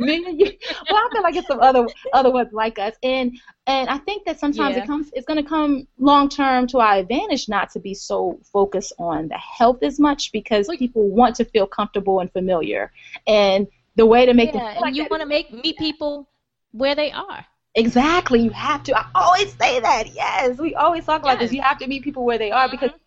me 0.00 0.24
and 0.26 0.40
you 0.40 0.46
well 0.90 1.00
i 1.04 1.08
feel 1.12 1.22
like 1.22 1.36
it's 1.36 1.46
some 1.46 1.60
other 1.60 1.86
other 2.12 2.30
ones 2.30 2.48
like 2.52 2.78
us 2.78 2.94
and 3.02 3.38
and 3.66 3.88
i 3.88 3.98
think 3.98 4.24
that 4.24 4.38
sometimes 4.38 4.76
Yeah. 4.76 4.82
it 4.82 4.86
comes 4.86 5.10
it's 5.14 5.26
going 5.26 5.42
to 5.42 5.48
come 5.48 5.86
long 5.98 6.28
term 6.28 6.66
to 6.68 6.78
our 6.78 6.96
advantage 6.96 7.48
not 7.48 7.70
to 7.70 7.78
be 7.80 7.94
so 7.94 8.38
focused 8.52 8.92
on 8.98 9.28
the 9.28 9.38
health 9.38 9.82
as 9.82 9.98
much 10.00 10.32
because 10.32 10.68
people 10.78 11.08
want 11.08 11.36
to 11.36 11.44
feel 11.44 11.66
comfortable 11.66 12.20
and 12.20 12.30
familiar 12.32 12.90
and 13.26 13.66
the 13.96 14.06
way 14.06 14.26
to 14.26 14.34
make 14.34 14.52
yeah, 14.52 14.60
feel 14.72 14.82
like 14.82 14.94
and 14.94 14.96
you 14.96 15.06
want 15.10 15.20
to 15.22 15.26
make 15.26 15.52
meet 15.52 15.78
people 15.78 16.28
where 16.72 16.94
they 16.94 17.10
are. 17.10 17.46
Exactly. 17.74 18.40
You 18.40 18.50
have 18.50 18.82
to. 18.84 18.96
I 18.98 19.06
always 19.14 19.52
say 19.54 19.80
that. 19.80 20.08
Yes. 20.14 20.58
We 20.58 20.74
always 20.74 21.04
talk 21.04 21.22
about 21.22 21.38
this. 21.38 21.52
You 21.52 21.62
have 21.62 21.78
to 21.78 21.86
meet 21.86 22.02
people 22.02 22.24
where 22.24 22.38
they 22.38 22.50
are 22.50 22.68
because 22.68 22.90
Mhm. 22.90 22.98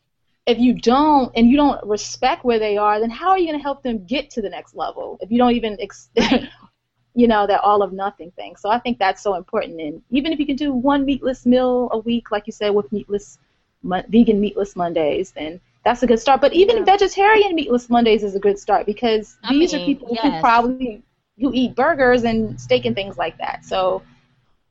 if 0.45 0.57
you 0.59 0.73
don't 0.73 1.31
and 1.35 1.49
you 1.49 1.57
don't 1.57 1.85
respect 1.85 2.43
where 2.43 2.59
they 2.59 2.77
are, 2.77 2.99
then 2.99 3.09
how 3.09 3.29
are 3.29 3.37
you 3.39 3.47
going 3.47 3.57
to 3.59 3.63
help 3.63 3.83
them 3.83 4.05
get 4.05 4.29
to 4.31 4.41
the 4.41 4.49
next 4.49 4.75
level 4.75 5.17
if 5.21 5.31
you 5.31 5.37
don't 5.37 5.53
even, 5.53 5.77
ex- 5.79 6.09
you 7.15 7.27
know, 7.27 7.45
that 7.47 7.61
all 7.61 7.81
of 7.81 7.91
nothing 7.93 8.31
thing. 8.31 8.55
So 8.55 8.69
I 8.69 8.79
think 8.79 8.97
that's 8.99 9.21
so 9.21 9.35
important. 9.35 9.79
And 9.81 10.01
even 10.09 10.31
if 10.33 10.39
you 10.39 10.45
can 10.45 10.55
do 10.55 10.73
one 10.73 11.05
meatless 11.05 11.45
meal 11.45 11.89
a 11.91 11.99
week, 11.99 12.31
like 12.31 12.47
you 12.47 12.53
said, 12.53 12.69
with 12.73 12.91
meatless, 12.91 13.37
vegan 13.83 14.39
meatless 14.39 14.75
Mondays, 14.75 15.31
then 15.31 15.59
that's 15.83 16.03
a 16.03 16.07
good 16.07 16.19
start. 16.19 16.41
But 16.41 16.53
even 16.53 16.83
Yeah. 16.83 16.85
vegetarian 16.85 17.55
meatless 17.55 17.89
Mondays 17.89 18.23
is 18.23 18.35
a 18.35 18.39
good 18.39 18.59
start 18.59 18.85
because 18.85 19.37
I 19.43 19.53
these 19.59 19.73
are 19.73 19.79
mean, 19.79 19.81
people 19.81 20.17
who 20.21 20.33
probably 20.35 21.03
who 21.39 21.51
eat 21.53 21.75
burgers 21.75 22.23
and 22.23 22.59
steak 22.59 22.85
and 22.85 22.95
things 22.95 23.17
like 23.17 23.37
that. 23.37 23.63
So 23.65 24.03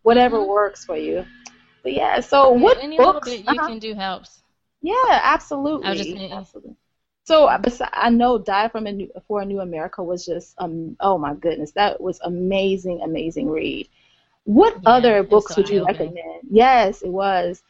whatever 0.02 0.42
Mhm. 0.42 0.44
works 0.44 0.84
for 0.84 0.96
you. 0.96 1.24
But 1.82 1.92
yeah, 1.92 2.20
so 2.20 2.50
what 2.50 2.78
Any 2.78 2.98
books? 2.98 3.42
you 3.48 3.60
uh-huh. 3.60 3.70
can 3.70 3.78
do 3.78 3.94
helps. 3.94 4.42
Yeah, 4.82 4.94
absolutely. 5.22 5.86
I 5.86 5.90
was 5.90 5.98
just 5.98 6.16
absolutely. 6.30 6.76
So 7.24 7.46
uh, 7.46 7.60
I 7.92 8.10
know 8.10 8.38
Diet 8.38 8.72
from 8.72 8.86
a 8.86 8.92
New, 8.92 9.10
for 9.26 9.40
a 9.42 9.44
New 9.44 9.60
America 9.60 10.02
was 10.02 10.24
just 10.24 10.54
um 10.58 10.96
oh 11.00 11.18
my 11.18 11.34
goodness 11.34 11.72
that 11.72 12.00
was 12.00 12.20
amazing 12.22 13.02
amazing 13.02 13.50
read. 13.50 13.88
What 14.44 14.78
Yeah, 14.80 14.86
other 14.86 15.22
books 15.22 15.56
would 15.56 15.68
you 15.68 15.84
recommend? 15.84 16.42
Yes, 16.50 17.02
it 17.02 17.10
was. 17.10 17.62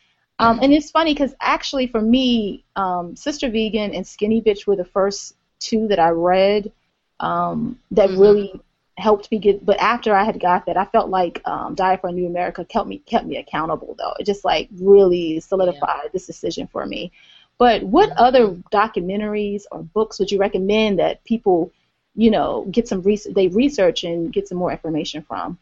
Um, 0.43 0.61
and 0.63 0.73
it's 0.75 0.91
funny 0.91 1.15
because 1.15 1.35
actually 1.41 1.87
for 1.89 2.03
me, 2.03 2.65
um, 2.77 3.15
Sistah 3.15 3.53
Vegan 3.53 3.95
and 3.95 4.07
Skinny 4.07 4.43
Bitch 4.43 4.67
were 4.67 4.77
the 4.77 4.85
first 4.85 5.35
two 5.61 5.89
that 5.89 6.01
I 6.01 6.11
read 6.11 6.73
um, 7.21 7.79
that 7.93 8.13
Mhm. 8.13 8.17
really 8.17 8.61
helped 8.99 9.31
me 9.33 9.39
get. 9.39 9.65
But 9.65 9.81
after 9.81 10.15
I 10.15 10.25
had 10.25 10.41
got 10.41 10.67
that, 10.67 10.77
I 10.77 10.85
felt 10.87 11.11
like 11.11 11.41
um, 11.47 11.75
Diet 11.75 12.01
for 12.01 12.09
a 12.09 12.13
New 12.13 12.27
America 12.27 12.65
kept 12.65 12.89
me 12.89 12.99
kept 12.99 13.27
me 13.27 13.37
accountable 13.39 13.95
though. 13.99 14.15
It 14.19 14.27
just 14.27 14.45
like 14.45 14.69
really 14.81 15.41
solidified 15.41 16.11
this 16.13 16.27
decision 16.27 16.69
for 16.73 16.87
me. 16.87 17.13
But 17.59 17.83
what 17.85 18.11
Mhm. 18.11 18.19
other 18.19 18.49
documentaries 18.73 19.65
or 19.73 19.83
books 19.83 20.19
would 20.19 20.31
you 20.33 20.39
recommend 20.39 20.99
that 20.99 21.25
people, 21.25 21.71
you 22.15 22.31
know, 22.31 22.67
get 22.71 22.89
some 22.89 23.03
research, 23.03 23.35
they 23.35 23.49
research 23.49 24.05
and 24.05 24.33
get 24.33 24.49
some 24.49 24.59
more 24.59 24.73
information 24.73 25.23
from? 25.23 25.59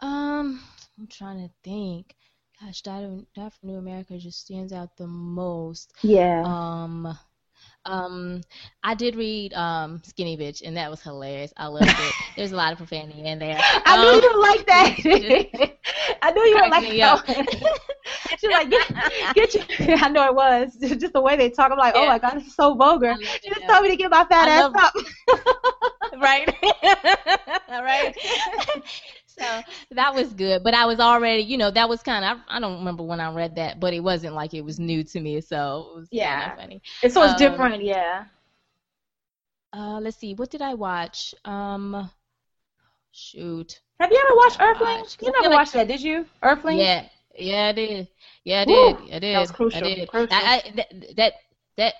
Um, 0.00 0.60
I'm 0.98 1.06
trying 1.08 1.46
to 1.48 1.52
think. 1.62 2.16
Gosh, 2.64 2.82
Diet, 2.82 3.26
Diet 3.34 3.52
for 3.54 3.66
New 3.66 3.76
America 3.76 4.18
just 4.18 4.40
stands 4.40 4.72
out 4.72 4.96
the 4.96 5.06
most. 5.06 5.92
Yeah. 6.02 6.42
Um, 6.44 7.18
um, 7.84 8.40
I 8.84 8.94
did 8.94 9.16
read 9.16 9.52
um 9.54 10.00
Skinny 10.04 10.36
Bitch, 10.36 10.62
and 10.64 10.76
that 10.76 10.90
was 10.90 11.00
hilarious. 11.02 11.52
I 11.56 11.66
loved 11.66 11.88
it. 11.88 12.14
There's 12.36 12.52
a 12.52 12.56
lot 12.56 12.72
of 12.72 12.78
profanity 12.78 13.24
in 13.24 13.38
there. 13.38 13.58
I 13.84 13.96
knew 13.96 14.08
Um, 14.08 14.14
you 14.22 14.30
would 14.32 14.42
like 14.42 14.66
that. 14.66 14.96
I 16.22 16.30
knew 16.32 16.42
you 16.42 16.56
would 16.60 16.70
like 16.70 16.88
that. 17.00 17.22
She's 18.38 18.50
like, 18.50 18.70
get, 18.70 18.92
get 19.34 19.54
your. 19.54 19.96
I 19.98 20.08
know 20.08 20.24
it 20.26 20.34
was 20.34 20.76
just 20.78 21.12
the 21.12 21.20
way 21.20 21.36
they 21.36 21.50
talk. 21.50 21.72
I'm 21.72 21.78
like, 21.78 21.94
oh 21.96 22.06
my 22.06 22.18
god, 22.18 22.36
this 22.36 22.46
is 22.46 22.54
so 22.54 22.74
vulgar. 22.74 23.16
She 23.42 23.50
just 23.50 23.66
told 23.68 23.82
me 23.82 23.90
to 23.90 23.96
get 23.96 24.10
my 24.10 24.24
fat 24.24 24.48
I 24.48 24.50
ass 24.50 24.70
up. 24.74 24.94
right 26.20 26.48
right 27.70 28.14
so 29.42 29.94
that 29.94 30.14
was 30.14 30.32
good. 30.32 30.62
But 30.62 30.74
I 30.74 30.86
was 30.86 31.00
already, 31.00 31.42
you 31.42 31.56
know, 31.56 31.70
that 31.70 31.88
was 31.88 32.02
kind 32.02 32.24
of. 32.24 32.38
I, 32.48 32.56
I, 32.56 32.60
don't 32.60 32.78
remember 32.78 33.02
when 33.02 33.20
I 33.20 33.32
read 33.32 33.56
that, 33.56 33.80
but 33.80 33.94
it 33.94 34.00
wasn't 34.00 34.34
like 34.34 34.54
it 34.54 34.62
was 34.62 34.78
new 34.78 35.04
to 35.04 35.20
me, 35.20 35.40
so 35.40 35.92
it 35.94 35.98
was 35.98 36.08
yeah, 36.10 36.56
funny. 36.56 36.82
It's 37.02 37.14
so 37.14 37.22
it's 37.22 37.32
um, 37.32 37.38
different, 37.38 37.82
yeah. 37.82 38.24
Uh, 39.72 40.00
let's 40.00 40.16
see. 40.16 40.34
What 40.34 40.50
did 40.50 40.62
I 40.62 40.74
watch? 40.74 41.34
Um, 41.44 42.10
shoot. 43.12 43.80
Have 44.00 44.10
you 44.10 44.22
ever 44.26 44.36
watched 44.36 44.60
Earthlings? 44.60 45.16
You 45.20 45.32
never 45.32 45.48
like, 45.48 45.58
watched 45.58 45.72
that, 45.74 45.88
did 45.88 46.02
you? 46.02 46.26
Earthlings? 46.42 46.80
Yeah, 46.80 47.06
yeah, 47.38 47.68
I 47.68 47.72
did. 47.72 48.08
Yeah, 48.44 48.60
I 48.62 48.64
did. 48.64 48.96
I 48.96 49.18
did. 49.18 49.34
That 49.34 49.40
was 49.40 49.50
crucial. 49.50 49.78
I 49.78 49.94
did. 49.94 50.08
Crucial. 50.08 50.34
I, 50.34 50.62
I, 50.64 50.72
that, 50.76 51.16
that 51.16 51.94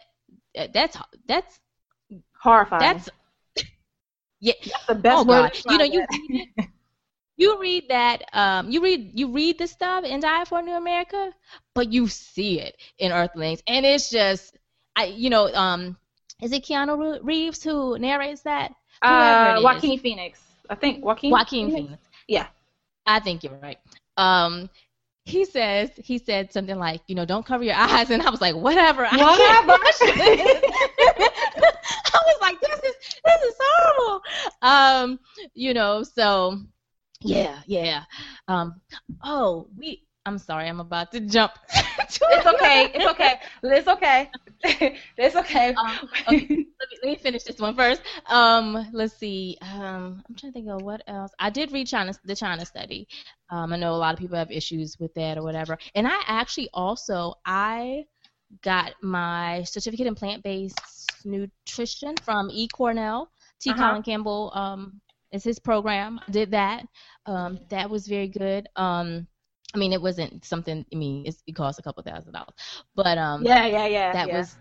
that 0.56 0.72
that's 0.72 0.98
that's 1.26 1.60
horrifying. 2.40 2.80
That's 2.80 3.08
yeah. 4.40 4.54
That's 4.64 4.86
the 4.86 4.94
best 4.94 5.20
oh 5.20 5.24
God. 5.24 5.52
You 5.70 5.78
know 5.78 5.84
you 5.84 6.06
you 7.36 7.60
read 7.60 7.88
that 7.88 8.22
um 8.32 8.70
you 8.70 8.82
read 8.82 9.12
you 9.14 9.32
read 9.32 9.58
the 9.58 9.66
stuff 9.66 10.04
in 10.04 10.20
Diet 10.20 10.48
for 10.48 10.62
New 10.62 10.74
America, 10.74 11.32
but 11.74 11.92
you 11.92 12.08
see 12.08 12.60
it 12.60 12.76
in 12.98 13.12
Earthlings, 13.12 13.62
and 13.66 13.84
it's 13.86 14.10
just 14.10 14.56
I 14.96 15.06
you 15.06 15.30
know 15.30 15.52
um 15.54 15.96
is 16.42 16.52
it 16.52 16.64
Keanu 16.64 17.20
Reeves 17.22 17.62
who 17.62 17.96
narrates 17.98 18.42
that? 18.42 18.74
Uh, 19.00 19.60
Joaquin 19.62 19.98
Phoenix. 19.98 20.40
I 20.68 20.74
think 20.74 21.04
Joaquin. 21.04 21.30
Joaquin 21.30 21.66
Phoenix. 21.68 21.84
Phoenix. 21.84 22.02
Yeah. 22.26 22.46
I 23.06 23.20
think 23.20 23.44
you're 23.44 23.58
right. 23.58 23.78
Um, 24.16 24.68
he 25.24 25.44
says 25.44 25.90
he 25.96 26.18
said 26.18 26.52
something 26.52 26.76
like, 26.76 27.00
you 27.06 27.14
know, 27.14 27.24
don't 27.24 27.46
cover 27.46 27.62
your 27.62 27.76
eyes, 27.76 28.10
and 28.10 28.22
I 28.22 28.30
was 28.30 28.40
like, 28.40 28.56
whatever. 28.56 29.06
I 29.08 29.16
whatever. 29.16 29.72
I 32.14 32.20
was 32.26 32.38
like, 32.40 32.60
this 32.60 32.80
is 32.80 32.94
this 33.24 33.42
is 33.42 33.54
horrible. 33.60 34.22
Um, 34.62 35.20
you 35.54 35.74
know, 35.74 36.02
so 36.02 36.58
yeah, 37.24 37.60
yeah. 37.66 38.04
Um, 38.48 38.80
oh, 39.22 39.68
we. 39.76 40.02
I'm 40.24 40.38
sorry, 40.38 40.68
I'm 40.68 40.78
about 40.78 41.10
to 41.12 41.20
jump. 41.20 41.50
it's 41.98 42.20
okay. 42.46 42.92
It's 42.94 43.06
okay. 43.06 43.40
It's 43.64 43.88
okay. 43.88 44.30
it's 45.16 45.34
okay. 45.34 45.74
Um, 45.74 45.98
okay. 46.12 46.22
Let, 46.28 46.48
me, 46.48 46.66
let 46.80 47.04
me 47.04 47.16
finish 47.16 47.42
this 47.42 47.58
one 47.58 47.74
first. 47.74 48.02
Um, 48.26 48.88
let's 48.92 49.14
see. 49.14 49.58
Um, 49.60 50.22
I'm 50.28 50.36
trying 50.36 50.52
to 50.52 50.58
think 50.60 50.68
of 50.68 50.82
what 50.82 51.02
else. 51.08 51.32
I 51.40 51.50
did 51.50 51.72
read 51.72 51.88
China, 51.88 52.12
the 52.24 52.36
China 52.36 52.64
study. 52.64 53.08
Um, 53.50 53.72
I 53.72 53.76
know 53.76 53.94
a 53.94 53.96
lot 53.96 54.14
of 54.14 54.20
people 54.20 54.38
have 54.38 54.52
issues 54.52 54.96
with 55.00 55.12
that 55.14 55.38
or 55.38 55.42
whatever. 55.42 55.76
And 55.96 56.06
I 56.06 56.20
actually 56.28 56.68
also 56.72 57.34
I 57.44 58.04
got 58.62 58.92
my 59.02 59.64
certificate 59.64 60.06
in 60.06 60.14
plant-based 60.14 61.24
nutrition 61.24 62.14
from 62.22 62.48
E. 62.52 62.68
Cornell. 62.68 63.30
T. 63.60 63.70
Uh-huh. 63.70 63.80
Colin 63.80 64.02
Campbell 64.02 64.52
um, 64.54 65.00
is 65.32 65.44
his 65.44 65.58
program. 65.58 66.20
Did 66.30 66.50
that. 66.52 66.86
Um, 67.26 67.60
that 67.70 67.88
was 67.90 68.06
very 68.06 68.28
good. 68.28 68.68
Um, 68.76 69.26
I 69.74 69.78
mean, 69.78 69.92
it 69.92 70.02
wasn't 70.02 70.44
something. 70.44 70.84
I 70.92 70.96
mean, 70.96 71.26
it 71.26 71.52
cost 71.54 71.78
a 71.78 71.82
couple 71.82 72.02
thousand 72.02 72.34
dollars, 72.34 72.54
but 72.94 73.16
um, 73.18 73.42
yeah, 73.42 73.66
yeah, 73.66 73.86
yeah. 73.86 74.12
That 74.12 74.28
yeah. 74.28 74.38
was 74.38 74.56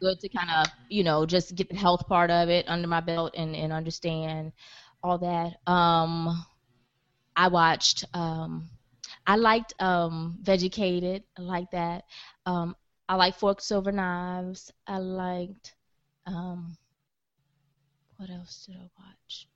good 0.00 0.18
to 0.20 0.28
kind 0.28 0.50
of, 0.50 0.72
you 0.88 1.04
know, 1.04 1.26
just 1.26 1.54
get 1.54 1.68
the 1.68 1.76
health 1.76 2.06
part 2.08 2.30
of 2.30 2.48
it 2.48 2.66
under 2.68 2.88
my 2.88 3.00
belt 3.00 3.34
and 3.36 3.54
and 3.54 3.72
understand 3.72 4.52
all 5.02 5.18
that. 5.18 5.70
Um, 5.70 6.44
I 7.36 7.48
watched. 7.48 8.04
Um, 8.14 8.70
I 9.26 9.36
liked 9.36 9.74
um, 9.80 10.38
Vegucated. 10.42 11.24
I 11.38 11.42
like 11.42 11.70
that. 11.72 12.04
Um, 12.46 12.74
I 13.08 13.16
like 13.16 13.36
Forks 13.36 13.70
Over 13.70 13.92
Knives. 13.92 14.72
I 14.86 14.98
liked. 14.98 15.74
Um, 16.26 16.76
what 18.16 18.30
else 18.30 18.66
did 18.66 18.76
I 18.76 18.88
watch? 18.98 19.48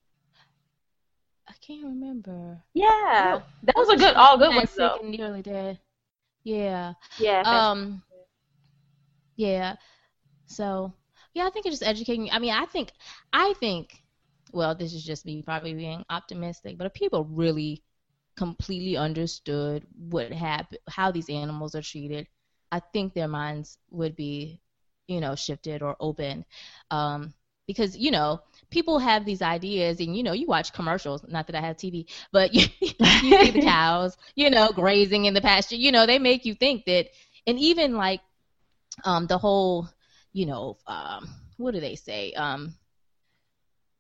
Can't 1.69 1.85
remember. 1.85 2.63
Yeah, 2.73 3.41
that 3.65 3.77
was 3.77 3.91
a 3.91 3.97
good, 3.97 4.15
all 4.15 4.39
good 4.39 4.57
ones 4.57 4.75
though. 4.75 5.01
Nearly 5.05 5.43
dead. 5.43 5.79
Yeah. 6.43 6.95
Yeah. 7.19 7.43
Um. 7.45 8.03
Yeah. 9.37 9.77
So 10.47 10.95
yeah, 11.35 11.47
I 11.47 11.51
think 11.51 11.67
it's 11.67 11.79
just 11.79 11.89
educating. 11.89 12.31
I 12.33 12.39
mean, 12.39 12.55
I 12.55 12.65
think, 12.65 12.93
I 13.35 13.53
think, 13.61 14.03
well, 14.53 14.75
this 14.75 14.95
is 14.95 15.05
just 15.05 15.27
me 15.27 15.43
probably 15.43 15.75
being 15.75 16.07
optimistic, 16.09 16.79
but 16.79 16.87
if 16.87 16.95
people 16.95 17.27
really 17.27 17.83
completely 18.35 18.97
understood 18.97 19.87
what 20.09 20.33
happened, 20.33 20.81
how 20.89 21.11
these 21.11 21.29
animals 21.29 21.75
are 21.75 21.83
treated, 21.83 22.27
I 22.73 22.81
think 22.81 23.13
their 23.13 23.29
minds 23.29 23.77
would 23.91 24.17
be, 24.17 24.63
you 25.07 25.21
know, 25.21 25.35
shifted 25.35 25.83
or 25.83 25.97
open. 26.01 26.47
Um, 26.91 27.35
because 27.67 27.95
you 27.95 28.11
know 28.11 28.41
people 28.71 28.99
have 28.99 29.25
these 29.25 29.43
ideas 29.43 30.01
and 30.01 30.17
you 30.17 30.23
know 30.23 30.33
you 30.33 30.47
watch 30.47 30.73
commercials 30.73 31.25
not 31.29 31.47
that 31.47 31.57
i 31.57 31.61
have 31.61 31.77
tv 31.77 32.07
but 32.33 32.55
you, 32.55 32.67
you 32.81 32.89
see 32.89 33.51
the 33.51 33.61
cows 33.63 34.17
you 34.35 34.51
know 34.51 34.71
grazing 34.71 35.25
in 35.25 35.35
the 35.35 35.41
pasture 35.41 35.77
you 35.77 35.93
know 35.93 36.07
they 36.07 36.19
make 36.19 36.45
you 36.45 36.55
think 36.55 36.85
that 36.85 37.09
and 37.47 37.59
even 37.59 37.97
like 37.97 38.21
um 39.05 39.27
the 39.27 39.39
whole 39.39 39.89
you 40.33 40.47
know 40.47 40.77
um 40.87 41.29
what 41.57 41.75
do 41.75 41.81
they 41.81 41.95
say 41.95 42.33
um 42.33 42.75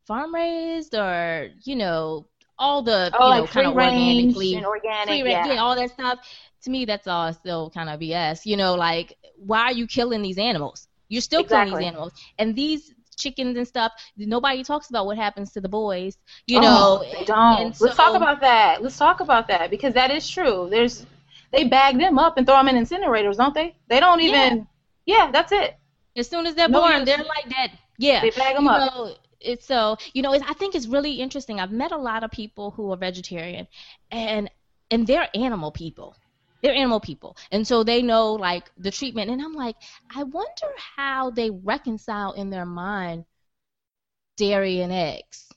farm 0.06 0.34
raised 0.34 0.94
or 0.94 1.48
you 1.64 1.76
know 1.76 2.26
all 2.58 2.82
the 2.82 3.10
oh, 3.18 3.28
you 3.28 3.34
know 3.34 3.40
like 3.42 3.50
kind 3.50 3.66
of 3.66 3.74
organically 3.74 4.54
and 4.54 4.66
organic 4.66 5.22
free 5.22 5.30
yeah. 5.30 5.46
yeah 5.46 5.60
all 5.60 5.76
that 5.76 5.90
stuff 5.90 6.18
to 6.62 6.70
me 6.70 6.84
that's 6.84 7.06
all 7.06 7.32
still 7.32 7.70
kind 7.70 7.88
of 7.88 8.00
bs 8.00 8.44
you 8.44 8.56
know 8.56 8.74
like 8.74 9.16
why 9.36 9.62
are 9.64 9.72
you 9.72 9.86
killing 9.86 10.22
these 10.22 10.38
animals 10.38 10.88
you're 11.08 11.22
still 11.22 11.40
exactly. 11.40 11.70
killing 11.70 11.82
these 11.82 11.88
animals 11.88 12.12
and 12.38 12.56
these 12.56 12.94
chickens 13.18 13.56
and 13.56 13.66
stuff. 13.66 13.92
Nobody 14.16 14.62
talks 14.64 14.88
about 14.88 15.06
what 15.06 15.16
happens 15.16 15.52
to 15.52 15.60
the 15.60 15.68
boys. 15.68 16.16
You 16.46 16.58
oh, 16.58 16.62
know, 16.62 17.04
they 17.12 17.24
don't. 17.24 17.76
So, 17.76 17.86
Let's 17.86 17.96
talk 17.96 18.14
about 18.14 18.40
that. 18.40 18.82
Let's 18.82 18.96
talk 18.96 19.20
about 19.20 19.48
that 19.48 19.70
because 19.70 19.94
that 19.94 20.10
is 20.10 20.28
true. 20.28 20.68
There's 20.70 21.06
they 21.50 21.64
bag 21.64 21.98
them 21.98 22.18
up 22.18 22.36
and 22.36 22.46
throw 22.46 22.56
them 22.56 22.68
in 22.68 22.84
incinerators, 22.84 23.36
don't 23.36 23.54
they? 23.54 23.76
They 23.88 24.00
don't 24.00 24.20
even. 24.20 24.66
Yeah, 25.06 25.24
yeah 25.24 25.30
that's 25.30 25.52
it. 25.52 25.76
As 26.16 26.28
soon 26.28 26.46
as 26.46 26.54
they're 26.54 26.68
no 26.68 26.80
born, 26.80 27.04
they're 27.04 27.18
like 27.18 27.48
dead. 27.48 27.72
Yeah, 27.98 28.20
they 28.20 28.30
bag 28.30 28.56
them 28.56 28.64
you 28.64 28.70
up. 28.70 28.94
Know, 28.94 29.14
it's 29.40 29.66
so 29.66 29.96
you 30.12 30.22
know. 30.22 30.32
It's, 30.32 30.44
I 30.48 30.54
think 30.54 30.74
it's 30.74 30.86
really 30.86 31.14
interesting. 31.14 31.60
I've 31.60 31.72
met 31.72 31.92
a 31.92 31.96
lot 31.96 32.24
of 32.24 32.30
people 32.30 32.70
who 32.72 32.92
are 32.92 32.96
vegetarian, 32.96 33.66
and 34.10 34.50
and 34.90 35.06
they're 35.06 35.28
animal 35.34 35.70
people 35.70 36.16
they're 36.62 36.74
animal 36.74 37.00
people. 37.00 37.36
And 37.50 37.66
so 37.66 37.84
they 37.84 38.02
know 38.02 38.34
like 38.34 38.70
the 38.78 38.90
treatment. 38.90 39.30
And 39.30 39.40
i'm 39.40 39.54
like 39.54 39.76
i 40.14 40.22
wonder 40.22 40.68
how 40.96 41.30
they 41.30 41.50
reconcile 41.50 42.32
in 42.32 42.50
their 42.50 42.66
mind 42.66 43.24
dairy 44.36 44.80
and 44.80 44.92
eggs. 44.92 45.48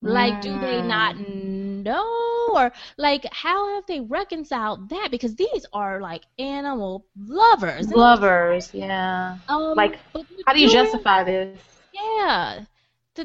Like 0.00 0.40
do 0.40 0.58
they 0.60 0.80
not 0.80 1.16
mm. 1.16 1.82
know? 1.82 2.50
Or 2.54 2.72
like 2.96 3.26
how 3.32 3.74
have 3.74 3.86
they 3.86 4.00
reconciled 4.00 4.88
that? 4.90 5.08
Because 5.10 5.34
these 5.34 5.66
are 5.72 6.00
like 6.00 6.22
animal 6.38 7.04
lovers. 7.16 7.90
Lovers 7.90 8.70
yeah. 8.72 9.38
um, 9.48 9.74
like 9.74 9.98
how 10.46 10.52
do 10.52 10.60
you 10.60 10.70
justify 10.70 11.24
this? 11.24 11.58
Yeah. 11.92 12.60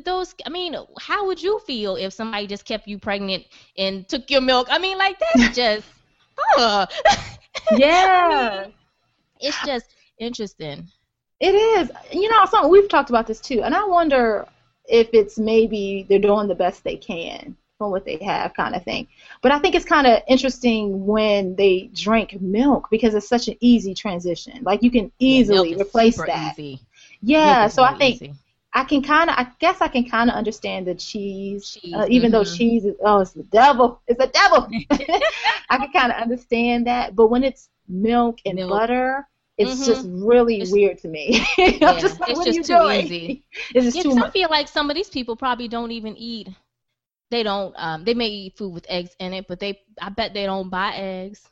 Those 0.04 0.34
i 0.48 0.50
mean 0.50 0.76
how 1.00 1.28
would 1.28 1.40
you 1.40 1.60
feel 1.68 1.98
if 1.98 2.14
somebody 2.14 2.48
just 2.48 2.66
kept 2.66 2.88
you 2.88 2.98
pregnant 2.98 3.46
and 3.78 4.08
took 4.10 4.32
your 4.32 4.42
milk? 4.42 4.68
I 4.72 4.80
mean 4.80 4.98
like 4.98 5.20
that's 5.20 5.56
just 5.56 5.86
huh. 6.38 6.86
yeah. 7.78 8.68
It's 9.40 9.62
just 9.66 9.96
interesting. 10.20 10.88
It 11.40 11.56
is. 11.56 11.92
You 12.12 12.30
know, 12.30 12.46
something 12.46 12.72
we've 12.72 12.90
talked 12.90 13.10
about 13.10 13.28
this 13.28 13.42
too, 13.42 13.64
and 13.64 13.76
I 13.76 13.84
wonder 13.86 14.48
if 14.86 15.10
it's 15.14 15.38
maybe 15.38 16.06
they're 16.08 16.20
doing 16.20 16.48
the 16.48 16.56
best 16.56 16.84
they 16.84 16.98
can 16.98 17.56
from 17.78 17.92
what 17.92 18.06
they 18.06 18.18
have, 18.18 18.54
kind 18.54 18.76
of 18.76 18.84
thing. 18.84 19.08
But 19.42 19.52
I 19.52 19.60
think 19.60 19.76
it's 19.76 19.86
kind 19.86 20.08
of 20.08 20.22
interesting 20.28 21.06
when 21.06 21.56
they 21.56 21.90
drink 21.94 22.40
milk 22.42 22.88
because 22.90 23.14
it's 23.16 23.28
such 23.28 23.48
an 23.48 23.56
easy 23.60 23.94
transition. 23.94 24.64
Like 24.64 24.84
you 24.84 24.92
can 24.92 25.12
easily 25.20 25.72
yeah, 25.72 25.82
replace 25.82 26.18
that. 26.18 26.58
Easy. 26.58 26.82
Yeah, 27.22 27.68
so 27.68 27.84
I 27.84 27.98
think 27.98 28.22
easy. 28.22 28.34
I 28.76 28.84
can 28.84 29.04
kind 29.04 29.30
of, 29.30 29.36
I 29.38 29.48
guess 29.60 29.82
I 29.82 29.88
can 29.88 30.10
kind 30.10 30.30
of 30.30 30.36
understand 30.36 30.88
the 30.88 30.96
cheese, 30.96 31.70
cheese 31.70 31.94
uh, 31.94 32.08
even 32.10 32.32
mm-hmm. 32.32 32.40
though 32.40 32.44
cheese 32.44 32.86
is, 32.86 32.96
oh, 33.04 33.20
it's 33.20 33.34
the 33.34 33.44
devil, 33.44 34.02
it's 34.08 34.20
the 34.20 34.28
devil. 34.28 34.68
I 35.70 35.78
can 35.78 35.92
kind 35.92 36.12
of 36.12 36.20
understand 36.22 36.88
that, 36.88 37.16
but 37.16 37.28
when 37.28 37.44
it's 37.44 37.70
milk 37.88 38.40
and 38.46 38.56
milk. 38.56 38.72
butter, 38.72 39.28
it's 39.58 39.72
mm-hmm. 39.72 39.84
just 39.84 40.08
really 40.10 40.62
it's, 40.62 40.72
weird 40.72 40.98
to 41.00 41.08
me. 41.08 41.46
yeah, 41.58 42.00
just 42.00 42.20
like, 42.20 42.32
it's 42.32 42.46
just 42.46 42.68
too 42.68 42.78
doing? 42.78 43.06
easy. 43.06 43.46
It's 43.76 43.86
just 43.86 43.98
yeah, 43.98 44.04
too 44.04 44.16
much. 44.16 44.30
I 44.30 44.32
feel 44.32 44.50
like 44.50 44.68
some 44.68 44.90
of 44.90 44.96
these 44.96 45.10
people 45.10 45.36
probably 45.36 45.68
don't 45.68 45.92
even 45.92 46.18
eat. 46.18 46.50
They 47.30 47.44
don't. 47.44 47.74
Um, 47.78 48.04
they 48.04 48.16
may 48.16 48.28
eat 48.28 48.58
food 48.58 48.74
with 48.74 48.86
eggs 48.90 49.16
in 49.20 49.34
it, 49.34 49.48
but 49.48 49.60
they, 49.60 49.82
I 50.02 50.10
bet 50.10 50.34
they 50.34 50.46
don't 50.46 50.70
buy 50.70 50.94
eggs. 50.96 51.48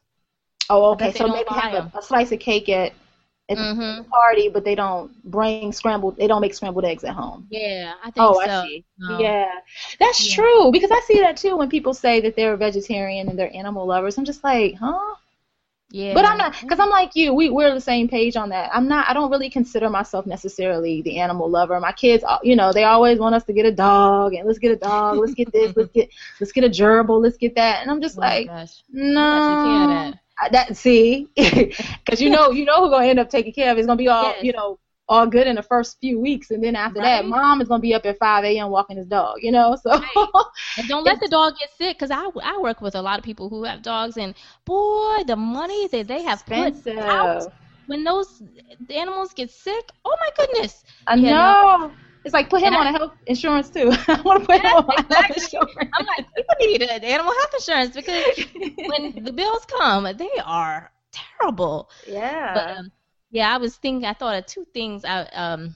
Oh, 0.70 0.92
okay. 0.94 1.12
So 1.12 1.28
maybe 1.28 1.50
have 1.50 1.74
a, 1.74 1.98
a, 1.98 2.02
slice 2.02 2.32
of 2.32 2.40
cake 2.40 2.70
at 2.70 2.94
at 3.52 3.58
mm-hmm. 3.58 4.04
the 4.04 4.04
party, 4.10 4.50
but 4.50 4.64
they 4.64 4.76
don't 4.76 5.12
bring 5.24 5.72
scrambled. 5.72 6.18
They 6.18 6.28
don't 6.28 6.42
make 6.42 6.54
scrambled 6.54 6.86
eggs 6.86 7.04
at 7.04 7.14
home. 7.14 7.48
Yeah, 7.50 7.94
I 8.02 8.12
think 8.12 8.16
oh, 8.18 8.34
so. 8.34 8.50
I 8.50 8.66
see. 8.66 8.86
Yeah, 9.20 9.52
that's 10.00 10.30
yeah. 10.30 10.36
true 10.36 10.72
because 10.72 10.92
I 10.92 11.02
see 11.06 11.20
that 11.20 11.38
too 11.38 11.58
when 11.58 11.70
people 11.70 11.94
say 11.94 12.22
that 12.22 12.36
they're 12.36 12.54
a 12.54 12.58
vegetarian 12.58 13.30
and 13.30 13.38
they're 13.38 13.56
animal 13.56 13.86
lovers. 13.86 14.18
I'm 14.18 14.26
just 14.26 14.44
like, 14.44 14.76
huh? 14.76 15.16
Yeah. 15.92 16.14
But 16.14 16.26
I'm 16.26 16.38
not, 16.38 16.56
because 16.62 16.80
I'm 16.80 16.90
like 16.90 17.16
you. 17.16 17.34
We 17.34 17.50
we're 17.50 17.74
the 17.74 17.82
same 17.82 18.08
page 18.08 18.38
on 18.38 18.50
that. 18.50 18.72
I'm 18.74 18.88
not. 18.88 19.10
I 19.10 19.14
don't 19.14 19.30
really 19.30 19.50
consider 19.50 19.90
myself 19.90 20.26
necessarily 20.26 21.02
the 21.02 21.20
animal 21.20 21.50
lover. 21.50 21.80
My 21.80 21.92
kids, 21.92 22.24
uh, 22.26 22.40
you 22.44 22.56
know, 22.56 22.72
they 22.72 22.86
always 22.86 23.20
want 23.20 23.36
us 23.36 23.44
to 23.46 23.54
get 23.54 23.66
a 23.66 23.72
dog 23.72 24.34
and 24.34 24.48
let's 24.48 24.60
get 24.60 24.72
a 24.72 24.78
dog. 24.78 25.18
Let's 25.18 25.34
get 25.34 25.52
this. 25.52 25.76
let's 25.76 25.92
get 25.92 26.10
let's 26.40 26.54
get 26.54 26.64
a 26.64 26.70
gerbil. 26.70 27.22
Let's 27.22 27.38
get 27.38 27.56
that. 27.56 27.82
And 27.82 27.92
I'm 27.92 28.02
just 28.02 28.18
oh 28.18 28.22
like, 28.22 28.50
no. 28.90 30.14
That. 30.42 30.52
that 30.52 30.78
see, 30.78 31.28
because 31.36 32.22
you 32.22 32.30
know 32.30 32.52
you 32.52 32.66
know 32.66 32.82
who's 32.82 32.92
gonna 32.92 33.08
end 33.08 33.20
up 33.20 33.30
taking 33.30 33.54
care 33.54 33.72
of. 33.72 33.78
It. 33.78 33.82
It's 33.82 33.88
gonna 33.88 33.98
be 33.98 34.08
all 34.08 34.24
yes. 34.24 34.44
you 34.44 34.54
know 34.54 34.80
all 35.08 35.28
good 35.28 35.46
in 35.46 35.56
the 35.56 35.64
first 35.64 36.00
few 36.00 36.20
weeks, 36.20 36.52
and 36.52 36.64
then 36.64 36.76
after 36.76 37.00
right. 37.00 37.22
that, 37.22 37.26
mom 37.26 37.62
is 37.62 37.68
gonna 37.68 37.82
be 37.82 37.94
up 37.94 38.06
at 38.06 38.18
5 38.18 38.46
a.m. 38.46 38.70
walking 38.70 38.98
his 38.98 39.08
dog. 39.08 39.40
You 39.42 39.52
know, 39.52 39.76
so 39.76 39.92
right. 39.92 40.44
and 40.78 40.88
don't 40.88 41.04
let 41.06 41.20
the 41.20 41.28
dog 41.28 41.54
get 41.60 41.70
sick, 41.78 41.98
because 41.98 42.12
I 42.12 42.30
I 42.44 42.58
work 42.60 42.82
with 42.82 42.96
a 42.96 43.02
lot 43.02 43.20
of 43.20 43.26
people 43.26 43.50
who 43.50 43.64
have 43.64 43.82
dogs, 43.82 44.18
and 44.18 44.34
boy, 44.66 45.24
the 45.28 45.36
money 45.36 45.88
that 45.90 46.08
they 46.08 46.24
have 46.24 46.40
expensive. 46.40 46.96
put 46.96 47.04
out 47.04 47.54
when 47.88 48.06
those 48.06 48.42
animals 48.90 49.34
get 49.34 49.52
sick, 49.52 49.92
oh 50.06 50.16
my 50.20 50.46
goodness! 50.46 50.84
I 51.08 51.16
know. 51.18 51.30
know. 51.30 51.92
It's 52.24 52.34
like 52.34 52.50
put 52.50 52.62
him 52.62 52.74
and 52.74 52.76
on 52.76 52.88
I, 52.88 52.90
a 52.90 52.92
health 52.94 53.14
insurance 53.26 53.70
too. 53.70 53.92
I 54.08 54.22
want 54.22 54.42
to 54.42 54.46
put 54.46 54.62
him 54.62 54.74
on 54.74 55.00
exactly. 55.00 55.16
health 55.16 55.38
insurance. 55.38 55.92
I'm 55.94 56.06
like, 56.06 56.26
people 56.36 56.56
need 56.60 56.82
an 56.84 57.04
animal 57.04 57.34
health 57.34 57.54
insurance 57.56 57.96
because 57.96 58.26
when 58.86 59.24
the 59.24 59.34
bills 59.34 59.66
come, 59.66 60.08
they 60.18 60.30
are 60.44 60.92
terrible. 61.12 61.90
Yeah. 62.08 62.54
But 62.54 62.78
um, 62.78 62.92
yeah, 63.32 63.54
I 63.54 63.58
was 63.58 63.76
thinking. 63.78 64.06
I 64.06 64.14
thought 64.14 64.38
of 64.38 64.46
two 64.46 64.66
things. 64.74 65.04
I 65.06 65.24
um 65.34 65.76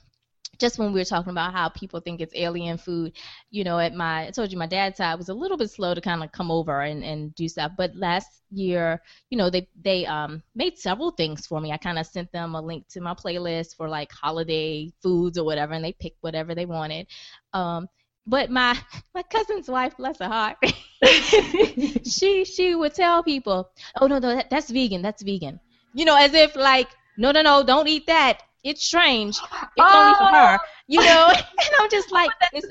just 0.58 0.78
when 0.78 0.92
we 0.92 1.00
were 1.00 1.04
talking 1.04 1.30
about 1.30 1.52
how 1.52 1.68
people 1.68 2.00
think 2.00 2.20
it's 2.20 2.34
alien 2.34 2.78
food, 2.78 3.12
you 3.50 3.64
know, 3.64 3.78
at 3.78 3.94
my 3.94 4.28
I 4.28 4.30
told 4.30 4.52
you 4.52 4.58
my 4.58 4.66
dad's 4.66 4.98
side 4.98 5.16
was 5.16 5.28
a 5.28 5.34
little 5.34 5.56
bit 5.56 5.70
slow 5.70 5.94
to 5.94 6.00
kind 6.00 6.22
of 6.22 6.32
come 6.32 6.50
over 6.50 6.80
and, 6.80 7.04
and 7.04 7.34
do 7.34 7.48
stuff. 7.48 7.72
But 7.76 7.94
last 7.96 8.28
year, 8.50 9.00
you 9.30 9.38
know, 9.38 9.50
they 9.50 9.68
they 9.82 10.06
um 10.06 10.42
made 10.54 10.78
several 10.78 11.10
things 11.10 11.46
for 11.46 11.60
me. 11.60 11.72
I 11.72 11.76
kind 11.76 11.98
of 11.98 12.06
sent 12.06 12.32
them 12.32 12.54
a 12.54 12.60
link 12.60 12.86
to 12.90 13.00
my 13.00 13.14
playlist 13.14 13.76
for 13.76 13.88
like 13.88 14.10
holiday 14.12 14.92
foods 15.02 15.38
or 15.38 15.44
whatever, 15.44 15.74
and 15.74 15.84
they 15.84 15.92
picked 15.92 16.22
whatever 16.22 16.54
they 16.54 16.66
wanted. 16.66 17.06
Um, 17.52 17.88
but 18.26 18.50
my 18.50 18.78
my 19.14 19.22
cousin's 19.22 19.68
wife, 19.68 19.96
bless 19.96 20.18
her 20.18 20.28
heart, 20.28 20.56
she 22.04 22.44
she 22.44 22.74
would 22.74 22.94
tell 22.94 23.22
people, 23.22 23.70
"Oh 24.00 24.06
no, 24.06 24.18
no, 24.18 24.34
that, 24.36 24.50
that's 24.50 24.70
vegan. 24.70 25.02
That's 25.02 25.22
vegan." 25.22 25.60
You 25.94 26.04
know, 26.04 26.16
as 26.16 26.34
if 26.34 26.56
like 26.56 26.88
no, 27.16 27.32
no, 27.32 27.42
no, 27.42 27.62
don't 27.62 27.88
eat 27.88 28.06
that. 28.06 28.42
It's 28.66 28.84
strange. 28.84 29.36
It's 29.36 29.42
oh. 29.78 30.02
only 30.02 30.14
for 30.18 30.36
her. 30.36 30.58
You 30.88 30.98
know? 30.98 31.28
and 31.32 31.70
I'm 31.78 31.88
just 31.88 32.10
like, 32.10 32.30
it's, 32.52 32.66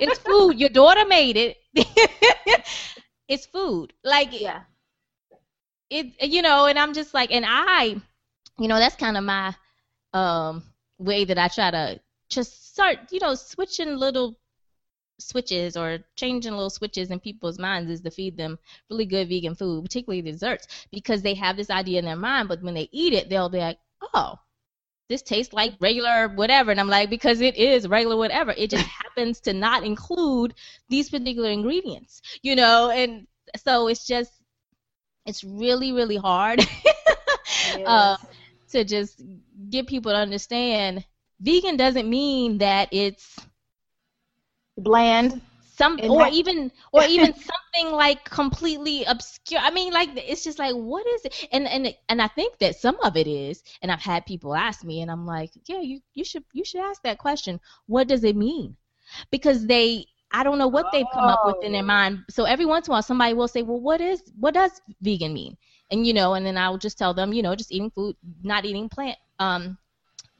it's 0.00 0.18
food. 0.20 0.58
Your 0.58 0.70
daughter 0.70 1.04
made 1.04 1.36
it. 1.36 1.58
it's 3.28 3.44
food. 3.44 3.92
Like, 4.02 4.40
yeah. 4.40 4.62
It, 5.90 6.14
you 6.22 6.40
know, 6.40 6.64
and 6.64 6.78
I'm 6.78 6.94
just 6.94 7.12
like, 7.12 7.30
and 7.30 7.44
I, 7.46 8.00
you 8.58 8.68
know, 8.68 8.78
that's 8.78 8.96
kind 8.96 9.18
of 9.18 9.24
my 9.24 9.54
um 10.14 10.62
way 10.98 11.26
that 11.26 11.36
I 11.36 11.48
try 11.48 11.70
to 11.70 12.00
just 12.30 12.72
start, 12.72 12.96
you 13.10 13.20
know, 13.20 13.34
switching 13.34 13.96
little 13.96 14.38
switches 15.18 15.76
or 15.76 15.98
changing 16.16 16.52
little 16.52 16.70
switches 16.70 17.10
in 17.10 17.20
people's 17.20 17.58
minds 17.58 17.90
is 17.90 18.00
to 18.00 18.10
feed 18.10 18.38
them 18.38 18.58
really 18.88 19.04
good 19.04 19.28
vegan 19.28 19.54
food, 19.54 19.84
particularly 19.84 20.22
desserts, 20.22 20.66
because 20.90 21.20
they 21.20 21.34
have 21.34 21.58
this 21.58 21.68
idea 21.68 21.98
in 21.98 22.06
their 22.06 22.16
mind, 22.16 22.48
but 22.48 22.62
when 22.62 22.72
they 22.72 22.88
eat 22.92 23.12
it, 23.12 23.28
they'll 23.28 23.50
be 23.50 23.58
like, 23.58 23.78
oh, 24.14 24.38
this 25.12 25.22
tastes 25.22 25.52
like 25.52 25.74
regular 25.80 26.28
whatever. 26.28 26.70
And 26.70 26.80
I'm 26.80 26.88
like, 26.88 27.10
because 27.10 27.40
it 27.40 27.56
is 27.56 27.86
regular 27.86 28.16
whatever. 28.16 28.52
It 28.56 28.70
just 28.70 28.86
happens 29.02 29.40
to 29.40 29.52
not 29.52 29.84
include 29.84 30.54
these 30.88 31.10
particular 31.10 31.50
ingredients, 31.50 32.22
you 32.42 32.56
know? 32.56 32.90
And 32.90 33.26
so 33.64 33.88
it's 33.88 34.06
just, 34.06 34.32
it's 35.26 35.44
really, 35.44 35.92
really 35.92 36.16
hard 36.16 36.60
yes. 37.76 37.86
uh, 37.86 38.16
to 38.70 38.84
just 38.84 39.22
get 39.68 39.86
people 39.86 40.12
to 40.12 40.18
understand 40.18 41.04
vegan 41.40 41.76
doesn't 41.76 42.08
mean 42.08 42.58
that 42.58 42.88
it's 42.92 43.38
bland 44.78 45.40
some 45.74 45.98
or 46.02 46.26
even 46.28 46.70
or 46.92 47.02
even 47.04 47.34
something 47.34 47.92
like 47.92 48.24
completely 48.24 49.04
obscure 49.04 49.60
i 49.60 49.70
mean 49.70 49.92
like 49.92 50.10
it's 50.16 50.44
just 50.44 50.58
like 50.58 50.74
what 50.74 51.06
is 51.06 51.24
it 51.24 51.48
and 51.52 51.66
and 51.66 51.94
and 52.08 52.20
i 52.20 52.28
think 52.28 52.58
that 52.58 52.76
some 52.76 52.96
of 53.02 53.16
it 53.16 53.26
is 53.26 53.62
and 53.80 53.90
i've 53.90 54.00
had 54.00 54.24
people 54.26 54.54
ask 54.54 54.84
me 54.84 55.00
and 55.00 55.10
i'm 55.10 55.26
like 55.26 55.50
yeah 55.66 55.80
you 55.80 56.00
you 56.14 56.24
should 56.24 56.44
you 56.52 56.64
should 56.64 56.80
ask 56.80 57.02
that 57.02 57.18
question 57.18 57.58
what 57.86 58.06
does 58.06 58.24
it 58.24 58.36
mean 58.36 58.76
because 59.30 59.66
they 59.66 60.06
I 60.34 60.42
don't 60.44 60.58
know 60.58 60.68
what 60.68 60.86
they've 60.92 61.06
come 61.12 61.24
up 61.24 61.42
with 61.44 61.62
in 61.62 61.72
their 61.72 61.82
oh. 61.82 61.86
mind. 61.86 62.24
So 62.30 62.44
every 62.44 62.64
once 62.64 62.88
in 62.88 62.92
a 62.92 62.94
while, 62.94 63.02
somebody 63.02 63.34
will 63.34 63.48
say, 63.48 63.62
"Well, 63.62 63.80
what 63.80 64.00
is 64.00 64.22
what 64.40 64.54
does 64.54 64.80
vegan 65.02 65.34
mean?" 65.34 65.58
And 65.90 66.06
you 66.06 66.14
know, 66.14 66.32
and 66.34 66.46
then 66.46 66.56
I'll 66.56 66.78
just 66.78 66.96
tell 66.96 67.12
them, 67.12 67.34
you 67.34 67.42
know, 67.42 67.54
just 67.54 67.70
eating 67.70 67.90
food, 67.90 68.16
not 68.42 68.64
eating 68.64 68.88
plant 68.88 69.18
um, 69.38 69.76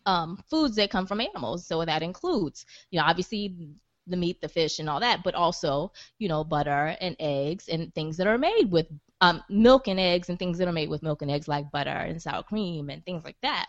um, 0.07 0.43
foods 0.49 0.77
that 0.77 0.91
come 0.91 1.07
from 1.07 1.21
animals. 1.21 1.67
So 1.67 1.85
that 1.85 2.03
includes, 2.03 2.65
you 2.91 2.99
know, 2.99 3.05
obviously 3.05 3.55
the 4.07 4.17
meat, 4.17 4.41
the 4.41 4.49
fish, 4.49 4.79
and 4.79 4.89
all 4.89 5.01
that, 5.01 5.23
but 5.23 5.35
also, 5.35 5.93
you 6.19 6.29
know, 6.29 6.45
butter 6.45 6.97
and 7.01 7.17
eggs 7.19 7.69
and 7.69 7.95
things 7.95 8.17
that 8.17 8.27
are 8.27 8.39
made 8.39 8.71
with 8.71 8.87
um, 9.21 9.43
milk 9.49 9.89
and 9.89 10.01
eggs 10.01 10.29
and 10.29 10.39
things 10.39 10.59
that 10.59 10.69
are 10.69 10.73
made 10.73 10.89
with 10.89 11.03
milk 11.03 11.23
and 11.23 11.31
eggs, 11.31 11.49
like 11.49 11.71
butter 11.71 11.91
and 11.91 12.21
sour 12.21 12.43
cream 12.43 12.91
and 12.91 13.05
things 13.05 13.25
like 13.25 13.37
that. 13.43 13.67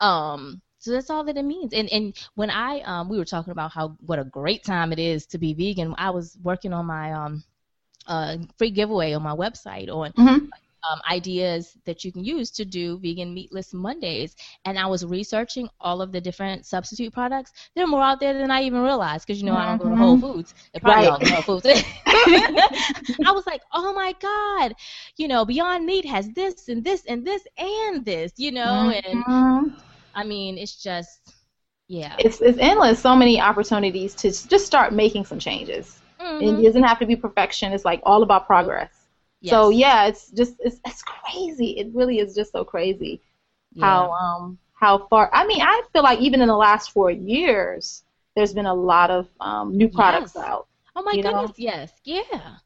Um, 0.00 0.60
so 0.78 0.92
that's 0.92 1.10
all 1.10 1.24
that 1.24 1.36
it 1.36 1.44
means. 1.44 1.72
And 1.72 1.88
and 1.90 2.16
when 2.34 2.50
I 2.50 2.80
um, 2.80 3.08
we 3.08 3.18
were 3.18 3.24
talking 3.24 3.52
about 3.52 3.72
how 3.72 3.96
what 4.06 4.18
a 4.18 4.24
great 4.24 4.64
time 4.64 4.92
it 4.92 4.98
is 4.98 5.26
to 5.26 5.38
be 5.38 5.54
vegan. 5.54 5.94
I 5.98 6.10
was 6.10 6.38
working 6.42 6.72
on 6.72 6.86
my 6.86 7.12
um, 7.12 7.44
uh, 8.06 8.38
free 8.58 8.70
giveaway 8.70 9.12
on 9.12 9.22
my 9.22 9.34
website 9.34 9.88
on 9.88 10.12
mm-hmm 10.12 10.46
um, 10.88 11.00
ideas 11.10 11.76
that 11.84 12.04
you 12.04 12.12
can 12.12 12.24
use 12.24 12.50
to 12.52 12.64
do 12.64 12.98
vegan 12.98 13.34
meatless 13.34 13.72
Mondays. 13.74 14.36
And 14.64 14.78
I 14.78 14.86
was 14.86 15.04
researching 15.04 15.68
all 15.80 16.02
of 16.02 16.12
the 16.12 16.20
different 16.20 16.66
substitute 16.66 17.12
products. 17.12 17.52
There 17.74 17.84
are 17.84 17.88
more 17.88 18.02
out 18.02 18.20
there 18.20 18.34
than 18.34 18.50
I 18.50 18.62
even 18.62 18.82
realized 18.82 19.26
because 19.26 19.40
you 19.40 19.46
know 19.46 19.54
mm-hmm. 19.54 19.62
I 19.62 19.66
don't 19.66 19.78
go 19.78 19.88
to 19.90 19.96
Whole 19.96 20.16
mm-hmm. 20.16 20.32
Foods. 20.32 20.54
They're 20.72 20.80
probably 20.80 21.08
right. 21.08 21.22
all 21.22 21.42
Whole 21.42 21.60
Foods. 21.60 21.82
I 22.06 23.32
was 23.32 23.46
like, 23.46 23.62
oh 23.72 23.92
my 23.92 24.14
god, 24.20 24.74
you 25.16 25.28
know, 25.28 25.44
Beyond 25.44 25.86
Meat 25.86 26.04
has 26.06 26.28
this 26.30 26.68
and 26.68 26.84
this 26.84 27.04
and 27.06 27.26
this 27.26 27.46
and 27.58 28.04
this, 28.04 28.32
you 28.36 28.52
know, 28.52 28.92
mm-hmm. 28.92 29.28
and 29.28 29.74
I 30.14 30.24
mean, 30.24 30.58
it's 30.58 30.82
just. 30.82 31.34
Yeah. 31.88 32.14
It's 32.20 32.40
it's 32.40 32.58
endless. 32.58 33.00
So 33.00 33.16
many 33.16 33.40
opportunities 33.40 34.14
to 34.16 34.30
just 34.30 34.64
start 34.64 34.92
making 34.92 35.24
some 35.24 35.40
changes. 35.40 35.98
Mm-hmm. 36.20 36.60
It 36.60 36.62
doesn't 36.62 36.84
have 36.84 37.00
to 37.00 37.06
be 37.06 37.16
perfection. 37.16 37.72
It's 37.72 37.84
like 37.84 38.00
all 38.04 38.22
about 38.22 38.46
progress. 38.46 38.99
Yes. 39.40 39.52
So 39.52 39.70
yeah, 39.70 40.06
it's 40.06 40.30
just 40.30 40.54
it's 40.60 40.80
it's 40.86 41.02
crazy. 41.02 41.78
It 41.78 41.88
really 41.94 42.18
is 42.18 42.34
just 42.34 42.52
so 42.52 42.64
crazy 42.64 43.20
yeah. 43.74 43.84
how 43.84 44.12
um 44.12 44.58
how 44.74 45.06
far. 45.08 45.30
I 45.32 45.46
mean, 45.46 45.60
I 45.60 45.82
feel 45.92 46.02
like 46.02 46.20
even 46.20 46.40
in 46.40 46.48
the 46.48 46.56
last 46.56 46.92
four 46.92 47.10
years, 47.10 48.02
there's 48.34 48.54
been 48.54 48.66
a 48.66 48.74
lot 48.74 49.10
of 49.10 49.28
um, 49.40 49.76
new 49.76 49.88
products 49.88 50.32
yes. 50.34 50.44
out. 50.44 50.66
Oh 50.96 51.02
my 51.02 51.12
goodness, 51.12 51.34
know? 51.50 51.54
yes, 51.56 51.92
yeah. 52.04 52.56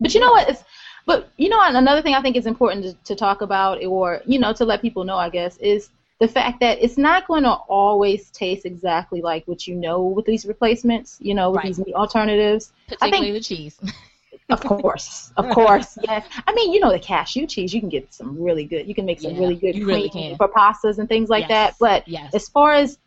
But 0.00 0.14
you 0.14 0.20
know 0.20 0.32
what? 0.32 0.48
It's 0.48 0.64
but 1.06 1.30
you 1.36 1.48
know 1.48 1.60
another 1.62 2.02
thing 2.02 2.14
I 2.14 2.22
think 2.22 2.36
is 2.36 2.46
important 2.46 2.84
to, 2.84 2.94
to 3.04 3.14
talk 3.14 3.40
about, 3.40 3.82
or 3.84 4.20
you 4.26 4.38
know, 4.38 4.52
to 4.54 4.64
let 4.64 4.82
people 4.82 5.04
know, 5.04 5.16
I 5.16 5.30
guess, 5.30 5.56
is 5.58 5.90
the 6.18 6.28
fact 6.28 6.60
that 6.60 6.82
it's 6.82 6.98
not 6.98 7.26
going 7.26 7.44
to 7.44 7.52
always 7.52 8.30
taste 8.30 8.66
exactly 8.66 9.20
like 9.20 9.46
what 9.46 9.66
you 9.66 9.74
know 9.74 10.02
with 10.02 10.26
these 10.26 10.44
replacements. 10.44 11.18
You 11.20 11.34
know, 11.34 11.50
with 11.50 11.64
right. 11.64 11.74
these 11.74 11.94
alternatives. 11.94 12.72
Particularly 12.88 13.28
I 13.28 13.32
think, 13.32 13.34
the 13.34 13.40
cheese. 13.40 13.78
Of 14.50 14.60
course, 14.60 15.32
of 15.38 15.48
course, 15.50 15.96
yes. 16.02 16.26
I 16.46 16.52
mean, 16.52 16.72
you 16.72 16.80
know, 16.80 16.92
the 16.92 16.98
cashew 16.98 17.46
cheese, 17.46 17.72
you 17.72 17.80
can 17.80 17.88
get 17.88 18.12
some 18.12 18.42
really 18.42 18.66
good. 18.66 18.86
You 18.86 18.94
can 18.94 19.06
make 19.06 19.20
some 19.20 19.32
yeah, 19.32 19.40
really 19.40 19.56
good 19.56 19.72
cream 19.72 19.86
really 19.86 20.34
for 20.36 20.48
pastas 20.48 20.98
and 20.98 21.08
things 21.08 21.30
like 21.30 21.48
yes. 21.48 21.48
that. 21.48 21.74
But 21.80 22.06
yes. 22.06 22.34
as 22.34 22.48
far 22.50 22.74
as 22.74 22.98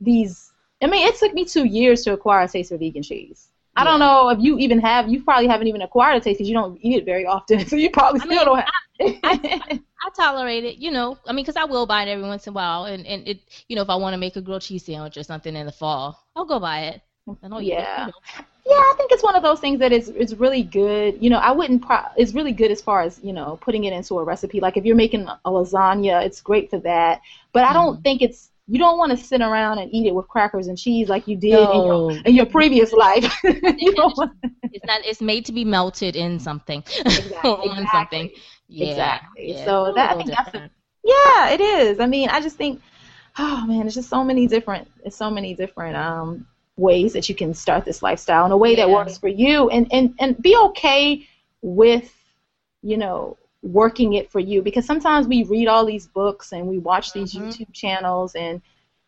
these, 0.00 0.52
I 0.80 0.86
mean, 0.86 1.06
it 1.06 1.16
took 1.16 1.34
me 1.34 1.44
two 1.44 1.66
years 1.66 2.02
to 2.04 2.14
acquire 2.14 2.44
a 2.44 2.48
taste 2.48 2.70
for 2.70 2.78
vegan 2.78 3.02
cheese. 3.02 3.48
I 3.76 3.84
don't 3.84 4.00
know 4.00 4.30
if 4.30 4.38
you 4.40 4.58
even 4.58 4.80
have. 4.80 5.08
You 5.08 5.22
probably 5.22 5.48
haven't 5.48 5.66
even 5.66 5.82
acquired 5.82 6.16
a 6.16 6.20
taste 6.20 6.38
because 6.38 6.48
you 6.48 6.54
don't 6.54 6.78
eat 6.80 6.96
it 6.96 7.04
very 7.04 7.26
often. 7.26 7.60
So 7.66 7.76
you 7.76 7.90
probably 7.90 8.20
I 8.20 8.24
still 8.24 8.36
mean, 8.36 8.44
don't 8.46 8.58
have. 8.58 8.70
I, 9.00 9.18
I, 9.70 9.80
I, 10.02 10.10
tolerate 10.16 10.64
it, 10.64 10.78
you 10.78 10.90
know. 10.90 11.18
I 11.26 11.32
mean, 11.32 11.44
because 11.44 11.56
I 11.56 11.64
will 11.64 11.86
buy 11.86 12.04
it 12.04 12.08
every 12.08 12.24
once 12.24 12.46
in 12.46 12.52
a 12.52 12.54
while, 12.54 12.84
and 12.84 13.06
and 13.06 13.28
it, 13.28 13.40
you 13.68 13.76
know, 13.76 13.82
if 13.82 13.90
I 13.90 13.96
want 13.96 14.14
to 14.14 14.18
make 14.18 14.36
a 14.36 14.40
grilled 14.40 14.62
cheese 14.62 14.86
sandwich 14.86 15.18
or 15.18 15.22
something 15.22 15.54
in 15.54 15.66
the 15.66 15.72
fall, 15.72 16.24
I'll 16.34 16.46
go 16.46 16.58
buy 16.58 16.84
it. 16.84 17.02
Mm, 17.28 17.36
I 17.42 17.48
know 17.48 17.58
yeah. 17.58 18.06
You 18.06 18.06
know. 18.06 18.44
Yeah, 18.68 18.74
I 18.74 18.94
think 18.96 19.12
it's 19.12 19.22
one 19.22 19.36
of 19.36 19.44
those 19.44 19.60
things 19.60 19.78
that 19.78 19.92
is 19.92 20.08
is 20.08 20.34
really 20.34 20.64
good. 20.64 21.22
You 21.22 21.30
know, 21.30 21.38
I 21.38 21.52
wouldn't. 21.52 21.86
Pro- 21.86 22.10
it's 22.16 22.34
really 22.34 22.50
good 22.50 22.72
as 22.72 22.82
far 22.82 23.02
as 23.02 23.20
you 23.22 23.32
know 23.32 23.58
putting 23.62 23.84
it 23.84 23.92
into 23.92 24.18
a 24.18 24.24
recipe. 24.24 24.58
Like 24.58 24.76
if 24.76 24.84
you're 24.84 24.96
making 24.96 25.28
a 25.28 25.50
lasagna, 25.50 26.26
it's 26.26 26.40
great 26.40 26.68
for 26.70 26.80
that. 26.80 27.20
But 27.52 27.62
I 27.62 27.72
don't 27.72 28.00
mm. 28.00 28.02
think 28.02 28.22
it's. 28.22 28.50
You 28.66 28.80
don't 28.80 28.98
want 28.98 29.12
to 29.12 29.16
sit 29.16 29.40
around 29.40 29.78
and 29.78 29.94
eat 29.94 30.08
it 30.08 30.14
with 30.16 30.26
crackers 30.26 30.66
and 30.66 30.76
cheese 30.76 31.08
like 31.08 31.28
you 31.28 31.36
did 31.36 31.52
no. 31.52 31.70
in, 31.70 31.86
your, 31.86 32.22
in 32.26 32.34
your 32.34 32.46
previous 32.46 32.92
life. 32.92 33.32
you 33.44 33.94
it's 33.94 34.84
not. 34.84 35.00
It's 35.04 35.20
made 35.20 35.46
to 35.46 35.52
be 35.52 35.64
melted 35.64 36.16
in 36.16 36.40
something. 36.40 36.82
Exactly. 37.06 37.70
on 37.70 37.86
something. 37.92 38.30
Yeah. 38.66 38.88
Exactly. 38.88 39.52
Yeah, 39.52 39.64
so 39.64 39.92
that 39.94 40.10
I 40.10 40.14
think 40.16 40.30
different. 40.30 40.52
that's. 40.52 40.66
A, 40.66 40.70
yeah, 41.04 41.50
it 41.50 41.60
is. 41.60 42.00
I 42.00 42.06
mean, 42.06 42.30
I 42.30 42.40
just 42.40 42.56
think. 42.56 42.82
Oh 43.38 43.64
man, 43.64 43.86
it's 43.86 43.94
just 43.94 44.08
so 44.08 44.24
many 44.24 44.48
different. 44.48 44.90
It's 45.04 45.16
so 45.16 45.30
many 45.30 45.54
different 45.54 45.94
um 45.94 46.46
ways 46.76 47.12
that 47.12 47.28
you 47.28 47.34
can 47.34 47.54
start 47.54 47.84
this 47.84 48.02
lifestyle 48.02 48.44
in 48.46 48.52
a 48.52 48.56
way 48.56 48.70
yeah. 48.70 48.84
that 48.84 48.90
works 48.90 49.16
for 49.18 49.28
you 49.28 49.68
and, 49.70 49.86
and, 49.92 50.14
and 50.18 50.40
be 50.42 50.56
okay 50.56 51.26
with, 51.62 52.12
you 52.82 52.96
know, 52.96 53.36
working 53.62 54.14
it 54.14 54.30
for 54.30 54.40
you? 54.40 54.62
Because 54.62 54.84
sometimes 54.84 55.26
we 55.26 55.44
read 55.44 55.68
all 55.68 55.84
these 55.84 56.06
books 56.06 56.52
and 56.52 56.66
we 56.66 56.78
watch 56.78 57.12
these 57.12 57.34
Mhm. 57.34 57.48
YouTube 57.48 57.72
channels 57.72 58.34
and 58.34 58.60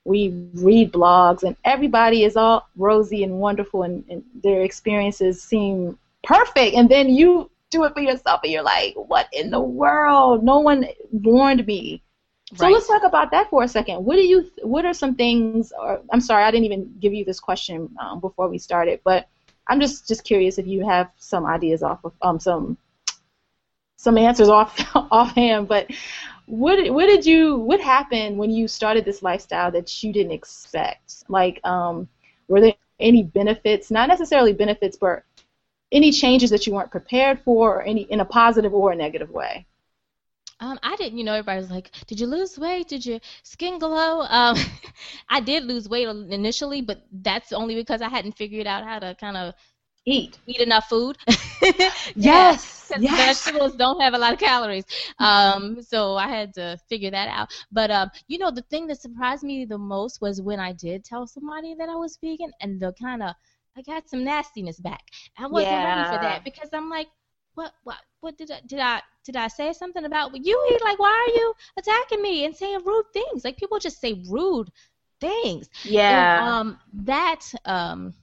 we 0.04 0.48
read 0.54 0.92
blogs 0.92 1.42
and 1.42 1.56
everybody 1.64 2.24
is 2.24 2.36
all 2.36 2.66
rosy 2.76 3.24
and 3.24 3.38
wonderful 3.38 3.82
and, 3.82 4.04
and 4.08 4.24
their 4.42 4.62
experiences 4.62 5.42
seem 5.42 5.98
perfect 6.22 6.74
and 6.74 6.88
then 6.88 7.10
you 7.10 7.50
do 7.70 7.84
it 7.84 7.92
for 7.92 8.00
yourself 8.00 8.40
and 8.42 8.52
you're 8.52 8.62
like, 8.62 8.94
what 8.94 9.28
in 9.32 9.50
the 9.50 9.60
world? 9.60 10.42
No 10.42 10.60
one 10.60 10.86
warned 11.12 11.66
me. 11.66 12.02
So 12.54 12.66
Right. 12.66 12.72
let's 12.72 12.88
talk 12.88 13.02
about 13.04 13.30
that 13.32 13.50
for 13.50 13.62
a 13.62 13.68
second. 13.68 14.04
What 14.04 14.16
do 14.16 14.22
you? 14.22 14.50
What 14.62 14.84
are 14.86 14.94
some 14.94 15.14
things? 15.14 15.72
Or 15.78 16.00
I'm 16.12 16.20
sorry, 16.20 16.44
I 16.44 16.50
didn't 16.50 16.56
even 16.56 16.94
give 17.00 17.04
you 17.04 17.24
this 17.24 17.40
question 17.40 17.88
um, 18.00 18.20
before 18.20 18.48
we 18.48 18.58
started, 18.58 19.00
but 19.04 19.28
I'm 19.66 19.80
just 19.80 20.08
just 20.08 20.24
curious 20.24 20.58
if 20.58 20.66
you 20.66 20.86
have 20.86 21.10
some 21.16 21.46
ideas 21.46 21.82
off 21.82 22.00
of 22.04 22.12
um 22.22 22.40
some 22.40 22.78
some 23.96 24.16
answers 24.18 24.48
off 24.48 24.78
offhand. 25.10 25.68
But 25.68 25.88
what 26.46 26.92
what 26.92 27.06
did 27.06 27.26
you? 27.26 27.56
What 27.56 27.80
happened 27.80 28.38
when 28.38 28.50
you 28.50 28.68
started 28.68 29.04
this 29.04 29.22
lifestyle 29.22 29.70
that 29.72 30.02
you 30.02 30.12
didn't 30.12 30.32
expect? 30.32 31.24
Like, 31.28 31.60
um, 31.64 32.08
were 32.48 32.60
there 32.60 32.74
any 33.00 33.22
benefits? 33.22 33.90
Not 33.90 34.08
necessarily 34.08 34.52
benefits, 34.52 34.96
but 34.96 35.22
any 35.92 36.10
changes 36.12 36.50
that 36.50 36.66
you 36.66 36.74
weren't 36.74 36.90
prepared 36.90 37.40
for, 37.40 37.76
or 37.76 37.82
any 37.82 38.02
in 38.02 38.20
a 38.20 38.24
positive 38.24 38.74
or 38.74 38.92
a 38.92 38.96
negative 38.96 39.30
way? 39.30 39.66
Um, 40.60 40.78
I 40.82 40.96
didn't, 40.96 41.18
you 41.18 41.24
know, 41.24 41.34
everybody 41.34 41.60
was 41.60 41.70
like, 41.70 41.90
"Did 42.06 42.20
you 42.20 42.26
lose 42.26 42.58
weight? 42.58 42.88
Did 42.88 43.06
your 43.06 43.20
skin 43.42 43.78
glow?" 43.78 44.22
Um, 44.22 44.56
I 45.28 45.40
did 45.40 45.64
lose 45.64 45.88
weight 45.88 46.08
initially, 46.08 46.80
but 46.82 47.02
that's 47.12 47.52
only 47.52 47.74
because 47.74 48.02
I 48.02 48.08
hadn't 48.08 48.36
figured 48.36 48.66
out 48.66 48.84
how 48.84 48.98
to 48.98 49.14
kind 49.20 49.36
of 49.36 49.54
Eat. 50.06 50.38
eat 50.46 50.60
enough 50.60 50.88
food. 50.88 51.16
Yes. 52.14 52.92
Yes. 52.96 53.46
vegetables 53.46 53.76
don't 53.76 54.00
have 54.00 54.14
a 54.14 54.18
lot 54.18 54.32
of 54.32 54.38
calories. 54.38 54.84
Um, 55.18 55.80
so 55.82 56.16
I 56.16 56.28
had 56.28 56.54
to 56.54 56.78
figure 56.88 57.10
that 57.10 57.28
out. 57.28 57.48
But 57.70 57.90
um, 57.90 58.10
you 58.26 58.38
know, 58.38 58.50
the 58.50 58.62
thing 58.62 58.86
that 58.88 59.00
surprised 59.00 59.44
me 59.44 59.64
the 59.64 59.78
most 59.78 60.20
was 60.20 60.40
when 60.40 60.58
I 60.60 60.72
did 60.72 61.04
tell 61.04 61.26
somebody 61.26 61.74
that 61.74 61.88
I 61.88 61.94
was 61.96 62.18
vegan, 62.22 62.52
and 62.60 62.80
the 62.80 62.92
kind 63.00 63.22
of 63.22 63.34
I 63.76 63.82
got 63.82 64.08
some 64.08 64.24
nastiness 64.24 64.80
back. 64.80 65.02
I 65.38 65.46
wasn't 65.46 65.82
ready 65.82 66.04
for 66.04 66.18
that 66.18 66.44
because 66.44 66.70
I'm 66.72 66.88
like, 66.90 67.08
what, 67.58 67.72
what, 67.82 67.96
what 68.20 68.38
did 68.38 68.50
I, 68.50 68.60
did 68.66 68.78
I, 68.78 69.02
did 69.24 69.36
I 69.36 69.48
say 69.48 69.72
something 69.72 70.04
about 70.04 70.34
you 70.34 70.68
eat? 70.72 70.82
Like, 70.82 70.98
why 70.98 71.26
are 71.28 71.34
you 71.34 71.54
attacking 71.76 72.22
me 72.22 72.44
and 72.44 72.54
saying 72.56 72.80
rude 72.84 73.06
things? 73.12 73.44
Like, 73.44 73.56
people 73.56 73.78
just 73.78 74.00
say 74.00 74.22
rude 74.30 74.70
things. 75.20 75.68
Yeah. 75.84 76.38
And, 76.38 76.48
um, 76.48 76.78
that, 77.04 77.40
um, 77.64 78.14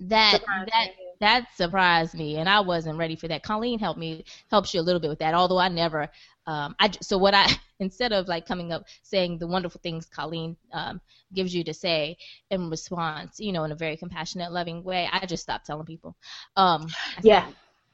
that, 0.00 0.40
Surprised 0.40 0.70
that, 0.72 0.86
me. 0.98 1.06
that 1.20 1.46
surprised 1.56 2.14
me, 2.14 2.36
and 2.36 2.48
I 2.48 2.60
wasn't 2.60 2.98
ready 2.98 3.16
for 3.16 3.28
that. 3.28 3.42
Colleen 3.42 3.78
helped 3.78 3.98
me, 3.98 4.24
helps 4.50 4.74
you 4.74 4.80
a 4.80 4.82
little 4.82 5.00
bit 5.00 5.10
with 5.10 5.20
that. 5.20 5.34
Although 5.34 5.58
I 5.58 5.68
never, 5.68 6.08
um, 6.46 6.74
I 6.80 6.90
so 7.00 7.18
what 7.18 7.34
I 7.34 7.46
instead 7.80 8.12
of 8.12 8.28
like 8.28 8.46
coming 8.46 8.72
up 8.72 8.84
saying 9.02 9.38
the 9.38 9.46
wonderful 9.46 9.80
things 9.82 10.06
Colleen 10.06 10.56
um, 10.72 11.00
gives 11.32 11.54
you 11.54 11.64
to 11.64 11.74
say 11.74 12.16
in 12.50 12.68
response, 12.70 13.38
you 13.38 13.52
know, 13.52 13.64
in 13.64 13.72
a 13.72 13.76
very 13.76 13.96
compassionate, 13.96 14.52
loving 14.52 14.82
way, 14.82 15.08
I 15.12 15.26
just 15.26 15.42
stopped 15.42 15.66
telling 15.66 15.86
people. 15.86 16.16
Um, 16.56 16.86
Yeah. 17.22 17.46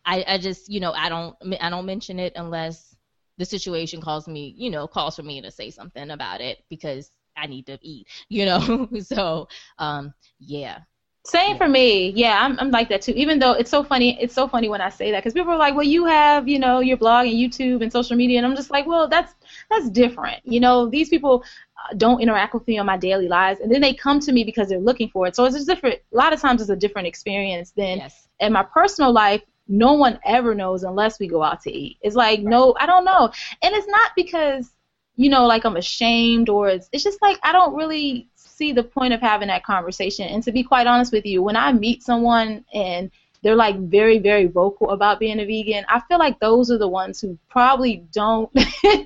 I, 0.08 0.24
I 0.26 0.38
just, 0.38 0.70
you 0.70 0.80
know, 0.80 0.92
I 0.92 1.10
don't, 1.10 1.36
I 1.60 1.70
don't 1.70 1.86
mention 1.86 2.18
it 2.18 2.32
unless 2.36 2.96
the 3.38 3.44
situation 3.44 4.00
calls 4.00 4.26
me, 4.26 4.54
you 4.56 4.70
know, 4.70 4.86
calls 4.88 5.16
for 5.16 5.22
me 5.22 5.42
to 5.42 5.50
say 5.50 5.70
something 5.70 6.10
about 6.10 6.40
it 6.40 6.64
because 6.70 7.12
I 7.36 7.46
need 7.46 7.66
to 7.66 7.78
eat, 7.82 8.08
you 8.28 8.46
know. 8.46 8.88
so, 9.00 9.48
um, 9.78 10.14
yeah. 10.40 10.80
Same 11.26 11.58
for 11.58 11.68
me. 11.68 12.10
Yeah, 12.10 12.38
I'm, 12.42 12.58
I'm 12.58 12.70
like 12.70 12.88
that 12.88 13.02
too. 13.02 13.12
Even 13.12 13.38
though 13.38 13.52
it's 13.52 13.70
so 13.70 13.84
funny, 13.84 14.18
it's 14.22 14.34
so 14.34 14.48
funny 14.48 14.70
when 14.70 14.80
I 14.80 14.88
say 14.88 15.10
that 15.10 15.20
because 15.22 15.34
people 15.34 15.52
are 15.52 15.58
like, 15.58 15.74
"Well, 15.74 15.84
you 15.84 16.06
have, 16.06 16.48
you 16.48 16.58
know, 16.58 16.80
your 16.80 16.96
blog 16.96 17.26
and 17.26 17.36
YouTube 17.36 17.82
and 17.82 17.92
social 17.92 18.16
media," 18.16 18.38
and 18.38 18.46
I'm 18.46 18.56
just 18.56 18.70
like, 18.70 18.86
"Well, 18.86 19.08
that's 19.08 19.34
that's 19.68 19.90
different. 19.90 20.40
You 20.44 20.60
know, 20.60 20.88
these 20.88 21.10
people 21.10 21.44
uh, 21.76 21.94
don't 21.98 22.22
interact 22.22 22.54
with 22.54 22.66
me 22.66 22.78
on 22.78 22.86
my 22.86 22.96
daily 22.96 23.28
lives, 23.28 23.60
and 23.60 23.70
then 23.70 23.82
they 23.82 23.92
come 23.92 24.20
to 24.20 24.32
me 24.32 24.44
because 24.44 24.70
they're 24.70 24.78
looking 24.78 25.10
for 25.10 25.26
it. 25.26 25.36
So 25.36 25.44
it's 25.44 25.56
a 25.56 25.66
different. 25.66 26.00
A 26.14 26.16
lot 26.16 26.32
of 26.32 26.40
times, 26.40 26.62
it's 26.62 26.70
a 26.70 26.76
different 26.76 27.06
experience 27.08 27.72
than 27.72 27.98
Yes. 27.98 28.28
in 28.40 28.52
my 28.54 28.62
personal 28.62 29.12
life. 29.12 29.42
No 29.68 29.92
one 29.94 30.18
ever 30.24 30.54
knows 30.54 30.82
unless 30.82 31.18
we 31.18 31.28
go 31.28 31.42
out 31.42 31.60
to 31.62 31.72
eat. 31.72 31.98
It's 32.02 32.16
like 32.16 32.40
no, 32.40 32.74
I 32.80 32.86
don't 32.86 33.04
know, 33.04 33.30
and 33.62 33.74
it's 33.74 33.88
not 33.88 34.12
because 34.16 34.70
you 35.16 35.28
know, 35.30 35.46
like 35.46 35.64
I'm 35.64 35.76
ashamed 35.76 36.48
or 36.48 36.68
it's 36.68 36.88
it's 36.92 37.04
just 37.04 37.20
like 37.22 37.38
I 37.42 37.52
don't 37.52 37.74
really 37.74 38.28
see 38.36 38.72
the 38.72 38.82
point 38.84 39.12
of 39.14 39.20
having 39.20 39.48
that 39.48 39.64
conversation. 39.64 40.26
And 40.28 40.42
to 40.44 40.52
be 40.52 40.62
quite 40.62 40.86
honest 40.86 41.12
with 41.12 41.26
you, 41.26 41.42
when 41.42 41.56
I 41.56 41.72
meet 41.72 42.02
someone 42.02 42.64
and 42.72 43.10
they're 43.42 43.56
like 43.56 43.78
very, 43.78 44.18
very 44.18 44.46
vocal 44.46 44.90
about 44.90 45.18
being 45.20 45.40
a 45.40 45.44
vegan, 45.46 45.84
I 45.88 46.00
feel 46.00 46.18
like 46.18 46.38
those 46.40 46.70
are 46.70 46.78
the 46.78 46.88
ones 46.88 47.20
who 47.20 47.38
probably 47.48 48.04
don't 48.12 48.50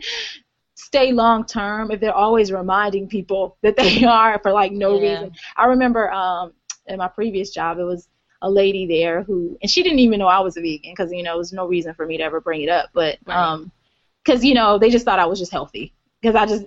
stay 0.75 1.13
long 1.13 1.45
term 1.45 1.91
if 1.91 2.01
they're 2.01 2.15
always 2.15 2.53
reminding 2.53 3.09
people 3.09 3.57
that 3.63 3.77
they 3.77 4.05
are 4.09 4.39
for 4.41 4.53
like 4.53 4.73
no 4.73 4.99
Yeah. 4.99 5.01
reason. 5.01 5.33
I 5.57 5.67
remember 5.67 6.11
um 6.13 6.53
in 6.87 6.99
my 6.99 7.09
previous 7.09 7.51
job 7.51 7.79
it 7.79 7.85
was 7.85 8.09
a 8.43 8.51
lady 8.51 8.87
there 8.87 9.25
who 9.25 9.59
and 9.63 9.71
she 9.71 9.83
didn't 9.85 10.01
even 10.01 10.21
know 10.21 10.29
I 10.29 10.41
was 10.41 10.59
a 10.59 10.63
vegan 10.63 10.93
because 10.93 11.13
you 11.13 11.25
know 11.25 11.33
there 11.33 11.39
was 11.39 11.53
no 11.55 11.67
reason 11.67 11.95
for 11.95 12.07
me 12.07 12.19
to 12.19 12.25
ever 12.25 12.41
bring 12.41 12.63
it 12.63 12.71
up, 12.71 12.91
but 12.95 13.19
um 13.31 13.73
because 14.25 14.45
you 14.45 14.55
know 14.55 14.79
they 14.79 14.91
just 14.91 15.05
thought 15.07 15.21
I 15.21 15.27
was 15.27 15.39
just 15.41 15.53
healthy 15.53 15.95
because 16.23 16.37
I 16.37 16.47
just 16.47 16.67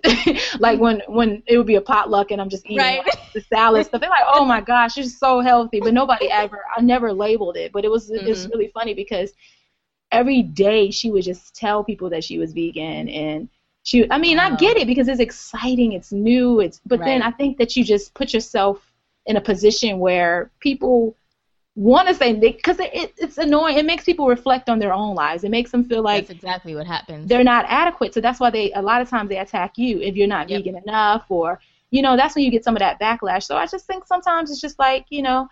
like 0.60 0.80
when 0.80 1.02
when 1.08 1.44
it 1.48 1.58
would 1.58 1.68
be 1.68 1.76
a 1.76 1.82
potluck 1.82 2.32
and 2.32 2.42
I'm 2.42 2.50
just 2.50 2.66
eating 2.68 2.98
Right. 2.98 3.00
like, 3.06 3.16
the 3.34 3.42
salad 3.54 3.86
stuff. 3.86 4.02
They're 4.02 4.10
like, 4.10 4.24
oh 4.28 4.46
my 4.46 4.62
gosh, 4.62 4.98
you're 4.98 5.06
so 5.06 5.42
healthy, 5.42 5.82
but 5.82 5.94
nobody 5.94 6.30
ever 6.32 6.64
I 6.76 6.82
never 6.82 7.14
labeled 7.14 7.58
it, 7.58 7.72
but 7.74 7.86
it 7.86 7.92
was 7.92 8.12
it's 8.12 8.48
Mhm. 8.48 8.52
really 8.54 8.70
funny 8.70 8.94
because 8.94 9.34
every 10.12 10.42
day 10.44 10.92
she 10.92 11.12
would 11.12 11.24
just 11.24 11.56
tell 11.56 11.84
people 11.84 12.10
that 12.10 12.24
she 12.24 12.38
was 12.40 12.54
vegan 12.54 13.10
and 13.10 13.50
she 13.84 14.10
I 14.12 14.18
mean 14.18 14.40
I 14.40 14.56
get 14.56 14.78
it 14.78 14.88
because 14.88 15.08
it's 15.08 15.20
exciting, 15.20 15.94
it's 15.94 16.12
new, 16.12 16.60
it's 16.60 16.82
but 16.86 17.04
then 17.04 17.22
I 17.22 17.32
think 17.32 17.58
that 17.58 17.76
you 17.76 17.84
just 17.84 18.14
put 18.14 18.34
yourself 18.34 18.92
in 19.26 19.38
a 19.38 19.42
position 19.42 20.00
where 20.00 20.52
people 20.60 21.16
want 21.76 22.08
to 22.08 22.14
say 22.16 22.34
because 22.34 22.80
it, 22.80 22.92
it, 22.94 23.14
it's 23.18 23.38
annoying. 23.38 23.78
It 23.78 23.86
makes 23.86 24.04
people 24.04 24.28
reflect 24.28 24.70
on 24.70 24.80
their 24.80 24.94
own 24.94 25.16
lives. 25.16 25.44
It 25.44 25.52
makes 25.52 25.72
them 25.72 25.84
feel 25.84 26.02
like 26.04 26.28
That's 26.28 26.32
exactly 26.32 26.76
what 26.76 26.88
happens. 26.88 27.30
they're 27.30 27.44
not 27.44 27.66
adequate. 27.68 28.14
So 28.14 28.22
that's 28.22 28.40
why 28.40 28.50
they 28.50 28.72
a 28.74 28.82
lot 28.82 29.02
of 29.02 29.10
times 29.10 29.30
they 29.30 29.38
attack 29.38 29.78
you 29.78 30.00
if 30.00 30.16
you're 30.16 30.28
not 30.28 30.50
Yep. 30.50 30.62
vegan 30.62 30.78
enough 30.78 31.26
or 31.30 31.60
you 31.92 32.02
know 32.02 32.16
that's 32.16 32.36
when 32.36 32.44
you 32.46 32.52
get 32.52 32.64
some 32.64 32.76
of 32.76 32.80
that 32.80 33.00
backlash. 33.00 33.44
So 33.44 33.56
I 33.58 33.66
just 33.68 33.86
think 33.86 34.06
sometimes 34.06 34.52
it's 34.52 34.62
just 34.62 34.80
like 34.80 35.06
you 35.10 35.22
know 35.22 35.48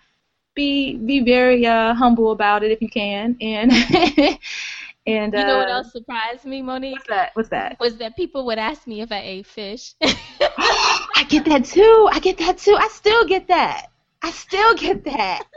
be 0.56 0.98
be 0.98 1.22
very 1.22 1.66
uh, 1.66 1.94
humble 1.94 2.32
about 2.32 2.64
it 2.64 2.72
if 2.72 2.82
you 2.82 2.90
can 2.90 3.38
and 3.42 3.72
and 5.08 5.36
uh, 5.36 5.38
You 5.38 5.46
know 5.46 5.58
what 5.58 5.70
else 5.70 5.92
surprised 5.92 6.46
me, 6.46 6.62
Monique? 6.62 6.96
What's 6.98 7.08
that? 7.10 7.32
What's 7.36 7.50
that? 7.50 7.80
Was 7.80 7.98
that 7.98 8.16
people 8.16 8.46
would 8.46 8.60
ask 8.60 8.88
me 8.88 9.02
if 9.02 9.12
I 9.12 9.20
ate 9.22 9.46
fish. 9.48 9.96
I 10.58 11.26
get 11.30 11.46
that 11.46 11.66
too. 11.66 12.10
I 12.12 12.20
get 12.20 12.38
that 12.40 12.58
too. 12.58 12.76
I 12.76 12.88
still 12.90 13.26
get 13.26 13.48
that. 13.48 13.88
I 14.24 14.32
still 14.32 14.76
get 14.76 15.04
that. 15.06 15.44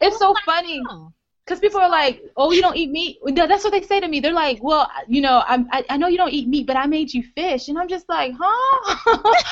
It's 0.00 0.18
so 0.18 0.34
oh 0.34 0.34
funny. 0.44 0.82
Oh. 0.88 1.12
Because 1.44 1.58
people 1.60 1.80
are 1.80 1.90
like, 1.90 2.22
"Oh, 2.36 2.52
you 2.52 2.60
don't 2.60 2.76
eat 2.76 2.90
meat." 2.90 3.18
No, 3.24 3.46
That's 3.46 3.64
what 3.64 3.72
they 3.72 3.82
say 3.82 4.00
to 4.00 4.08
me. 4.08 4.20
They're 4.20 4.32
like, 4.32 4.62
"Well, 4.62 4.88
you 5.08 5.20
know, 5.20 5.42
I'm, 5.46 5.68
I 5.72 5.84
I 5.90 5.96
know 5.96 6.06
you 6.08 6.16
don't 6.16 6.32
eat 6.32 6.48
meat, 6.48 6.66
but 6.66 6.76
I 6.76 6.86
made 6.86 7.12
you 7.12 7.22
fish," 7.34 7.68
and 7.68 7.78
I'm 7.78 7.88
just 7.88 8.08
like, 8.08 8.32
"Huh? 8.38 8.96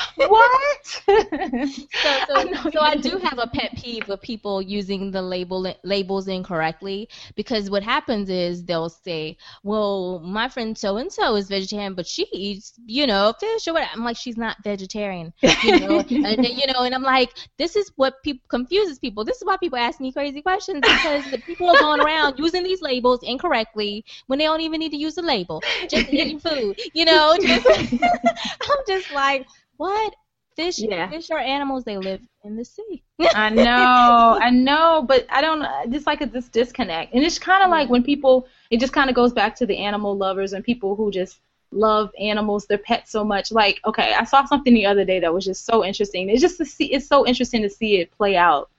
what?" 0.15 1.01
So, 2.01 2.09
I 2.09 2.19
so, 2.27 2.39
you 2.41 2.55
so 2.71 2.79
I 2.81 2.95
do 2.95 3.19
have 3.23 3.37
a 3.39 3.47
pet 3.47 3.75
peeve 3.75 4.07
with 4.07 4.21
people 4.21 4.61
using 4.61 5.11
the 5.11 5.21
label 5.21 5.65
labels 5.83 6.27
incorrectly 6.27 7.09
because 7.35 7.69
what 7.69 7.83
happens 7.83 8.29
is 8.29 8.63
they'll 8.65 8.89
say, 8.89 9.37
"Well, 9.63 10.19
my 10.19 10.47
friend 10.49 10.77
so 10.77 10.97
and 10.97 11.11
so 11.11 11.35
is 11.35 11.47
vegetarian, 11.49 11.93
but 11.93 12.07
she 12.07 12.27
eats, 12.31 12.73
you 12.85 13.05
know, 13.07 13.33
fish 13.39 13.67
or 13.67 13.73
whatever." 13.73 13.91
I'm 13.93 14.03
like, 14.03 14.17
"She's 14.17 14.37
not 14.37 14.57
vegetarian," 14.63 15.33
you 15.61 15.77
know, 15.77 16.03
and 16.23 16.43
you 16.43 16.67
know, 16.73 16.83
and 16.83 16.95
I'm 16.95 17.03
like, 17.03 17.31
"This 17.57 17.75
is 17.75 17.91
what 17.95 18.21
people 18.23 18.45
confuses 18.49 18.99
people. 18.99 19.23
This 19.23 19.37
is 19.37 19.45
why 19.45 19.57
people 19.57 19.77
ask 19.77 19.99
me 19.99 20.11
crazy 20.11 20.41
questions 20.41 20.85
because 20.85 21.29
the 21.29 21.39
people 21.39 21.69
going 21.91 22.01
around 22.05 22.37
using 22.39 22.63
these 22.63 22.81
labels 22.81 23.19
incorrectly 23.23 24.03
when 24.27 24.39
they 24.39 24.45
don't 24.45 24.61
even 24.61 24.79
need 24.79 24.91
to 24.91 24.97
use 24.97 25.15
the 25.15 25.21
label, 25.21 25.61
just 25.89 26.09
eating 26.11 26.39
food, 26.39 26.79
you 26.93 27.05
know." 27.05 27.35
Just, 27.41 27.67
I'm 28.61 28.77
just 28.87 29.11
like, 29.11 29.45
what? 29.77 30.15
Fish, 30.55 30.79
Yeah. 30.79 31.09
fish 31.09 31.31
are 31.31 31.39
animals. 31.39 31.85
They 31.85 31.97
live 31.97 32.21
in 32.43 32.55
the 32.57 32.65
sea. 32.65 33.03
I 33.33 33.49
know, 33.49 34.37
I 34.41 34.49
know, 34.49 35.05
but 35.07 35.25
I 35.29 35.41
don't. 35.41 35.91
Just 35.91 36.05
like 36.05 36.21
it's 36.21 36.33
this 36.33 36.49
disconnect, 36.49 37.13
and 37.13 37.23
it's 37.23 37.39
kind 37.39 37.63
of 37.63 37.69
like 37.69 37.89
when 37.89 38.03
people. 38.03 38.47
It 38.69 38.79
just 38.79 38.93
kind 38.93 39.09
of 39.09 39.15
goes 39.15 39.31
back 39.33 39.55
to 39.57 39.65
the 39.65 39.77
animal 39.77 40.15
lovers 40.15 40.53
and 40.53 40.63
people 40.63 40.95
who 40.95 41.11
just 41.11 41.39
love 41.71 42.11
animals, 42.19 42.65
their 42.67 42.77
pets 42.77 43.11
so 43.11 43.23
much. 43.23 43.51
Like, 43.51 43.79
okay, 43.85 44.13
I 44.13 44.25
saw 44.25 44.45
something 44.45 44.73
the 44.73 44.85
other 44.85 45.05
day 45.05 45.19
that 45.19 45.33
was 45.33 45.45
just 45.45 45.65
so 45.65 45.85
interesting. 45.85 46.29
It's 46.29 46.41
just 46.41 46.57
to 46.57 46.65
see. 46.65 46.87
It's 46.91 47.07
so 47.07 47.25
interesting 47.25 47.61
to 47.61 47.69
see 47.69 47.97
it 48.01 48.11
play 48.11 48.35
out 48.35 48.69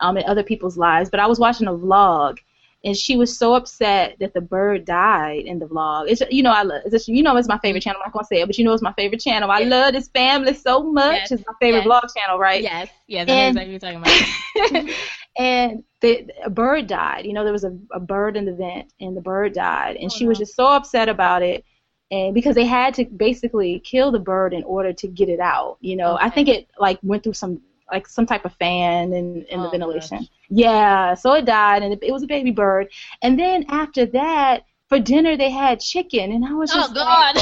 um, 0.00 0.16
in 0.16 0.24
other 0.26 0.44
people's 0.44 0.78
lives. 0.78 1.10
But 1.10 1.20
I 1.20 1.26
was 1.26 1.38
watching 1.40 1.66
a 1.66 1.72
vlog. 1.72 2.38
And 2.84 2.96
she 2.96 3.16
was 3.16 3.36
so 3.36 3.54
upset 3.54 4.16
that 4.20 4.32
the 4.32 4.40
bird 4.40 4.84
died 4.84 5.44
in 5.46 5.58
the 5.58 5.66
vlog. 5.66 6.04
It's 6.08 6.22
you 6.30 6.42
know 6.42 6.52
I 6.52 6.62
love 6.62 6.82
it's, 6.84 7.08
you 7.08 7.22
know 7.22 7.36
it's 7.36 7.48
my 7.48 7.58
favorite 7.58 7.82
channel. 7.82 8.00
I'm 8.04 8.08
not 8.08 8.12
gonna 8.12 8.26
say 8.26 8.40
it, 8.42 8.46
but 8.46 8.58
you 8.58 8.64
know 8.64 8.72
it's 8.74 8.82
my 8.82 8.92
favorite 8.92 9.20
channel. 9.20 9.50
I 9.50 9.60
love 9.60 9.92
this 9.94 10.08
family 10.08 10.54
so 10.54 10.82
much. 10.84 11.16
Yes. 11.16 11.32
It's 11.32 11.44
my 11.46 11.54
favorite 11.60 11.84
Yes. 11.84 11.88
vlog 11.88 12.08
channel, 12.16 12.38
right? 12.38 12.62
Yes, 12.62 12.88
yes, 13.08 13.28
And- 13.28 13.58
exactly 13.58 13.74
what 13.74 14.00
you're 14.02 14.02
talking 14.02 14.82
about. 14.82 14.94
and 15.38 15.84
the, 16.00 16.30
a 16.44 16.50
bird 16.50 16.86
died. 16.86 17.26
You 17.26 17.32
know, 17.32 17.42
there 17.44 17.52
was 17.52 17.64
a, 17.64 17.76
a 17.92 18.00
bird 18.00 18.36
in 18.36 18.44
the 18.44 18.52
vent, 18.54 18.92
and 19.00 19.16
the 19.16 19.20
bird 19.20 19.54
died, 19.54 19.96
and 19.96 20.06
Oh, 20.12 20.14
she 20.14 20.26
was 20.26 20.38
just 20.38 20.54
so 20.54 20.66
upset 20.66 21.08
about 21.08 21.42
it. 21.42 21.64
And 22.12 22.34
because 22.34 22.54
they 22.54 22.64
had 22.66 22.94
to 22.94 23.04
basically 23.04 23.80
kill 23.80 24.12
the 24.12 24.20
bird 24.20 24.52
in 24.54 24.62
order 24.62 24.92
to 24.92 25.08
get 25.08 25.28
it 25.28 25.40
out, 25.40 25.78
you 25.80 25.96
know, 25.96 26.16
I 26.20 26.30
think 26.30 26.48
it 26.48 26.68
like 26.78 27.00
went 27.02 27.24
through 27.24 27.32
some 27.32 27.60
like 27.90 28.06
some 28.08 28.26
type 28.26 28.44
of 28.44 28.52
fan 28.54 29.12
in, 29.12 29.44
in 29.50 29.62
the 29.62 29.68
Oh, 29.68 29.70
ventilation. 29.70 30.18
gosh. 30.18 30.28
Yeah, 30.48 31.14
so 31.14 31.32
it 31.34 31.44
died, 31.44 31.82
and 31.82 31.92
it, 31.92 31.98
it 32.02 32.12
was 32.12 32.22
a 32.22 32.26
baby 32.26 32.50
bird. 32.50 32.88
And 33.22 33.38
then 33.38 33.64
after 33.68 34.06
that, 34.06 34.64
for 34.88 34.98
dinner 34.98 35.36
they 35.36 35.50
had 35.50 35.80
chicken, 35.80 36.32
and 36.32 36.44
I 36.44 36.52
was 36.54 36.72
oh, 36.72 36.76
just 36.76 36.94
Oh 36.96 37.32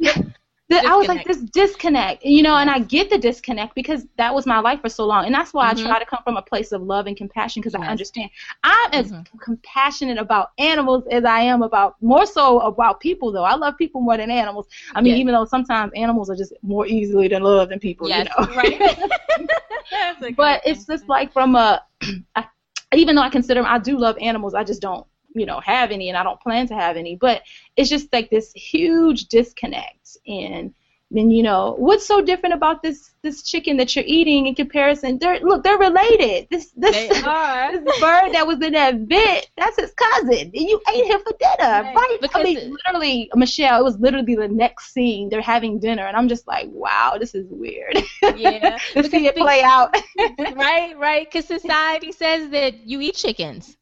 like, 0.00 0.16
I 0.78 0.96
was 0.96 1.08
like 1.08 1.24
this 1.26 1.38
disconnect, 1.40 2.24
you 2.24 2.42
know, 2.42 2.56
and 2.56 2.70
I 2.70 2.78
get 2.80 3.10
the 3.10 3.18
disconnect 3.18 3.74
because 3.74 4.06
that 4.16 4.34
was 4.34 4.46
my 4.46 4.58
life 4.60 4.80
for 4.80 4.88
so 4.88 5.04
long, 5.06 5.24
and 5.26 5.34
that's 5.34 5.52
why 5.52 5.66
Mhm. 5.72 5.78
I 5.78 5.82
try 5.86 5.98
to 5.98 6.04
come 6.06 6.20
from 6.24 6.36
a 6.36 6.42
place 6.42 6.72
of 6.72 6.82
love 6.82 7.06
and 7.06 7.16
compassion 7.16 7.60
because 7.60 7.74
I 7.74 7.86
understand 7.86 8.30
I'm 8.64 8.92
as 8.92 9.12
Mhm. 9.12 9.26
compassionate 9.40 10.18
about 10.18 10.50
animals 10.58 11.04
as 11.10 11.24
I 11.24 11.40
am 11.40 11.62
about 11.62 11.96
more 12.00 12.26
so 12.26 12.60
about 12.60 13.00
people 13.00 13.32
though. 13.32 13.44
I 13.44 13.54
love 13.54 13.76
people 13.76 14.00
more 14.00 14.16
than 14.16 14.30
animals. 14.30 14.66
I 14.94 15.00
mean, 15.00 15.12
Yes. 15.12 15.20
even 15.20 15.34
though 15.34 15.44
sometimes 15.44 15.92
animals 15.94 16.30
are 16.30 16.36
just 16.36 16.52
more 16.62 16.86
easily 16.86 17.28
than 17.28 17.42
loved 17.42 17.70
than 17.70 17.78
people, 17.78 18.08
yes. 18.08 18.28
you 18.38 18.46
know. 18.46 18.54
Right. 18.56 18.80
But 20.36 20.62
it's 20.64 20.84
just 20.86 21.08
like 21.08 21.32
from 21.32 21.54
a, 21.56 21.82
I, 22.36 22.46
even 22.94 23.16
though 23.16 23.22
I 23.22 23.30
consider 23.30 23.62
I 23.64 23.78
do 23.78 23.98
love 23.98 24.16
animals, 24.20 24.54
I 24.54 24.64
just 24.64 24.82
don't 24.82 25.06
you 25.34 25.46
know 25.46 25.60
have 25.60 25.90
any, 25.90 26.08
and 26.08 26.16
I 26.18 26.22
don't 26.22 26.40
plan 26.40 26.66
to 26.68 26.74
have 26.74 26.96
any. 26.96 27.16
But 27.16 27.42
it's 27.76 27.90
just 27.90 28.12
like 28.12 28.30
this 28.30 28.52
huge 28.52 29.26
disconnect, 29.26 30.16
and 30.26 30.74
then 31.14 31.30
you 31.30 31.42
know 31.42 31.74
what's 31.76 32.06
so 32.06 32.22
different 32.22 32.54
about 32.54 32.82
this 32.82 33.10
this 33.22 33.42
chicken 33.42 33.76
that 33.76 33.94
you're 33.94 34.04
eating 34.06 34.46
in 34.46 34.54
comparison? 34.54 35.18
They're 35.18 35.40
look, 35.40 35.62
they're 35.62 35.76
related. 35.78 36.48
This 36.50 36.72
this. 36.74 36.92
They 36.94 37.10
are. 37.28 37.78
This 37.78 38.00
bird 38.00 38.32
that 38.32 38.46
was 38.46 38.60
in 38.62 38.72
that 38.72 38.94
vent, 39.00 39.50
that's 39.58 39.78
his 39.78 39.92
cousin. 39.92 40.50
And 40.54 40.54
you 40.54 40.80
ate 40.92 41.04
him 41.06 41.20
for 41.20 41.32
dinner, 41.38 41.82
Right, 41.82 41.94
right? 41.94 42.18
I 42.34 42.42
mean, 42.42 42.56
it- 42.56 42.70
literally, 42.70 43.30
Michelle, 43.34 43.80
it 43.80 43.84
was 43.84 43.98
literally 43.98 44.34
the 44.34 44.48
next 44.48 44.92
scene. 44.94 45.28
They're 45.28 45.42
having 45.42 45.78
dinner, 45.78 46.06
and 46.06 46.16
I'm 46.16 46.28
just 46.28 46.46
like, 46.48 46.68
wow, 46.72 47.16
this 47.20 47.34
is 47.34 47.46
weird. 47.50 48.02
Yeah. 48.22 48.78
to 48.94 49.04
see 49.08 49.26
it 49.26 49.36
play 49.36 49.62
out. 49.62 49.94
right, 50.56 50.98
right. 50.98 51.30
Because 51.30 51.44
society 51.46 52.10
says 52.12 52.48
that 52.50 52.86
you 52.86 53.00
eat 53.02 53.14
chickens. 53.16 53.76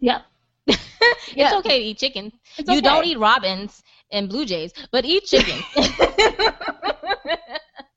yep. 0.00 0.22
It's 1.38 1.52
Yeah. 1.52 1.52
okay 1.52 1.78
to 1.78 1.84
eat 1.86 1.98
chicken. 1.98 2.32
It's 2.58 2.68
You 2.68 2.80
don't 2.82 3.04
eat 3.04 3.18
robins 3.18 3.82
and 4.10 4.28
blue 4.28 4.44
jays, 4.44 4.72
but 4.90 5.04
eat 5.04 5.24
chicken. 5.24 5.64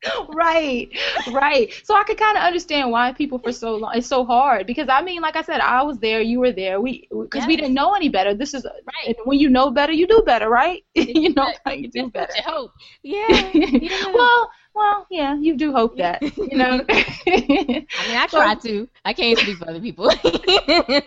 right, 0.30 0.90
right. 1.26 1.72
So 1.84 1.96
I 1.96 2.04
could 2.04 2.18
kind 2.18 2.38
of 2.38 2.44
understand 2.44 2.92
why 2.92 3.14
people 3.14 3.38
for 3.40 3.52
so 3.52 3.76
long 3.76 3.92
it's 3.96 4.08
so 4.08 4.26
hard 4.26 4.66
because 4.66 4.88
I 4.90 5.02
mean, 5.02 5.22
like 5.22 5.36
I 5.36 5.42
said, 5.42 5.60
I 5.60 5.84
was 5.84 6.00
there, 6.00 6.22
you 6.22 6.40
were 6.40 6.52
there, 6.52 6.80
we 6.82 7.08
because 7.12 7.46
we 7.46 7.56
didn't 7.56 7.74
know 7.74 7.94
any 7.94 8.10
better. 8.10 8.34
This 8.34 8.54
is 8.54 8.66
Right. 8.86 9.06
and 9.06 9.16
when 9.26 9.40
you 9.40 9.50
know 9.50 9.72
better, 9.72 9.92
you 9.94 10.08
do 10.08 10.24
better, 10.26 10.50
right? 10.50 10.84
you 10.96 11.34
know 11.34 11.54
how 11.66 11.72
you 11.74 11.90
do 11.90 12.10
better. 12.10 12.34
you 12.36 12.44
hope. 12.44 12.72
Yeah. 13.04 13.52
yeah. 13.54 14.06
well, 14.14 14.50
well, 14.74 15.06
yeah, 15.10 15.38
you 15.38 15.58
do 15.58 15.72
hope 15.72 15.98
that, 15.98 16.22
you 16.22 16.58
know. 16.58 16.84
I 16.90 17.86
mean, 18.08 18.18
I 18.18 18.28
try 18.28 18.56
to. 18.56 18.88
I 19.04 19.14
can't 19.14 19.38
speak 19.38 19.58
for 19.58 19.70
other 19.70 19.82
people. 19.82 20.12
yeah, 20.24 21.02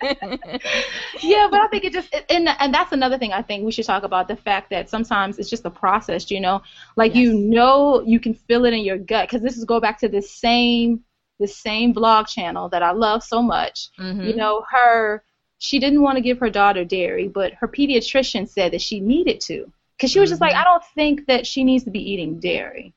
but 1.51 1.61
I 1.61 1.69
think 1.71 1.85
it 1.85 1.93
just 1.93 2.15
and 2.29 2.49
and 2.49 2.75
that's 2.75 2.93
another 2.93 3.19
thing 3.19 3.33
I 3.33 3.43
think 3.43 3.65
we 3.65 3.73
should 3.73 3.87
talk 3.87 4.03
about 4.03 4.29
the 4.29 4.37
fact 4.37 4.71
that 4.71 4.91
sometimes 4.91 5.39
it's 5.39 5.51
just 5.51 5.65
a 5.65 5.71
process, 5.71 6.31
you 6.31 6.41
know, 6.41 6.63
like 6.97 7.15
you 7.15 7.33
know 7.33 8.03
you 8.07 8.21
can 8.21 8.35
feel 8.35 8.65
it 8.65 8.75
in 8.75 8.85
your 8.85 8.99
gut 8.99 9.29
because 9.29 9.43
this 9.43 9.57
is 9.57 9.65
go 9.65 9.81
back 9.81 9.99
to 10.01 10.09
the 10.09 10.23
same 10.23 11.05
the 11.41 11.49
same 11.49 11.95
vlog 11.95 12.29
channel 12.29 12.69
that 12.69 12.83
I 12.83 12.93
love 12.93 13.23
so 13.23 13.43
much. 13.43 13.89
Mhm. 13.99 14.29
You 14.29 14.37
know, 14.37 14.65
her 14.71 15.23
she 15.59 15.79
didn't 15.79 16.03
want 16.03 16.17
to 16.17 16.23
give 16.23 16.39
her 16.41 16.51
daughter 16.51 16.85
dairy, 16.85 17.29
but 17.29 17.55
her 17.55 17.69
pediatrician 17.69 18.49
said 18.49 18.73
that 18.73 18.83
she 18.83 19.01
needed 19.01 19.41
to 19.43 19.71
because 19.97 20.11
she 20.11 20.21
was 20.21 20.31
just 20.31 20.41
like 20.41 20.55
Mhm. 20.55 20.61
I 20.61 20.65
don't 20.65 20.85
think 20.95 21.27
that 21.27 21.47
she 21.47 21.65
needs 21.65 21.85
to 21.85 21.91
be 21.91 22.13
eating 22.13 22.41
dairy, 22.41 22.93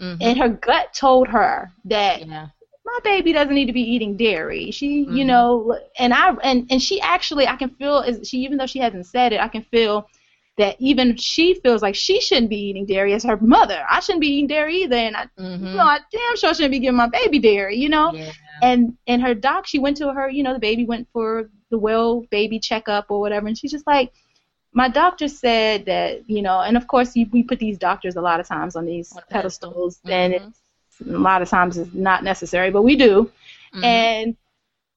Mhm. 0.00 0.18
and 0.20 0.38
her 0.38 0.48
gut 0.48 0.92
told 0.94 1.28
her 1.28 1.70
that 1.86 2.26
Yeah. 2.26 2.46
my 2.84 2.98
baby 3.04 3.32
doesn't 3.32 3.54
need 3.54 3.66
to 3.66 3.72
be 3.72 3.82
eating 3.82 4.16
dairy. 4.16 4.70
She, 4.70 5.00
you 5.00 5.24
Mhm. 5.24 5.26
know, 5.26 5.78
and 5.98 6.12
I 6.14 6.34
and 6.42 6.66
and 6.70 6.82
she 6.82 7.00
actually, 7.00 7.46
I 7.48 7.56
can 7.56 7.70
feel 7.70 7.98
as 7.98 8.28
she, 8.28 8.38
even 8.38 8.58
though 8.58 8.66
she 8.66 8.78
hasn't 8.78 9.06
said 9.06 9.32
it, 9.32 9.40
I 9.40 9.48
can 9.48 9.62
feel 9.62 10.06
that 10.58 10.76
even 10.78 11.16
she 11.16 11.54
feels 11.54 11.82
like 11.82 11.94
she 11.94 12.20
shouldn't 12.20 12.48
be 12.48 12.56
eating 12.68 12.86
dairy 12.86 13.12
as 13.12 13.24
her 13.24 13.36
mother. 13.38 13.84
I 13.90 14.00
shouldn't 14.00 14.22
be 14.22 14.28
eating 14.28 14.46
dairy 14.46 14.82
either, 14.84 14.96
and 14.96 15.16
I, 15.16 15.26
Mhm. 15.38 15.60
you 15.70 15.76
know, 15.76 15.84
I 15.84 15.98
damn 16.10 16.36
sure 16.36 16.54
shouldn't 16.54 16.72
be 16.72 16.78
giving 16.78 16.96
my 16.96 17.08
baby 17.08 17.38
dairy, 17.38 17.76
you 17.76 17.88
know. 17.90 18.12
Yeah. 18.14 18.30
And 18.62 18.96
and 19.06 19.20
her 19.22 19.34
doc, 19.34 19.66
she 19.66 19.78
went 19.78 19.98
to 19.98 20.12
her, 20.12 20.30
you 20.30 20.42
know, 20.42 20.54
the 20.54 20.58
baby 20.58 20.84
went 20.86 21.08
for 21.12 21.50
the 21.70 21.78
well 21.78 22.22
baby 22.30 22.58
checkup 22.58 23.06
or 23.10 23.20
whatever, 23.20 23.46
and 23.46 23.56
she's 23.58 23.72
just 23.72 23.86
like. 23.86 24.12
My 24.76 24.88
doctor 24.88 25.28
said 25.28 25.86
that, 25.86 26.28
you 26.28 26.42
know, 26.42 26.60
and 26.60 26.76
of 26.76 26.86
course 26.86 27.16
you, 27.16 27.26
we 27.32 27.42
put 27.42 27.58
these 27.58 27.78
doctors 27.78 28.16
a 28.16 28.20
lot 28.20 28.40
of 28.40 28.46
times 28.46 28.76
on 28.76 28.86
these 28.86 29.12
On 29.16 29.22
a 29.22 29.26
pedestal. 29.32 29.70
pedestals, 29.72 30.00
and 30.06 30.34
Mhm. 30.34 30.48
it's 30.48 30.60
a 31.08 31.18
lot 31.18 31.42
of 31.42 31.48
times 31.48 31.78
it's 31.78 31.94
not 31.94 32.24
necessary, 32.24 32.70
but 32.70 32.82
we 32.82 32.96
do 32.96 33.30
Mhm. 33.74 33.82
and 33.82 34.36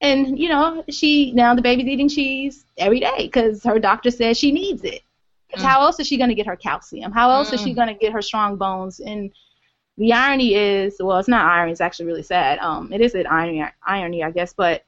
and 0.02 0.38
you 0.38 0.48
know 0.48 0.84
she 0.90 1.32
now 1.32 1.54
the 1.54 1.62
baby's 1.62 1.86
eating 1.86 2.08
cheese 2.08 2.64
every 2.78 3.00
day 3.00 3.18
because 3.26 3.62
her 3.64 3.78
doctor 3.78 4.10
says 4.10 4.38
she 4.38 4.52
needs 4.52 4.84
it. 4.84 5.02
Mm. 5.56 5.62
how 5.62 5.82
else 5.82 5.98
is 6.00 6.06
she 6.06 6.16
going 6.16 6.28
to 6.30 6.34
get 6.34 6.46
her 6.46 6.56
calcium 6.56 7.12
how 7.12 7.30
else 7.30 7.52
is 7.52 7.60
she 7.60 7.72
Mm. 7.72 7.76
going 7.76 7.88
to 7.88 7.94
get 7.94 8.12
her 8.12 8.22
strong 8.22 8.56
bones 8.56 9.00
and 9.00 9.32
the 9.98 10.12
irony 10.12 10.54
is 10.54 10.96
well 11.00 11.18
it's 11.18 11.28
not 11.28 11.44
irony 11.44 11.72
it's 11.72 11.80
actually 11.80 12.06
really 12.06 12.22
sad 12.22 12.58
um 12.60 12.92
it 12.92 13.00
is 13.00 13.14
an 13.14 13.26
irony 13.26 13.64
irony 13.86 14.22
i 14.22 14.30
guess 14.30 14.52
but 14.52 14.84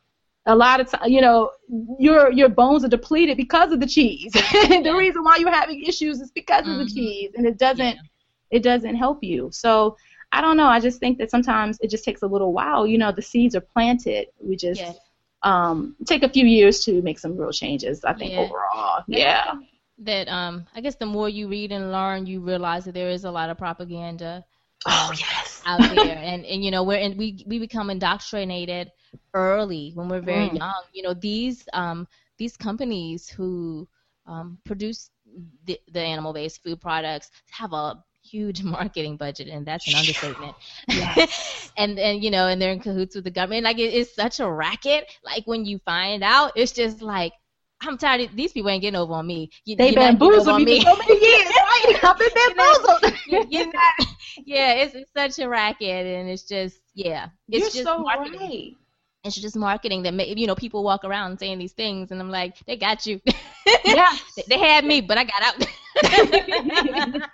a 0.47 0.55
lot 0.55 0.81
of 0.81 0.91
time 0.91 1.09
you 1.09 1.21
know 1.21 1.51
your 1.99 2.31
your 2.33 2.49
bones 2.49 2.85
are 2.85 2.89
depleted 2.89 3.37
because 3.37 3.73
of 3.73 3.81
the 3.81 3.87
cheese 3.87 4.33
the 4.33 4.95
reason 4.97 5.23
why 5.23 5.37
you're 5.37 5.51
having 5.53 5.83
issues 5.83 6.21
is 6.21 6.31
because 6.33 6.69
of 6.69 6.77
the 6.77 6.85
Mhm. 6.85 6.95
cheese 6.95 7.31
and 7.37 7.47
it 7.47 7.59
doesn't 7.59 7.99
Yeah. 7.99 8.09
it 8.51 8.63
doesn't 8.63 8.97
help 8.97 9.23
you. 9.23 9.49
So 9.53 9.97
I 10.33 10.41
don't 10.41 10.57
know. 10.57 10.67
I 10.67 10.81
just 10.81 11.01
think 11.01 11.19
that 11.19 11.31
sometimes 11.31 11.79
it 11.81 11.91
just 11.91 12.05
takes 12.05 12.23
a 12.23 12.27
little 12.27 12.53
while. 12.53 12.87
You 12.87 12.99
know, 12.99 13.11
the 13.13 13.23
seeds 13.23 13.55
are 13.57 13.61
planted. 13.61 14.29
We 14.41 14.57
just 14.57 15.01
um, 15.43 15.97
take 16.07 16.23
a 16.23 16.29
few 16.29 16.47
years 16.47 16.85
to 16.85 17.01
make 17.03 17.19
some 17.19 17.37
real 17.37 17.53
changes. 17.53 18.05
I 18.05 18.13
think 18.15 18.35
Yeah. 18.35 18.39
overall. 18.39 19.05
And 19.13 19.35
Yeah. 19.35 19.55
That 19.99 20.29
um, 20.29 20.67
I 20.75 20.81
guess 20.81 20.97
the 20.97 21.07
more 21.07 21.29
you 21.29 21.49
read 21.49 21.73
and 21.73 21.93
learn, 21.93 22.27
you 22.27 22.41
realize 22.41 22.85
that 22.85 22.95
there 22.95 23.11
is 23.11 23.25
a 23.25 23.31
lot 23.31 23.51
of 23.51 23.59
propaganda 23.59 24.45
Oh 24.87 25.11
yes. 25.13 25.63
out 25.65 25.89
there, 25.89 26.19
and 26.23 26.45
and 26.45 26.65
you 26.65 26.71
know 26.71 26.83
we're 26.85 26.99
in, 26.99 27.17
we 27.17 27.43
we 27.47 27.59
become 27.59 27.91
indoctrinated 27.91 28.91
early 29.35 29.93
when 29.95 30.09
we're 30.09 30.21
very 30.21 30.51
Mm. 30.51 30.57
young. 30.57 30.83
You 30.93 31.03
know 31.03 31.15
these 31.15 31.69
um 31.73 32.07
these 32.39 32.57
companies 32.57 33.29
who 33.29 33.89
um, 34.27 34.59
produce 34.65 35.11
the, 35.67 35.79
the 35.93 36.01
animal-based 36.01 36.63
food 36.63 36.81
products 36.81 37.31
have 37.51 37.73
a 37.73 38.03
huge 38.23 38.63
marketing 38.77 39.17
budget, 39.17 39.49
and 39.49 39.67
that's 39.67 39.87
an 39.89 39.95
understatement. 39.95 40.55
and 41.77 41.99
and 41.99 42.23
you 42.23 42.31
know, 42.31 42.47
and 42.49 42.61
they're 42.61 42.73
in 42.73 42.81
cahoots 42.81 43.15
with 43.15 43.25
the 43.25 43.31
government. 43.31 43.65
Like 43.65 43.79
it 43.79 43.93
is 43.95 44.15
such 44.15 44.41
a 44.41 44.51
racket. 44.51 45.05
Like 45.25 45.45
when 45.47 45.65
you 45.65 45.79
find 45.81 46.23
out, 46.23 46.53
it's 46.57 46.73
just 46.73 47.03
like. 47.03 47.33
I'm 47.85 47.99
tired. 47.99 48.21
Of, 48.21 48.37
these 48.37 48.53
people 48.53 48.71
ain't 48.71 48.81
getting 48.81 48.95
over 49.01 49.13
on 49.15 49.27
me. 49.27 49.51
You, 49.65 49.77
They 49.77 49.91
you're 49.91 49.99
not 49.99 50.17
getting 50.21 50.39
over 50.39 50.51
bamboozled 50.51 50.55
on 50.55 50.65
me 50.65 50.79
for 50.79 50.91
so 50.91 50.97
many 50.97 51.21
years, 51.21 51.49
right? 51.49 51.99
I've 52.05 52.19
been 52.19 52.29
bamboozled. 52.57 53.03
you- 53.27 53.47
you're 53.51 53.73
yeah, 54.47 54.73
it's, 54.75 54.95
it's 54.95 55.11
such 55.17 55.45
a 55.45 55.49
racket, 55.49 56.07
and 56.07 56.31
it's 56.31 56.45
just 56.45 56.81
yeah, 56.95 57.29
it's 57.51 57.75
You're 57.75 57.83
just 57.83 57.83
so 57.83 57.99
marketing. 58.05 58.41
right. 58.41 58.77
It's 59.25 59.37
just 59.37 59.57
marketing 59.57 60.03
that 60.03 60.37
you 60.37 60.49
know 60.49 60.57
people 60.57 60.83
walk 60.83 61.05
around 61.05 61.39
saying 61.39 61.59
these 61.59 61.73
things, 61.73 62.11
and 62.11 62.21
I'm 62.21 62.31
like, 62.31 62.57
they 62.67 62.77
got 62.77 63.07
you. 63.07 63.21
Yeah. 63.85 64.11
they, 64.37 64.43
they 64.49 64.59
had 64.59 64.85
me, 64.85 65.01
but 65.01 65.17
I 65.17 65.23
got 65.23 65.43
out. 65.43 65.67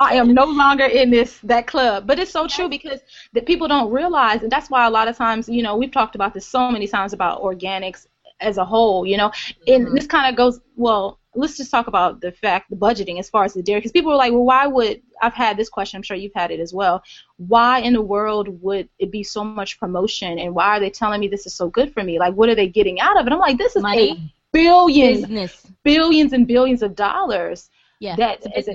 I 0.00 0.16
am 0.16 0.34
no 0.34 0.44
longer 0.44 0.84
in 0.84 1.10
this 1.10 1.38
that 1.44 1.66
club. 1.66 2.06
But 2.06 2.18
it's 2.18 2.30
so 2.30 2.46
true 2.46 2.68
because 2.68 3.00
the 3.32 3.40
people 3.40 3.68
don't 3.68 3.90
realize, 3.90 4.42
and 4.42 4.52
that's 4.52 4.68
why 4.68 4.86
a 4.86 4.90
lot 4.90 5.08
of 5.08 5.16
times, 5.16 5.48
you 5.48 5.62
know, 5.62 5.76
we've 5.76 5.92
talked 5.92 6.14
about 6.14 6.34
this 6.34 6.46
so 6.46 6.70
many 6.70 6.86
times 6.86 7.14
about 7.14 7.42
organics 7.42 8.06
as 8.40 8.56
a 8.58 8.64
whole, 8.64 9.06
you 9.06 9.16
know, 9.16 9.30
and 9.66 9.86
Mhm. 9.86 9.94
this 9.94 10.06
kind 10.06 10.28
of 10.30 10.36
goes 10.36 10.60
well. 10.76 11.18
Let's 11.34 11.56
just 11.56 11.70
talk 11.70 11.86
about 11.86 12.20
the 12.20 12.32
fact, 12.32 12.70
the 12.70 12.76
budgeting 12.76 13.18
as 13.20 13.30
far 13.30 13.44
as 13.44 13.54
the 13.54 13.62
dairy, 13.62 13.78
because 13.80 13.92
people 13.92 14.10
are 14.12 14.16
like, 14.16 14.32
well, 14.32 14.44
why 14.44 14.66
would 14.66 15.00
I've 15.22 15.34
had 15.34 15.56
this 15.56 15.68
question? 15.68 15.96
I'm 15.98 16.02
sure 16.02 16.16
you've 16.16 16.34
had 16.34 16.50
it 16.50 16.58
as 16.58 16.74
well. 16.74 17.02
Why 17.36 17.78
in 17.80 17.92
the 17.92 18.02
world 18.02 18.48
would 18.62 18.88
it 18.98 19.10
be 19.12 19.22
so 19.22 19.44
much 19.44 19.78
promotion, 19.78 20.38
and 20.40 20.54
why 20.54 20.66
are 20.76 20.80
they 20.80 20.90
telling 20.90 21.20
me 21.20 21.28
this 21.28 21.46
is 21.46 21.54
so 21.54 21.68
good 21.68 21.92
for 21.94 22.02
me? 22.02 22.18
Like, 22.18 22.34
what 22.34 22.48
are 22.48 22.56
they 22.56 22.66
getting 22.68 22.98
out 23.00 23.16
of 23.18 23.26
it? 23.26 23.32
I'm 23.32 23.38
like, 23.38 23.58
this 23.58 23.76
is 23.76 23.82
a 23.82 23.82
Money, 23.82 24.34
billion, 24.52 25.20
business. 25.20 25.66
billions 25.84 26.32
and 26.32 26.46
billions 26.46 26.82
of 26.82 26.94
dollars 26.96 27.70
Yeah, 28.00 28.16
That 28.16 28.38
is. 28.56 28.68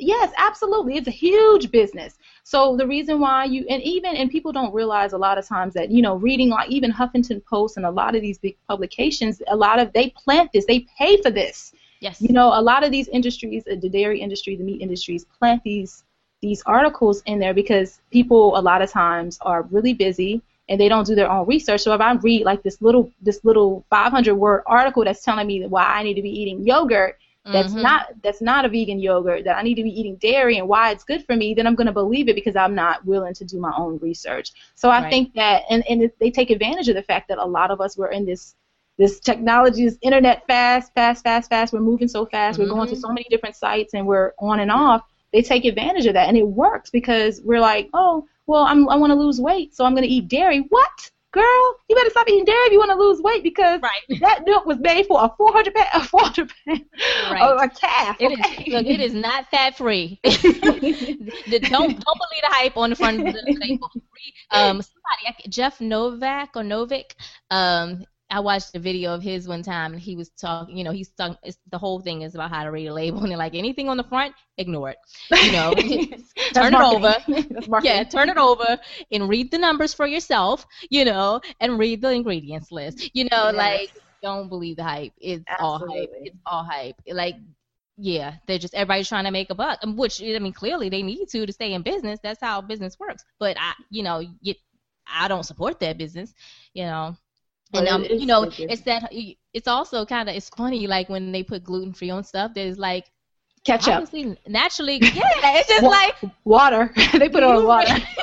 Yes, 0.00 0.32
absolutely. 0.36 0.96
It's 0.96 1.06
a 1.08 1.12
huge 1.12 1.70
business. 1.70 2.18
So 2.42 2.76
the 2.76 2.86
reason 2.86 3.20
why 3.20 3.44
you 3.44 3.64
and 3.70 3.80
even 3.82 4.16
and 4.16 4.28
people 4.30 4.52
don't 4.52 4.74
realize 4.74 5.12
a 5.12 5.18
lot 5.18 5.38
of 5.38 5.46
times 5.46 5.72
that 5.74 5.90
you 5.90 6.02
know 6.02 6.16
reading 6.16 6.48
like 6.50 6.68
even 6.68 6.92
Huffington 6.92 7.44
Post 7.44 7.76
and 7.76 7.86
a 7.86 7.90
lot 7.90 8.14
of 8.16 8.20
these 8.22 8.38
big 8.38 8.56
publications, 8.68 9.40
a 9.48 9.56
lot 9.56 9.78
of 9.78 9.92
they 9.92 10.10
plant 10.10 10.50
this, 10.52 10.66
they 10.66 10.80
pay 10.98 11.22
for 11.22 11.30
this. 11.30 11.72
Yes. 12.00 12.20
You 12.20 12.32
know, 12.32 12.48
a 12.48 12.60
lot 12.60 12.84
of 12.84 12.90
these 12.90 13.08
industries, 13.08 13.64
the 13.64 13.88
dairy 13.88 14.20
industry, 14.20 14.56
the 14.56 14.64
meat 14.64 14.82
industries, 14.82 15.24
plant 15.38 15.62
these 15.62 16.04
these 16.42 16.62
articles 16.66 17.22
in 17.26 17.38
there 17.38 17.54
because 17.54 18.00
people 18.10 18.58
a 18.58 18.60
lot 18.60 18.82
of 18.82 18.90
times 18.90 19.38
are 19.42 19.62
really 19.70 19.94
busy. 19.94 20.42
and 20.68 20.80
they 20.80 20.88
don't 20.88 21.06
do 21.06 21.14
their 21.14 21.30
own 21.30 21.46
research. 21.46 21.82
So 21.82 21.92
if 21.94 22.00
I 22.00 22.12
read 22.14 22.44
like 22.44 22.62
this 22.62 22.80
little 22.80 23.10
this 23.20 23.44
little 23.44 23.84
500 23.90 24.34
word 24.34 24.62
article 24.66 25.04
that's 25.04 25.22
telling 25.22 25.46
me 25.46 25.66
why 25.66 25.84
I 25.84 26.02
need 26.02 26.14
to 26.14 26.22
be 26.22 26.30
eating 26.40 26.64
yogurt, 26.66 27.18
that's 27.52 27.72
mm-hmm. 27.72 27.82
not 27.82 28.06
that's 28.22 28.40
not 28.40 28.64
a 28.64 28.68
vegan 28.70 28.98
yogurt 28.98 29.44
that 29.44 29.58
I 29.58 29.62
need 29.62 29.74
to 29.74 29.82
be 29.82 29.90
eating 29.90 30.16
dairy 30.16 30.56
and 30.56 30.66
why 30.66 30.90
it's 30.90 31.04
good 31.04 31.26
for 31.26 31.36
me, 31.36 31.52
then 31.52 31.66
I'm 31.66 31.74
going 31.74 31.86
to 31.86 31.92
believe 31.92 32.28
it 32.28 32.34
because 32.34 32.56
I'm 32.56 32.74
not 32.74 33.04
willing 33.04 33.34
to 33.34 33.44
do 33.44 33.58
my 33.58 33.72
own 33.76 33.98
research. 33.98 34.52
So 34.74 34.88
I 34.88 35.02
right. 35.02 35.10
think 35.10 35.34
that 35.34 35.64
and 35.68 35.84
and 35.88 36.10
they 36.20 36.30
take 36.30 36.50
advantage 36.50 36.88
of 36.88 36.94
the 36.94 37.02
fact 37.02 37.28
that 37.28 37.38
a 37.38 37.44
lot 37.44 37.70
of 37.70 37.82
us 37.82 37.98
were 37.98 38.10
in 38.10 38.24
this 38.24 38.54
this 38.96 39.20
technology 39.20 39.84
is 39.84 39.98
internet 40.00 40.46
fast, 40.46 40.94
fast, 40.94 41.22
fast, 41.24 41.50
fast. 41.50 41.72
We're 41.72 41.80
moving 41.80 42.08
so 42.08 42.24
fast. 42.26 42.58
Mm-hmm. 42.58 42.68
We're 42.68 42.74
going 42.74 42.88
to 42.88 42.94
mm-hmm. 42.94 43.00
so 43.00 43.08
many 43.08 43.26
different 43.28 43.56
sites 43.56 43.92
and 43.92 44.06
we're 44.06 44.32
on 44.38 44.60
and 44.60 44.70
off. 44.70 45.02
They 45.32 45.42
take 45.42 45.64
advantage 45.64 46.06
of 46.06 46.14
that 46.14 46.28
and 46.28 46.36
it 46.38 46.46
works 46.46 46.90
because 46.90 47.40
we're 47.44 47.60
like, 47.60 47.90
oh, 47.92 48.26
well, 48.46 48.62
I'm, 48.62 48.88
I 48.88 48.96
want 48.96 49.10
to 49.10 49.18
lose 49.18 49.40
weight, 49.40 49.74
so 49.74 49.84
I'm 49.84 49.94
going 49.94 50.06
to 50.06 50.08
eat 50.08 50.28
dairy. 50.28 50.66
What? 50.68 51.10
Girl, 51.34 51.74
you 51.88 51.96
better 51.96 52.10
stop 52.10 52.28
eating 52.28 52.44
dairy 52.44 52.66
if 52.66 52.72
you 52.72 52.78
want 52.78 52.92
to 52.92 52.96
lose 52.96 53.20
weight 53.20 53.42
because 53.42 53.80
right. 53.82 54.02
that 54.20 54.44
milk 54.46 54.66
was 54.66 54.78
made 54.78 55.04
for 55.06 55.18
a 55.24 55.28
400 55.36 55.74
pound, 55.74 55.88
a 55.92 56.00
400 56.06 56.52
pound, 56.64 56.84
right. 57.28 57.64
a 57.64 57.68
calf. 57.68 58.16
It 58.20 58.38
okay? 58.38 58.62
is, 58.62 58.72
look, 58.72 58.86
it 58.86 59.00
is 59.00 59.14
not 59.14 59.50
fat 59.50 59.76
free. 59.76 60.20
don't 60.22 60.38
don't 60.38 61.58
believe 61.58 62.42
the 62.42 62.50
hype 62.50 62.76
on 62.76 62.90
the 62.90 62.96
front 62.96 63.26
of 63.26 63.34
the 63.34 63.58
label. 63.60 63.90
Um, 64.52 64.80
somebody, 64.80 65.48
Jeff 65.48 65.80
Novak 65.80 66.50
or 66.54 66.62
Novick, 66.62 67.14
um, 67.50 68.04
I 68.34 68.40
watched 68.40 68.74
a 68.74 68.80
video 68.80 69.14
of 69.14 69.22
his 69.22 69.46
one 69.46 69.62
time, 69.62 69.92
and 69.92 70.02
he 70.02 70.16
was 70.16 70.28
talking. 70.30 70.76
You 70.76 70.82
know, 70.82 70.90
he's 70.90 71.08
talking. 71.10 71.36
the 71.70 71.78
whole 71.78 72.00
thing 72.00 72.22
is 72.22 72.34
about 72.34 72.50
how 72.50 72.64
to 72.64 72.72
read 72.72 72.88
a 72.88 72.92
label, 72.92 73.22
and 73.24 73.36
like 73.36 73.54
anything 73.54 73.88
on 73.88 73.96
the 73.96 74.02
front, 74.02 74.34
ignore 74.58 74.90
it. 74.90 74.98
You 75.30 75.52
know, 75.52 75.72
turn 76.52 76.74
it 76.74 76.80
over. 76.80 77.14
yeah, 77.84 78.02
turn 78.02 78.30
it 78.30 78.36
over 78.36 78.76
and 79.12 79.28
read 79.28 79.52
the 79.52 79.58
numbers 79.58 79.94
for 79.94 80.04
yourself. 80.04 80.66
You 80.90 81.04
know, 81.04 81.42
and 81.60 81.78
read 81.78 82.02
the 82.02 82.10
ingredients 82.10 82.72
list. 82.72 83.08
You 83.14 83.28
know, 83.30 83.50
yes. 83.50 83.54
like 83.54 83.92
don't 84.20 84.48
believe 84.48 84.76
the 84.78 84.82
hype. 84.82 85.12
It's 85.20 85.44
Absolutely. 85.46 85.86
all 85.86 86.00
hype. 86.00 86.10
It's 86.22 86.36
all 86.44 86.64
hype. 86.64 86.96
Like 87.06 87.36
yeah, 87.96 88.34
they're 88.48 88.58
just 88.58 88.74
everybody's 88.74 89.08
trying 89.08 89.26
to 89.26 89.30
make 89.30 89.50
a 89.50 89.54
buck, 89.54 89.78
which 89.84 90.20
I 90.20 90.40
mean, 90.40 90.52
clearly 90.52 90.88
they 90.88 91.04
need 91.04 91.28
to 91.28 91.46
to 91.46 91.52
stay 91.52 91.72
in 91.72 91.82
business. 91.82 92.18
That's 92.20 92.40
how 92.40 92.62
business 92.62 92.98
works. 92.98 93.24
But 93.38 93.56
I, 93.60 93.74
you 93.90 94.02
know, 94.02 94.24
you, 94.40 94.54
I 95.06 95.28
don't 95.28 95.44
support 95.44 95.78
that 95.78 95.98
business. 95.98 96.34
You 96.72 96.86
know, 96.86 97.16
and 97.74 97.88
um, 97.88 98.04
you 98.04 98.26
know, 98.26 98.50
it's 98.58 98.82
that 98.82 99.08
it's 99.12 99.68
also 99.68 100.04
kind 100.06 100.28
of 100.28 100.34
it's 100.36 100.48
funny 100.50 100.86
like 100.86 101.08
when 101.08 101.32
they 101.32 101.42
put 101.42 101.64
gluten 101.64 101.92
free 101.92 102.10
on 102.10 102.24
stuff. 102.24 102.52
There's 102.54 102.78
like 102.78 103.10
ketchup. 103.64 104.08
Naturally, 104.46 104.98
yeah, 105.02 105.58
it's 105.58 105.68
just 105.68 105.82
Wa- 105.82 105.88
like 105.88 106.14
water. 106.44 106.92
they 107.12 107.28
put 107.28 107.42
it 107.42 107.44
on 107.44 107.64
water. 107.64 107.94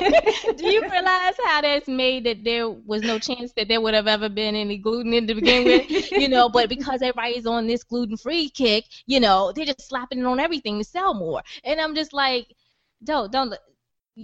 do 0.56 0.70
you 0.70 0.82
realize 0.82 1.34
how 1.44 1.60
that's 1.60 1.88
made 1.88 2.24
that 2.24 2.44
there 2.44 2.68
was 2.70 3.02
no 3.02 3.18
chance 3.18 3.52
that 3.56 3.68
there 3.68 3.80
would 3.80 3.94
have 3.94 4.06
ever 4.06 4.28
been 4.28 4.54
any 4.54 4.78
gluten 4.78 5.12
in 5.12 5.26
to 5.26 5.34
begin 5.34 5.64
with? 5.64 6.10
you 6.12 6.28
know, 6.28 6.48
but 6.48 6.68
because 6.68 7.02
everybody's 7.02 7.46
on 7.46 7.66
this 7.66 7.82
gluten 7.82 8.16
free 8.16 8.48
kick, 8.48 8.84
you 9.06 9.20
know, 9.20 9.52
they're 9.54 9.66
just 9.66 9.88
slapping 9.88 10.20
it 10.20 10.26
on 10.26 10.40
everything 10.40 10.78
to 10.78 10.84
sell 10.84 11.14
more. 11.14 11.42
And 11.64 11.80
I'm 11.80 11.94
just 11.94 12.12
like, 12.12 12.54
don't 13.04 13.32
don't 13.32 13.54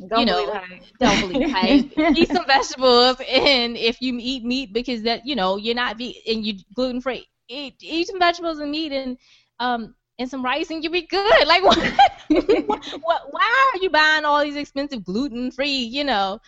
don't 0.08 0.20
you 0.20 0.26
know, 0.26 0.60
don't 1.00 1.20
believe 1.20 1.50
hype. 1.50 1.86
eat 2.14 2.28
some 2.28 2.46
vegetables, 2.46 3.16
and 3.28 3.76
if 3.76 4.00
you 4.00 4.16
eat 4.20 4.44
meat 4.44 4.72
because 4.72 5.02
that 5.02 5.26
you 5.26 5.34
know 5.34 5.56
you're 5.56 5.74
not 5.74 5.96
ve- 5.96 6.22
and 6.26 6.44
you 6.44 6.54
gluten 6.74 7.00
free, 7.00 7.26
eat 7.48 7.74
eat 7.80 8.06
some 8.06 8.18
vegetables 8.18 8.58
and 8.58 8.70
meat 8.70 8.92
and 8.92 9.16
um 9.60 9.94
and 10.18 10.28
some 10.28 10.44
rice 10.44 10.70
and 10.70 10.82
you'll 10.82 10.92
be 10.92 11.02
good. 11.02 11.46
Like 11.46 11.64
what? 11.64 11.78
what, 12.66 12.84
what? 13.00 13.22
Why 13.30 13.72
are 13.74 13.82
you 13.82 13.90
buying 13.90 14.24
all 14.24 14.42
these 14.42 14.56
expensive 14.56 15.04
gluten 15.04 15.50
free? 15.50 15.78
You 15.78 16.04
know, 16.04 16.40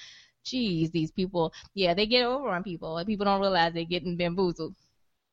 geez, 0.45 0.91
these 0.91 1.11
people. 1.11 1.53
Yeah, 1.75 1.95
they 1.95 2.07
get 2.07 2.25
over 2.25 2.49
on 2.51 2.63
people, 2.63 2.99
and 2.99 3.07
people 3.07 3.25
don't 3.25 3.41
realize 3.41 3.73
they're 3.73 3.85
getting 3.85 4.17
bamboozled. 4.17 4.75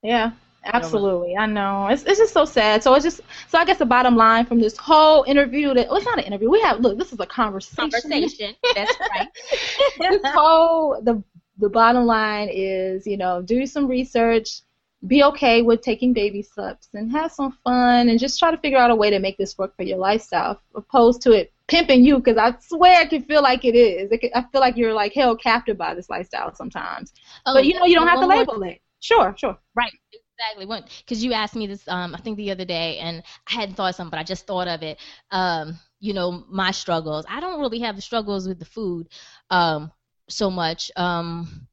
Yeah, 0.04 0.32
Absolutely, 0.74 1.36
I 1.38 1.46
know. 1.46 1.88
It's 1.88 2.04
it's 2.04 2.20
just 2.20 2.34
so 2.34 2.46
sad. 2.46 2.84
So 2.84 2.94
it's 2.94 3.04
just 3.06 3.22
so 3.48 3.58
I 3.58 3.66
guess 3.66 3.78
the 3.78 3.86
bottom 3.86 4.16
line 4.16 4.46
from 4.46 4.60
this 4.60 4.78
whole 4.78 5.24
interview 5.24 5.74
that 5.74 5.88
well, 5.88 5.98
it's 5.98 6.06
not 6.06 6.20
an 6.20 6.26
interview. 6.26 6.50
We 6.50 6.62
have 6.62 6.80
look, 6.80 6.98
this 6.98 7.14
is 7.14 7.20
a 7.20 7.26
conversation. 7.26 7.92
Conversation. 7.92 8.56
That's 8.76 8.98
right. 9.00 9.28
this 10.00 10.22
whole 10.26 11.02
the 11.02 11.24
the 11.58 11.70
bottom 11.70 12.06
line 12.06 12.50
is 12.52 13.08
you 13.08 13.18
know 13.18 13.42
do 13.42 13.66
some 13.66 13.88
research, 13.88 14.62
be 15.08 15.24
okay 15.24 15.62
with 15.62 15.82
taking 15.82 16.14
baby 16.14 16.42
steps, 16.42 16.90
and 16.94 17.12
have 17.12 17.32
some 17.32 17.58
fun, 17.64 18.10
and 18.10 18.20
just 18.20 18.40
try 18.40 18.52
to 18.52 18.58
figure 18.58 18.78
out 18.78 18.92
a 18.92 18.96
way 18.96 19.10
to 19.10 19.20
make 19.20 19.38
this 19.38 19.58
work 19.58 19.76
for 19.76 19.84
your 19.84 19.98
lifestyle, 19.98 20.62
opposed 20.76 21.22
to 21.22 21.32
it 21.32 21.52
pimping 21.68 22.04
you. 22.04 22.18
Because 22.18 22.38
I 22.38 22.56
swear 22.60 23.02
I 23.02 23.06
can 23.06 23.24
feel 23.24 23.42
like 23.42 23.66
it 23.66 23.76
is. 23.76 24.12
It 24.12 24.22
can, 24.22 24.32
I 24.36 24.44
feel 24.52 24.62
like 24.62 24.78
you're 24.78 24.94
like 24.94 25.14
held 25.14 25.42
captive 25.42 25.78
by 25.78 25.94
this 25.94 26.10
lifestyle 26.10 26.54
sometimes. 26.54 27.14
Oh, 27.46 27.54
but 27.54 27.66
you 27.66 27.74
know 27.74 27.86
you 27.86 27.96
don't 27.96 28.08
have 28.08 28.20
to 28.20 28.28
label 28.28 28.62
it. 28.64 28.82
Sure, 29.00 29.34
sure. 29.38 29.58
Right. 29.76 29.92
Exactly. 30.40 30.84
Because 31.00 31.24
you 31.24 31.34
asked 31.34 31.56
me 31.56 31.68
this, 31.68 31.88
um, 31.88 32.14
I 32.16 32.20
think 32.20 32.38
the 32.38 32.52
other 32.52 32.66
day, 32.66 32.98
and 33.00 33.24
I 33.48 33.54
hadn't 33.54 33.76
thought 33.76 33.90
of 33.90 33.96
something, 33.96 34.12
but 34.12 34.20
I 34.20 34.24
just 34.24 34.46
thought 34.46 34.68
of 34.68 34.84
it. 34.84 35.00
Um, 35.32 35.80
you 36.00 36.14
know, 36.14 36.46
my 36.50 36.72
struggles. 36.72 37.26
I 37.28 37.40
don't 37.40 37.60
really 37.60 37.80
have 37.80 37.96
the 37.96 38.02
struggles 38.02 38.48
with 38.48 38.60
the 38.60 38.66
food 38.66 39.08
um, 39.50 39.92
so 40.30 40.52
much. 40.52 40.92
Um, 40.96 41.68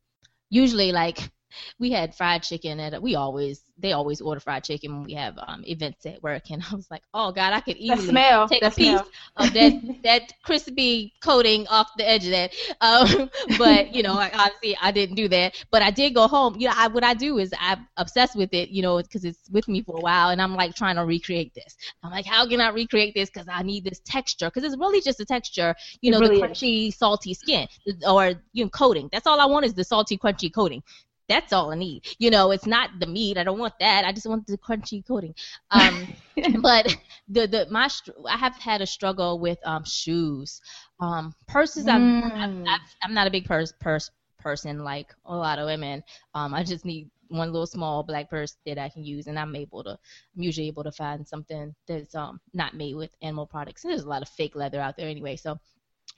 usually, 0.50 0.92
like 0.92 1.30
we 1.78 1.90
had 1.90 2.14
fried 2.14 2.42
chicken 2.42 2.80
at 2.80 3.02
we 3.02 3.14
always 3.14 3.62
they 3.78 3.92
always 3.92 4.20
order 4.20 4.40
fried 4.40 4.64
chicken 4.64 4.92
when 4.92 5.04
we 5.04 5.14
have 5.14 5.34
um, 5.38 5.62
events 5.66 6.06
at 6.06 6.22
work 6.22 6.50
and 6.50 6.62
I 6.70 6.74
was 6.74 6.90
like, 6.90 7.02
oh 7.12 7.32
God, 7.32 7.52
I 7.52 7.60
could 7.60 7.76
easily 7.76 8.08
smell, 8.08 8.48
take 8.48 8.62
a 8.62 8.70
piece 8.70 9.00
of 9.36 9.52
that 9.52 10.00
that 10.04 10.32
crispy 10.42 11.12
coating 11.22 11.66
off 11.68 11.90
the 11.96 12.08
edge 12.08 12.24
of 12.24 12.30
that. 12.30 12.54
Um, 12.80 13.30
but 13.58 13.94
you 13.94 14.02
know, 14.02 14.14
obviously 14.14 14.76
I 14.80 14.90
didn't 14.90 15.16
do 15.16 15.28
that. 15.28 15.64
But 15.70 15.82
I 15.82 15.90
did 15.90 16.14
go 16.14 16.28
home. 16.28 16.56
You 16.58 16.68
know, 16.68 16.74
I, 16.76 16.88
what 16.88 17.04
I 17.04 17.14
do 17.14 17.38
is 17.38 17.52
I'm 17.58 17.86
obsessed 17.96 18.36
with 18.36 18.52
it. 18.52 18.70
You 18.70 18.82
know, 18.82 18.98
because 18.98 19.24
it's 19.24 19.48
with 19.50 19.68
me 19.68 19.82
for 19.82 19.96
a 19.96 20.00
while, 20.00 20.30
and 20.30 20.40
I'm 20.40 20.54
like 20.54 20.74
trying 20.74 20.96
to 20.96 21.04
recreate 21.04 21.54
this. 21.54 21.76
I'm 22.02 22.10
like, 22.10 22.26
how 22.26 22.46
can 22.48 22.60
I 22.60 22.68
recreate 22.68 23.14
this? 23.14 23.30
Because 23.30 23.48
I 23.50 23.62
need 23.62 23.84
this 23.84 24.00
texture. 24.00 24.46
Because 24.46 24.64
it's 24.64 24.78
really 24.78 25.00
just 25.00 25.20
a 25.20 25.24
texture. 25.24 25.74
You 26.00 26.10
know, 26.10 26.20
really 26.20 26.40
the 26.40 26.46
crunchy, 26.46 26.88
is. 26.88 26.96
salty 26.96 27.34
skin 27.34 27.66
or 28.06 28.34
you 28.52 28.64
know 28.64 28.70
coating. 28.70 29.08
That's 29.12 29.26
all 29.26 29.40
I 29.40 29.46
want 29.46 29.66
is 29.66 29.74
the 29.74 29.84
salty, 29.84 30.16
crunchy 30.18 30.52
coating 30.52 30.82
that's 31.28 31.52
all 31.52 31.72
I 31.72 31.76
need. 31.76 32.04
You 32.18 32.30
know, 32.30 32.50
it's 32.50 32.66
not 32.66 32.90
the 33.00 33.06
meat. 33.06 33.38
I 33.38 33.44
don't 33.44 33.58
want 33.58 33.74
that. 33.80 34.04
I 34.04 34.12
just 34.12 34.26
want 34.26 34.46
the 34.46 34.58
crunchy 34.58 35.06
coating. 35.06 35.34
Um, 35.70 36.08
but 36.60 36.96
the 37.28 37.46
the 37.46 37.66
my 37.70 37.88
I 38.28 38.36
have 38.36 38.56
had 38.56 38.82
a 38.82 38.86
struggle 38.86 39.38
with 39.38 39.58
um 39.64 39.84
shoes, 39.84 40.60
um 41.00 41.34
purses. 41.46 41.88
I'm 41.88 42.22
mm. 42.22 42.64
I'm, 42.66 42.80
I'm 43.02 43.14
not 43.14 43.26
a 43.26 43.30
big 43.30 43.46
purse 43.46 43.72
purse 43.80 44.10
person 44.38 44.84
like 44.84 45.14
a 45.24 45.34
lot 45.34 45.58
of 45.58 45.66
women. 45.66 46.02
Um, 46.34 46.54
I 46.54 46.62
just 46.62 46.84
need 46.84 47.10
one 47.28 47.50
little 47.52 47.66
small 47.66 48.02
black 48.02 48.28
purse 48.28 48.56
that 48.66 48.78
I 48.78 48.90
can 48.90 49.04
use, 49.04 49.26
and 49.26 49.38
I'm 49.38 49.56
able 49.56 49.82
to. 49.84 49.90
I'm 49.90 50.42
usually 50.42 50.68
able 50.68 50.84
to 50.84 50.92
find 50.92 51.26
something 51.26 51.74
that's 51.86 52.14
um 52.14 52.40
not 52.52 52.74
made 52.74 52.94
with 52.94 53.10
animal 53.22 53.46
products. 53.46 53.84
And 53.84 53.92
there's 53.92 54.04
a 54.04 54.08
lot 54.08 54.22
of 54.22 54.28
fake 54.28 54.54
leather 54.54 54.80
out 54.80 54.96
there 54.96 55.08
anyway, 55.08 55.36
so 55.36 55.58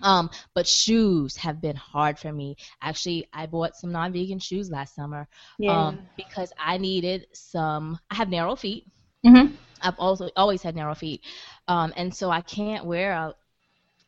um, 0.03 0.31
but 0.55 0.67
shoes 0.67 1.37
have 1.37 1.61
been 1.61 1.77
hard 1.77 2.19
for 2.19 2.33
me. 2.33 2.57
Actually, 2.83 3.29
I 3.33 3.47
bought 3.47 3.77
some 3.77 3.93
non-vegan 3.93 4.39
shoes 4.39 4.71
last 4.71 4.95
summer 4.95 5.29
yeah. 5.59 5.89
um, 5.89 6.01
because 6.17 6.53
I 6.59 6.79
needed 6.79 7.27
some. 7.33 7.99
I 8.11 8.17
have 8.17 8.29
narrow 8.29 8.57
feet. 8.57 8.87
Mm-hmm. 9.25 9.55
I've 9.83 9.99
also 9.99 10.31
always 10.37 10.63
had 10.63 10.75
narrow 10.75 10.95
feet, 10.95 11.23
um, 11.69 11.93
and 11.97 12.15
so 12.15 12.31
I 12.31 12.41
can't 12.41 12.85
wear. 12.85 13.13
A, 13.13 13.35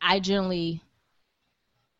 I 0.01 0.19
generally 0.19 0.81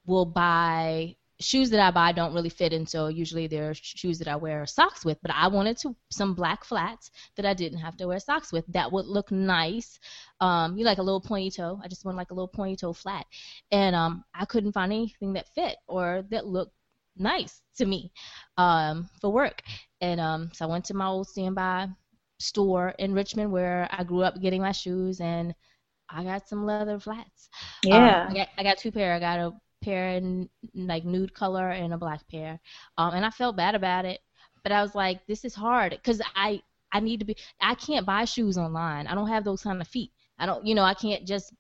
will 0.06 0.26
buy 0.26 1.16
shoes 1.42 1.70
that 1.70 1.80
I 1.80 1.92
buy 1.92 2.12
don't 2.12 2.34
really 2.34 2.50
fit 2.50 2.74
in, 2.74 2.86
so 2.86 3.08
usually 3.08 3.48
they're 3.48 3.74
shoes 3.74 4.20
that 4.20 4.28
I 4.28 4.36
wear 4.36 4.66
socks 4.66 5.06
with. 5.06 5.18
But 5.22 5.32
I 5.34 5.48
wanted 5.48 5.78
to 5.78 5.96
some 6.10 6.34
black 6.34 6.66
flats 6.66 7.12
that 7.36 7.46
I 7.46 7.54
didn't 7.54 7.80
have 7.80 7.96
to 7.98 8.08
wear 8.08 8.20
socks 8.20 8.52
with. 8.52 8.66
That 8.68 8.92
would 8.92 9.06
look 9.06 9.32
nice. 9.32 10.00
Um, 10.42 10.78
you 10.78 10.86
like 10.86 10.98
a 10.98 11.04
little 11.04 11.22
pointy 11.22 11.52
toe. 11.52 11.80
I 11.84 11.88
just 11.88 12.06
want 12.06 12.18
like 12.18 12.32
a 12.32 12.34
little 12.34 12.48
pointy 12.48 12.76
toe 12.76 12.94
flat, 12.94 13.26
and 13.72 13.96
um, 13.96 14.24
I 14.34 14.46
couldn't 14.46 14.74
find 14.74 14.92
anything 14.92 15.34
that 15.34 15.54
fit 15.56 15.78
or 15.88 16.24
that 16.30 16.46
looked 16.46 16.74
nice 17.18 17.62
to 17.78 17.86
me 17.86 18.12
um, 18.58 19.10
for 19.22 19.32
work. 19.32 19.62
And 20.02 20.20
um, 20.20 20.52
so 20.54 20.66
I 20.66 20.70
went 20.70 20.86
to 20.86 20.94
my 20.94 21.08
old 21.08 21.28
standby 21.28 21.88
store 22.40 22.96
in 23.00 23.14
Richmond 23.14 23.52
where 23.52 23.88
I 23.92 24.04
grew 24.04 24.24
up 24.24 24.42
getting 24.42 24.62
my 24.62 24.72
shoes 24.72 25.20
and. 25.22 25.54
I 26.12 26.24
got 26.24 26.50
some 26.50 26.66
leather 26.66 27.00
flats. 27.00 27.50
Yeah. 27.84 28.24
Um, 28.24 28.32
I 28.32 28.34
got 28.34 28.48
I 28.58 28.64
got 28.64 28.80
two 28.80 28.92
pair. 28.92 29.14
I 29.14 29.20
got 29.20 29.38
a 29.38 29.54
pair 29.82 30.10
in 30.10 30.50
like 30.76 31.06
nude 31.06 31.34
color 31.34 31.70
and 31.70 31.94
a 31.94 31.98
black 31.98 32.28
pair. 32.30 32.60
Um, 32.98 33.14
and 33.14 33.26
I 33.26 33.30
felt 33.30 33.56
bad 33.56 33.76
about 33.76 34.06
it, 34.06 34.20
but 34.64 34.72
I 34.72 34.82
was 34.82 34.96
like, 34.96 35.26
this 35.28 35.46
is 35.46 35.56
hard 35.56 35.92
because 35.92 36.22
I 36.36 36.62
I 36.92 37.00
need 37.00 37.20
to 37.20 37.26
be. 37.26 37.38
I 37.62 37.76
can't 37.76 38.06
buy 38.06 38.26
shoes 38.26 38.58
online. 38.58 39.08
I 39.08 39.16
don't 39.16 39.28
have 39.28 39.44
those 39.44 39.62
kind 39.62 39.82
of 39.82 39.88
feet. 39.88 40.12
I 40.38 40.46
don't, 40.46 40.66
you 40.66 40.76
know, 40.76 40.84
I 40.84 40.94
can't 40.94 41.26
just 41.28 41.54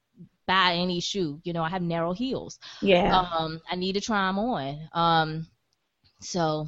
buy 0.47 0.74
any 0.76 0.99
shoe. 0.99 1.39
You 1.43 1.53
know, 1.53 1.63
I 1.63 1.70
have 1.70 1.82
narrow 1.82 2.13
heels. 2.13 2.59
Yeah. 2.82 3.15
Um, 3.15 3.61
I 3.70 3.76
need 3.76 3.93
to 3.93 4.01
try 4.01 4.28
them 4.28 4.39
on. 4.39 4.89
Um, 4.93 5.47
so 6.22 6.67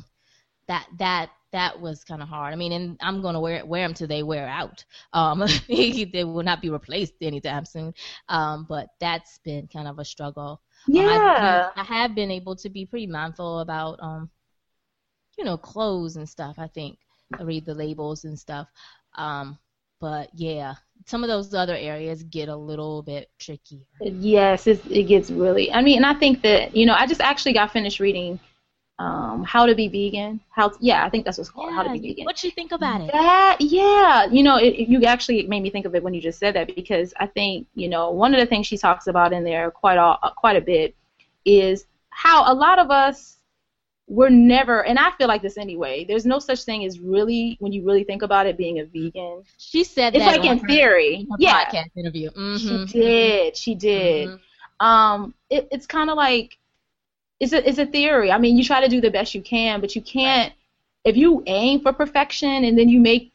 that 0.68 0.88
that 1.00 1.32
that 1.52 1.82
was 1.82 2.04
kind 2.04 2.22
of 2.22 2.30
hard. 2.30 2.54
I 2.54 2.56
mean, 2.56 2.72
and 2.72 2.98
I'm 3.02 3.22
gonna 3.22 3.42
wear 3.42 3.66
wear 3.66 3.86
them 3.86 3.94
till 3.94 4.08
they 4.08 4.24
wear 4.24 4.48
out. 4.48 4.86
Um, 5.14 5.44
they 5.68 6.24
will 6.24 6.44
not 6.44 6.62
be 6.62 6.70
replaced 6.70 7.14
anytime 7.22 7.66
soon. 7.66 7.94
Um, 8.30 8.66
but 8.70 8.90
that's 9.00 9.40
been 9.44 9.68
kind 9.68 9.88
of 9.88 10.00
a 10.00 10.06
struggle 10.06 10.62
Yeah. 10.88 11.04
Um, 11.04 11.72
I, 11.76 11.82
I, 11.82 11.84
have 11.84 12.16
been 12.16 12.32
able 12.32 12.56
to 12.58 12.70
be 12.70 12.86
pretty 12.86 13.08
mindful 13.08 13.60
about, 13.60 14.00
um, 14.02 14.30
you 15.38 15.44
know, 15.44 15.58
clothes 15.58 16.16
and 16.16 16.28
stuff. 16.28 16.56
I 16.58 16.68
think 16.68 16.98
I 17.38 17.44
read 17.44 17.66
the 17.66 17.74
labels 17.74 18.26
and 18.26 18.38
stuff. 18.38 18.68
Um, 19.16 19.58
but 20.00 20.30
yeah, 20.34 20.76
some 21.06 21.24
of 21.24 21.28
those 21.28 21.54
other 21.54 21.76
areas 21.76 22.24
get 22.24 22.50
a 22.50 22.56
little 22.56 23.04
bit 23.04 23.30
trickier. 23.40 23.86
Yes, 24.02 24.66
it 24.68 25.08
gets 25.08 25.30
really. 25.30 25.72
I 25.72 25.82
mean, 25.82 25.98
and 25.98 26.06
I 26.06 26.16
think 26.16 26.42
that 26.42 26.76
you 26.76 26.86
know, 26.86 26.96
I 26.96 27.06
just 27.06 27.22
actually 27.22 27.54
got 27.54 27.72
finished 27.72 28.00
reading 28.00 28.40
um, 29.02 29.44
How 29.44 29.66
to 29.66 29.74
Be 29.74 29.88
Vegan. 29.88 30.40
How 30.50 30.72
yeah, 30.80 31.04
I 31.04 31.10
think 31.10 31.26
that's 31.26 31.38
what's 31.38 31.50
called. 31.50 31.70
Yeah, 31.70 31.76
how 31.76 31.84
to 31.84 31.92
Be 31.92 32.00
Vegan. 32.00 32.26
What 32.26 32.38
do 32.38 32.48
you 32.48 32.52
think 32.52 32.72
about 32.72 33.02
it? 33.02 33.12
That 33.12 33.58
yeah, 33.60 34.26
you 34.26 34.44
know, 34.44 34.58
it, 34.58 34.88
you 34.88 35.04
actually 35.06 35.44
made 35.48 35.64
me 35.64 35.70
think 35.70 35.86
of 35.86 35.96
it 35.96 36.04
when 36.04 36.14
you 36.14 36.22
just 36.22 36.40
said 36.40 36.56
that 36.56 36.76
because 36.76 37.14
I 37.20 37.26
think 37.26 37.68
you 37.74 37.90
know 37.90 38.12
one 38.12 38.34
of 38.34 38.40
the 38.40 38.46
things 38.46 38.68
she 38.68 38.78
talks 38.78 39.08
about 39.08 39.34
in 39.34 39.44
there 39.44 39.72
quite 39.72 39.98
a 39.98 40.32
quite 40.38 40.56
a 40.56 40.62
bit 40.62 40.96
is 41.46 41.86
how 42.12 42.52
a 42.52 42.54
lot 42.54 42.78
of 42.78 42.92
us 42.92 43.38
we're 44.08 44.30
never 44.30 44.86
and 44.86 45.00
I 45.00 45.12
feel 45.12 45.28
like 45.28 45.42
this 45.42 45.58
anyway. 45.58 46.06
There's 46.06 46.26
no 46.26 46.38
such 46.38 46.64
thing 46.64 46.86
as 46.86 47.00
really 47.00 47.58
when 47.60 47.72
you 47.72 47.84
really 47.84 48.04
think 48.04 48.22
about 48.22 48.46
it 48.46 48.58
being 48.58 48.80
a 48.80 48.86
vegan. 48.86 49.44
She 49.58 49.84
said 49.84 50.16
it's 50.16 50.26
like 50.26 50.44
in 50.44 50.60
her, 50.60 50.68
theory. 50.68 51.28
yeah. 51.40 51.66
podcast 51.66 51.98
interview. 51.98 52.30
Mm-hmm. 52.32 52.86
She 52.86 53.00
did. 53.00 53.58
She 53.58 53.76
did. 53.76 54.28
Mm-hmm. 54.28 54.86
Um, 54.86 55.34
it, 55.50 55.68
it's 55.72 55.86
kind 55.86 56.10
of 56.10 56.18
like 56.18 56.58
it's 57.42 57.54
a 57.54 57.68
it's 57.68 57.80
a 57.80 57.86
theory. 57.86 58.32
I 58.32 58.38
mean, 58.38 58.56
you 58.56 58.64
try 58.64 58.80
to 58.80 58.88
do 58.88 59.02
the 59.02 59.12
best 59.12 59.34
you 59.34 59.42
can, 59.42 59.82
but 59.82 59.96
you 59.96 60.02
can't. 60.02 60.54
If 61.04 61.18
you 61.18 61.44
aim 61.48 61.82
for 61.82 61.92
perfection 61.92 62.64
and 62.64 62.78
then 62.78 62.88
you 62.88 63.00
make 63.00 63.32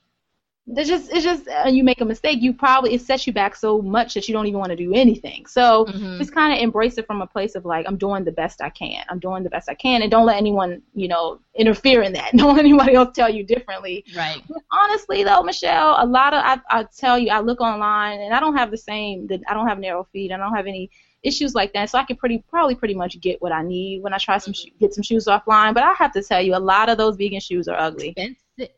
it's 0.68 0.88
just 0.88 1.12
it's 1.12 1.22
just 1.22 1.46
uh, 1.48 1.68
you 1.68 1.84
make 1.84 2.00
a 2.00 2.04
mistake 2.04 2.42
you 2.42 2.52
probably 2.52 2.92
it 2.92 3.00
sets 3.00 3.24
you 3.24 3.32
back 3.32 3.54
so 3.54 3.80
much 3.80 4.14
that 4.14 4.26
you 4.26 4.34
don't 4.34 4.46
even 4.46 4.58
want 4.58 4.70
to 4.70 4.76
do 4.76 4.92
anything 4.92 5.46
so 5.46 5.84
mm-hmm. 5.84 6.18
just 6.18 6.32
kind 6.32 6.52
of 6.52 6.58
embrace 6.58 6.98
it 6.98 7.06
from 7.06 7.22
a 7.22 7.26
place 7.26 7.54
of 7.54 7.64
like 7.64 7.86
i'm 7.86 7.96
doing 7.96 8.24
the 8.24 8.32
best 8.32 8.60
i 8.60 8.68
can 8.68 9.04
i'm 9.08 9.20
doing 9.20 9.44
the 9.44 9.50
best 9.50 9.68
i 9.68 9.74
can 9.74 10.02
and 10.02 10.10
don't 10.10 10.26
let 10.26 10.36
anyone 10.36 10.82
you 10.94 11.06
know 11.06 11.38
interfere 11.54 12.02
in 12.02 12.12
that 12.12 12.32
don't 12.36 12.56
let 12.56 12.64
anybody 12.64 12.94
else 12.94 13.14
tell 13.14 13.30
you 13.30 13.44
differently 13.44 14.04
right 14.16 14.42
but 14.48 14.60
honestly 14.72 15.22
though 15.22 15.42
michelle 15.42 15.94
a 15.98 16.06
lot 16.06 16.34
of 16.34 16.42
I, 16.44 16.60
I 16.68 16.84
tell 16.96 17.16
you 17.16 17.30
i 17.30 17.38
look 17.38 17.60
online 17.60 18.20
and 18.20 18.34
i 18.34 18.40
don't 18.40 18.56
have 18.56 18.72
the 18.72 18.76
same 18.76 19.28
i 19.48 19.54
don't 19.54 19.68
have 19.68 19.78
narrow 19.78 20.02
feet 20.12 20.32
i 20.32 20.36
don't 20.36 20.54
have 20.54 20.66
any 20.66 20.90
issues 21.22 21.54
like 21.54 21.72
that. 21.72 21.90
So 21.90 21.98
I 21.98 22.04
can 22.04 22.16
pretty 22.16 22.44
probably 22.48 22.74
pretty 22.74 22.94
much 22.94 23.20
get 23.20 23.40
what 23.42 23.52
I 23.52 23.62
need 23.62 24.02
when 24.02 24.12
I 24.12 24.18
try 24.18 24.38
some 24.38 24.54
get 24.80 24.94
some 24.94 25.02
shoes 25.02 25.26
offline. 25.26 25.74
But 25.74 25.82
I 25.82 25.92
have 25.94 26.12
to 26.12 26.22
tell 26.22 26.40
you, 26.40 26.54
a 26.54 26.58
lot 26.58 26.88
of 26.88 26.98
those 26.98 27.16
vegan 27.16 27.40
shoes 27.40 27.68
are 27.68 27.78
ugly. 27.78 28.14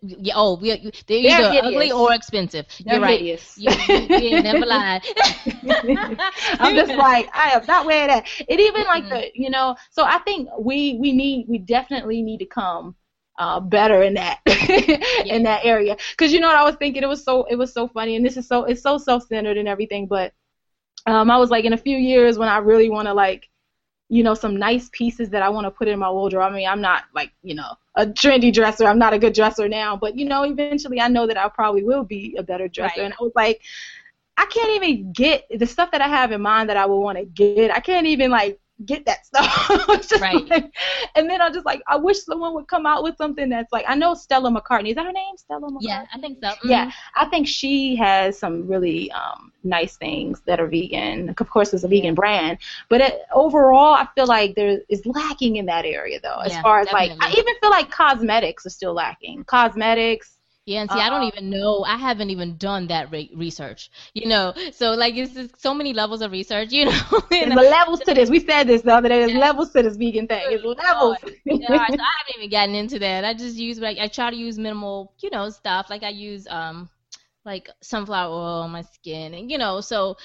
Yeah, 0.00 0.32
oh, 0.34 0.58
we, 0.58 0.70
they're, 0.70 0.90
they're 1.06 1.40
either 1.40 1.52
hideous. 1.52 1.66
ugly 1.66 1.92
or 1.92 2.12
expensive. 2.12 2.66
They're 2.84 2.94
You're 2.94 3.02
right. 3.02 3.20
Hideous. 3.20 3.56
You, 3.56 3.70
you, 3.88 4.16
you 4.16 4.42
never 4.42 4.66
lied. 4.66 5.02
I'm 6.58 6.74
just 6.74 6.92
like 6.94 7.28
I 7.32 7.50
am 7.52 7.64
not 7.66 7.86
wearing 7.86 8.08
that. 8.08 8.26
It 8.48 8.58
even 8.58 8.82
like 8.84 9.04
mm-hmm. 9.04 9.14
the 9.14 9.30
you 9.34 9.50
know. 9.50 9.76
So 9.90 10.02
I 10.04 10.18
think 10.18 10.48
we 10.58 10.98
we 11.00 11.12
need 11.12 11.46
we 11.48 11.58
definitely 11.58 12.22
need 12.22 12.38
to 12.38 12.46
come 12.46 12.96
uh, 13.38 13.60
better 13.60 14.02
in 14.02 14.14
that 14.14 14.40
yeah. 14.46 15.34
in 15.34 15.44
that 15.44 15.64
area. 15.64 15.96
Because 16.10 16.32
you 16.32 16.40
know 16.40 16.48
what 16.48 16.56
I 16.56 16.64
was 16.64 16.76
thinking, 16.76 17.02
it 17.02 17.08
was 17.08 17.24
so 17.24 17.44
it 17.44 17.54
was 17.54 17.72
so 17.72 17.88
funny, 17.88 18.16
and 18.16 18.24
this 18.24 18.36
is 18.36 18.46
so 18.48 18.64
it's 18.64 18.82
so 18.82 18.98
self 18.98 19.26
centered 19.26 19.56
and 19.56 19.68
everything, 19.68 20.06
but 20.06 20.32
um, 21.12 21.30
I 21.30 21.36
was 21.36 21.50
like, 21.50 21.64
in 21.64 21.72
a 21.72 21.78
few 21.78 21.96
years 21.96 22.38
when 22.38 22.48
I 22.48 22.58
really 22.58 22.90
want 22.90 23.06
to 23.06 23.14
like, 23.14 23.48
you 24.10 24.22
know, 24.22 24.34
some 24.34 24.56
nice 24.56 24.88
pieces 24.92 25.28
that 25.30 25.42
I 25.42 25.48
want 25.48 25.66
to 25.66 25.70
put 25.70 25.88
in 25.88 25.98
my 25.98 26.10
wardrobe. 26.10 26.50
I 26.50 26.54
mean, 26.54 26.66
I'm 26.66 26.80
not 26.80 27.04
like, 27.14 27.32
you 27.42 27.54
know, 27.54 27.74
a 27.94 28.06
trendy 28.06 28.52
dresser. 28.52 28.86
I'm 28.86 28.98
not 28.98 29.12
a 29.12 29.18
good 29.18 29.34
dresser 29.34 29.68
now, 29.68 29.96
but 29.96 30.16
you 30.16 30.24
know, 30.24 30.44
eventually 30.44 31.00
I 31.00 31.08
know 31.08 31.26
that 31.26 31.36
I 31.36 31.48
probably 31.48 31.84
will 31.84 32.04
be 32.04 32.34
a 32.38 32.42
better 32.42 32.68
dresser. 32.68 33.00
Right. 33.00 33.04
And 33.04 33.14
I 33.14 33.22
was 33.22 33.32
like, 33.34 33.60
I 34.38 34.46
can't 34.46 34.82
even 34.82 35.12
get 35.12 35.46
the 35.50 35.66
stuff 35.66 35.90
that 35.90 36.00
I 36.00 36.08
have 36.08 36.32
in 36.32 36.40
mind 36.40 36.70
that 36.70 36.76
I 36.76 36.86
would 36.86 37.00
want 37.00 37.18
to 37.18 37.24
get. 37.24 37.70
I 37.70 37.80
can't 37.80 38.06
even 38.06 38.30
like 38.30 38.58
get 38.84 39.04
that 39.06 39.26
stuff. 39.26 39.70
right. 40.20 40.48
Like, 40.48 40.72
and 41.14 41.28
then 41.28 41.40
I 41.40 41.50
just 41.50 41.66
like 41.66 41.82
I 41.88 41.96
wish 41.96 42.20
someone 42.20 42.54
would 42.54 42.68
come 42.68 42.86
out 42.86 43.02
with 43.02 43.16
something 43.16 43.48
that's 43.48 43.72
like 43.72 43.84
I 43.88 43.94
know 43.94 44.14
Stella 44.14 44.50
McCartney. 44.50 44.90
Is 44.90 44.96
that 44.96 45.06
her 45.06 45.12
name? 45.12 45.36
Stella 45.36 45.68
McCartney. 45.70 45.78
Yeah, 45.80 46.06
I 46.12 46.18
think 46.18 46.38
so. 46.42 46.50
Mm-hmm. 46.50 46.70
Yeah, 46.70 46.90
I 47.14 47.26
think 47.26 47.48
she 47.48 47.96
has 47.96 48.38
some 48.38 48.66
really 48.66 49.10
um, 49.12 49.52
nice 49.64 49.96
things 49.96 50.42
that 50.46 50.60
are 50.60 50.66
vegan. 50.66 51.30
Of 51.30 51.50
course, 51.50 51.74
it's 51.74 51.84
a 51.84 51.88
vegan 51.88 52.14
brand, 52.14 52.58
but 52.88 53.00
it, 53.00 53.22
overall, 53.32 53.94
I 53.94 54.06
feel 54.14 54.26
like 54.26 54.54
there 54.54 54.80
is 54.88 55.04
lacking 55.06 55.56
in 55.56 55.66
that 55.66 55.84
area 55.84 56.20
though. 56.22 56.38
As 56.38 56.52
yeah, 56.52 56.62
far 56.62 56.80
as 56.80 56.86
definitely. 56.86 57.16
like, 57.16 57.36
I 57.36 57.38
even 57.38 57.54
feel 57.60 57.70
like 57.70 57.90
cosmetics 57.90 58.66
are 58.66 58.70
still 58.70 58.94
lacking. 58.94 59.44
Cosmetics 59.44 60.37
yeah, 60.68 60.82
and 60.82 60.90
see, 60.90 60.98
uh, 60.98 61.02
I 61.02 61.08
don't 61.08 61.22
uh-huh. 61.22 61.30
even 61.34 61.48
know. 61.48 61.82
I 61.82 61.96
haven't 61.96 62.28
even 62.28 62.58
done 62.58 62.88
that 62.88 63.10
re- 63.10 63.30
research. 63.34 63.90
You 64.12 64.28
know, 64.28 64.52
so 64.72 64.92
like 64.92 65.14
it's 65.14 65.32
just 65.32 65.60
so 65.60 65.72
many 65.72 65.94
levels 65.94 66.20
of 66.20 66.30
research. 66.30 66.68
You 66.78 66.84
know, 66.84 67.20
there's 67.30 67.70
levels 67.70 68.00
to 68.00 68.14
this. 68.14 68.28
We 68.28 68.40
said 68.40 68.64
this 68.64 68.82
the 68.82 68.94
other 68.94 69.08
day. 69.08 69.20
There's 69.20 69.32
yeah. 69.32 69.38
levels 69.38 69.72
to 69.72 69.82
this 69.82 69.96
vegan 69.96 70.26
thing. 70.26 70.44
There's 70.48 70.62
levels. 70.62 71.16
yeah, 71.44 71.68
so 71.68 71.74
I 71.74 71.86
haven't 71.86 72.36
even 72.36 72.50
gotten 72.50 72.74
into 72.74 72.98
that. 72.98 73.24
I 73.24 73.32
just 73.32 73.56
use 73.56 73.78
like 73.78 73.98
I 73.98 74.08
try 74.08 74.30
to 74.30 74.36
use 74.36 74.58
minimal, 74.58 75.14
you 75.20 75.30
know, 75.30 75.48
stuff. 75.48 75.88
Like 75.88 76.02
I 76.02 76.10
use 76.10 76.46
um 76.48 76.90
like 77.48 77.70
sunflower 77.80 78.30
oil 78.30 78.62
on 78.62 78.70
my 78.70 78.82
skin, 78.82 79.32
and 79.34 79.50
you 79.50 79.56
know, 79.56 79.80
so 79.80 80.16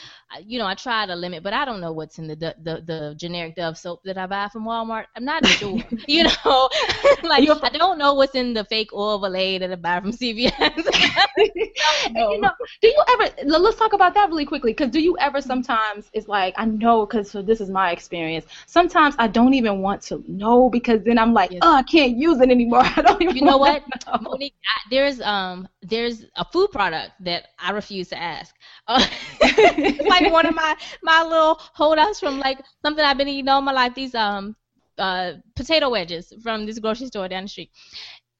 you 0.46 0.60
know, 0.60 0.66
I 0.66 0.76
try 0.76 1.06
to 1.06 1.16
limit, 1.16 1.42
but 1.42 1.54
I 1.54 1.64
don't 1.64 1.80
know 1.80 1.94
what's 1.94 2.20
in 2.20 2.28
the 2.28 2.36
the, 2.36 2.84
the 2.86 3.16
generic 3.18 3.56
Dove 3.56 3.78
soap 3.78 4.02
that 4.04 4.18
I 4.18 4.26
buy 4.26 4.50
from 4.50 4.66
Walmart. 4.66 5.06
I'm 5.16 5.24
not 5.24 5.46
sure, 5.46 5.80
you 6.08 6.24
know, 6.24 6.70
like 7.24 7.48
I 7.50 7.78
don't 7.78 7.98
know 7.98 8.14
what's 8.14 8.36
in 8.36 8.54
the 8.54 8.66
fake 8.66 8.92
oil 8.94 9.22
Olay 9.22 9.60
that 9.60 9.72
I 9.72 9.76
buy 9.76 10.02
from 10.02 10.12
CVS. 10.12 10.52
no. 12.12 12.32
you 12.32 12.42
know, 12.42 12.52
do 12.82 12.88
you 12.88 13.04
ever? 13.14 13.36
Let's 13.46 13.78
talk 13.78 13.94
about 13.94 14.14
that 14.16 14.30
really 14.30 14.46
quickly, 14.46 14.72
because 14.72 14.92
do 14.92 15.00
you 15.00 15.18
ever 15.20 15.40
sometimes? 15.40 16.10
It's 16.14 16.28
like 16.28 16.54
I 16.58 16.66
know, 16.66 17.06
because 17.06 17.32
so 17.32 17.42
this 17.42 17.62
is 17.62 17.70
my 17.70 17.92
experience. 17.92 18.46
Sometimes 18.66 19.16
I 19.18 19.28
don't 19.28 19.54
even 19.54 19.82
want 19.82 20.02
to 20.04 20.24
know 20.28 20.70
because 20.70 21.04
then 21.04 21.18
I'm 21.18 21.34
like, 21.34 21.52
yes. 21.52 21.62
oh, 21.64 21.76
I 21.76 21.84
can't 21.84 22.18
use 22.18 22.42
it 22.42 22.50
anymore. 22.50 22.84
I 22.84 23.02
don't 23.02 23.22
even. 23.22 23.38
You 23.38 23.46
know 23.46 23.58
what, 23.58 23.84
know. 24.06 24.20
Monique? 24.22 24.56
I, 24.68 24.90
there's 24.90 25.22
um 25.22 25.68
there's 25.82 26.26
a 26.36 26.46
food 26.46 26.72
product 26.72 27.13
that 27.22 27.48
I 27.60 27.72
refuse 27.72 28.10
to 28.10 28.18
ask. 28.20 28.56
Uh, 28.88 29.06
like 30.10 30.28
one 30.28 30.46
of 30.46 30.56
my 30.56 30.76
my 31.04 31.24
little 31.24 31.56
holdouts 31.74 32.20
from 32.20 32.40
like 32.40 32.60
something 32.84 33.04
I've 33.04 33.18
been 33.18 33.28
eating 33.28 33.50
all 33.50 33.62
my 33.62 33.72
life. 33.74 33.94
These 33.96 34.16
um 34.16 34.56
uh 34.98 35.34
potato 35.56 35.90
wedges 35.90 36.34
from 36.44 36.66
this 36.66 36.80
grocery 36.80 37.08
store 37.08 37.28
down 37.28 37.44
the 37.44 37.50
street. 37.50 37.72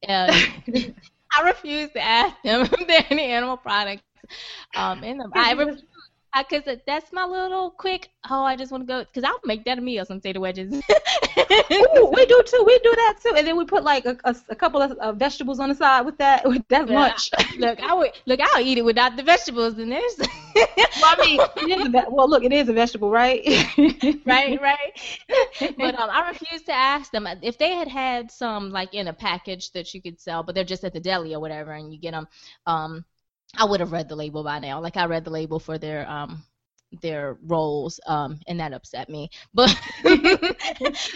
Uh, 0.08 0.32
I 1.36 1.42
refuse 1.42 1.90
to 1.92 2.00
ask 2.00 2.36
them 2.42 2.62
if 2.62 2.86
there 2.86 3.00
are 3.00 3.06
any 3.10 3.24
animal 3.32 3.56
products 3.56 4.02
um 4.74 5.02
in 5.04 5.18
them. 5.18 5.32
I 5.34 5.52
refuse 5.52 5.82
because 6.42 6.78
that's 6.86 7.12
my 7.12 7.24
little 7.24 7.70
quick. 7.70 8.10
Oh, 8.28 8.42
I 8.42 8.56
just 8.56 8.72
want 8.72 8.82
to 8.82 8.86
go 8.86 9.04
because 9.04 9.24
I'll 9.24 9.38
make 9.44 9.64
that 9.64 9.78
a 9.78 9.80
meal. 9.80 10.04
Some 10.04 10.20
potato 10.20 10.40
wedges. 10.40 10.72
Ooh, 10.72 12.12
we 12.12 12.26
do 12.26 12.42
too. 12.46 12.64
We 12.66 12.78
do 12.80 12.92
that 12.96 13.18
too, 13.22 13.34
and 13.36 13.46
then 13.46 13.56
we 13.56 13.64
put 13.64 13.84
like 13.84 14.04
a, 14.04 14.16
a, 14.24 14.34
a 14.48 14.54
couple 14.54 14.82
of 14.82 14.92
uh, 14.92 15.12
vegetables 15.12 15.60
on 15.60 15.68
the 15.68 15.74
side 15.74 16.02
with 16.02 16.18
that. 16.18 16.44
With 16.44 16.66
that 16.68 16.88
yeah. 16.88 16.98
lunch. 16.98 17.30
look, 17.58 17.80
I 17.80 17.94
would 17.94 18.10
look. 18.26 18.40
I'll 18.40 18.60
eat 18.60 18.78
it 18.78 18.84
without 18.84 19.16
the 19.16 19.22
vegetables 19.22 19.78
in 19.78 19.90
there. 19.90 20.00
well, 20.56 20.66
I 21.02 21.16
mean, 21.20 21.40
it 21.68 21.80
is 21.80 21.94
a, 21.94 22.10
well, 22.10 22.28
look, 22.28 22.44
it 22.44 22.52
is 22.52 22.68
a 22.68 22.72
vegetable, 22.72 23.10
right? 23.10 23.42
right, 24.26 24.60
right. 24.60 25.20
But 25.76 25.98
um, 25.98 26.10
I 26.10 26.28
refuse 26.28 26.62
to 26.62 26.72
ask 26.72 27.12
them 27.12 27.28
if 27.42 27.58
they 27.58 27.72
had 27.74 27.88
had 27.88 28.30
some 28.30 28.70
like 28.70 28.94
in 28.94 29.08
a 29.08 29.12
package 29.12 29.72
that 29.72 29.94
you 29.94 30.02
could 30.02 30.20
sell, 30.20 30.42
but 30.42 30.54
they're 30.54 30.64
just 30.64 30.84
at 30.84 30.92
the 30.92 31.00
deli 31.00 31.34
or 31.34 31.40
whatever, 31.40 31.72
and 31.72 31.92
you 31.92 31.98
get 31.98 32.12
them. 32.12 32.28
Um, 32.66 33.04
I 33.58 33.64
would 33.64 33.80
have 33.80 33.92
read 33.92 34.08
the 34.08 34.16
label 34.16 34.42
by 34.44 34.58
now. 34.58 34.80
Like 34.80 34.96
I 34.96 35.06
read 35.06 35.24
the 35.24 35.30
label 35.30 35.58
for 35.58 35.78
their 35.78 36.08
um 36.08 36.42
their 37.02 37.38
rolls, 37.42 37.98
um, 38.06 38.38
and 38.46 38.60
that 38.60 38.72
upset 38.72 39.08
me. 39.08 39.28
But 39.54 39.74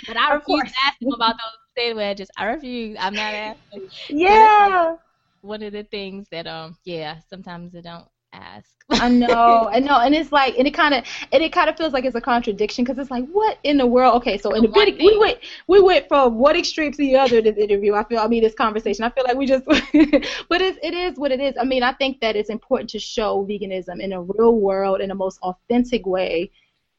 but 0.06 0.16
I 0.16 0.34
refuse 0.34 0.64
to 0.64 0.74
ask 0.86 0.98
them 1.00 1.12
about 1.12 1.34
those 1.76 1.94
wedges. 1.96 2.28
I 2.36 2.46
refuse. 2.46 2.96
I'm 3.00 3.14
not 3.14 3.34
asking. 3.34 3.88
Yeah. 4.10 4.96
One 5.40 5.62
of 5.62 5.72
the 5.72 5.84
things 5.84 6.28
that 6.30 6.46
um 6.46 6.76
yeah 6.84 7.20
sometimes 7.30 7.72
they 7.72 7.80
don't 7.82 8.08
ask. 8.32 8.68
I 8.90 9.08
know, 9.08 9.68
I 9.72 9.80
know, 9.80 9.98
and 9.98 10.14
it's 10.14 10.32
like, 10.32 10.58
and 10.58 10.66
it 10.66 10.74
kind 10.74 10.94
of, 10.94 11.04
and 11.32 11.42
it 11.42 11.52
kind 11.52 11.68
of 11.68 11.76
feels 11.76 11.92
like 11.92 12.04
it's 12.04 12.14
a 12.14 12.20
contradiction 12.20 12.84
because 12.84 12.98
it's 12.98 13.10
like, 13.10 13.26
what 13.28 13.58
in 13.64 13.76
the 13.78 13.86
world? 13.86 14.14
Okay, 14.16 14.38
so 14.38 14.52
in 14.52 14.62
the 14.62 14.68
we 14.68 15.18
went, 15.18 15.38
we 15.66 15.80
went 15.80 16.08
from 16.08 16.36
one 16.38 16.56
extreme 16.56 16.92
to 16.92 16.98
the 16.98 17.16
other 17.16 17.40
this 17.40 17.56
interview. 17.56 17.94
I 17.94 18.04
feel, 18.04 18.18
I 18.18 18.26
mean, 18.26 18.42
this 18.42 18.54
conversation. 18.54 19.04
I 19.04 19.10
feel 19.10 19.24
like 19.24 19.36
we 19.36 19.46
just, 19.46 19.64
but 20.48 20.60
it's, 20.60 20.78
it 20.82 20.94
is 20.94 21.18
what 21.18 21.32
it 21.32 21.40
is. 21.40 21.54
I 21.60 21.64
mean, 21.64 21.82
I 21.82 21.92
think 21.92 22.20
that 22.20 22.36
it's 22.36 22.50
important 22.50 22.90
to 22.90 22.98
show 22.98 23.44
veganism 23.44 24.00
in 24.00 24.12
a 24.12 24.22
real 24.22 24.54
world 24.54 25.00
in 25.00 25.10
a 25.10 25.14
most 25.14 25.38
authentic 25.42 26.06
way, 26.06 26.50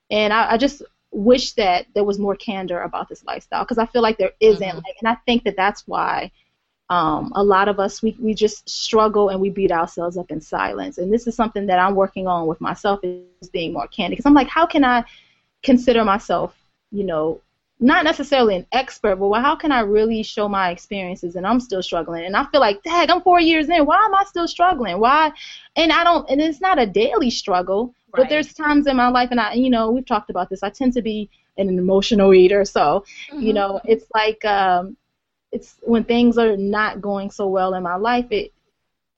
and 0.09 0.34
I, 0.34 0.53
I 0.53 0.57
just 0.57 0.82
wish 1.11 1.53
that 1.53 1.88
there 1.95 2.03
was 2.03 2.19
more 2.19 2.36
candor 2.36 2.82
about 2.82 3.09
this 3.09 3.23
lifestyle 3.23 3.63
because 3.63 3.80
I 3.80 3.88
feel 3.88 4.03
like 4.03 4.17
there 4.17 4.34
isn't, 4.39 4.61
mm-hmm. 4.61 4.77
like, 4.77 4.95
and 5.01 5.07
I 5.07 5.17
think 5.25 5.43
that 5.45 5.55
that's 5.55 5.88
why 5.88 6.32
um, 6.90 7.32
a 7.36 7.44
lot 7.44 7.68
of 7.68 7.80
us 7.80 8.02
we, 8.02 8.16
we 8.20 8.34
just 8.34 8.68
struggle 8.68 9.30
and 9.30 9.40
we 9.40 9.50
beat 9.50 9.72
ourselves 9.72 10.18
up 10.18 10.32
in 10.32 10.42
silence 10.42 10.98
and 10.98 11.14
this 11.14 11.28
is 11.28 11.36
something 11.36 11.68
that 11.68 11.80
i'm 11.80 11.96
working 11.96 12.28
on 12.28 12.48
with 12.48 12.60
myself 12.62 13.00
is 13.04 13.50
being 13.50 13.74
more 13.74 13.88
candid 13.88 14.18
because 14.18 14.26
i'm 14.26 14.34
like 14.34 14.48
how 14.48 14.66
can 14.66 14.84
i 14.84 15.04
consider 15.62 16.04
myself 16.04 16.56
you 16.92 17.04
know 17.04 17.40
not 17.82 18.04
necessarily 18.04 18.56
an 18.56 18.66
expert 18.72 19.16
but 19.18 19.42
how 19.42 19.56
can 19.56 19.72
i 19.72 19.80
really 19.80 20.24
show 20.24 20.50
my 20.50 20.72
experiences 20.72 21.36
and 21.36 21.46
i'm 21.46 21.60
still 21.60 21.84
struggling 21.84 22.26
and 22.26 22.36
i 22.36 22.44
feel 22.46 22.60
like 22.60 22.82
dang 22.84 23.10
i'm 23.10 23.22
four 23.22 23.40
years 23.40 23.70
in 23.70 23.86
why 23.86 24.04
am 24.04 24.16
i 24.16 24.24
still 24.26 24.48
struggling 24.48 25.00
why 25.00 25.32
and 25.76 25.92
i 25.92 26.04
don't 26.04 26.30
and 26.30 26.42
it's 26.42 26.60
not 26.60 26.80
a 26.80 26.86
daily 26.86 27.30
struggle 27.30 27.86
right. 27.86 28.24
but 28.24 28.30
there's 28.30 28.54
times 28.54 28.88
in 28.88 28.98
my 28.98 29.10
life 29.10 29.30
and 29.32 29.40
i 29.40 29.54
you 29.54 29.70
know 29.70 29.92
we've 29.92 30.06
talked 30.06 30.30
about 30.30 30.50
this 30.50 30.64
i 30.64 30.70
tend 30.70 30.92
to 30.92 31.02
be 31.02 31.30
an 31.60 31.78
emotional 31.78 32.34
eater. 32.34 32.66
So, 32.66 33.06
mm-hmm. 33.32 33.42
you 33.42 33.54
know, 33.54 33.80
it's 33.84 34.06
like 34.14 34.44
um, 34.46 34.98
it's 35.52 35.76
when 35.82 36.04
things 36.04 36.38
are 36.38 36.56
not 36.58 37.02
going 37.02 37.32
so 37.32 37.47
well 37.47 37.74
in 37.74 37.84
my 37.84 37.95
life. 37.95 38.28
It 38.32 38.54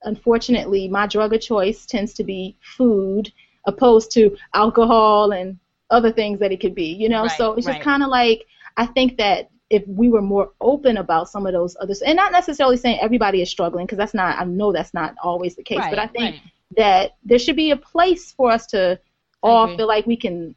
unfortunately 0.03 0.87
my 0.87 1.07
drug 1.07 1.33
of 1.33 1.41
choice 1.41 1.85
tends 1.85 2.13
to 2.13 2.23
be 2.23 2.57
food, 2.61 3.31
opposed 3.65 4.11
to 4.11 4.35
alcohol 4.53 5.31
and 5.31 5.59
other 5.89 6.11
things 6.11 6.39
that 6.39 6.51
it 6.51 6.59
could 6.59 6.75
be. 6.75 6.93
You 6.93 7.09
know, 7.09 7.23
right, 7.23 7.31
so 7.31 7.53
it's 7.53 7.67
right. 7.67 7.73
just 7.73 7.83
kind 7.83 8.03
of 8.03 8.09
like 8.09 8.45
I 8.77 8.85
think 8.85 9.17
that 9.17 9.49
if 9.69 9.87
we 9.87 10.09
were 10.09 10.21
more 10.21 10.51
open 10.59 10.97
about 10.97 11.29
some 11.29 11.45
of 11.45 11.53
those 11.53 11.77
others, 11.79 12.01
and 12.01 12.17
not 12.17 12.33
necessarily 12.33 12.75
saying 12.75 12.99
everybody 13.01 13.41
is 13.41 13.49
struggling, 13.49 13.85
because 13.85 13.97
that's 13.97 14.13
not, 14.13 14.37
I 14.37 14.43
know 14.43 14.73
that's 14.73 14.93
not 14.93 15.15
always 15.23 15.55
the 15.55 15.63
case, 15.63 15.79
right, 15.79 15.89
but 15.89 15.97
I 15.97 16.07
think 16.07 16.41
that 16.75 17.15
there 17.23 17.39
should 17.39 17.55
be 17.55 17.71
a 17.71 17.77
place 17.77 18.33
for 18.33 18.51
us 18.51 18.65
to 18.67 18.99
all 19.41 19.75
feel 19.75 19.87
like 19.87 20.05
we 20.05 20.17
can 20.17 20.55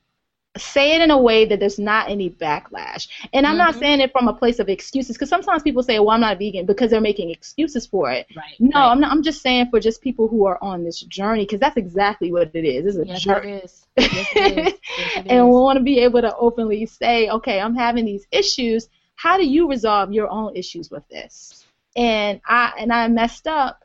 say 0.56 0.94
it 0.94 1.02
in 1.02 1.10
a 1.10 1.18
way 1.18 1.44
that 1.44 1.58
there's 1.58 1.78
not 1.78 2.08
any 2.08 2.30
backlash. 2.30 3.08
And 3.32 3.46
I'm 3.46 3.52
mm-hmm. 3.52 3.58
not 3.58 3.74
saying 3.74 4.00
it 4.00 4.12
from 4.12 4.28
a 4.28 4.32
place 4.32 4.58
of 4.58 4.68
excuses 4.68 5.16
because 5.16 5.28
sometimes 5.28 5.62
people 5.62 5.82
say, 5.82 5.98
"Well, 5.98 6.10
I'm 6.10 6.20
not 6.20 6.38
vegan" 6.38 6.66
because 6.66 6.90
they're 6.90 7.00
making 7.00 7.30
excuses 7.30 7.86
for 7.86 8.10
it. 8.10 8.26
Right. 8.36 8.54
No, 8.58 8.78
right. 8.78 8.90
I'm 8.90 9.00
not. 9.00 9.12
I'm 9.12 9.22
just 9.22 9.42
saying 9.42 9.70
for 9.70 9.80
just 9.80 10.00
people 10.00 10.28
who 10.28 10.46
are 10.46 10.62
on 10.62 10.84
this 10.84 11.00
journey 11.00 11.44
because 11.44 11.60
that's 11.60 11.76
exactly 11.76 12.32
what 12.32 12.50
it 12.54 12.64
is. 12.64 12.96
It's 12.96 13.04
a 13.04 13.06
yes, 13.06 13.22
journey. 13.22 13.52
It 13.52 13.64
is. 13.64 13.86
Yes, 13.96 14.28
it 14.34 14.58
is. 14.58 14.74
Yes, 15.16 15.26
and 15.28 15.46
we 15.46 15.52
want 15.52 15.78
to 15.78 15.82
be 15.82 16.00
able 16.00 16.20
to 16.20 16.34
openly 16.36 16.86
say, 16.86 17.28
"Okay, 17.28 17.60
I'm 17.60 17.74
having 17.74 18.04
these 18.04 18.26
issues. 18.30 18.88
How 19.16 19.36
do 19.36 19.46
you 19.46 19.68
resolve 19.68 20.12
your 20.12 20.30
own 20.30 20.56
issues 20.56 20.90
with 20.90 21.06
this?" 21.08 21.64
And 21.96 22.40
I 22.46 22.72
and 22.78 22.92
I 22.92 23.08
messed 23.08 23.46
up. 23.46 23.84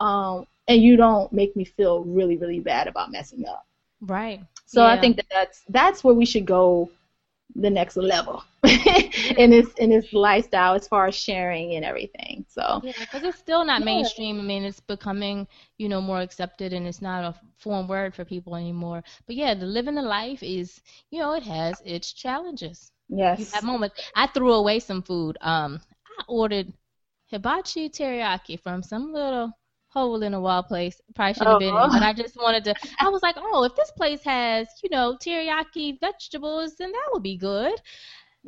Um, 0.00 0.46
and 0.68 0.82
you 0.82 0.96
don't 0.96 1.32
make 1.32 1.54
me 1.56 1.64
feel 1.64 2.04
really, 2.04 2.36
really 2.36 2.60
bad 2.60 2.86
about 2.86 3.10
messing 3.10 3.46
up. 3.46 3.66
Right. 4.00 4.42
So 4.72 4.80
yeah. 4.80 4.92
I 4.92 4.98
think 4.98 5.16
that 5.16 5.26
that's 5.30 5.62
that's 5.68 6.02
where 6.02 6.14
we 6.14 6.24
should 6.24 6.46
go 6.46 6.90
the 7.54 7.68
next 7.68 7.98
level 7.98 8.42
in 9.36 9.50
this 9.50 9.70
in 9.74 9.90
this 9.90 10.14
lifestyle 10.14 10.74
as 10.74 10.88
far 10.88 11.08
as 11.08 11.14
sharing 11.14 11.74
and 11.74 11.84
everything. 11.84 12.46
So 12.48 12.80
yeah, 12.82 12.92
because 12.98 13.22
it's 13.22 13.38
still 13.38 13.66
not 13.66 13.80
yeah. 13.80 13.84
mainstream. 13.84 14.40
I 14.40 14.42
mean, 14.42 14.64
it's 14.64 14.80
becoming 14.80 15.46
you 15.76 15.90
know 15.90 16.00
more 16.00 16.22
accepted 16.22 16.72
and 16.72 16.86
it's 16.86 17.02
not 17.02 17.22
a 17.22 17.34
foreign 17.58 17.86
word 17.86 18.14
for 18.14 18.24
people 18.24 18.56
anymore. 18.56 19.04
But 19.26 19.36
yeah, 19.36 19.52
the 19.52 19.66
living 19.66 19.96
the 19.96 20.02
life 20.02 20.42
is 20.42 20.80
you 21.10 21.20
know 21.20 21.34
it 21.34 21.42
has 21.42 21.82
its 21.84 22.14
challenges. 22.14 22.92
Yes. 23.10 23.40
You 23.40 23.46
have 23.52 23.64
moments. 23.64 24.00
I 24.16 24.26
threw 24.28 24.54
away 24.54 24.78
some 24.78 25.02
food. 25.02 25.36
Um, 25.42 25.80
I 26.18 26.24
ordered 26.28 26.72
hibachi 27.26 27.90
teriyaki 27.90 28.58
from 28.58 28.82
some 28.82 29.12
little 29.12 29.52
hole 29.92 30.22
in 30.22 30.34
a 30.34 30.40
wall 30.40 30.62
place. 30.62 31.00
Probably 31.14 31.34
shouldn't 31.34 31.50
have 31.50 31.58
been 31.60 31.68
in, 31.68 31.90
but 31.90 32.02
I 32.02 32.12
just 32.12 32.36
wanted 32.36 32.64
to. 32.64 32.74
I 33.00 33.08
was 33.08 33.22
like, 33.22 33.36
oh, 33.38 33.64
if 33.64 33.74
this 33.76 33.90
place 33.90 34.22
has, 34.24 34.68
you 34.82 34.90
know, 34.90 35.16
teriyaki 35.22 36.00
vegetables, 36.00 36.76
then 36.76 36.92
that 36.92 37.08
would 37.12 37.22
be 37.22 37.36
good. 37.36 37.74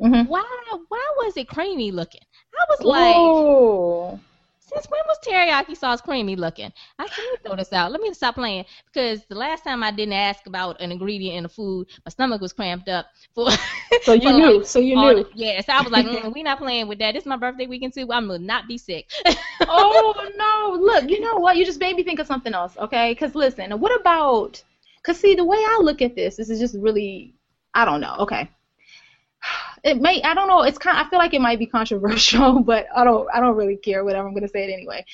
Mm-hmm. 0.01 0.29
Why? 0.29 0.43
Why 0.89 1.13
was 1.17 1.37
it 1.37 1.47
creamy 1.47 1.91
looking? 1.91 2.21
I 2.53 2.65
was 2.69 2.81
like, 2.81 3.15
Ooh. 3.15 4.19
Since 4.67 4.87
when 4.89 5.01
was 5.05 5.19
teriyaki 5.19 5.77
sauce 5.77 6.01
creamy 6.01 6.35
looking? 6.35 6.73
I 6.97 7.05
said, 7.05 7.17
let 7.17 7.31
me 7.31 7.37
throw 7.43 7.55
this 7.55 7.71
out. 7.73 7.91
Let 7.91 8.01
me 8.01 8.11
stop 8.13 8.33
playing 8.33 8.65
because 8.91 9.23
the 9.25 9.35
last 9.35 9.63
time 9.63 9.83
I 9.83 9.91
didn't 9.91 10.13
ask 10.13 10.47
about 10.47 10.81
an 10.81 10.91
ingredient 10.91 11.37
in 11.37 11.45
a 11.45 11.49
food, 11.49 11.87
my 12.03 12.09
stomach 12.09 12.41
was 12.41 12.51
cramped 12.51 12.89
up. 12.89 13.05
For 13.35 13.51
so 14.01 14.13
you 14.13 14.21
for 14.21 14.33
knew. 14.33 14.57
Like, 14.57 14.65
so 14.65 14.79
you 14.79 14.95
knew. 14.95 15.25
yeah. 15.35 15.61
So 15.61 15.73
I 15.73 15.81
was 15.83 15.91
like, 15.91 16.05
mm, 16.07 16.33
we 16.33 16.41
not 16.41 16.57
playing 16.57 16.87
with 16.87 16.97
that. 16.97 17.13
This 17.13 17.21
is 17.21 17.27
my 17.27 17.37
birthday 17.37 17.67
weekend 17.67 17.93
too. 17.93 18.11
I'm 18.11 18.27
gonna 18.27 18.39
not 18.39 18.67
be 18.67 18.79
sick. 18.79 19.11
oh 19.61 20.31
no! 20.35 20.83
Look, 20.83 21.09
you 21.11 21.19
know 21.19 21.35
what? 21.35 21.57
You 21.57 21.65
just 21.65 21.79
made 21.79 21.95
me 21.95 22.03
think 22.03 22.19
of 22.19 22.25
something 22.25 22.53
else. 22.53 22.75
Okay? 22.77 23.11
Because 23.11 23.35
listen, 23.35 23.79
what 23.79 23.99
about? 23.99 24.63
Because 24.97 25.19
see, 25.19 25.35
the 25.35 25.45
way 25.45 25.57
I 25.59 25.79
look 25.83 26.01
at 26.01 26.15
this, 26.15 26.37
this 26.37 26.49
is 26.49 26.59
just 26.59 26.75
really, 26.75 27.35
I 27.75 27.85
don't 27.85 28.01
know. 28.01 28.15
Okay 28.19 28.49
it 29.85 30.01
may 30.01 30.21
I 30.23 30.33
don't 30.33 30.47
know. 30.47 30.63
It's 30.63 30.79
kind. 30.79 30.97
I 30.97 31.07
feel 31.09 31.19
like 31.19 31.33
it 31.33 31.41
might 31.41 31.59
be 31.59 31.67
controversial, 31.67 32.59
but 32.63 32.87
I 32.93 33.03
don't. 33.03 33.29
I 33.33 33.39
don't 33.39 33.55
really 33.55 33.77
care. 33.77 34.03
Whatever. 34.03 34.27
I'm 34.27 34.33
gonna 34.33 34.49
say 34.49 34.67
it 34.67 34.73
anyway. 34.73 35.05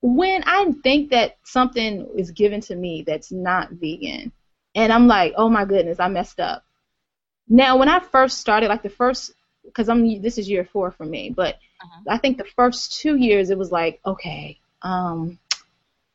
When 0.00 0.44
I 0.46 0.70
think 0.84 1.10
that 1.10 1.38
something 1.42 2.06
is 2.16 2.30
given 2.30 2.60
to 2.62 2.76
me 2.76 3.02
that's 3.04 3.32
not 3.32 3.70
vegan, 3.72 4.30
and 4.74 4.92
I'm 4.92 5.08
like, 5.08 5.32
oh 5.36 5.48
my 5.48 5.64
goodness, 5.64 5.98
I 5.98 6.08
messed 6.08 6.38
up. 6.38 6.64
Now, 7.48 7.78
when 7.78 7.88
I 7.88 7.98
first 7.98 8.38
started, 8.38 8.68
like 8.68 8.82
the 8.82 8.90
first, 8.90 9.32
because 9.64 9.88
I'm 9.88 10.20
this 10.20 10.36
is 10.36 10.48
year 10.48 10.68
four 10.70 10.90
for 10.90 11.06
me, 11.06 11.30
but 11.34 11.54
uh-huh. 11.82 12.02
I 12.08 12.18
think 12.18 12.36
the 12.36 12.44
first 12.44 13.00
two 13.00 13.16
years 13.16 13.48
it 13.48 13.58
was 13.58 13.72
like, 13.72 14.00
okay, 14.04 14.60
um, 14.82 15.38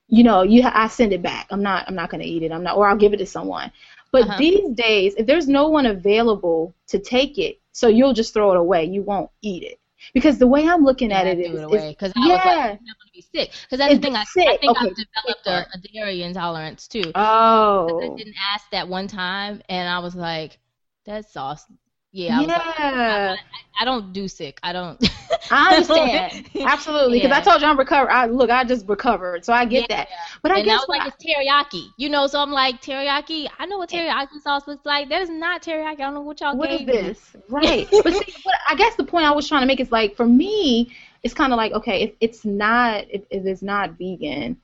you 0.08 0.24
know, 0.24 0.44
you 0.44 0.62
I 0.64 0.88
send 0.90 1.12
it 1.12 1.24
back. 1.24 1.48
I'm 1.50 1.64
not 1.64 1.86
I'm 1.88 1.96
not 1.96 2.12
gonna 2.12 2.24
eat 2.24 2.44
it. 2.44 2.52
I'm 2.52 2.64
not, 2.64 2.78
or 2.78 2.88
I'll 2.88 2.96
give 2.96 3.14
it 3.14 3.18
to 3.18 3.26
someone. 3.26 3.72
But 4.14 4.30
uh-huh. 4.30 4.38
these 4.38 4.70
days, 4.76 5.16
if 5.18 5.26
there's 5.26 5.48
no 5.48 5.68
one 5.70 5.88
available 5.88 6.74
to 6.88 7.00
take 7.00 7.40
it, 7.40 7.60
so 7.72 7.88
you'll 7.88 8.14
just 8.14 8.32
throw 8.32 8.52
it 8.52 8.58
away. 8.58 8.86
You 8.86 9.02
won't 9.02 9.32
eat 9.42 9.64
it. 9.64 9.80
Because 10.14 10.38
the 10.38 10.46
way 10.46 10.68
I'm 10.68 10.84
looking 10.84 11.12
at 11.12 11.26
it 11.26 11.40
is, 11.40 11.50
because 11.50 12.14
I 12.16 12.28
yeah. 12.28 12.28
was 12.28 12.46
like, 12.46 12.58
I'm 12.58 12.68
going 12.68 12.78
to 12.78 13.12
be 13.14 13.22
sick. 13.22 13.52
Because 13.64 13.80
that's 13.80 13.96
the 13.96 14.00
thing. 14.00 14.16
I, 14.16 14.22
I 14.22 14.58
think 14.58 14.78
okay. 14.78 14.90
I've 14.90 14.96
developed 14.96 15.48
a, 15.48 15.66
a, 15.74 15.82
dairy 15.92 16.22
intolerance 16.22 16.88
too. 16.88 17.12
Oh. 17.16 18.14
I 18.14 18.16
didn't 18.16 18.36
ask 18.54 18.70
that 18.72 18.88
one 18.88 19.08
time, 19.08 19.64
and 19.68 19.90
I 19.90 19.98
was 20.00 20.14
like, 20.14 20.60
that 21.06 21.30
sauce 21.32 21.66
yeah. 22.14 22.40
I 22.40 22.42
yeah. 22.42 22.48
Like, 22.48 22.62
I, 22.80 23.38
I, 23.82 23.86
don't 23.86 24.14
do 24.14 24.28
sick. 24.28 24.60
I 24.62 24.72
don't. 24.72 25.04
I 25.52 25.76
understand. 25.76 26.48
Absolutely. 26.56 27.18
Because 27.18 27.30
yeah. 27.30 27.38
I 27.38 27.42
told 27.42 27.62
you 27.62 27.68
I'm 27.68 27.78
recovered. 27.78 28.12
I, 28.12 28.28
look, 28.28 28.52
I 28.52 28.64
just 28.64 28.88
recovered. 28.88 29.44
So 29.44 29.52
I 29.52 29.66
get 29.66 29.88
yeah. 29.90 29.98
that. 29.98 30.10
But 30.44 30.52
I 30.52 30.58
and 30.58 30.66
guess. 30.66 30.74
I 30.74 30.78
was 30.78 30.90
like, 30.90 31.08
it's 31.08 31.26
teriyaki. 31.26 31.88
You 31.98 32.10
know, 32.10 32.28
so 32.28 32.40
I'm 32.40 32.52
like, 32.52 32.84
teriyaki. 32.84 33.50
I 33.58 33.66
know 33.66 33.80
what 33.80 33.92
eh. 33.92 33.98
teriyaki 33.98 34.42
sauce 34.44 34.68
looks 34.68 34.86
like. 34.86 35.10
That 35.10 35.24
is 35.24 35.30
not 35.32 35.64
teriyaki. 35.64 35.88
I 35.88 35.94
don't 35.96 36.14
know 36.14 36.22
what 36.22 36.40
y'all 36.40 36.56
what 36.56 36.70
gave 36.70 36.88
What 36.88 36.96
is 36.96 37.04
this? 37.04 37.36
Right. 37.50 37.88
but 37.92 38.14
see, 38.14 38.34
but 38.46 38.54
I 38.70 38.76
guess 38.76 38.96
the 38.96 39.06
point 39.06 39.26
I 39.26 39.32
was 39.32 39.48
trying 39.48 39.62
to 39.62 39.68
make 39.68 39.80
is 39.80 39.92
like, 39.92 40.16
for 40.16 40.28
me, 40.28 40.96
it's 41.24 41.34
kind 41.34 41.52
of 41.52 41.58
like, 41.58 41.72
okay, 41.72 42.04
if 42.04 42.12
it's 42.22 42.46
not, 42.46 43.06
if, 43.10 43.24
if 43.32 43.46
it's 43.46 43.64
not 43.64 43.98
vegan, 43.98 44.58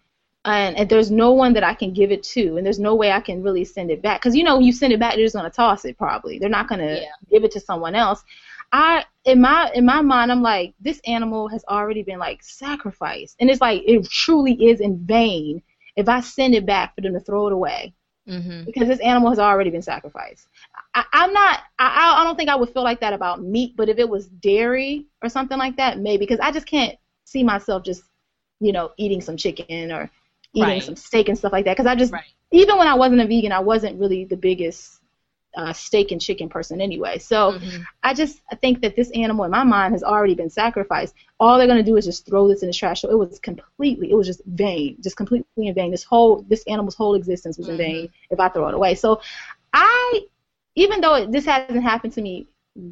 and, 0.46 0.78
and, 0.78 0.90
there's 0.90 1.12
no 1.12 1.32
one 1.34 1.54
that 1.54 1.64
I 1.64 1.74
can 1.74 1.94
give 1.94 2.12
it 2.12 2.24
to, 2.24 2.58
and 2.58 2.66
there's 2.66 2.80
no 2.80 2.96
way 2.96 3.12
I 3.12 3.20
can 3.20 3.44
really 3.44 3.66
send 3.66 3.92
it 3.92 4.02
back. 4.02 4.22
Because 4.22 4.36
you 4.36 4.44
know, 4.44 4.56
when 4.56 4.66
you 4.66 4.72
send 4.72 4.94
it 4.94 5.00
back, 5.00 5.16
they're 5.16 5.26
just 5.26 5.36
gonna 5.36 5.50
toss 5.50 5.86
it. 5.86 5.98
Probably, 5.98 6.40
they're 6.40 6.50
not 6.50 6.68
gonna 6.68 7.02
yeah. 7.02 7.12
give 7.30 7.44
it 7.44 7.52
to 7.52 7.60
someone 7.60 7.96
else. 7.96 8.24
I 8.72 9.06
in 9.26 9.42
my 9.42 9.72
in 9.74 9.86
my 9.86 10.02
mind, 10.02 10.32
I'm 10.32 10.42
like, 10.42 10.74
this 10.80 11.02
animal 11.06 11.48
has 11.50 11.64
already 11.66 12.04
been 12.04 12.20
like 12.20 12.42
sacrificed, 12.44 13.36
and 13.40 13.50
it's 13.50 13.62
like 13.62 13.84
it 13.86 14.10
truly 14.10 14.54
is 14.54 14.80
in 14.80 15.06
vain 15.06 15.62
if 15.96 16.08
I 16.08 16.22
send 16.22 16.56
it 16.56 16.66
back 16.66 16.96
for 16.96 17.02
them 17.02 17.14
to 17.14 17.20
throw 17.20 17.48
it 17.48 17.54
away. 17.54 17.94
Mm-hmm. 18.28 18.66
Because 18.66 18.88
this 18.88 19.00
animal 19.00 19.30
has 19.30 19.40
already 19.40 19.72
been 19.72 19.82
sacrificed. 19.82 20.48
I, 20.94 21.04
am 21.14 21.34
not. 21.34 21.62
I, 21.80 22.16
I 22.20 22.24
don't 22.24 22.36
think 22.36 22.50
I 22.50 22.56
would 22.56 22.70
feel 22.70 22.84
like 22.84 23.00
that 23.00 23.14
about 23.14 23.42
meat, 23.42 23.76
but 23.76 23.90
if 23.90 23.98
it 23.98 24.08
was 24.08 24.28
dairy 24.28 25.08
or 25.24 25.30
something 25.30 25.58
like 25.58 25.76
that, 25.78 25.98
maybe. 25.98 26.26
Because 26.26 26.40
I 26.40 26.52
just 26.52 26.68
can't 26.68 26.96
see 27.26 27.44
myself 27.44 27.84
just, 27.84 28.04
you 28.60 28.72
know, 28.72 28.92
eating 28.98 29.20
some 29.20 29.36
chicken 29.36 29.92
or 29.92 30.12
eating 30.54 30.70
right. 30.70 30.84
some 30.84 30.96
steak 30.96 31.30
and 31.30 31.38
stuff 31.38 31.52
like 31.52 31.66
that. 31.66 31.78
Because 31.78 31.88
I 31.88 31.96
just, 31.96 32.14
right. 32.14 32.24
even 32.52 32.78
when 32.78 32.88
I 32.88 32.96
wasn't 32.96 33.22
a 33.22 33.28
vegan, 33.28 33.52
I 33.52 33.60
wasn't 33.60 34.00
really 34.00 34.26
the 34.26 34.38
biggest 34.38 35.00
uh, 35.56 35.74
steak 35.74 36.12
and 36.12 36.22
chicken 36.22 36.50
person 36.50 36.80
anyway. 36.80 37.18
So 37.18 37.54
mm-hmm. 37.54 37.82
I 38.04 38.14
just 38.14 38.42
I 38.52 38.56
think 38.56 38.82
that 38.82 38.96
this 38.96 39.12
animal 39.12 39.46
in 39.46 39.52
my 39.52 39.64
mind 39.64 39.94
has 39.94 40.04
already 40.04 40.36
been 40.36 40.50
sacrificed. 40.50 41.16
All 41.40 41.58
they're 41.58 41.68
gonna 41.68 41.84
do 41.84 41.98
is 41.98 42.06
just 42.06 42.26
throw 42.26 42.48
this 42.48 42.62
in 42.62 42.68
the 42.68 42.74
trash. 42.74 43.02
So 43.02 43.10
it 43.10 43.18
was 43.18 43.40
completely, 43.40 44.12
it 44.12 44.16
was 44.16 44.28
just 44.28 44.42
vain, 44.46 44.98
just 45.02 45.18
completely 45.18 45.68
in 45.68 45.74
vain. 45.74 45.92
This 45.92 46.04
whole 46.04 46.46
this 46.48 46.64
animal's 46.68 46.96
whole 46.96 47.16
existence 47.16 47.58
was 47.58 47.68
mm-hmm. 47.68 47.82
in 47.82 47.88
vain 47.88 48.10
if 48.30 48.40
I 48.40 48.50
throw 48.50 48.68
it 48.68 48.76
away. 48.76 48.96
So 48.96 49.22
I, 49.74 50.22
even 50.76 51.02
though 51.02 51.16
it, 51.16 51.32
this 51.32 51.46
hasn't 51.46 51.84
happened 51.84 52.14
to 52.14 52.22
me 52.22 52.48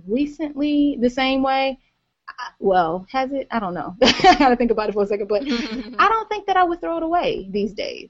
recently 0.08 0.97
the 0.99 1.10
same 1.10 1.43
way, 1.43 1.80
well, 2.59 3.05
has 3.11 3.32
it? 3.32 3.47
I 3.51 3.59
don't 3.59 3.73
know. 3.73 3.95
I 4.01 4.36
gotta 4.38 4.55
think 4.55 4.71
about 4.71 4.89
it 4.89 4.93
for 4.93 5.03
a 5.03 5.07
second, 5.07 5.28
but 5.28 5.43
I 5.45 6.07
don't 6.09 6.30
think 6.30 6.47
that 6.47 6.57
I 6.57 6.63
would 6.63 6.82
throw 6.82 6.97
it 6.97 7.03
away 7.03 7.47
these 7.51 7.73
days. 7.73 8.09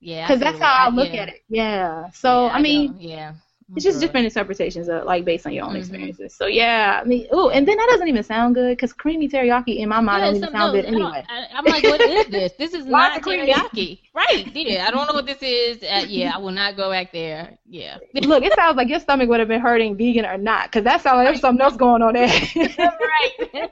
Yeah, 0.00 0.26
because 0.26 0.40
that's 0.40 0.58
how 0.58 0.72
I, 0.72 0.86
I 0.86 0.88
look 0.90 1.12
yeah. 1.12 1.22
at 1.22 1.28
it. 1.28 1.42
Yeah. 1.48 2.10
So 2.10 2.46
yeah, 2.46 2.52
I 2.52 2.60
mean, 2.60 2.96
yeah, 2.98 3.34
it's 3.74 3.84
just 3.84 4.00
different 4.00 4.26
interpretations, 4.26 4.88
of, 4.88 5.04
like 5.04 5.24
based 5.24 5.44
on 5.44 5.52
your 5.52 5.64
own 5.64 5.70
mm-hmm. 5.70 5.78
experiences. 5.78 6.34
So 6.34 6.46
yeah, 6.46 7.00
I 7.02 7.04
mean, 7.04 7.26
oh, 7.32 7.50
and 7.50 7.66
then 7.66 7.76
that 7.76 7.88
doesn't 7.90 8.06
even 8.06 8.22
sound 8.22 8.54
good 8.54 8.76
because 8.76 8.92
creamy 8.92 9.28
teriyaki 9.28 9.78
in 9.78 9.88
my 9.88 10.00
mind 10.00 10.20
yeah, 10.20 10.26
don't 10.26 10.36
even 10.36 10.52
sound 10.52 10.72
good 10.72 10.84
anyway. 10.84 11.24
I, 11.28 11.58
am 11.58 11.64
like, 11.64 11.82
what 11.82 12.00
is 12.00 12.26
this? 12.28 12.52
This 12.58 12.74
is 12.74 12.86
not 12.86 13.22
teriyaki, 13.22 14.02
right? 14.14 14.46
Yeah, 14.54 14.86
I 14.86 14.92
don't 14.92 15.08
know 15.08 15.14
what 15.14 15.26
this 15.26 15.42
is. 15.42 15.82
Uh, 15.82 16.04
yeah, 16.06 16.36
I 16.36 16.38
will 16.38 16.52
not 16.52 16.76
go 16.76 16.90
back 16.90 17.10
there. 17.10 17.58
Yeah. 17.66 17.98
Look, 18.14 18.44
it 18.44 18.54
sounds 18.54 18.76
like 18.76 18.88
your 18.88 19.00
stomach 19.00 19.28
would 19.28 19.40
have 19.40 19.48
been 19.48 19.60
hurting, 19.60 19.96
vegan 19.96 20.26
or 20.26 20.38
not, 20.38 20.70
because 20.70 20.84
that 20.84 21.00
sounds 21.00 21.16
like 21.16 21.26
there's 21.26 21.40
something 21.40 21.60
else 21.60 21.76
going 21.76 22.02
on 22.02 22.14
there. 22.14 22.28
right. 22.78 23.70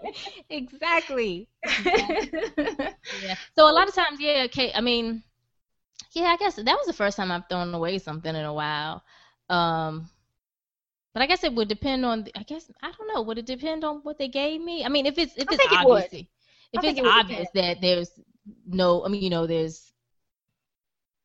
exactly. 0.50 1.48
yeah. 1.84 3.36
So 3.54 3.70
a 3.70 3.72
lot 3.72 3.88
of 3.88 3.94
times, 3.94 4.18
yeah. 4.18 4.42
Okay. 4.46 4.72
I 4.74 4.80
mean, 4.80 5.22
yeah. 6.14 6.24
I 6.24 6.36
guess 6.36 6.56
that 6.56 6.66
was 6.66 6.86
the 6.86 6.92
first 6.92 7.16
time 7.16 7.30
I've 7.30 7.48
thrown 7.48 7.72
away 7.72 7.98
something 7.98 8.34
in 8.34 8.44
a 8.44 8.52
while. 8.52 9.04
Um, 9.48 10.08
but 11.12 11.22
I 11.22 11.26
guess 11.26 11.44
it 11.44 11.54
would 11.54 11.68
depend 11.68 12.04
on. 12.04 12.26
I 12.34 12.42
guess 12.42 12.70
I 12.82 12.90
don't 12.90 13.08
know. 13.14 13.22
Would 13.22 13.38
it 13.38 13.46
depend 13.46 13.84
on 13.84 13.98
what 13.98 14.18
they 14.18 14.28
gave 14.28 14.60
me? 14.60 14.84
I 14.84 14.88
mean, 14.88 15.06
if 15.06 15.16
it's 15.16 15.36
if 15.36 15.46
it's 15.50 15.64
obvious, 15.70 16.12
it 16.12 16.26
if 16.72 16.84
it's 16.84 16.98
it 16.98 17.06
obvious 17.06 17.48
that 17.54 17.80
there's 17.80 18.10
no, 18.66 19.04
I 19.04 19.08
mean, 19.08 19.22
you 19.22 19.30
know, 19.30 19.46
there's 19.46 19.92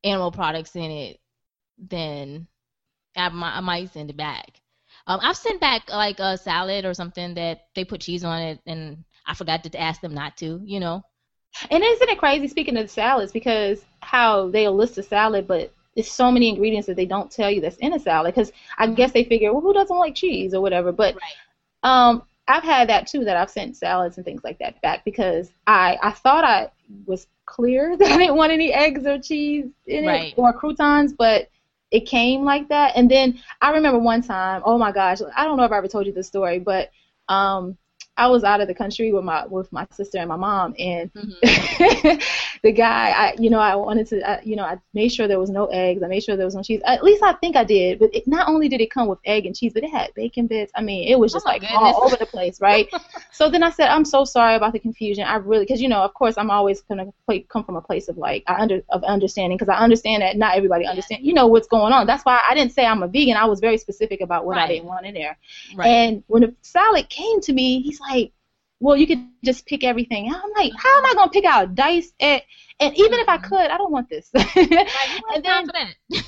animal 0.04 0.32
products 0.32 0.76
in 0.76 0.92
it, 0.92 1.20
then 1.78 2.48
I 3.16 3.30
might, 3.30 3.58
I 3.58 3.60
might 3.62 3.92
send 3.92 4.10
it 4.10 4.18
back. 4.18 4.62
Um, 5.08 5.20
I've 5.24 5.38
sent 5.38 5.60
back 5.60 5.90
like 5.90 6.20
a 6.20 6.38
salad 6.38 6.86
or 6.86 6.94
something 6.94 7.34
that 7.34 7.62
they 7.74 7.84
put 7.84 8.02
cheese 8.02 8.24
on 8.24 8.42
it, 8.42 8.60
and 8.68 9.04
I 9.26 9.34
forgot 9.34 9.64
to 9.64 9.80
ask 9.80 10.02
them 10.02 10.14
not 10.14 10.38
to. 10.38 10.62
You 10.64 10.80
know. 10.80 11.04
And 11.72 11.84
isn't 11.84 12.10
it 12.10 12.20
crazy? 12.20 12.48
Speaking 12.48 12.78
of 12.78 12.92
salads, 12.92 13.32
because 13.32 13.84
how 14.02 14.50
they'll 14.50 14.76
list 14.76 15.00
a 15.00 15.04
salad, 15.04 15.48
but 15.48 15.74
there's 16.00 16.10
so 16.10 16.32
many 16.32 16.48
ingredients 16.48 16.88
that 16.88 16.96
they 16.96 17.06
don't 17.06 17.30
tell 17.30 17.52
you 17.52 17.60
that's 17.60 17.76
in 17.78 17.92
a 17.92 18.00
salad. 18.00 18.34
Because 18.34 18.54
I 18.78 18.88
guess 18.88 19.12
they 19.12 19.26
figure, 19.26 19.52
well, 19.52 19.62
who 19.62 19.74
doesn't 19.74 19.98
like 19.98 20.16
cheese 20.16 20.54
or 20.54 20.62
whatever? 20.62 20.94
But 20.94 21.16
right. 21.16 21.34
um, 21.84 22.24
I've 22.48 22.64
had 22.64 22.88
that 22.88 23.06
too. 23.06 23.26
That 23.26 23.36
I've 23.36 23.50
sent 23.50 23.76
salads 23.76 24.16
and 24.16 24.26
things 24.26 24.42
like 24.46 24.60
that 24.60 24.82
back 24.82 25.04
because 25.04 25.52
I 25.68 25.98
I 26.02 26.12
thought 26.12 26.46
I 26.46 26.72
was 27.06 27.28
clear 27.46 27.98
that 27.98 28.10
I 28.10 28.18
didn't 28.18 28.38
want 28.38 28.54
any 28.54 28.72
eggs 28.72 29.06
or 29.06 29.20
cheese 29.20 29.66
in 29.88 30.06
right. 30.06 30.32
it 30.32 30.36
or 30.38 30.54
croutons, 30.54 31.12
but 31.12 31.50
it 31.92 32.02
came 32.02 32.46
like 32.46 32.70
that. 32.70 32.94
And 32.96 33.12
then 33.12 33.42
I 33.62 33.72
remember 33.72 34.00
one 34.00 34.22
time, 34.22 34.62
oh 34.64 34.78
my 34.78 34.94
gosh, 34.94 35.20
I 35.36 35.44
don't 35.44 35.58
know 35.58 35.66
if 35.66 35.72
I 35.72 35.78
ever 35.80 35.88
told 35.90 36.06
you 36.06 36.14
this 36.14 36.28
story, 36.28 36.60
but 36.60 36.92
um, 37.28 37.78
I 38.20 38.28
was 38.28 38.44
out 38.44 38.60
of 38.60 38.68
the 38.68 38.74
country 38.74 39.14
with 39.14 39.24
my 39.24 39.46
with 39.46 39.72
my 39.72 39.88
sister 39.92 40.18
and 40.18 40.28
my 40.28 40.36
mom, 40.36 40.76
and 40.78 41.12
mm-hmm. 41.14 42.20
the 42.64 42.72
guy, 42.74 43.12
I 43.12 43.36
you 43.40 43.50
know, 43.50 43.60
I 43.60 43.76
wanted 43.76 44.08
to, 44.08 44.30
I, 44.30 44.42
you 44.44 44.58
know, 44.58 44.64
I 44.64 44.78
made 44.94 45.10
sure 45.10 45.26
there 45.26 45.40
was 45.40 45.50
no 45.50 45.68
eggs. 45.68 46.04
I 46.04 46.08
made 46.08 46.22
sure 46.22 46.36
there 46.36 46.46
was 46.46 46.54
no 46.54 46.62
cheese. 46.62 46.82
At 46.86 47.02
least 47.02 47.24
I 47.24 47.34
think 47.34 47.56
I 47.56 47.64
did. 47.64 47.98
But 47.98 48.14
it, 48.14 48.28
not 48.28 48.50
only 48.50 48.68
did 48.68 48.82
it 48.82 48.92
come 48.92 49.08
with 49.08 49.20
egg 49.24 49.46
and 49.46 49.56
cheese, 49.56 49.72
but 49.74 49.84
it 49.84 49.90
had 49.90 50.14
bacon 50.16 50.48
bits. 50.48 50.70
I 50.76 50.82
mean, 50.82 51.08
it 51.08 51.18
was 51.18 51.32
just 51.32 51.46
oh 51.46 51.50
like 51.50 51.62
goodness. 51.62 51.80
all 51.80 52.04
over 52.04 52.18
the 52.18 52.26
place, 52.26 52.60
right? 52.60 52.90
so 53.32 53.50
then 53.50 53.64
I 53.64 53.70
said, 53.70 53.88
I'm 53.88 54.04
so 54.04 54.26
sorry 54.26 54.56
about 54.56 54.74
the 54.74 54.80
confusion. 54.80 55.24
I 55.24 55.38
really, 55.38 55.64
because 55.64 55.82
you 55.82 55.88
know, 55.88 56.02
of 56.02 56.14
course, 56.14 56.38
I'm 56.38 56.52
always 56.52 56.82
gonna 56.82 57.14
play, 57.26 57.40
come 57.42 57.64
from 57.64 57.78
a 57.78 57.82
place 57.82 58.10
of 58.10 58.18
like 58.18 58.44
I 58.48 58.56
under 58.56 58.82
of 58.90 59.02
understanding 59.06 59.58
because 59.58 59.70
I 59.70 59.78
understand 59.78 60.24
that 60.24 60.36
not 60.36 60.58
everybody 60.58 60.84
yeah. 60.84 60.90
understands, 60.90 61.26
you 61.26 61.34
know, 61.34 61.48
what's 61.48 61.68
going 61.68 61.94
on. 61.94 62.06
That's 62.06 62.26
why 62.26 62.42
I 62.48 62.54
didn't 62.54 62.74
say 62.74 62.86
I'm 62.86 63.02
a 63.02 63.08
vegan. 63.08 63.38
I 63.38 63.46
was 63.46 63.62
very 63.62 63.78
specific 63.78 64.20
about 64.20 64.46
what 64.46 64.58
right. 64.58 64.64
I 64.64 64.68
didn't 64.68 64.88
want 64.88 65.06
in 65.06 65.14
there. 65.14 65.38
Right. 65.74 65.88
And 65.88 66.24
when 66.28 66.42
the 66.42 66.54
salad 66.64 67.08
came 67.08 67.40
to 67.42 67.54
me, 67.54 67.82
he's 67.82 68.00
like 68.02 68.09
well, 68.80 68.96
you 68.96 69.08
could 69.08 69.28
just 69.44 69.66
pick 69.66 69.84
everything. 69.84 70.34
I'm 70.34 70.52
like, 70.56 70.72
how 70.78 70.98
am 70.98 71.06
I 71.06 71.14
gonna 71.14 71.32
pick 71.32 71.44
out 71.44 71.76
dice? 71.76 72.14
And, 72.20 72.42
and 72.80 72.98
even 72.98 73.20
if 73.20 73.28
I 73.28 73.38
could, 73.38 73.70
I 73.70 73.78
don't 73.78 73.92
want 73.92 74.10
this. 74.10 74.30
and 74.34 75.44
then 75.44 75.70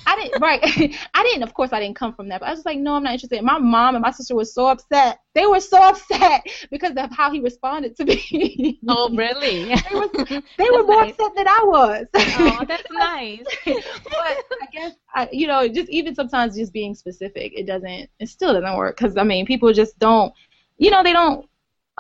I 0.06 0.16
didn't. 0.18 0.42
Right, 0.42 0.60
I 1.14 1.24
didn't. 1.24 1.44
Of 1.44 1.54
course, 1.54 1.72
I 1.72 1.80
didn't 1.80 1.96
come 1.96 2.14
from 2.14 2.28
that. 2.28 2.42
But 2.42 2.48
I 2.48 2.50
was 2.50 2.58
just 2.60 2.66
like, 2.66 2.78
no, 2.78 2.96
I'm 2.96 3.04
not 3.04 3.14
interested. 3.14 3.42
my 3.42 3.58
mom 3.58 3.96
and 3.96 4.02
my 4.02 4.12
sister 4.12 4.36
were 4.36 4.44
so 4.44 4.68
upset. 4.68 5.20
They 5.34 5.46
were 5.46 5.62
so 5.62 5.78
upset 5.82 6.46
because 6.70 6.92
of 6.98 7.10
how 7.16 7.32
he 7.32 7.40
responded 7.40 7.96
to 7.98 8.06
me. 8.06 8.80
Oh, 8.90 9.10
really? 9.16 9.68
they, 9.68 9.94
was, 9.94 10.42
they 10.58 10.70
were 10.70 10.84
more 10.84 11.04
nice. 11.04 11.14
upset 11.14 11.32
than 11.38 11.48
I 11.48 11.62
was. 11.64 12.08
Oh, 12.14 12.66
that's 12.68 12.92
nice. 12.92 13.46
but 13.66 13.78
I 14.14 14.68
guess 14.74 14.94
I, 15.16 15.30
you 15.32 15.48
know, 15.48 15.70
just 15.70 15.90
even 15.90 16.16
sometimes 16.16 16.58
just 16.58 16.74
being 16.74 16.96
specific, 16.96 17.54
it 17.56 17.66
doesn't. 17.66 18.10
It 18.20 18.28
still 18.28 18.52
doesn't 18.52 18.76
work 18.76 18.98
because 18.98 19.16
I 19.16 19.24
mean, 19.24 19.46
people 19.46 19.72
just 19.72 19.98
don't. 20.00 20.34
You 20.78 20.90
know, 20.90 21.04
they 21.04 21.14
don't 21.14 21.48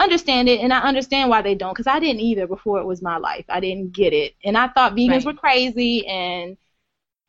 understand 0.03 0.49
it 0.49 0.59
and 0.59 0.73
I 0.73 0.79
understand 0.79 1.29
why 1.29 1.41
they 1.41 1.55
don't 1.55 1.73
because 1.73 1.87
I 1.87 1.99
didn't 1.99 2.21
either 2.21 2.47
before 2.47 2.79
it 2.79 2.85
was 2.85 3.01
my 3.01 3.17
life. 3.17 3.45
I 3.49 3.59
didn't 3.59 3.93
get 3.93 4.13
it. 4.13 4.35
And 4.43 4.57
I 4.57 4.67
thought 4.67 4.95
vegans 4.95 5.09
right. 5.09 5.25
were 5.25 5.33
crazy 5.33 6.07
and 6.07 6.57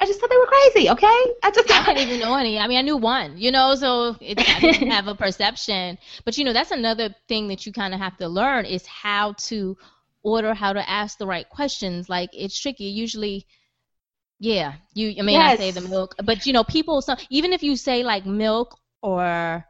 I 0.03 0.05
just 0.05 0.19
thought 0.19 0.31
they 0.31 0.37
were 0.37 0.47
crazy, 0.47 0.91
okay? 0.91 1.25
I 1.45 1.53
just 1.55 1.71
I 1.71 1.95
didn't 1.95 2.09
even 2.09 2.21
know 2.21 2.35
any. 2.35 2.59
I 2.59 2.67
mean, 2.67 2.79
I 2.79 2.83
knew 2.83 2.97
one, 2.97 3.39
you 3.39 3.53
know, 3.53 3.77
so 3.77 4.17
it, 4.21 4.37
I 4.41 4.59
didn't 4.59 4.91
have 4.91 5.07
a 5.07 5.15
perception. 5.15 5.97
But 6.25 6.37
you 6.37 6.45
know, 6.45 6.53
that's 6.53 6.73
another 6.73 7.15
thing 7.29 7.47
that 7.49 7.65
you 7.67 7.73
kind 7.73 7.95
of 7.95 8.01
have 8.01 8.17
to 8.17 8.29
learn 8.29 8.65
is 8.65 8.85
how 8.85 9.35
to 9.45 9.77
order, 10.25 10.55
how 10.55 10.73
to 10.73 10.91
ask 10.91 11.19
the 11.19 11.27
right 11.27 11.49
questions. 11.49 12.09
Like 12.09 12.31
it's 12.33 12.59
tricky. 12.59 12.87
Usually, 12.87 13.47
yeah, 14.41 14.75
you. 14.93 15.15
I 15.21 15.23
mean, 15.23 15.39
yes. 15.39 15.53
I 15.53 15.57
say 15.57 15.71
the 15.71 15.89
milk, 15.89 16.17
but 16.25 16.47
you 16.47 16.53
know, 16.53 16.65
people. 16.65 17.01
So 17.01 17.15
even 17.31 17.53
if 17.53 17.63
you 17.63 17.77
say 17.77 18.03
like 18.03 18.27
milk 18.27 18.77
or 19.03 19.65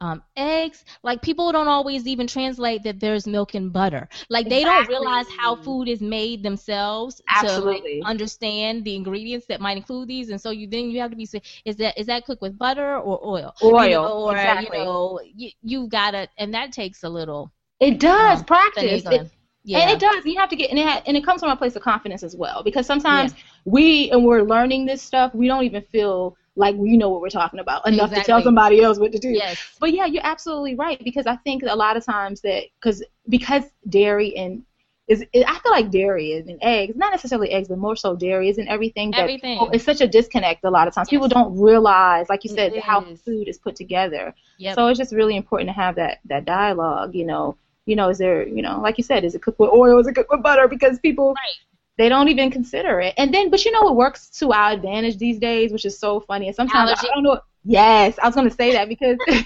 um, 0.00 0.22
eggs. 0.36 0.84
Like 1.02 1.22
people 1.22 1.52
don't 1.52 1.68
always 1.68 2.06
even 2.06 2.26
translate 2.26 2.82
that 2.82 3.00
there's 3.00 3.26
milk 3.26 3.54
and 3.54 3.72
butter. 3.72 4.08
Like 4.28 4.48
they 4.48 4.60
exactly. 4.60 4.94
don't 4.94 5.02
realize 5.02 5.26
how 5.36 5.56
food 5.56 5.88
is 5.88 6.00
made 6.00 6.42
themselves 6.42 7.20
Absolutely. 7.28 7.92
to 7.92 7.98
like, 8.00 8.08
understand 8.08 8.84
the 8.84 8.94
ingredients 8.94 9.46
that 9.46 9.60
might 9.60 9.76
include 9.76 10.08
these. 10.08 10.30
And 10.30 10.40
so 10.40 10.50
you 10.50 10.66
then 10.66 10.90
you 10.90 11.00
have 11.00 11.10
to 11.10 11.16
be 11.16 11.26
say, 11.26 11.42
is 11.64 11.76
that 11.76 11.98
is 11.98 12.06
that 12.06 12.24
cooked 12.26 12.42
with 12.42 12.58
butter 12.58 12.98
or 12.98 13.20
oil? 13.24 13.54
Oil, 13.62 13.84
you 13.84 13.90
know, 13.92 14.24
or 14.24 14.32
exactly. 14.32 14.78
you 14.78 14.84
know, 14.84 15.20
you, 15.34 15.50
you 15.62 15.88
gotta, 15.88 16.28
and 16.38 16.52
that 16.54 16.72
takes 16.72 17.02
a 17.02 17.08
little. 17.08 17.52
It 17.80 18.00
does 18.00 18.40
um, 18.40 18.44
practice. 18.44 19.04
It, 19.06 19.30
yeah. 19.64 19.78
And 19.80 19.90
it 19.90 19.98
does. 19.98 20.24
You 20.24 20.38
have 20.38 20.48
to 20.50 20.56
get, 20.56 20.70
and 20.70 20.78
it, 20.78 20.86
ha- 20.86 21.02
and 21.06 21.16
it 21.16 21.24
comes 21.24 21.40
from 21.40 21.50
a 21.50 21.56
place 21.56 21.74
of 21.74 21.82
confidence 21.82 22.22
as 22.22 22.36
well. 22.36 22.62
Because 22.62 22.86
sometimes 22.86 23.32
yeah. 23.32 23.38
we, 23.64 24.10
and 24.12 24.24
we're 24.24 24.42
learning 24.42 24.86
this 24.86 25.02
stuff, 25.02 25.34
we 25.34 25.48
don't 25.48 25.64
even 25.64 25.82
feel 25.82 26.36
like 26.56 26.74
we 26.74 26.96
know 26.96 27.10
what 27.10 27.20
we're 27.20 27.28
talking 27.28 27.60
about 27.60 27.86
enough 27.86 28.10
exactly. 28.10 28.22
to 28.22 28.26
tell 28.26 28.42
somebody 28.42 28.82
else 28.82 28.98
what 28.98 29.12
to 29.12 29.18
do. 29.18 29.28
Yes. 29.28 29.76
But 29.78 29.92
yeah, 29.92 30.06
you're 30.06 30.26
absolutely 30.26 30.74
right 30.74 31.02
because 31.04 31.26
I 31.26 31.36
think 31.36 31.62
a 31.62 31.76
lot 31.76 31.96
of 31.96 32.04
times 32.04 32.40
that 32.40 32.64
because 32.80 33.04
because 33.28 33.64
dairy 33.88 34.36
and 34.36 34.64
is 35.06 35.24
I 35.34 35.58
feel 35.60 35.70
like 35.70 35.90
dairy 35.90 36.32
is 36.32 36.48
and 36.48 36.58
eggs, 36.62 36.96
not 36.96 37.12
necessarily 37.12 37.50
eggs, 37.50 37.68
but 37.68 37.78
more 37.78 37.94
so 37.94 38.16
dairy 38.16 38.48
is 38.48 38.58
in 38.58 38.66
everything. 38.66 39.12
That 39.12 39.20
everything. 39.20 39.68
it's 39.72 39.84
such 39.84 40.00
a 40.00 40.08
disconnect 40.08 40.64
a 40.64 40.70
lot 40.70 40.88
of 40.88 40.94
times. 40.94 41.06
Yes. 41.06 41.10
People 41.10 41.28
don't 41.28 41.56
realize, 41.60 42.28
like 42.28 42.42
you 42.42 42.50
said, 42.50 42.76
how 42.78 43.02
food 43.14 43.46
is 43.46 43.58
put 43.58 43.76
together. 43.76 44.34
Yep. 44.58 44.74
So 44.74 44.88
it's 44.88 44.98
just 44.98 45.12
really 45.12 45.36
important 45.36 45.68
to 45.68 45.74
have 45.74 45.94
that 45.96 46.18
that 46.24 46.44
dialogue. 46.44 47.14
You 47.14 47.26
know, 47.26 47.56
you 47.84 47.94
know, 47.94 48.08
is 48.08 48.18
there, 48.18 48.48
you 48.48 48.62
know, 48.62 48.80
like 48.80 48.98
you 48.98 49.04
said, 49.04 49.24
is 49.24 49.34
it 49.34 49.42
cooked 49.42 49.60
with 49.60 49.70
oil? 49.70 50.00
Is 50.00 50.08
it 50.08 50.14
cooked 50.14 50.30
with 50.30 50.42
butter? 50.42 50.66
Because 50.66 50.98
people 50.98 51.34
right 51.34 51.54
they 51.98 52.08
don't 52.08 52.28
even 52.28 52.50
consider 52.50 53.00
it. 53.00 53.14
And 53.16 53.32
then, 53.32 53.50
but 53.50 53.64
you 53.64 53.72
know 53.72 53.82
what 53.82 53.96
works 53.96 54.28
to 54.38 54.52
our 54.52 54.72
advantage 54.72 55.18
these 55.18 55.38
days, 55.38 55.72
which 55.72 55.84
is 55.84 55.98
so 55.98 56.20
funny. 56.20 56.46
And 56.46 56.56
sometimes 56.56 56.90
Allergy. 56.90 57.08
I 57.10 57.14
don't 57.14 57.22
know. 57.24 57.40
Yes, 57.64 58.18
I 58.22 58.26
was 58.26 58.34
going 58.34 58.48
to 58.48 58.54
say 58.54 58.72
that 58.72 58.88
because. 58.88 59.18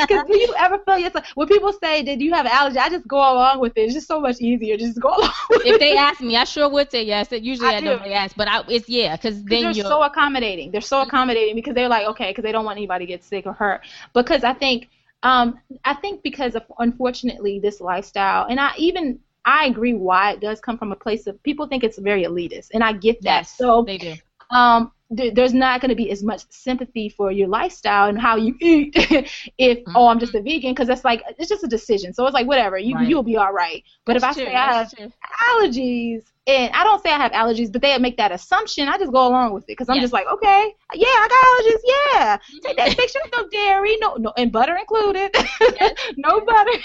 Because 0.00 0.26
do 0.26 0.36
you 0.38 0.54
ever 0.58 0.78
feel 0.78 0.98
yourself 0.98 1.26
when 1.34 1.48
people 1.48 1.72
say, 1.72 2.02
"Did 2.02 2.20
you 2.20 2.32
have 2.32 2.46
an 2.46 2.52
allergy?" 2.52 2.78
I 2.78 2.88
just 2.88 3.06
go 3.06 3.18
along 3.18 3.60
with 3.60 3.76
it. 3.76 3.82
It's 3.82 3.94
just 3.94 4.08
so 4.08 4.20
much 4.20 4.40
easier. 4.40 4.76
Just 4.76 5.00
go 5.00 5.08
along. 5.16 5.32
if 5.50 5.78
they 5.78 5.96
ask 5.96 6.20
me, 6.20 6.36
I 6.36 6.44
sure 6.44 6.68
would 6.68 6.90
say 6.90 7.02
yes. 7.02 7.28
Usually 7.30 7.68
I, 7.68 7.76
I 7.76 7.80
don't 7.80 8.06
ask, 8.06 8.34
but 8.36 8.48
I, 8.48 8.62
it's 8.68 8.88
yeah, 8.88 9.16
because 9.16 9.42
then 9.44 9.64
they're 9.64 9.72
you're 9.72 9.84
so 9.84 10.02
accommodating. 10.02 10.70
They're 10.70 10.80
so 10.80 11.02
accommodating 11.02 11.54
because 11.54 11.74
they're 11.74 11.88
like, 11.88 12.06
okay, 12.08 12.30
because 12.30 12.42
they 12.42 12.52
don't 12.52 12.64
want 12.64 12.78
anybody 12.78 13.06
to 13.06 13.12
get 13.12 13.24
sick 13.24 13.46
or 13.46 13.52
hurt. 13.52 13.82
Because 14.14 14.44
I 14.44 14.54
think, 14.54 14.88
um, 15.22 15.58
I 15.84 15.94
think 15.94 16.22
because 16.22 16.54
of 16.54 16.64
unfortunately 16.78 17.58
this 17.58 17.80
lifestyle, 17.80 18.46
and 18.48 18.58
I 18.58 18.72
even 18.78 19.20
I 19.44 19.66
agree 19.66 19.94
why 19.94 20.32
it 20.32 20.40
does 20.40 20.60
come 20.60 20.78
from 20.78 20.92
a 20.92 20.96
place 20.96 21.26
of 21.26 21.42
people 21.42 21.66
think 21.66 21.84
it's 21.84 21.98
very 21.98 22.24
elitist, 22.24 22.68
and 22.72 22.82
I 22.82 22.92
get 22.92 23.22
that. 23.22 23.40
Yes, 23.40 23.56
so 23.56 23.82
they 23.82 23.98
do. 23.98 24.14
Um, 24.50 24.92
th- 25.16 25.34
there's 25.34 25.54
not 25.54 25.80
going 25.80 25.88
to 25.88 25.94
be 25.94 26.10
as 26.10 26.22
much 26.22 26.42
sympathy 26.50 27.08
for 27.08 27.30
your 27.30 27.48
lifestyle 27.48 28.08
and 28.08 28.20
how 28.20 28.36
you 28.36 28.54
eat 28.60 28.92
if 29.58 29.78
mm-hmm. 29.78 29.96
oh 29.96 30.08
I'm 30.08 30.18
just 30.18 30.34
a 30.34 30.42
vegan 30.42 30.72
because 30.72 30.88
it's 30.88 31.04
like 31.04 31.22
it's 31.38 31.48
just 31.48 31.64
a 31.64 31.68
decision. 31.68 32.12
So 32.12 32.26
it's 32.26 32.34
like 32.34 32.46
whatever 32.46 32.78
you 32.78 32.94
right. 32.94 33.08
you'll 33.08 33.22
be 33.22 33.36
all 33.36 33.52
right. 33.52 33.82
But 34.04 34.20
That's 34.20 34.36
if 34.36 34.46
I 34.46 34.50
say 34.50 34.54
I 34.54 34.72
have 34.72 34.94
true. 34.94 35.12
allergies 35.50 36.24
and 36.46 36.72
I 36.74 36.84
don't 36.84 37.02
say 37.02 37.10
I 37.10 37.18
have 37.18 37.32
allergies, 37.32 37.72
but 37.72 37.82
they 37.82 37.96
make 37.98 38.16
that 38.16 38.32
assumption. 38.32 38.88
I 38.88 38.98
just 38.98 39.12
go 39.12 39.26
along 39.26 39.52
with 39.52 39.64
it 39.64 39.68
because 39.68 39.88
I'm 39.88 39.96
yes. 39.96 40.04
just 40.04 40.12
like, 40.12 40.26
okay, 40.26 40.74
yeah, 40.94 41.06
I 41.06 41.28
got 41.28 41.44
allergies. 41.48 41.80
Yeah, 41.84 42.36
mm-hmm. 42.36 42.58
take 42.66 42.76
that 42.76 42.96
picture. 42.96 43.20
No 43.36 43.48
dairy, 43.48 43.96
no, 44.00 44.16
no, 44.16 44.32
and 44.36 44.52
butter 44.52 44.76
included. 44.76 45.34
Yes. 45.80 45.94
no 46.16 46.40
butter. 46.40 46.78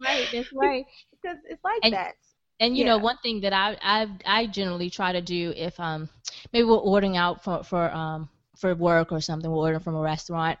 right, 0.00 0.28
that's 0.32 0.52
right 0.52 0.84
because 1.22 1.38
it's 1.48 1.62
like 1.64 1.80
and, 1.82 1.92
that. 1.94 2.14
And 2.60 2.76
you 2.76 2.84
yeah. 2.84 2.90
know, 2.92 2.98
one 2.98 3.18
thing 3.22 3.40
that 3.40 3.52
I 3.52 3.76
I 3.82 4.08
I 4.24 4.46
generally 4.46 4.90
try 4.90 5.12
to 5.12 5.20
do 5.20 5.52
if 5.56 5.78
um 5.80 6.08
maybe 6.52 6.64
we're 6.64 6.76
ordering 6.76 7.16
out 7.16 7.42
for 7.44 7.62
for 7.64 7.90
um 7.90 8.28
for 8.56 8.74
work 8.74 9.12
or 9.12 9.20
something, 9.20 9.50
we're 9.50 9.56
ordering 9.56 9.80
from 9.80 9.96
a 9.96 10.00
restaurant 10.00 10.58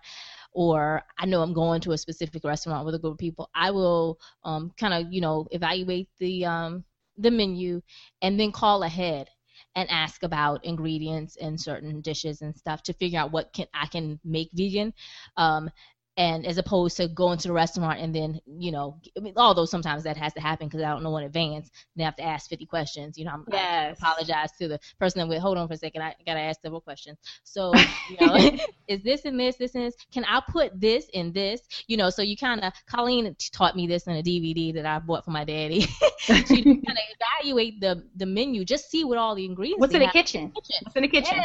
or 0.52 1.02
I 1.18 1.26
know 1.26 1.42
I'm 1.42 1.54
going 1.54 1.80
to 1.82 1.92
a 1.92 1.98
specific 1.98 2.44
restaurant 2.44 2.84
with 2.84 2.94
a 2.94 2.98
group 2.98 3.14
of 3.14 3.18
people, 3.18 3.50
I 3.54 3.70
will 3.70 4.18
um, 4.44 4.72
kind 4.78 4.94
of, 4.94 5.12
you 5.12 5.20
know, 5.20 5.46
evaluate 5.50 6.08
the 6.18 6.44
um, 6.44 6.84
the 7.18 7.30
menu 7.30 7.82
and 8.20 8.38
then 8.38 8.52
call 8.52 8.82
ahead 8.82 9.28
and 9.74 9.88
ask 9.90 10.22
about 10.22 10.64
ingredients 10.64 11.36
in 11.36 11.56
certain 11.56 12.00
dishes 12.02 12.42
and 12.42 12.54
stuff 12.56 12.82
to 12.82 12.92
figure 12.92 13.18
out 13.18 13.32
what 13.32 13.52
can 13.52 13.66
I 13.72 13.86
can 13.86 14.20
make 14.24 14.50
vegan. 14.52 14.92
Um, 15.36 15.70
and 16.16 16.46
as 16.46 16.58
opposed 16.58 16.96
to 16.98 17.08
going 17.08 17.38
to 17.38 17.48
the 17.48 17.54
restaurant 17.54 17.98
and 17.98 18.14
then 18.14 18.40
you 18.46 18.70
know 18.70 18.98
I 19.16 19.20
mean, 19.20 19.34
although 19.36 19.64
sometimes 19.64 20.04
that 20.04 20.16
has 20.16 20.32
to 20.34 20.40
happen 20.40 20.68
because 20.68 20.82
i 20.82 20.90
don't 20.90 21.02
know 21.02 21.16
in 21.16 21.24
advance 21.24 21.70
they 21.96 22.04
have 22.04 22.16
to 22.16 22.22
ask 22.22 22.50
50 22.50 22.66
questions 22.66 23.16
you 23.16 23.24
know 23.24 23.32
I'm, 23.32 23.44
yes. 23.50 23.98
I 24.02 24.08
apologize 24.08 24.52
to 24.58 24.68
the 24.68 24.78
person 24.98 25.20
that 25.20 25.28
would 25.28 25.38
hold 25.38 25.56
on 25.56 25.68
for 25.68 25.74
a 25.74 25.78
second 25.78 26.02
i 26.02 26.14
gotta 26.26 26.40
ask 26.40 26.60
several 26.60 26.80
questions. 26.80 27.18
So 27.44 27.72
you 28.10 28.26
know 28.26 28.36
is 28.88 29.02
this 29.02 29.22
in 29.22 29.36
this 29.36 29.56
this 29.56 29.74
and 29.74 29.84
this 29.84 29.94
can 30.12 30.24
i 30.24 30.42
put 30.46 30.78
this 30.78 31.06
in 31.12 31.32
this? 31.32 31.62
You 31.86 31.96
know 31.96 32.10
so 32.10 32.22
you 32.22 32.36
kind 32.36 32.60
of 32.62 32.72
colleen 32.86 33.34
taught 33.52 33.76
me 33.76 33.86
this 33.86 34.06
in 34.06 34.16
a 34.16 34.22
dvd 34.22 34.74
that 34.74 34.86
i 34.86 34.98
bought 34.98 35.24
for 35.24 35.30
my 35.30 35.44
daddy. 35.44 35.86
She 36.22 36.34
kind 36.62 36.78
of 36.78 37.16
evaluate 37.40 37.80
the 37.80 38.04
the 38.16 38.26
menu 38.26 38.64
just 38.64 38.90
see 38.90 39.04
what 39.04 39.18
all 39.18 39.34
the 39.34 39.44
ingredients 39.44 39.80
what's 39.80 39.94
in 39.94 40.00
the 40.00 40.06
kitchen? 40.06 40.52
kitchen. 40.52 40.76
What's 40.82 40.96
in 40.96 41.02
the 41.02 41.08
kitchen? 41.08 41.36
Yeah. 41.36 41.44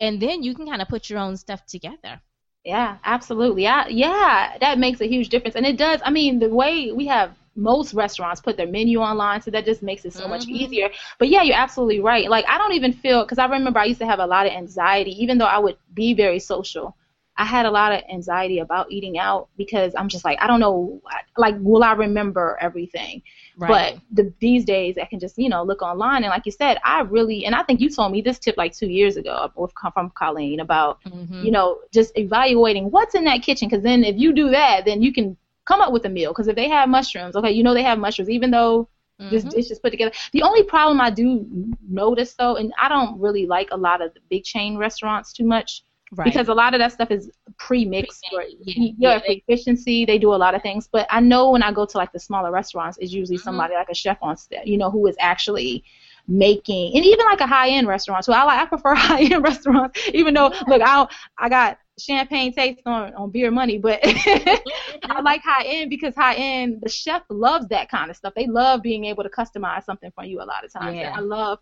And 0.00 0.20
then 0.20 0.42
you 0.42 0.54
can 0.54 0.66
kind 0.66 0.82
of 0.82 0.88
put 0.88 1.08
your 1.08 1.20
own 1.20 1.36
stuff 1.36 1.64
together 1.66 2.20
yeah, 2.68 2.98
absolutely. 3.04 3.62
Yeah, 3.62 3.88
yeah, 3.88 4.58
that 4.60 4.78
makes 4.78 5.00
a 5.00 5.06
huge 5.08 5.30
difference, 5.30 5.56
and 5.56 5.64
it 5.64 5.78
does. 5.78 6.02
I 6.04 6.10
mean, 6.10 6.38
the 6.38 6.50
way 6.50 6.92
we 6.92 7.06
have 7.06 7.34
most 7.56 7.94
restaurants 7.94 8.42
put 8.42 8.58
their 8.58 8.66
menu 8.66 8.98
online, 8.98 9.40
so 9.40 9.50
that 9.52 9.64
just 9.64 9.82
makes 9.82 10.04
it 10.04 10.12
so 10.12 10.20
mm-hmm. 10.20 10.30
much 10.32 10.46
easier. 10.46 10.90
But 11.18 11.28
yeah, 11.30 11.42
you're 11.42 11.56
absolutely 11.56 12.00
right. 12.00 12.28
Like 12.28 12.44
I 12.46 12.58
don't 12.58 12.74
even 12.74 12.92
feel 12.92 13.24
because 13.24 13.38
I 13.38 13.46
remember 13.46 13.78
I 13.78 13.86
used 13.86 14.00
to 14.00 14.06
have 14.06 14.18
a 14.18 14.26
lot 14.26 14.46
of 14.46 14.52
anxiety, 14.52 15.12
even 15.12 15.38
though 15.38 15.46
I 15.46 15.58
would 15.58 15.78
be 15.94 16.12
very 16.12 16.38
social. 16.38 16.94
I 17.38 17.44
had 17.44 17.64
a 17.64 17.70
lot 17.70 17.92
of 17.92 18.02
anxiety 18.12 18.58
about 18.58 18.92
eating 18.92 19.16
out 19.16 19.48
because 19.56 19.94
I'm 19.96 20.08
just 20.08 20.24
like 20.26 20.38
I 20.42 20.46
don't 20.46 20.60
know 20.60 21.00
like 21.38 21.54
will 21.60 21.84
I 21.84 21.92
remember 21.92 22.58
everything 22.60 23.22
right. 23.58 23.94
but 23.94 24.24
the, 24.24 24.32
these 24.40 24.64
days 24.64 24.96
I 24.98 25.04
can 25.04 25.18
just 25.18 25.36
you 25.38 25.48
know 25.48 25.62
look 25.62 25.82
online 25.82 26.24
and 26.24 26.30
like 26.30 26.46
you 26.46 26.52
said 26.52 26.78
I 26.84 27.00
really 27.02 27.44
and 27.44 27.54
I 27.54 27.62
think 27.62 27.80
you 27.80 27.90
told 27.90 28.12
me 28.12 28.20
this 28.20 28.38
tip 28.38 28.56
like 28.56 28.76
two 28.76 28.88
years 28.88 29.16
ago 29.16 29.50
with, 29.56 29.72
from 29.92 30.10
Colleen 30.10 30.60
about 30.60 31.02
mm-hmm. 31.04 31.42
you 31.44 31.50
know 31.50 31.80
just 31.92 32.16
evaluating 32.16 32.90
what's 32.90 33.14
in 33.14 33.24
that 33.24 33.42
kitchen 33.42 33.68
because 33.68 33.82
then 33.82 34.04
if 34.04 34.16
you 34.16 34.32
do 34.32 34.50
that 34.50 34.84
then 34.84 35.02
you 35.02 35.12
can 35.12 35.36
come 35.66 35.80
up 35.80 35.92
with 35.92 36.04
a 36.06 36.08
meal 36.08 36.32
because 36.32 36.48
if 36.48 36.56
they 36.56 36.68
have 36.68 36.88
mushrooms 36.88 37.36
okay 37.36 37.50
you 37.50 37.62
know 37.62 37.74
they 37.74 37.82
have 37.82 37.98
mushrooms 37.98 38.30
even 38.30 38.50
though 38.50 38.88
Mm-hmm. 39.20 39.34
This 39.34 39.44
dish 39.44 39.70
is 39.72 39.80
put 39.80 39.90
together. 39.90 40.12
The 40.32 40.42
only 40.42 40.62
problem 40.62 41.00
I 41.00 41.10
do 41.10 41.44
notice 41.88 42.34
though, 42.34 42.54
and 42.54 42.72
I 42.80 42.88
don't 42.88 43.20
really 43.20 43.46
like 43.46 43.68
a 43.72 43.76
lot 43.76 44.00
of 44.00 44.14
the 44.14 44.20
big 44.30 44.44
chain 44.44 44.76
restaurants 44.76 45.32
too 45.32 45.44
much, 45.44 45.82
Right. 46.12 46.24
Because 46.24 46.48
a 46.48 46.54
lot 46.54 46.74
of 46.74 46.80
that 46.80 46.92
stuff 46.92 47.10
is 47.10 47.30
pre-mixed 47.58 48.24
for 48.30 48.42
yeah, 48.42 48.92
yeah, 48.98 49.20
efficiency. 49.26 50.06
They 50.06 50.18
do 50.18 50.34
a 50.34 50.36
lot 50.36 50.54
of 50.54 50.62
things, 50.62 50.88
but 50.90 51.06
I 51.10 51.20
know 51.20 51.50
when 51.50 51.62
I 51.62 51.70
go 51.70 51.84
to 51.84 51.98
like 51.98 52.12
the 52.12 52.18
smaller 52.18 52.50
restaurants, 52.50 52.96
it's 52.98 53.12
usually 53.12 53.36
mm-hmm. 53.36 53.44
somebody 53.44 53.74
like 53.74 53.90
a 53.90 53.94
chef 53.94 54.16
on 54.22 54.36
staff, 54.36 54.64
you 54.64 54.78
know, 54.78 54.90
who 54.90 55.06
is 55.06 55.16
actually 55.20 55.84
making, 56.26 56.96
and 56.96 57.04
even 57.04 57.26
like 57.26 57.40
a 57.40 57.46
high-end 57.46 57.88
restaurant. 57.88 58.24
So 58.24 58.32
I 58.32 58.44
like 58.44 58.58
I 58.58 58.66
prefer 58.66 58.94
high-end 58.96 59.42
restaurants, 59.44 60.00
even 60.14 60.32
though 60.32 60.50
yeah. 60.52 60.62
look, 60.66 60.82
I 60.82 61.06
I 61.36 61.48
got 61.50 61.78
champagne 61.98 62.54
taste 62.54 62.80
on 62.86 63.14
on 63.14 63.30
beer 63.30 63.50
money, 63.50 63.76
but 63.76 64.00
I 64.04 65.20
like 65.22 65.42
high 65.42 65.64
end 65.64 65.90
because 65.90 66.14
high 66.14 66.34
end 66.34 66.80
the 66.80 66.88
chef 66.88 67.22
loves 67.28 67.68
that 67.68 67.90
kind 67.90 68.10
of 68.10 68.16
stuff. 68.16 68.32
They 68.34 68.46
love 68.46 68.82
being 68.82 69.04
able 69.04 69.24
to 69.24 69.30
customize 69.30 69.84
something 69.84 70.10
for 70.14 70.24
you 70.24 70.40
a 70.40 70.44
lot 70.44 70.64
of 70.64 70.72
times. 70.72 70.96
Yeah. 70.96 71.14
I 71.14 71.20
love 71.20 71.58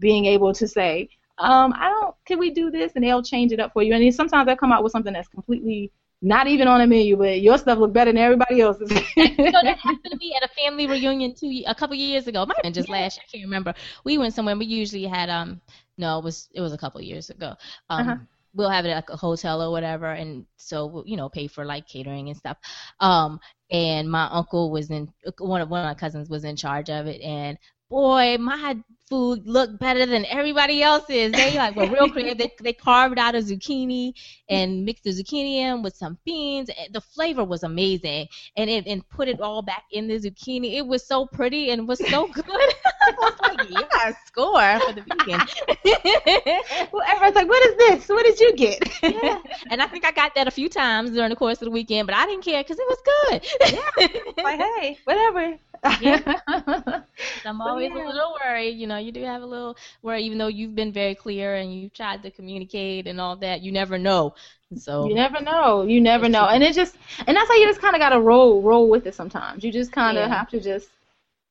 being 0.00 0.26
able 0.26 0.52
to 0.54 0.68
say, 0.68 1.08
um, 1.38 1.74
I 1.76 1.88
don't, 1.88 2.14
can 2.26 2.38
we 2.38 2.50
do 2.50 2.70
this? 2.70 2.92
And 2.94 3.04
they'll 3.04 3.22
change 3.22 3.52
it 3.52 3.60
up 3.60 3.72
for 3.72 3.82
you. 3.82 3.94
And 3.94 4.14
sometimes 4.14 4.46
they 4.46 4.56
come 4.56 4.72
out 4.72 4.82
with 4.82 4.92
something 4.92 5.12
that's 5.12 5.28
completely 5.28 5.92
not 6.22 6.46
even 6.46 6.66
on 6.66 6.80
the 6.80 6.86
menu, 6.86 7.16
but 7.16 7.40
your 7.40 7.58
stuff 7.58 7.78
look 7.78 7.92
better 7.92 8.10
than 8.10 8.18
everybody 8.18 8.60
else's. 8.60 8.88
so 8.90 8.96
that 9.16 9.78
happened 9.78 10.10
to 10.10 10.16
me 10.16 10.34
at 10.34 10.48
a 10.48 10.54
family 10.54 10.86
reunion 10.86 11.34
two 11.34 11.62
a 11.66 11.74
couple 11.74 11.94
years 11.94 12.26
ago. 12.26 12.46
Might 12.46 12.56
have 12.56 12.62
been 12.62 12.72
just 12.72 12.88
yeah. 12.88 12.96
last 12.96 13.18
year. 13.18 13.24
I 13.28 13.30
can't 13.30 13.44
remember. 13.44 13.74
We 14.04 14.18
went 14.18 14.34
somewhere. 14.34 14.56
We 14.56 14.66
usually 14.66 15.04
had 15.04 15.28
um 15.28 15.60
no, 15.98 16.18
it 16.18 16.24
was 16.24 16.48
it 16.54 16.60
was 16.60 16.72
a 16.72 16.78
couple 16.78 17.00
years 17.02 17.30
ago. 17.30 17.54
Um, 17.90 18.08
uh-huh. 18.08 18.16
we'll 18.54 18.70
have 18.70 18.86
it 18.86 18.90
at 18.90 19.04
a 19.08 19.16
hotel 19.16 19.62
or 19.62 19.70
whatever, 19.70 20.12
and 20.12 20.46
so 20.56 20.86
we'll, 20.86 21.06
you 21.06 21.16
know 21.16 21.28
pay 21.28 21.46
for 21.46 21.64
like 21.64 21.86
catering 21.86 22.28
and 22.28 22.36
stuff. 22.36 22.56
Um, 23.00 23.38
and 23.70 24.10
my 24.10 24.28
uncle 24.30 24.70
was 24.70 24.90
in 24.90 25.12
one 25.38 25.60
of 25.60 25.68
one 25.68 25.80
of 25.80 25.86
my 25.86 25.94
cousins 25.94 26.30
was 26.30 26.44
in 26.44 26.56
charge 26.56 26.88
of 26.88 27.06
it, 27.06 27.20
and 27.20 27.58
boy, 27.88 28.36
my 28.38 28.76
food 29.08 29.46
looked 29.46 29.78
better 29.78 30.04
than 30.04 30.24
everybody 30.26 30.82
else's. 30.82 31.32
They 31.32 31.56
like 31.56 31.76
were 31.76 31.88
real 31.88 32.10
creative. 32.10 32.38
They, 32.38 32.52
they 32.60 32.72
carved 32.72 33.18
out 33.18 33.34
a 33.34 33.38
zucchini 33.38 34.14
and 34.48 34.84
mixed 34.84 35.04
the 35.04 35.10
zucchini 35.10 35.58
in 35.58 35.82
with 35.82 35.94
some 35.94 36.18
beans. 36.24 36.70
The 36.90 37.00
flavor 37.00 37.44
was 37.44 37.62
amazing, 37.62 38.28
and 38.56 38.68
it 38.68 38.86
and 38.86 39.08
put 39.08 39.28
it 39.28 39.40
all 39.40 39.62
back 39.62 39.84
in 39.92 40.08
the 40.08 40.18
zucchini. 40.18 40.74
It 40.74 40.86
was 40.86 41.06
so 41.06 41.26
pretty 41.26 41.70
and 41.70 41.86
was 41.86 41.98
so 42.08 42.26
good. 42.32 42.44
I 42.48 43.14
was 43.18 43.34
like, 43.42 43.70
yeah, 43.70 44.12
score 44.26 44.80
for 44.80 44.92
the 44.92 45.02
vegan. 45.02 46.88
well, 46.92 47.02
everyone's 47.06 47.36
like, 47.36 47.48
what 47.48 47.64
is 47.66 47.76
this? 47.76 48.08
What 48.08 48.24
did 48.24 48.40
you 48.40 48.56
get? 48.56 48.82
yeah. 49.02 49.40
And 49.70 49.80
I 49.80 49.86
think 49.86 50.04
I 50.04 50.10
got 50.10 50.34
that 50.34 50.48
a 50.48 50.50
few 50.50 50.68
times 50.68 51.10
during 51.10 51.30
the 51.30 51.36
course 51.36 51.60
of 51.62 51.66
the 51.66 51.70
weekend, 51.70 52.06
but 52.06 52.16
I 52.16 52.26
didn't 52.26 52.44
care 52.44 52.62
because 52.62 52.78
it 52.78 52.86
was 52.88 52.98
good. 53.04 53.46
yeah. 53.72 54.42
Like, 54.42 54.60
hey, 54.60 54.98
whatever. 55.04 55.58
Yeah. 56.00 56.40
I'm 57.44 57.60
always 57.60 57.90
yeah. 57.94 58.04
a 58.04 58.06
little 58.06 58.36
worried. 58.44 58.76
You 58.76 58.86
know, 58.86 58.98
you 58.98 59.12
do 59.12 59.22
have 59.22 59.42
a 59.42 59.46
little 59.46 59.76
worry, 60.02 60.22
even 60.24 60.38
though 60.38 60.48
you've 60.48 60.74
been 60.74 60.92
very 60.92 61.14
clear 61.14 61.56
and 61.56 61.74
you've 61.74 61.92
tried 61.92 62.22
to 62.22 62.30
communicate 62.30 63.06
and 63.06 63.20
all 63.20 63.36
that. 63.36 63.62
You 63.62 63.72
never 63.72 63.98
know. 63.98 64.34
So 64.76 65.08
you 65.08 65.14
never 65.14 65.40
know. 65.40 65.82
You 65.82 66.00
never 66.00 66.28
know, 66.28 66.46
and 66.46 66.62
it 66.62 66.74
just 66.74 66.96
and 67.26 67.36
that's 67.36 67.48
how 67.48 67.54
you 67.54 67.66
just 67.66 67.80
kind 67.80 67.94
of 67.94 68.00
gotta 68.00 68.20
roll 68.20 68.62
roll 68.62 68.88
with 68.88 69.06
it. 69.06 69.14
Sometimes 69.14 69.62
you 69.62 69.70
just 69.70 69.92
kind 69.92 70.18
of 70.18 70.28
yeah. 70.28 70.36
have 70.36 70.50
to 70.50 70.60
just 70.60 70.88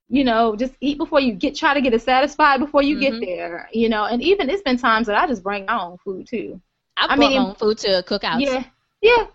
you 0.09 0.23
know, 0.23 0.55
just 0.55 0.73
eat 0.81 0.97
before 0.97 1.19
you 1.19 1.33
get 1.33 1.55
try 1.55 1.73
to 1.73 1.81
get 1.81 1.93
it 1.93 2.01
satisfied 2.01 2.59
before 2.59 2.83
you 2.83 2.97
mm-hmm. 2.97 3.19
get 3.19 3.25
there, 3.25 3.69
you 3.73 3.89
know. 3.89 4.05
And 4.05 4.21
even 4.21 4.49
it's 4.49 4.61
been 4.61 4.77
times 4.77 5.07
that 5.07 5.15
I 5.15 5.27
just 5.27 5.43
bring 5.43 5.65
my 5.65 5.81
own 5.81 5.97
food 5.97 6.27
too. 6.27 6.61
I, 6.97 7.07
I 7.09 7.15
mean, 7.15 7.31
my 7.31 7.49
own 7.49 7.55
food 7.55 7.77
to 7.79 8.03
cook 8.03 8.23
out. 8.23 8.39
Yeah, 8.39 8.63
yeah, 9.01 9.27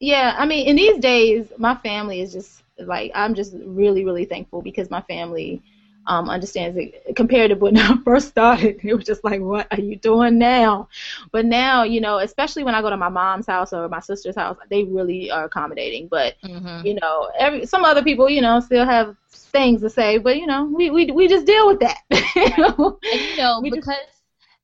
yeah. 0.00 0.34
I 0.38 0.46
mean, 0.46 0.66
in 0.66 0.76
these 0.76 0.98
days, 0.98 1.52
my 1.58 1.74
family 1.76 2.20
is 2.20 2.32
just 2.32 2.62
like 2.78 3.12
I'm 3.14 3.34
just 3.34 3.54
really 3.64 4.04
really 4.04 4.24
thankful 4.24 4.62
because 4.62 4.90
my 4.90 5.02
family 5.02 5.62
um, 6.08 6.28
understands 6.30 6.76
it 6.76 7.16
compared 7.16 7.50
to 7.50 7.56
when 7.56 7.76
I 7.78 7.96
first 8.04 8.28
started. 8.28 8.80
It 8.82 8.94
was 8.94 9.04
just 9.04 9.24
like, 9.24 9.40
what 9.40 9.66
are 9.72 9.80
you 9.80 9.96
doing 9.96 10.38
now? 10.38 10.88
But 11.32 11.46
now, 11.46 11.82
you 11.82 12.00
know, 12.00 12.18
especially 12.18 12.64
when 12.64 12.74
I 12.74 12.82
go 12.82 12.90
to 12.90 12.96
my 12.96 13.08
mom's 13.08 13.46
house 13.46 13.72
or 13.72 13.88
my 13.88 14.00
sister's 14.00 14.36
house, 14.36 14.56
they 14.70 14.84
really 14.84 15.30
are 15.30 15.44
accommodating. 15.44 16.08
But 16.08 16.36
mm-hmm. 16.42 16.86
you 16.86 16.94
know, 16.94 17.30
every 17.38 17.66
some 17.66 17.84
other 17.84 18.02
people, 18.02 18.28
you 18.30 18.40
know, 18.40 18.60
still 18.60 18.84
have 18.84 19.16
things 19.30 19.80
to 19.82 19.90
say. 19.90 20.18
But 20.18 20.36
you 20.36 20.46
know, 20.46 20.64
we 20.64 20.90
we 20.90 21.10
we 21.10 21.28
just 21.28 21.46
deal 21.46 21.66
with 21.66 21.80
that. 21.80 21.98
And, 22.36 23.20
you 23.20 23.36
know, 23.36 23.60
because. 23.62 23.86
Just, 23.86 24.15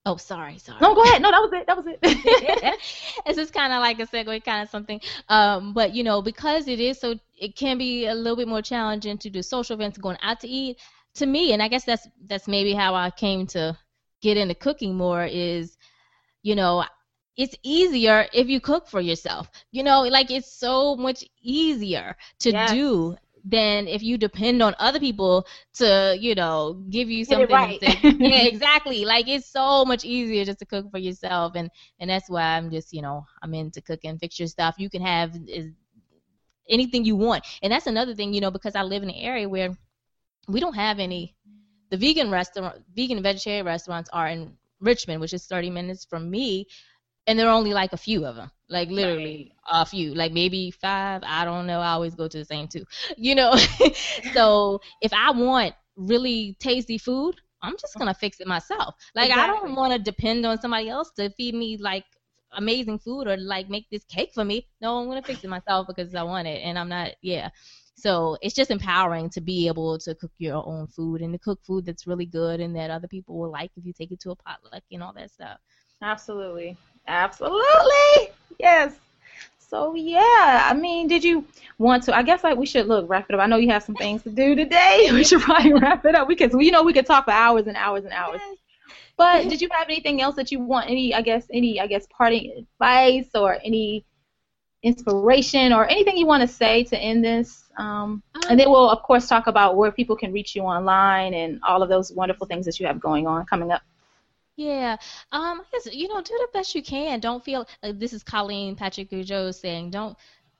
Oh, 0.05 0.16
sorry, 0.16 0.59
sorry. 0.59 0.79
No, 0.81 0.95
go 0.95 1.03
ahead. 1.05 1.23
No, 1.23 1.31
that 1.31 1.41
was 1.41 1.53
it. 1.53 1.66
That 1.66 1.77
was 1.77 1.87
it. 1.87 1.99
it's 3.27 3.39
just 3.39 3.53
kind 3.53 3.73
of 3.73 3.81
like 3.81 4.01
a 4.01 4.07
segue, 4.07 4.45
kind 4.45 4.62
of 4.62 4.69
something. 4.69 5.01
Um, 5.29 5.73
but 5.73 5.95
you 5.95 6.03
know, 6.03 6.20
because 6.20 6.66
it 6.66 6.81
is 6.81 6.99
so, 6.99 7.15
it 7.39 7.55
can 7.55 7.79
be 7.79 8.07
a 8.07 8.15
little 8.15 8.37
bit 8.37 8.49
more 8.49 8.62
challenging 8.62 9.16
to 9.19 9.31
do 9.31 9.43
social 9.43 9.74
events, 9.74 9.99
going 9.99 10.19
out 10.23 10.41
to 10.41 10.49
eat. 10.49 10.79
To 11.16 11.27
me, 11.27 11.53
and 11.53 11.62
I 11.62 11.69
guess 11.69 11.85
that's 11.85 12.09
that's 12.27 12.49
maybe 12.49 12.73
how 12.73 12.95
I 12.95 13.11
came 13.11 13.47
to 13.49 13.77
get 14.23 14.39
into 14.39 14.55
cooking 14.55 14.97
more. 14.97 15.24
Is, 15.27 15.77
you 16.43 16.55
know, 16.55 16.85
it's 17.37 17.55
easier 17.62 18.27
if 18.33 18.49
you 18.49 18.61
cook 18.61 18.89
for 18.89 19.01
yourself. 19.01 19.51
You 19.73 19.83
know, 19.83 20.03
like 20.03 20.31
it's 20.31 20.51
so 20.51 20.97
much 20.97 21.23
easier 21.43 22.16
to 22.41 22.51
yes. 22.51 22.70
do 22.70 23.16
than 23.44 23.89
if 23.89 24.02
you 24.02 24.19
depend 24.19 24.62
on 24.62 24.74
other 24.78 25.01
people 25.01 25.47
to, 25.74 26.16
you 26.19 26.35
know, 26.35 26.74
give 26.90 27.10
you 27.10 27.24
something. 27.24 27.48
Right. 27.48 27.78
yeah, 28.02 28.43
exactly. 28.43 29.05
Like 29.05 29.28
it's 29.28 29.48
so 29.48 29.85
much 29.85 30.05
easier 30.05 30.44
just 30.44 30.60
to 30.60 30.66
cook 30.66 30.90
for 30.90 30.98
yourself, 30.98 31.52
and 31.56 31.70
and 31.98 32.10
that's 32.10 32.31
why 32.31 32.43
I'm 32.43 32.70
just, 32.70 32.93
you 32.93 33.02
know, 33.02 33.24
I'm 33.43 33.55
into 33.55 33.81
cooking 33.81 34.19
fixture 34.19 34.47
stuff. 34.47 34.77
You 34.78 34.90
can 34.90 35.02
have 35.02 35.35
is 35.48 35.73
anything 36.69 37.05
you 37.05 37.16
want, 37.16 37.44
and 37.62 37.73
that's 37.73 37.86
another 37.86 38.14
thing, 38.14 38.32
you 38.32 38.40
know, 38.40 38.51
because 38.51 38.77
I 38.77 38.82
live 38.82 39.02
in 39.02 39.10
an 39.10 39.16
area 39.16 39.48
where 39.48 39.70
we 40.48 40.60
don't 40.60 40.74
have 40.74 40.98
any. 40.98 41.35
The 41.90 41.98
vegan 41.98 42.31
restaurant, 42.31 42.82
vegan 42.97 43.19
and 43.19 43.24
vegetarian 43.24 43.66
restaurants 43.66 44.09
are 44.14 44.27
in 44.27 44.56
Richmond, 44.81 45.20
which 45.20 45.35
is 45.35 45.44
30 45.44 45.69
minutes 45.69 46.06
from 46.06 46.31
me, 46.31 46.66
and 47.27 47.39
there 47.39 47.48
are 47.48 47.55
only 47.55 47.74
like 47.74 47.93
a 47.93 47.98
few 47.98 48.24
of 48.24 48.36
them 48.36 48.51
like 48.73 48.89
literally 48.89 49.53
right. 49.70 49.82
a 49.82 49.86
few. 49.86 50.15
Like 50.15 50.32
maybe 50.32 50.70
five. 50.70 51.23
I 51.24 51.44
don't 51.44 51.66
know. 51.66 51.81
I 51.81 51.93
always 51.93 52.15
go 52.15 52.27
to 52.27 52.39
the 52.39 52.44
same 52.44 52.66
two. 52.66 52.85
You 53.16 53.35
know? 53.35 53.55
So 54.35 54.81
if 55.01 55.12
i 55.12 55.31
want 55.31 55.74
really 55.97 56.57
tasty 56.59 56.97
food 56.97 57.39
i'm 57.62 57.77
just 57.78 57.94
gonna 57.97 58.15
fix 58.15 58.40
it 58.40 58.47
myself. 58.47 58.94
Like 59.15 59.31
exactly. 59.31 59.43
i 59.43 59.47
don't 59.47 59.77
want 59.77 59.93
to 59.93 59.99
depend 59.99 60.47
on 60.47 60.61
somebody 60.61 60.89
else 60.89 61.11
to 61.16 61.31
feed 61.31 61.55
me 61.55 61.77
like 61.77 62.05
amazing 62.53 62.99
food 62.99 63.27
or 63.27 63.36
like 63.36 63.69
make 63.69 63.89
this 63.90 64.05
cake 64.05 64.31
for 64.35 64.44
me. 64.44 64.66
No 64.81 64.99
i'm 64.99 65.09
gonna 65.09 65.23
fix 65.23 65.44
it 65.44 65.51
myself 65.51 65.86
because 65.86 66.15
i 66.15 66.23
want 66.23 66.49
it 66.49 66.61
and 66.62 66.78
i'm 66.78 66.89
not 66.89 67.11
yeah. 67.23 67.51
So 67.94 68.39
it's 68.40 68.55
just 68.55 68.70
empowering 68.70 69.28
to 69.31 69.40
be 69.40 69.69
able 69.69 69.99
to 69.99 70.15
cook 70.15 70.32
your 70.39 70.66
own 70.66 70.86
food 70.86 71.20
and 71.20 71.32
to 71.35 71.39
cook 71.39 71.61
food 71.62 71.85
that's 71.85 72.07
really 72.07 72.27
good 72.27 72.59
and 72.59 72.74
that 72.74 72.90
other 72.90 73.07
people 73.07 73.39
will 73.39 73.53
like 73.53 73.70
if 73.77 73.85
you 73.85 73.93
take 73.93 74.11
it 74.11 74.20
to 74.20 74.31
a 74.31 74.36
potluck 74.36 74.82
and 74.90 75.03
all 75.03 75.12
that 75.12 75.31
stuff. 75.31 75.59
Absolutely 76.01 76.77
Absolutely. 77.07 78.33
Yes. 78.59 78.95
So 79.59 79.95
yeah, 79.95 80.69
I 80.70 80.74
mean, 80.74 81.09
did 81.09 81.24
you 81.24 81.47
want 81.79 82.03
to? 82.05 82.16
I 82.16 82.23
guess 82.23 82.45
like 82.45 82.59
we 82.59 82.66
should 82.66 82.87
look 82.87 83.09
wrap 83.09 83.27
it 83.31 83.35
up. 83.35 83.41
I 83.41 83.47
know 83.47 83.57
you 83.57 83.70
have 83.70 83.83
some 83.83 83.95
things 83.95 84.23
to 84.24 84.31
do 84.31 84.55
today. 84.55 85.09
We 85.12 85.24
should 85.24 85.41
probably 85.41 85.73
wrap 85.73 86.05
it 86.05 86.15
up 86.15 86.29
because 86.29 86.53
you 86.53 86.70
know 86.70 86.83
we 86.83 86.93
could 86.93 87.07
talk 87.07 87.24
for 87.24 87.31
hours 87.31 87.66
and 87.66 87.77
hours 87.77 88.05
and 88.05 88.12
hours. 88.12 88.41
But 89.16 89.49
did 89.49 89.61
you 89.61 89.69
have 89.73 89.89
anything 89.89 90.20
else 90.20 90.37
that 90.37 90.51
you 90.51 90.61
want? 90.61 90.91
Any, 90.91 91.15
I 91.15 91.23
guess, 91.23 91.47
any, 91.53 91.81
I 91.81 91.87
guess, 91.87 92.07
parting 92.11 92.53
advice 92.59 93.29
or 93.35 93.59
any 93.62 94.05
inspiration 94.83 95.73
or 95.73 95.87
anything 95.87 96.16
you 96.16 96.27
want 96.27 96.41
to 96.41 96.49
say 96.49 96.85
to 96.85 96.99
end 96.99 97.24
this? 97.24 97.70
Um, 97.79 98.23
and 98.49 98.59
then 98.59 98.70
we'll 98.70 98.91
of 98.91 99.03
course 99.03 99.29
talk 99.29 99.47
about 99.47 99.77
where 99.77 99.93
people 99.93 100.16
can 100.16 100.33
reach 100.33 100.55
you 100.57 100.62
online 100.62 101.35
and 101.35 101.61
all 101.62 101.83
of 101.83 101.89
those 101.89 102.12
wonderful 102.12 102.47
things 102.47 102.66
that 102.66 102.81
you 102.81 102.87
have 102.87 103.01
going 103.01 103.27
on 103.27 103.47
coming 103.47 103.70
up. 103.70 103.83
Yeah. 104.57 104.97
Um, 105.33 105.62
you 105.91 106.09
know, 106.09 106.20
do 106.20 106.37
the 106.39 106.49
best 106.53 106.74
you 106.74 106.83
can. 106.83 107.20
Don't 107.20 107.45
feel 107.45 107.66
like 107.83 107.99
this 107.99 108.12
is 108.12 108.23
Colleen 108.23 108.77
Patrick-Goudreau 108.77 109.55
saying, 109.55 109.91
don't 109.91 110.16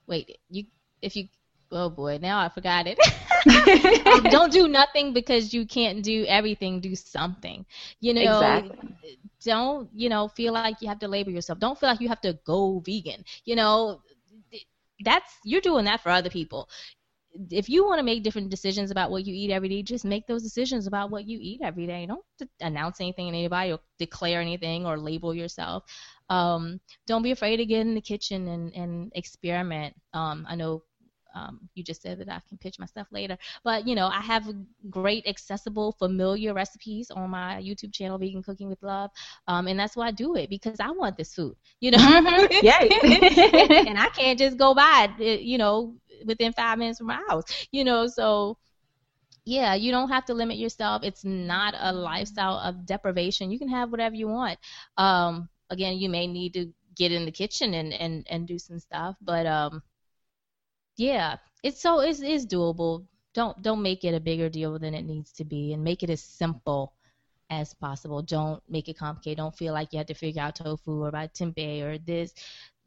wait, 0.07 0.39
you 0.49 0.65
if 1.03 1.17
you 1.17 1.29
oh 1.71 1.89
boy, 1.91 2.19
now 2.21 2.39
I 2.39 2.49
forgot 2.49 2.87
it. 2.87 2.99
don't 4.31 4.53
do 4.53 4.69
nothing 4.69 5.13
because 5.13 5.53
you 5.55 5.67
can't 5.67 6.03
do 6.03 6.25
everything, 6.29 6.81
do 6.81 6.95
something. 6.95 7.65
You 8.01 8.15
know, 8.15 8.21
exactly. 8.21 9.19
don't, 9.45 9.89
you 9.95 10.09
know, 10.09 10.29
feel 10.29 10.53
like 10.53 10.81
you 10.81 10.89
have 10.89 11.01
to 11.01 11.09
label 11.09 11.33
yourself. 11.33 11.59
Don't 11.59 11.79
feel 11.79 11.89
like 11.89 12.01
you 12.01 12.09
have 12.09 12.21
to 12.23 12.39
go 12.45 12.81
vegan. 12.85 13.25
You 13.45 13.57
know, 13.57 14.03
that's 15.05 15.33
you're 15.45 15.61
doing 15.61 15.87
that 15.87 16.01
for 16.01 16.11
other 16.11 16.31
people 16.31 16.69
if 17.51 17.69
you 17.69 17.85
want 17.85 17.99
to 17.99 18.05
make 18.05 18.23
different 18.23 18.51
decisions 18.51 18.91
about 18.91 19.11
what 19.11 19.27
you 19.27 19.35
eat 19.35 19.51
every 19.51 19.69
day, 19.69 19.83
just 19.83 20.05
make 20.05 20.27
those 20.27 20.43
decisions 20.43 20.87
about 20.87 21.11
what 21.11 21.27
you 21.27 21.39
eat 21.41 21.61
every 21.63 21.87
day. 21.87 22.07
Don't 22.07 22.25
announce 22.61 23.01
anything 23.01 23.31
to 23.31 23.37
anybody 23.37 23.73
or 23.73 23.81
declare 23.99 24.41
anything 24.41 24.87
or 24.87 24.99
label 24.99 25.35
yourself. 25.35 25.85
um, 26.29 26.81
don't 27.07 27.23
be 27.23 27.31
afraid 27.31 27.59
to 27.59 27.67
get 27.67 27.81
in 27.81 27.95
the 27.95 28.01
kitchen 28.01 28.49
and, 28.49 28.75
and 28.75 29.13
experiment. 29.15 29.95
Um, 30.15 30.47
I 30.49 30.57
know 30.57 30.83
um, 31.35 31.61
you 31.75 31.83
just 31.83 32.03
said 32.03 32.19
that 32.19 32.29
I 32.29 32.41
can 32.49 32.59
pitch 32.59 32.79
my 32.79 32.87
stuff 32.87 33.07
later. 33.11 33.39
But 33.65 33.87
you 33.87 33.95
know, 33.95 34.07
I 34.07 34.21
have 34.21 34.45
great, 34.91 35.27
accessible, 35.27 35.93
familiar 35.93 36.55
recipes 36.55 37.11
on 37.11 37.31
my 37.31 37.61
YouTube 37.63 37.93
channel, 37.93 38.19
Vegan 38.19 38.43
Cooking 38.43 38.69
with 38.69 38.83
Love, 38.83 39.11
um, 39.49 39.67
and 39.67 39.79
that's 39.79 39.97
why 39.97 40.09
I 40.09 40.11
do 40.11 40.37
it 40.37 40.51
because 40.51 40.81
I 40.81 40.91
want 40.91 41.17
this 41.17 41.35
food. 41.35 41.57
You 41.81 41.93
know, 41.93 41.99
mm-hmm. 41.99 42.65
yeah, 42.65 42.81
and 43.89 43.99
I 43.99 44.09
can't 44.09 44.39
just 44.39 44.57
go 44.57 44.75
buy 44.75 45.09
it. 45.19 45.41
You 45.43 45.59
know, 45.59 45.95
within 46.27 46.53
five 46.53 46.79
minutes 46.79 46.99
from 46.99 47.09
my 47.09 47.23
house. 47.29 47.45
You 47.71 47.85
know, 47.85 48.07
so 48.07 48.59
yeah, 49.45 49.75
you 49.75 49.91
don't 49.91 50.09
have 50.09 50.25
to 50.27 50.35
limit 50.35 50.59
yourself. 50.59 51.03
It's 51.05 51.25
not 51.25 51.75
a 51.79 51.93
lifestyle 51.93 52.59
of 52.59 52.87
deprivation. 52.87 53.51
You 53.51 53.59
can 53.59 53.69
have 53.69 53.91
whatever 53.91 54.15
you 54.15 54.29
want. 54.29 54.59
Um, 54.97 55.49
again, 55.71 55.99
you 55.99 56.09
may 56.09 56.27
need 56.27 56.55
to 56.55 56.73
get 56.97 57.13
in 57.13 57.25
the 57.25 57.33
kitchen 57.33 57.75
and, 57.75 57.93
and, 57.93 58.27
and 58.31 58.47
do 58.47 58.59
some 58.59 58.79
stuff, 58.79 59.17
but 59.21 59.47
um, 59.47 59.83
yeah, 60.97 61.37
it's 61.63 61.81
so 61.81 62.01
it's, 62.01 62.21
it's 62.21 62.47
doable. 62.47 63.07
Don't 63.35 63.61
don't 63.63 63.83
make 63.83 64.05
it 64.05 64.15
a 64.15 64.21
bigger 64.21 64.49
deal 64.49 64.79
than 64.79 64.95
it 64.95 65.05
needs 65.05 65.33
to 65.33 65.45
be, 65.45 65.73
and 65.73 65.83
make 65.83 66.03
it 66.03 66.11
as 66.11 66.23
simple 66.23 66.95
as 67.51 67.75
possible. 67.75 68.23
Don't 68.23 68.63
make 68.69 68.89
it 68.89 68.99
complicated. 68.99 69.39
Don't 69.39 69.57
feel 69.57 69.73
like 69.73 69.93
you 69.93 69.99
have 69.99 70.07
to 70.09 70.15
figure 70.15 70.43
out 70.43 70.57
tofu 70.57 71.03
or 71.03 71.11
buy 71.11 71.29
tempeh 71.29 71.83
or 71.83 71.99
this. 71.99 72.35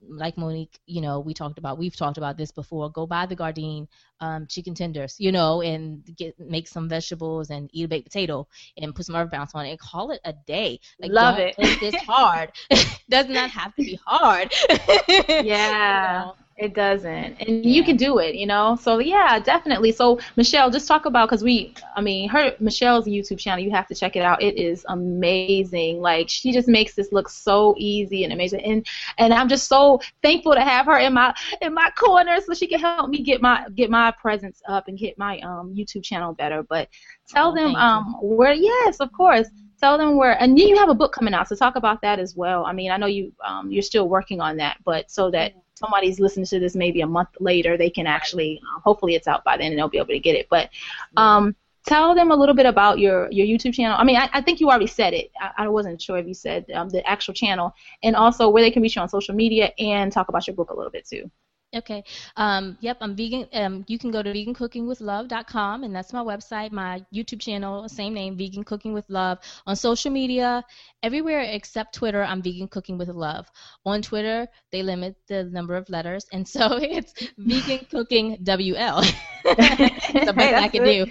Like 0.08 0.38
Monique, 0.38 0.80
you 0.86 1.02
know, 1.02 1.20
we 1.20 1.34
talked 1.34 1.58
about. 1.58 1.78
We've 1.78 1.96
talked 1.96 2.18
about 2.18 2.38
this 2.38 2.52
before. 2.52 2.90
Go 2.92 3.06
buy 3.06 3.26
the 3.26 3.36
Gardein 3.36 3.88
um, 4.20 4.48
chicken 4.48 4.74
tenders, 4.74 5.16
you 5.20 5.32
know, 5.32 5.62
and 5.62 6.04
get 6.16 6.40
make 6.40 6.68
some 6.68 6.88
vegetables 6.88 7.50
and 7.50 7.70
eat 7.74 7.86
a 7.86 7.88
baked 7.88 8.06
potato 8.06 8.48
and 8.78 8.96
put 8.96 9.06
some 9.06 9.16
Earth 9.16 9.32
Balance 9.32 9.54
on 9.56 9.66
it 9.66 9.72
and 9.72 9.80
call 9.80 10.12
it 10.12 10.22
a 10.26 10.34
day. 10.34 10.80
Like, 11.00 11.12
Love 11.12 11.40
it. 11.40 11.56
This 11.58 11.96
hard. 11.96 12.52
Does 13.10 13.28
not 13.28 13.50
have 13.50 13.76
to 13.76 13.82
be 13.82 14.00
hard. 14.06 14.54
yeah. 15.08 15.42
You 15.42 16.26
know? 16.26 16.36
It 16.58 16.74
doesn't, 16.74 17.36
and 17.42 17.66
yeah. 17.66 17.70
you 17.70 17.84
can 17.84 17.98
do 17.98 18.20
it, 18.20 18.36
you 18.36 18.46
know. 18.46 18.78
So 18.82 19.00
yeah, 19.00 19.40
definitely. 19.40 19.92
So 19.92 20.20
Michelle, 20.38 20.72
just 20.72 20.88
talk 20.88 21.06
about 21.06 21.28
because 21.28 21.44
we, 21.44 21.74
I 21.98 22.00
mean, 22.00 22.30
her 22.30 22.56
Michelle's 22.62 23.06
YouTube 23.08 23.40
channel. 23.40 23.62
You 23.62 23.72
have 23.72 23.88
to 23.88 23.96
check 23.96 24.16
it 24.16 24.22
out. 24.22 24.42
It 24.42 24.58
is 24.58 24.86
amazing. 24.88 26.00
Like 26.00 26.30
she 26.30 26.54
just 26.54 26.70
makes 26.70 26.96
this 26.96 27.12
look 27.12 27.28
so 27.28 27.76
easy 27.78 28.24
and 28.24 28.32
amazing, 28.32 28.62
and 28.62 28.88
and 29.18 29.34
I'm 29.34 29.50
just 29.50 29.68
so 29.68 30.00
thankful 30.24 30.54
to 30.54 30.62
have 30.62 30.86
her 30.86 30.98
in 30.98 31.12
my 31.14 31.36
in 31.62 31.74
my 31.74 31.90
corner 31.98 32.40
so 32.40 32.54
she 32.54 32.68
can 32.68 32.80
help 32.80 33.10
me 33.10 33.22
get 33.22 33.42
my 33.42 33.68
get 33.76 33.90
my 33.90 34.12
presence 34.12 34.62
up 34.66 34.88
and 34.88 34.98
get 34.98 35.18
my 35.18 35.40
um 35.40 35.76
YouTube 35.76 36.06
channel 36.06 36.32
better. 36.32 36.64
But 36.64 36.88
tell 37.28 37.52
oh, 37.52 37.56
them 37.56 37.76
um 37.76 38.16
you. 38.22 38.30
where. 38.30 38.54
Yes, 38.54 39.02
of 39.02 39.12
course 39.12 39.50
tell 39.78 39.98
them 39.98 40.16
where 40.16 40.42
and 40.42 40.58
you 40.58 40.78
have 40.78 40.88
a 40.88 40.94
book 40.96 41.12
coming 41.12 41.34
out 41.34 41.50
so 41.50 41.54
talk 41.54 41.76
about 41.76 42.02
that 42.02 42.18
as 42.18 42.34
well 42.34 42.66
i 42.66 42.72
mean 42.72 42.92
i 42.92 42.96
know 42.96 43.08
you 43.08 43.34
um, 43.46 43.70
you're 43.70 43.84
still 43.84 44.08
working 44.08 44.40
on 44.40 44.56
that 44.56 44.78
but 44.86 45.12
so 45.12 45.30
that 45.30 45.52
somebody's 45.76 46.20
listening 46.20 46.46
to 46.48 46.60
this 46.60 46.76
maybe 46.76 47.02
a 47.02 47.08
month 47.08 47.30
later, 47.40 47.78
they 47.78 47.90
can 47.90 48.08
actually, 48.08 48.62
uh, 48.64 48.80
hopefully 48.80 49.16
it's 49.16 49.28
out 49.28 49.44
by 49.44 49.58
then 49.58 49.72
and 49.72 49.78
they'll 49.78 49.90
be 49.90 49.98
able 49.98 50.08
to 50.08 50.20
get 50.20 50.36
it. 50.36 50.48
But 50.50 50.70
um, 51.18 51.56
tell 51.86 52.16
them 52.16 52.32
a 52.32 52.36
little 52.36 52.56
bit 52.56 52.66
about 52.66 53.00
your, 53.00 53.30
your 53.32 53.46
YouTube 53.46 53.74
channel. 53.74 53.98
I 54.00 54.04
mean, 54.04 54.16
I, 54.16 54.30
I 54.34 54.42
think 54.42 54.60
you 54.60 54.70
already 54.70 54.88
said 54.88 55.14
it. 55.14 55.32
I, 55.40 55.66
I 55.66 55.68
wasn't 55.68 56.02
sure 56.02 56.18
if 56.18 56.28
you 56.28 56.34
said 56.34 56.66
um, 56.74 56.90
the 56.90 57.08
actual 57.08 57.34
channel 57.34 57.74
and 58.04 58.16
also 58.16 58.50
where 58.50 58.64
they 58.64 58.72
can 58.72 58.82
reach 58.82 58.96
you 58.96 59.02
on 59.02 59.10
social 59.10 59.36
media 59.36 59.72
and 59.78 60.12
talk 60.12 60.30
about 60.30 60.48
your 60.48 60.56
book 60.56 60.72
a 60.72 60.76
little 60.76 60.92
bit 60.92 61.06
too. 61.08 61.30
Okay. 61.76 62.06
Um, 62.38 62.78
yep, 62.80 62.98
I'm 63.02 63.16
vegan. 63.18 63.48
Um, 63.54 63.84
you 63.88 64.00
can 64.00 64.10
go 64.10 64.24
to 64.24 64.32
vegancookingwithlove.com, 64.32 65.84
and 65.84 65.94
that's 65.94 66.14
my 66.14 66.24
website. 66.24 66.72
My 66.72 67.04
YouTube 67.14 67.42
channel, 67.42 67.90
same 67.90 68.14
name, 68.14 68.38
Vegan 68.38 68.64
Cooking 68.64 68.94
with 68.94 69.04
Love. 69.10 69.40
On 69.68 69.76
social 69.76 70.10
media, 70.10 70.64
everywhere 71.04 71.42
except 71.42 71.94
Twitter, 71.94 72.24
I'm 72.24 72.42
Vegan 72.42 72.70
Cooking 72.70 72.98
with 72.98 73.10
Love. 73.10 73.48
On 73.86 74.02
Twitter, 74.02 74.48
they 74.72 74.84
limit 74.84 75.18
the 75.28 75.44
number 75.44 75.76
of 75.76 75.90
letters, 75.90 76.26
and 76.32 76.48
so 76.48 76.78
it's 76.82 77.14
Vegan 77.38 77.86
Cooking 77.92 78.38
WL. 78.44 79.04
the 79.44 80.34
best 80.34 80.56
I 80.56 80.68
can 80.70 80.84
do. 80.84 81.06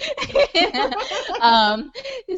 um, 1.42 1.92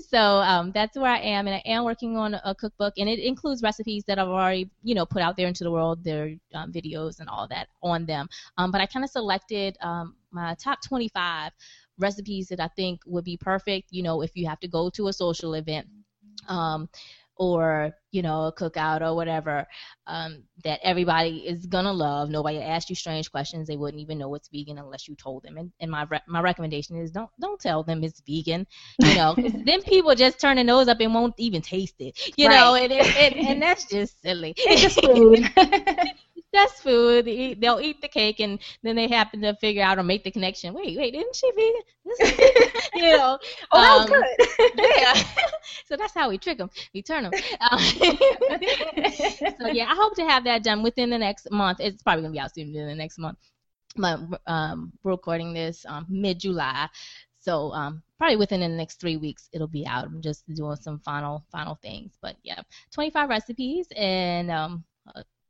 so 0.09 0.19
um, 0.19 0.73
that's 0.73 0.97
where 0.97 1.11
I 1.11 1.19
am, 1.19 1.47
and 1.47 1.55
I 1.55 1.63
am 1.65 1.85
working 1.85 2.17
on 2.17 2.35
a 2.35 2.55
cookbook, 2.57 2.95
and 2.99 3.09
it 3.09 3.21
includes 3.21 3.63
recipes 3.63 4.03
that 4.09 4.19
I've 4.19 4.29
already, 4.29 4.69
you 4.83 4.97
know, 4.97 5.07
put 5.07 5.23
out 5.23 5.37
there 5.37 5.47
into 5.47 5.63
the 5.63 5.71
world, 5.71 6.03
their 6.03 6.35
um, 6.55 6.73
videos 6.73 7.21
and 7.21 7.29
all 7.29 7.47
that 7.49 7.69
on 7.83 8.05
them. 8.05 8.16
Um, 8.59 8.71
but 8.71 8.81
I 8.81 8.87
kind 8.87 9.05
of 9.05 9.11
selected 9.11 9.77
um, 9.81 10.17
my 10.31 10.55
top 10.55 10.79
25 10.87 11.53
recipes 11.99 12.49
that 12.49 12.61
I 12.61 12.69
think 12.69 13.01
would 13.07 13.25
be 13.25 13.37
perfect, 13.37 13.89
you 13.91 14.03
know, 14.03 14.23
if 14.23 14.33
you 14.35 14.47
have 14.47 14.61
to 14.61 14.69
go 14.69 14.91
to 14.91 15.09
a 15.09 15.13
social 15.13 15.55
event. 15.55 15.87
Um, 16.49 16.89
or 17.37 17.93
you 18.11 18.23
know 18.23 18.45
a 18.45 18.53
cookout 18.53 19.03
or 19.03 19.15
whatever 19.15 19.67
um, 20.07 20.43
that 20.65 20.81
everybody 20.83 21.47
is 21.47 21.67
gonna 21.67 21.93
love. 21.93 22.31
Nobody 22.31 22.59
asks 22.59 22.89
you 22.91 22.97
strange 22.97 23.31
questions. 23.31 23.69
They 23.69 23.77
wouldn't 23.77 24.01
even 24.01 24.19
know 24.19 24.35
it's 24.35 24.49
vegan 24.49 24.79
unless 24.79 25.07
you 25.07 25.15
told 25.15 25.43
them. 25.43 25.59
And, 25.59 25.73
and 25.81 25.91
my 25.91 26.07
re- 26.11 26.23
my 26.27 26.41
recommendation 26.41 26.97
is 26.97 27.11
don't 27.11 27.31
don't 27.41 27.61
tell 27.61 27.83
them 27.83 28.03
it's 28.03 28.23
vegan. 28.27 28.67
You 29.03 29.15
know, 29.15 29.35
then 29.65 29.83
people 29.83 30.15
just 30.15 30.41
turn 30.41 30.57
their 30.57 30.65
nose 30.65 30.89
up 30.89 31.01
and 31.01 31.15
won't 31.15 31.35
even 31.39 31.63
taste 31.63 31.97
it. 31.99 32.19
You 32.37 32.49
right. 32.49 32.57
know, 32.57 32.75
and, 32.75 32.93
and 32.93 33.35
and 33.35 33.63
that's 33.63 33.85
just 33.85 34.21
silly. 34.23 34.55
It's 34.57 34.83
just 34.83 35.05
food. 35.05 35.45
that's 36.57 36.81
food. 36.81 37.25
They 37.27 37.33
eat, 37.33 37.61
they'll 37.61 37.81
eat 37.81 38.01
the 38.01 38.09
cake 38.09 38.41
and 38.41 38.59
then 38.83 38.97
they 38.97 39.09
happen 39.09 39.41
to 39.43 39.55
figure 39.57 39.83
out 39.83 39.99
or 39.99 40.03
make 40.03 40.25
the 40.25 40.31
connection. 40.31 40.75
Wait, 40.75 40.97
wait, 40.97 41.13
didn't 41.13 41.37
she 41.37 41.51
vegan? 41.53 41.83
you 42.95 43.17
know. 43.17 43.39
Oh, 43.73 44.01
um, 44.03 44.11
that 44.11 44.11
was 44.11 44.49
good. 44.57 44.71
yeah. 44.97 45.15
so 45.87 45.97
that's 45.97 46.15
how 46.15 46.29
we 46.29 46.39
trick 46.39 46.59
them. 46.59 46.71
We 46.95 47.03
turn 47.03 47.25
them. 47.25 47.33
Um, 47.71 47.79
so 47.81 49.69
yeah, 49.69 49.87
I 49.89 49.95
hope 49.95 50.17
to 50.17 50.27
have 50.27 50.45
that 50.45 50.63
done 50.63 50.83
within 50.83 51.11
the 51.11 51.19
next 51.19 51.51
month. 51.51 51.79
It's 51.81 52.03
probably 52.03 52.23
gonna 52.23 52.33
be 52.33 52.41
out 52.41 52.55
soon 52.55 52.75
in 52.75 52.87
the 52.87 52.95
next 52.95 53.19
month. 53.19 53.39
But 53.97 54.21
um, 54.47 54.93
we're 55.03 55.13
recording 55.13 55.55
this 55.55 55.85
um, 55.89 56.07
mid 56.09 56.41
July. 56.41 56.89
So 57.41 57.73
um, 57.73 58.03
probably 58.19 58.37
within 58.37 58.61
the 58.61 58.69
next 58.69 59.01
three 59.01 59.17
weeks 59.17 59.49
it'll 59.53 59.69
be 59.69 59.87
out. 59.87 60.05
I'm 60.05 60.21
just 60.21 60.43
doing 60.53 60.77
some 60.77 60.99
final 61.01 61.45
final 61.53 61.79
things, 61.83 62.13
but 62.21 62.37
yeah, 62.43 62.61
25 62.93 63.29
recipes 63.29 63.87
and 63.97 64.51
um, 64.51 64.85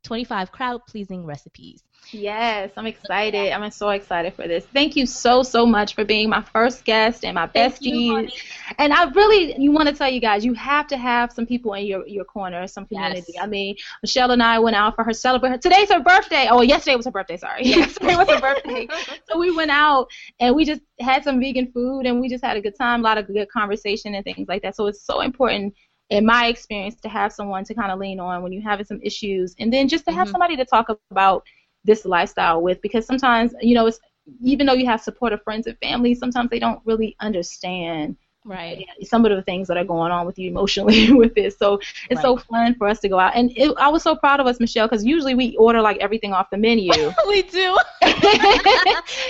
25 0.03 0.51
crowd 0.51 0.85
pleasing 0.87 1.25
recipes. 1.25 1.83
Yes, 2.11 2.71
I'm 2.77 2.87
excited. 2.87 3.51
I'm 3.51 3.69
so 3.71 3.89
excited 3.89 4.33
for 4.33 4.47
this. 4.47 4.65
Thank 4.67 4.95
you 4.95 5.05
so 5.05 5.43
so 5.43 5.65
much 5.65 5.93
for 5.93 6.05
being 6.05 6.29
my 6.29 6.41
first 6.41 6.85
guest 6.85 7.25
and 7.25 7.35
my 7.35 7.47
bestie. 7.47 8.31
and 8.77 8.93
I 8.93 9.09
really 9.09 9.59
you 9.59 9.71
want 9.71 9.89
to 9.89 9.95
tell 9.95 10.09
you 10.09 10.21
guys 10.21 10.45
you 10.45 10.53
have 10.53 10.87
to 10.87 10.97
have 10.97 11.33
some 11.33 11.45
people 11.45 11.73
in 11.73 11.85
your 11.85 12.07
your 12.07 12.23
corner, 12.23 12.65
some 12.67 12.85
community. 12.85 13.33
Yes. 13.33 13.43
I 13.43 13.47
mean, 13.47 13.75
Michelle 14.01 14.31
and 14.31 14.41
I 14.41 14.59
went 14.59 14.75
out 14.75 14.95
for 14.95 15.03
her 15.03 15.13
celebration. 15.13 15.59
Today's 15.59 15.91
her 15.91 15.99
birthday. 15.99 16.47
Oh, 16.49 16.61
yesterday 16.61 16.95
was 16.95 17.05
her 17.05 17.11
birthday. 17.11 17.37
Sorry, 17.37 17.63
yesterday 17.65 18.15
was 18.15 18.29
her 18.29 18.39
birthday. 18.39 18.87
so 19.29 19.37
we 19.37 19.53
went 19.53 19.71
out 19.71 20.07
and 20.39 20.55
we 20.55 20.63
just 20.63 20.81
had 20.99 21.23
some 21.23 21.41
vegan 21.41 21.71
food 21.73 22.05
and 22.05 22.21
we 22.21 22.29
just 22.29 22.43
had 22.43 22.55
a 22.55 22.61
good 22.61 22.77
time, 22.77 23.01
a 23.01 23.03
lot 23.03 23.17
of 23.17 23.27
good 23.27 23.49
conversation 23.49 24.15
and 24.15 24.23
things 24.23 24.47
like 24.47 24.61
that. 24.61 24.75
So 24.77 24.87
it's 24.87 25.03
so 25.03 25.21
important 25.21 25.73
in 26.09 26.25
my 26.25 26.47
experience, 26.47 26.95
to 27.01 27.09
have 27.09 27.33
someone 27.33 27.63
to 27.65 27.73
kind 27.73 27.91
of 27.91 27.99
lean 27.99 28.19
on 28.19 28.41
when 28.41 28.51
you're 28.51 28.63
having 28.63 28.85
some 28.85 28.99
issues, 29.03 29.55
and 29.59 29.71
then 29.71 29.87
just 29.87 30.05
to 30.05 30.11
have 30.11 30.27
mm-hmm. 30.27 30.31
somebody 30.33 30.55
to 30.55 30.65
talk 30.65 30.87
about 31.11 31.43
this 31.83 32.05
lifestyle 32.05 32.61
with, 32.61 32.81
because 32.81 33.05
sometimes, 33.05 33.53
you 33.61 33.75
know, 33.75 33.87
it's 33.87 33.99
even 34.41 34.65
though 34.65 34.73
you 34.73 34.85
have 34.85 35.01
supportive 35.01 35.41
friends 35.43 35.67
and 35.67 35.77
family, 35.79 36.13
sometimes 36.13 36.49
they 36.49 36.59
don't 36.59 36.81
really 36.85 37.15
understand 37.21 38.17
right. 38.45 38.85
Some 39.03 39.25
of 39.25 39.31
the 39.35 39.41
things 39.41 39.67
that 39.67 39.77
are 39.77 39.83
going 39.83 40.11
on 40.11 40.25
with 40.25 40.37
you 40.39 40.49
emotionally 40.49 41.11
with 41.21 41.35
this 41.35 41.57
so 41.57 41.75
it's 42.09 42.17
right. 42.17 42.21
so 42.21 42.37
fun 42.37 42.75
for 42.75 42.87
us 42.87 42.99
to 43.01 43.09
go 43.09 43.19
out. 43.19 43.35
And 43.35 43.51
it, 43.55 43.73
i 43.77 43.89
was 43.89 44.03
so 44.03 44.15
proud 44.15 44.39
of 44.39 44.47
us 44.47 44.59
michelle 44.59 44.87
because 44.87 45.05
usually 45.05 45.35
we 45.35 45.55
order 45.57 45.81
like 45.81 45.97
everything 45.97 46.33
off 46.33 46.49
the 46.49 46.57
menu. 46.57 46.91
We 47.27 47.41
do. 47.41 47.77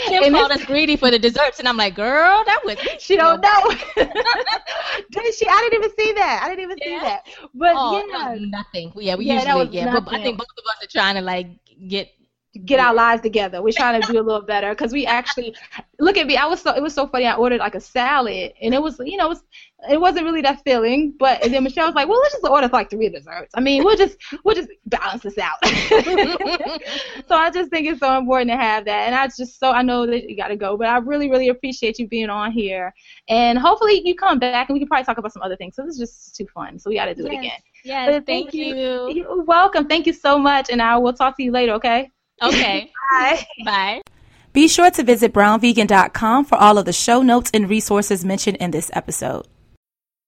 Kim 0.07 0.33
called 0.33 0.51
us 0.51 0.63
greedy 0.65 0.95
for 0.95 1.09
the 1.09 1.19
desserts 1.19 1.59
and 1.59 1.67
i'm 1.67 1.77
like 1.77 1.95
girl 1.95 2.43
that 2.45 2.61
was 2.63 2.77
she 2.99 3.15
don't 3.15 3.41
know. 3.41 3.71
Did 5.11 5.33
she? 5.33 5.47
I 5.47 5.69
didn't 5.69 5.83
even 5.83 5.95
see 5.97 6.13
that. 6.13 6.41
I 6.43 6.49
didn't 6.49 6.63
even 6.63 6.77
yeah. 6.79 6.85
see 6.85 6.99
that. 6.99 7.25
But 7.53 7.73
oh, 7.75 8.05
yeah. 8.07 8.35
nothing. 8.39 8.91
Yeah 8.95 9.15
we 9.15 9.25
yeah, 9.25 9.41
usually 9.41 9.75
yeah 9.75 9.99
but 9.99 10.13
i 10.13 10.21
think 10.21 10.37
both 10.37 10.47
of 10.57 10.63
us 10.65 10.85
are 10.85 10.91
trying 10.91 11.15
to 11.15 11.21
like 11.21 11.47
get 11.87 12.09
get 12.65 12.79
our 12.79 12.93
lives 12.93 13.21
together. 13.21 13.61
We're 13.61 13.73
trying 13.73 14.01
to 14.01 14.11
do 14.11 14.19
a 14.19 14.21
little 14.21 14.41
better 14.41 14.71
because 14.71 14.91
we 14.91 15.05
actually 15.05 15.55
look 15.99 16.17
at 16.17 16.27
me. 16.27 16.37
I 16.37 16.45
was 16.45 16.61
so 16.61 16.73
it 16.73 16.81
was 16.81 16.93
so 16.93 17.07
funny. 17.07 17.25
I 17.25 17.35
ordered 17.35 17.59
like 17.59 17.75
a 17.75 17.79
salad 17.79 18.53
and 18.61 18.73
it 18.73 18.81
was 18.81 18.99
you 18.99 19.17
know 19.17 19.25
it, 19.25 19.29
was, 19.29 19.43
it 19.89 20.01
wasn't 20.01 20.25
really 20.25 20.41
that 20.41 20.61
filling. 20.63 21.13
But 21.17 21.43
and 21.43 21.53
then 21.53 21.63
Michelle 21.63 21.87
was 21.87 21.95
like, 21.95 22.07
well, 22.07 22.19
let's 22.19 22.33
just 22.33 22.45
order 22.45 22.67
like 22.67 22.89
three 22.89 23.09
desserts. 23.09 23.51
I 23.55 23.61
mean, 23.61 23.83
we'll 23.83 23.97
just 23.97 24.17
we'll 24.43 24.55
just 24.55 24.69
balance 24.85 25.23
this 25.23 25.37
out. 25.37 25.57
so 27.27 27.35
I 27.35 27.51
just 27.51 27.69
think 27.69 27.87
it's 27.87 27.99
so 27.99 28.17
important 28.17 28.51
to 28.51 28.57
have 28.57 28.85
that. 28.85 29.07
And 29.07 29.15
I 29.15 29.27
just 29.27 29.59
so 29.59 29.71
I 29.71 29.81
know 29.81 30.05
that 30.05 30.29
you 30.29 30.35
got 30.35 30.49
to 30.49 30.55
go, 30.55 30.77
but 30.77 30.87
I 30.87 30.97
really 30.97 31.29
really 31.29 31.49
appreciate 31.49 31.99
you 31.99 32.07
being 32.07 32.29
on 32.29 32.51
here. 32.51 32.93
And 33.29 33.57
hopefully 33.57 34.01
you 34.05 34.15
come 34.15 34.39
back 34.39 34.69
and 34.69 34.73
we 34.75 34.79
can 34.79 34.87
probably 34.87 35.05
talk 35.05 35.17
about 35.17 35.33
some 35.33 35.41
other 35.41 35.55
things. 35.55 35.75
So 35.75 35.83
this 35.83 35.99
is 35.99 35.99
just 35.99 36.35
too 36.35 36.47
fun. 36.53 36.79
So 36.79 36.89
we 36.89 36.95
got 36.95 37.05
to 37.05 37.15
do 37.15 37.23
yes. 37.23 37.31
it 37.31 37.37
again. 37.37 37.59
Yes, 37.83 38.07
thank, 38.07 38.25
thank 38.25 38.53
you. 38.53 38.75
you. 38.75 39.09
You're 39.13 39.43
welcome. 39.43 39.87
Thank 39.87 40.07
you 40.07 40.13
so 40.13 40.37
much, 40.37 40.69
and 40.69 40.81
I 40.81 40.97
will 40.97 41.13
talk 41.13 41.37
to 41.37 41.43
you 41.43 41.51
later. 41.51 41.73
Okay. 41.73 42.11
Okay. 42.41 42.91
Bye. 43.11 43.47
Bye. 43.65 44.01
Be 44.53 44.67
sure 44.67 44.89
to 44.91 45.03
visit 45.03 45.33
brownvegan.com 45.33 46.45
for 46.45 46.55
all 46.55 46.77
of 46.77 46.85
the 46.85 46.93
show 46.93 47.21
notes 47.21 47.51
and 47.53 47.69
resources 47.69 48.25
mentioned 48.25 48.57
in 48.57 48.71
this 48.71 48.89
episode. 48.93 49.47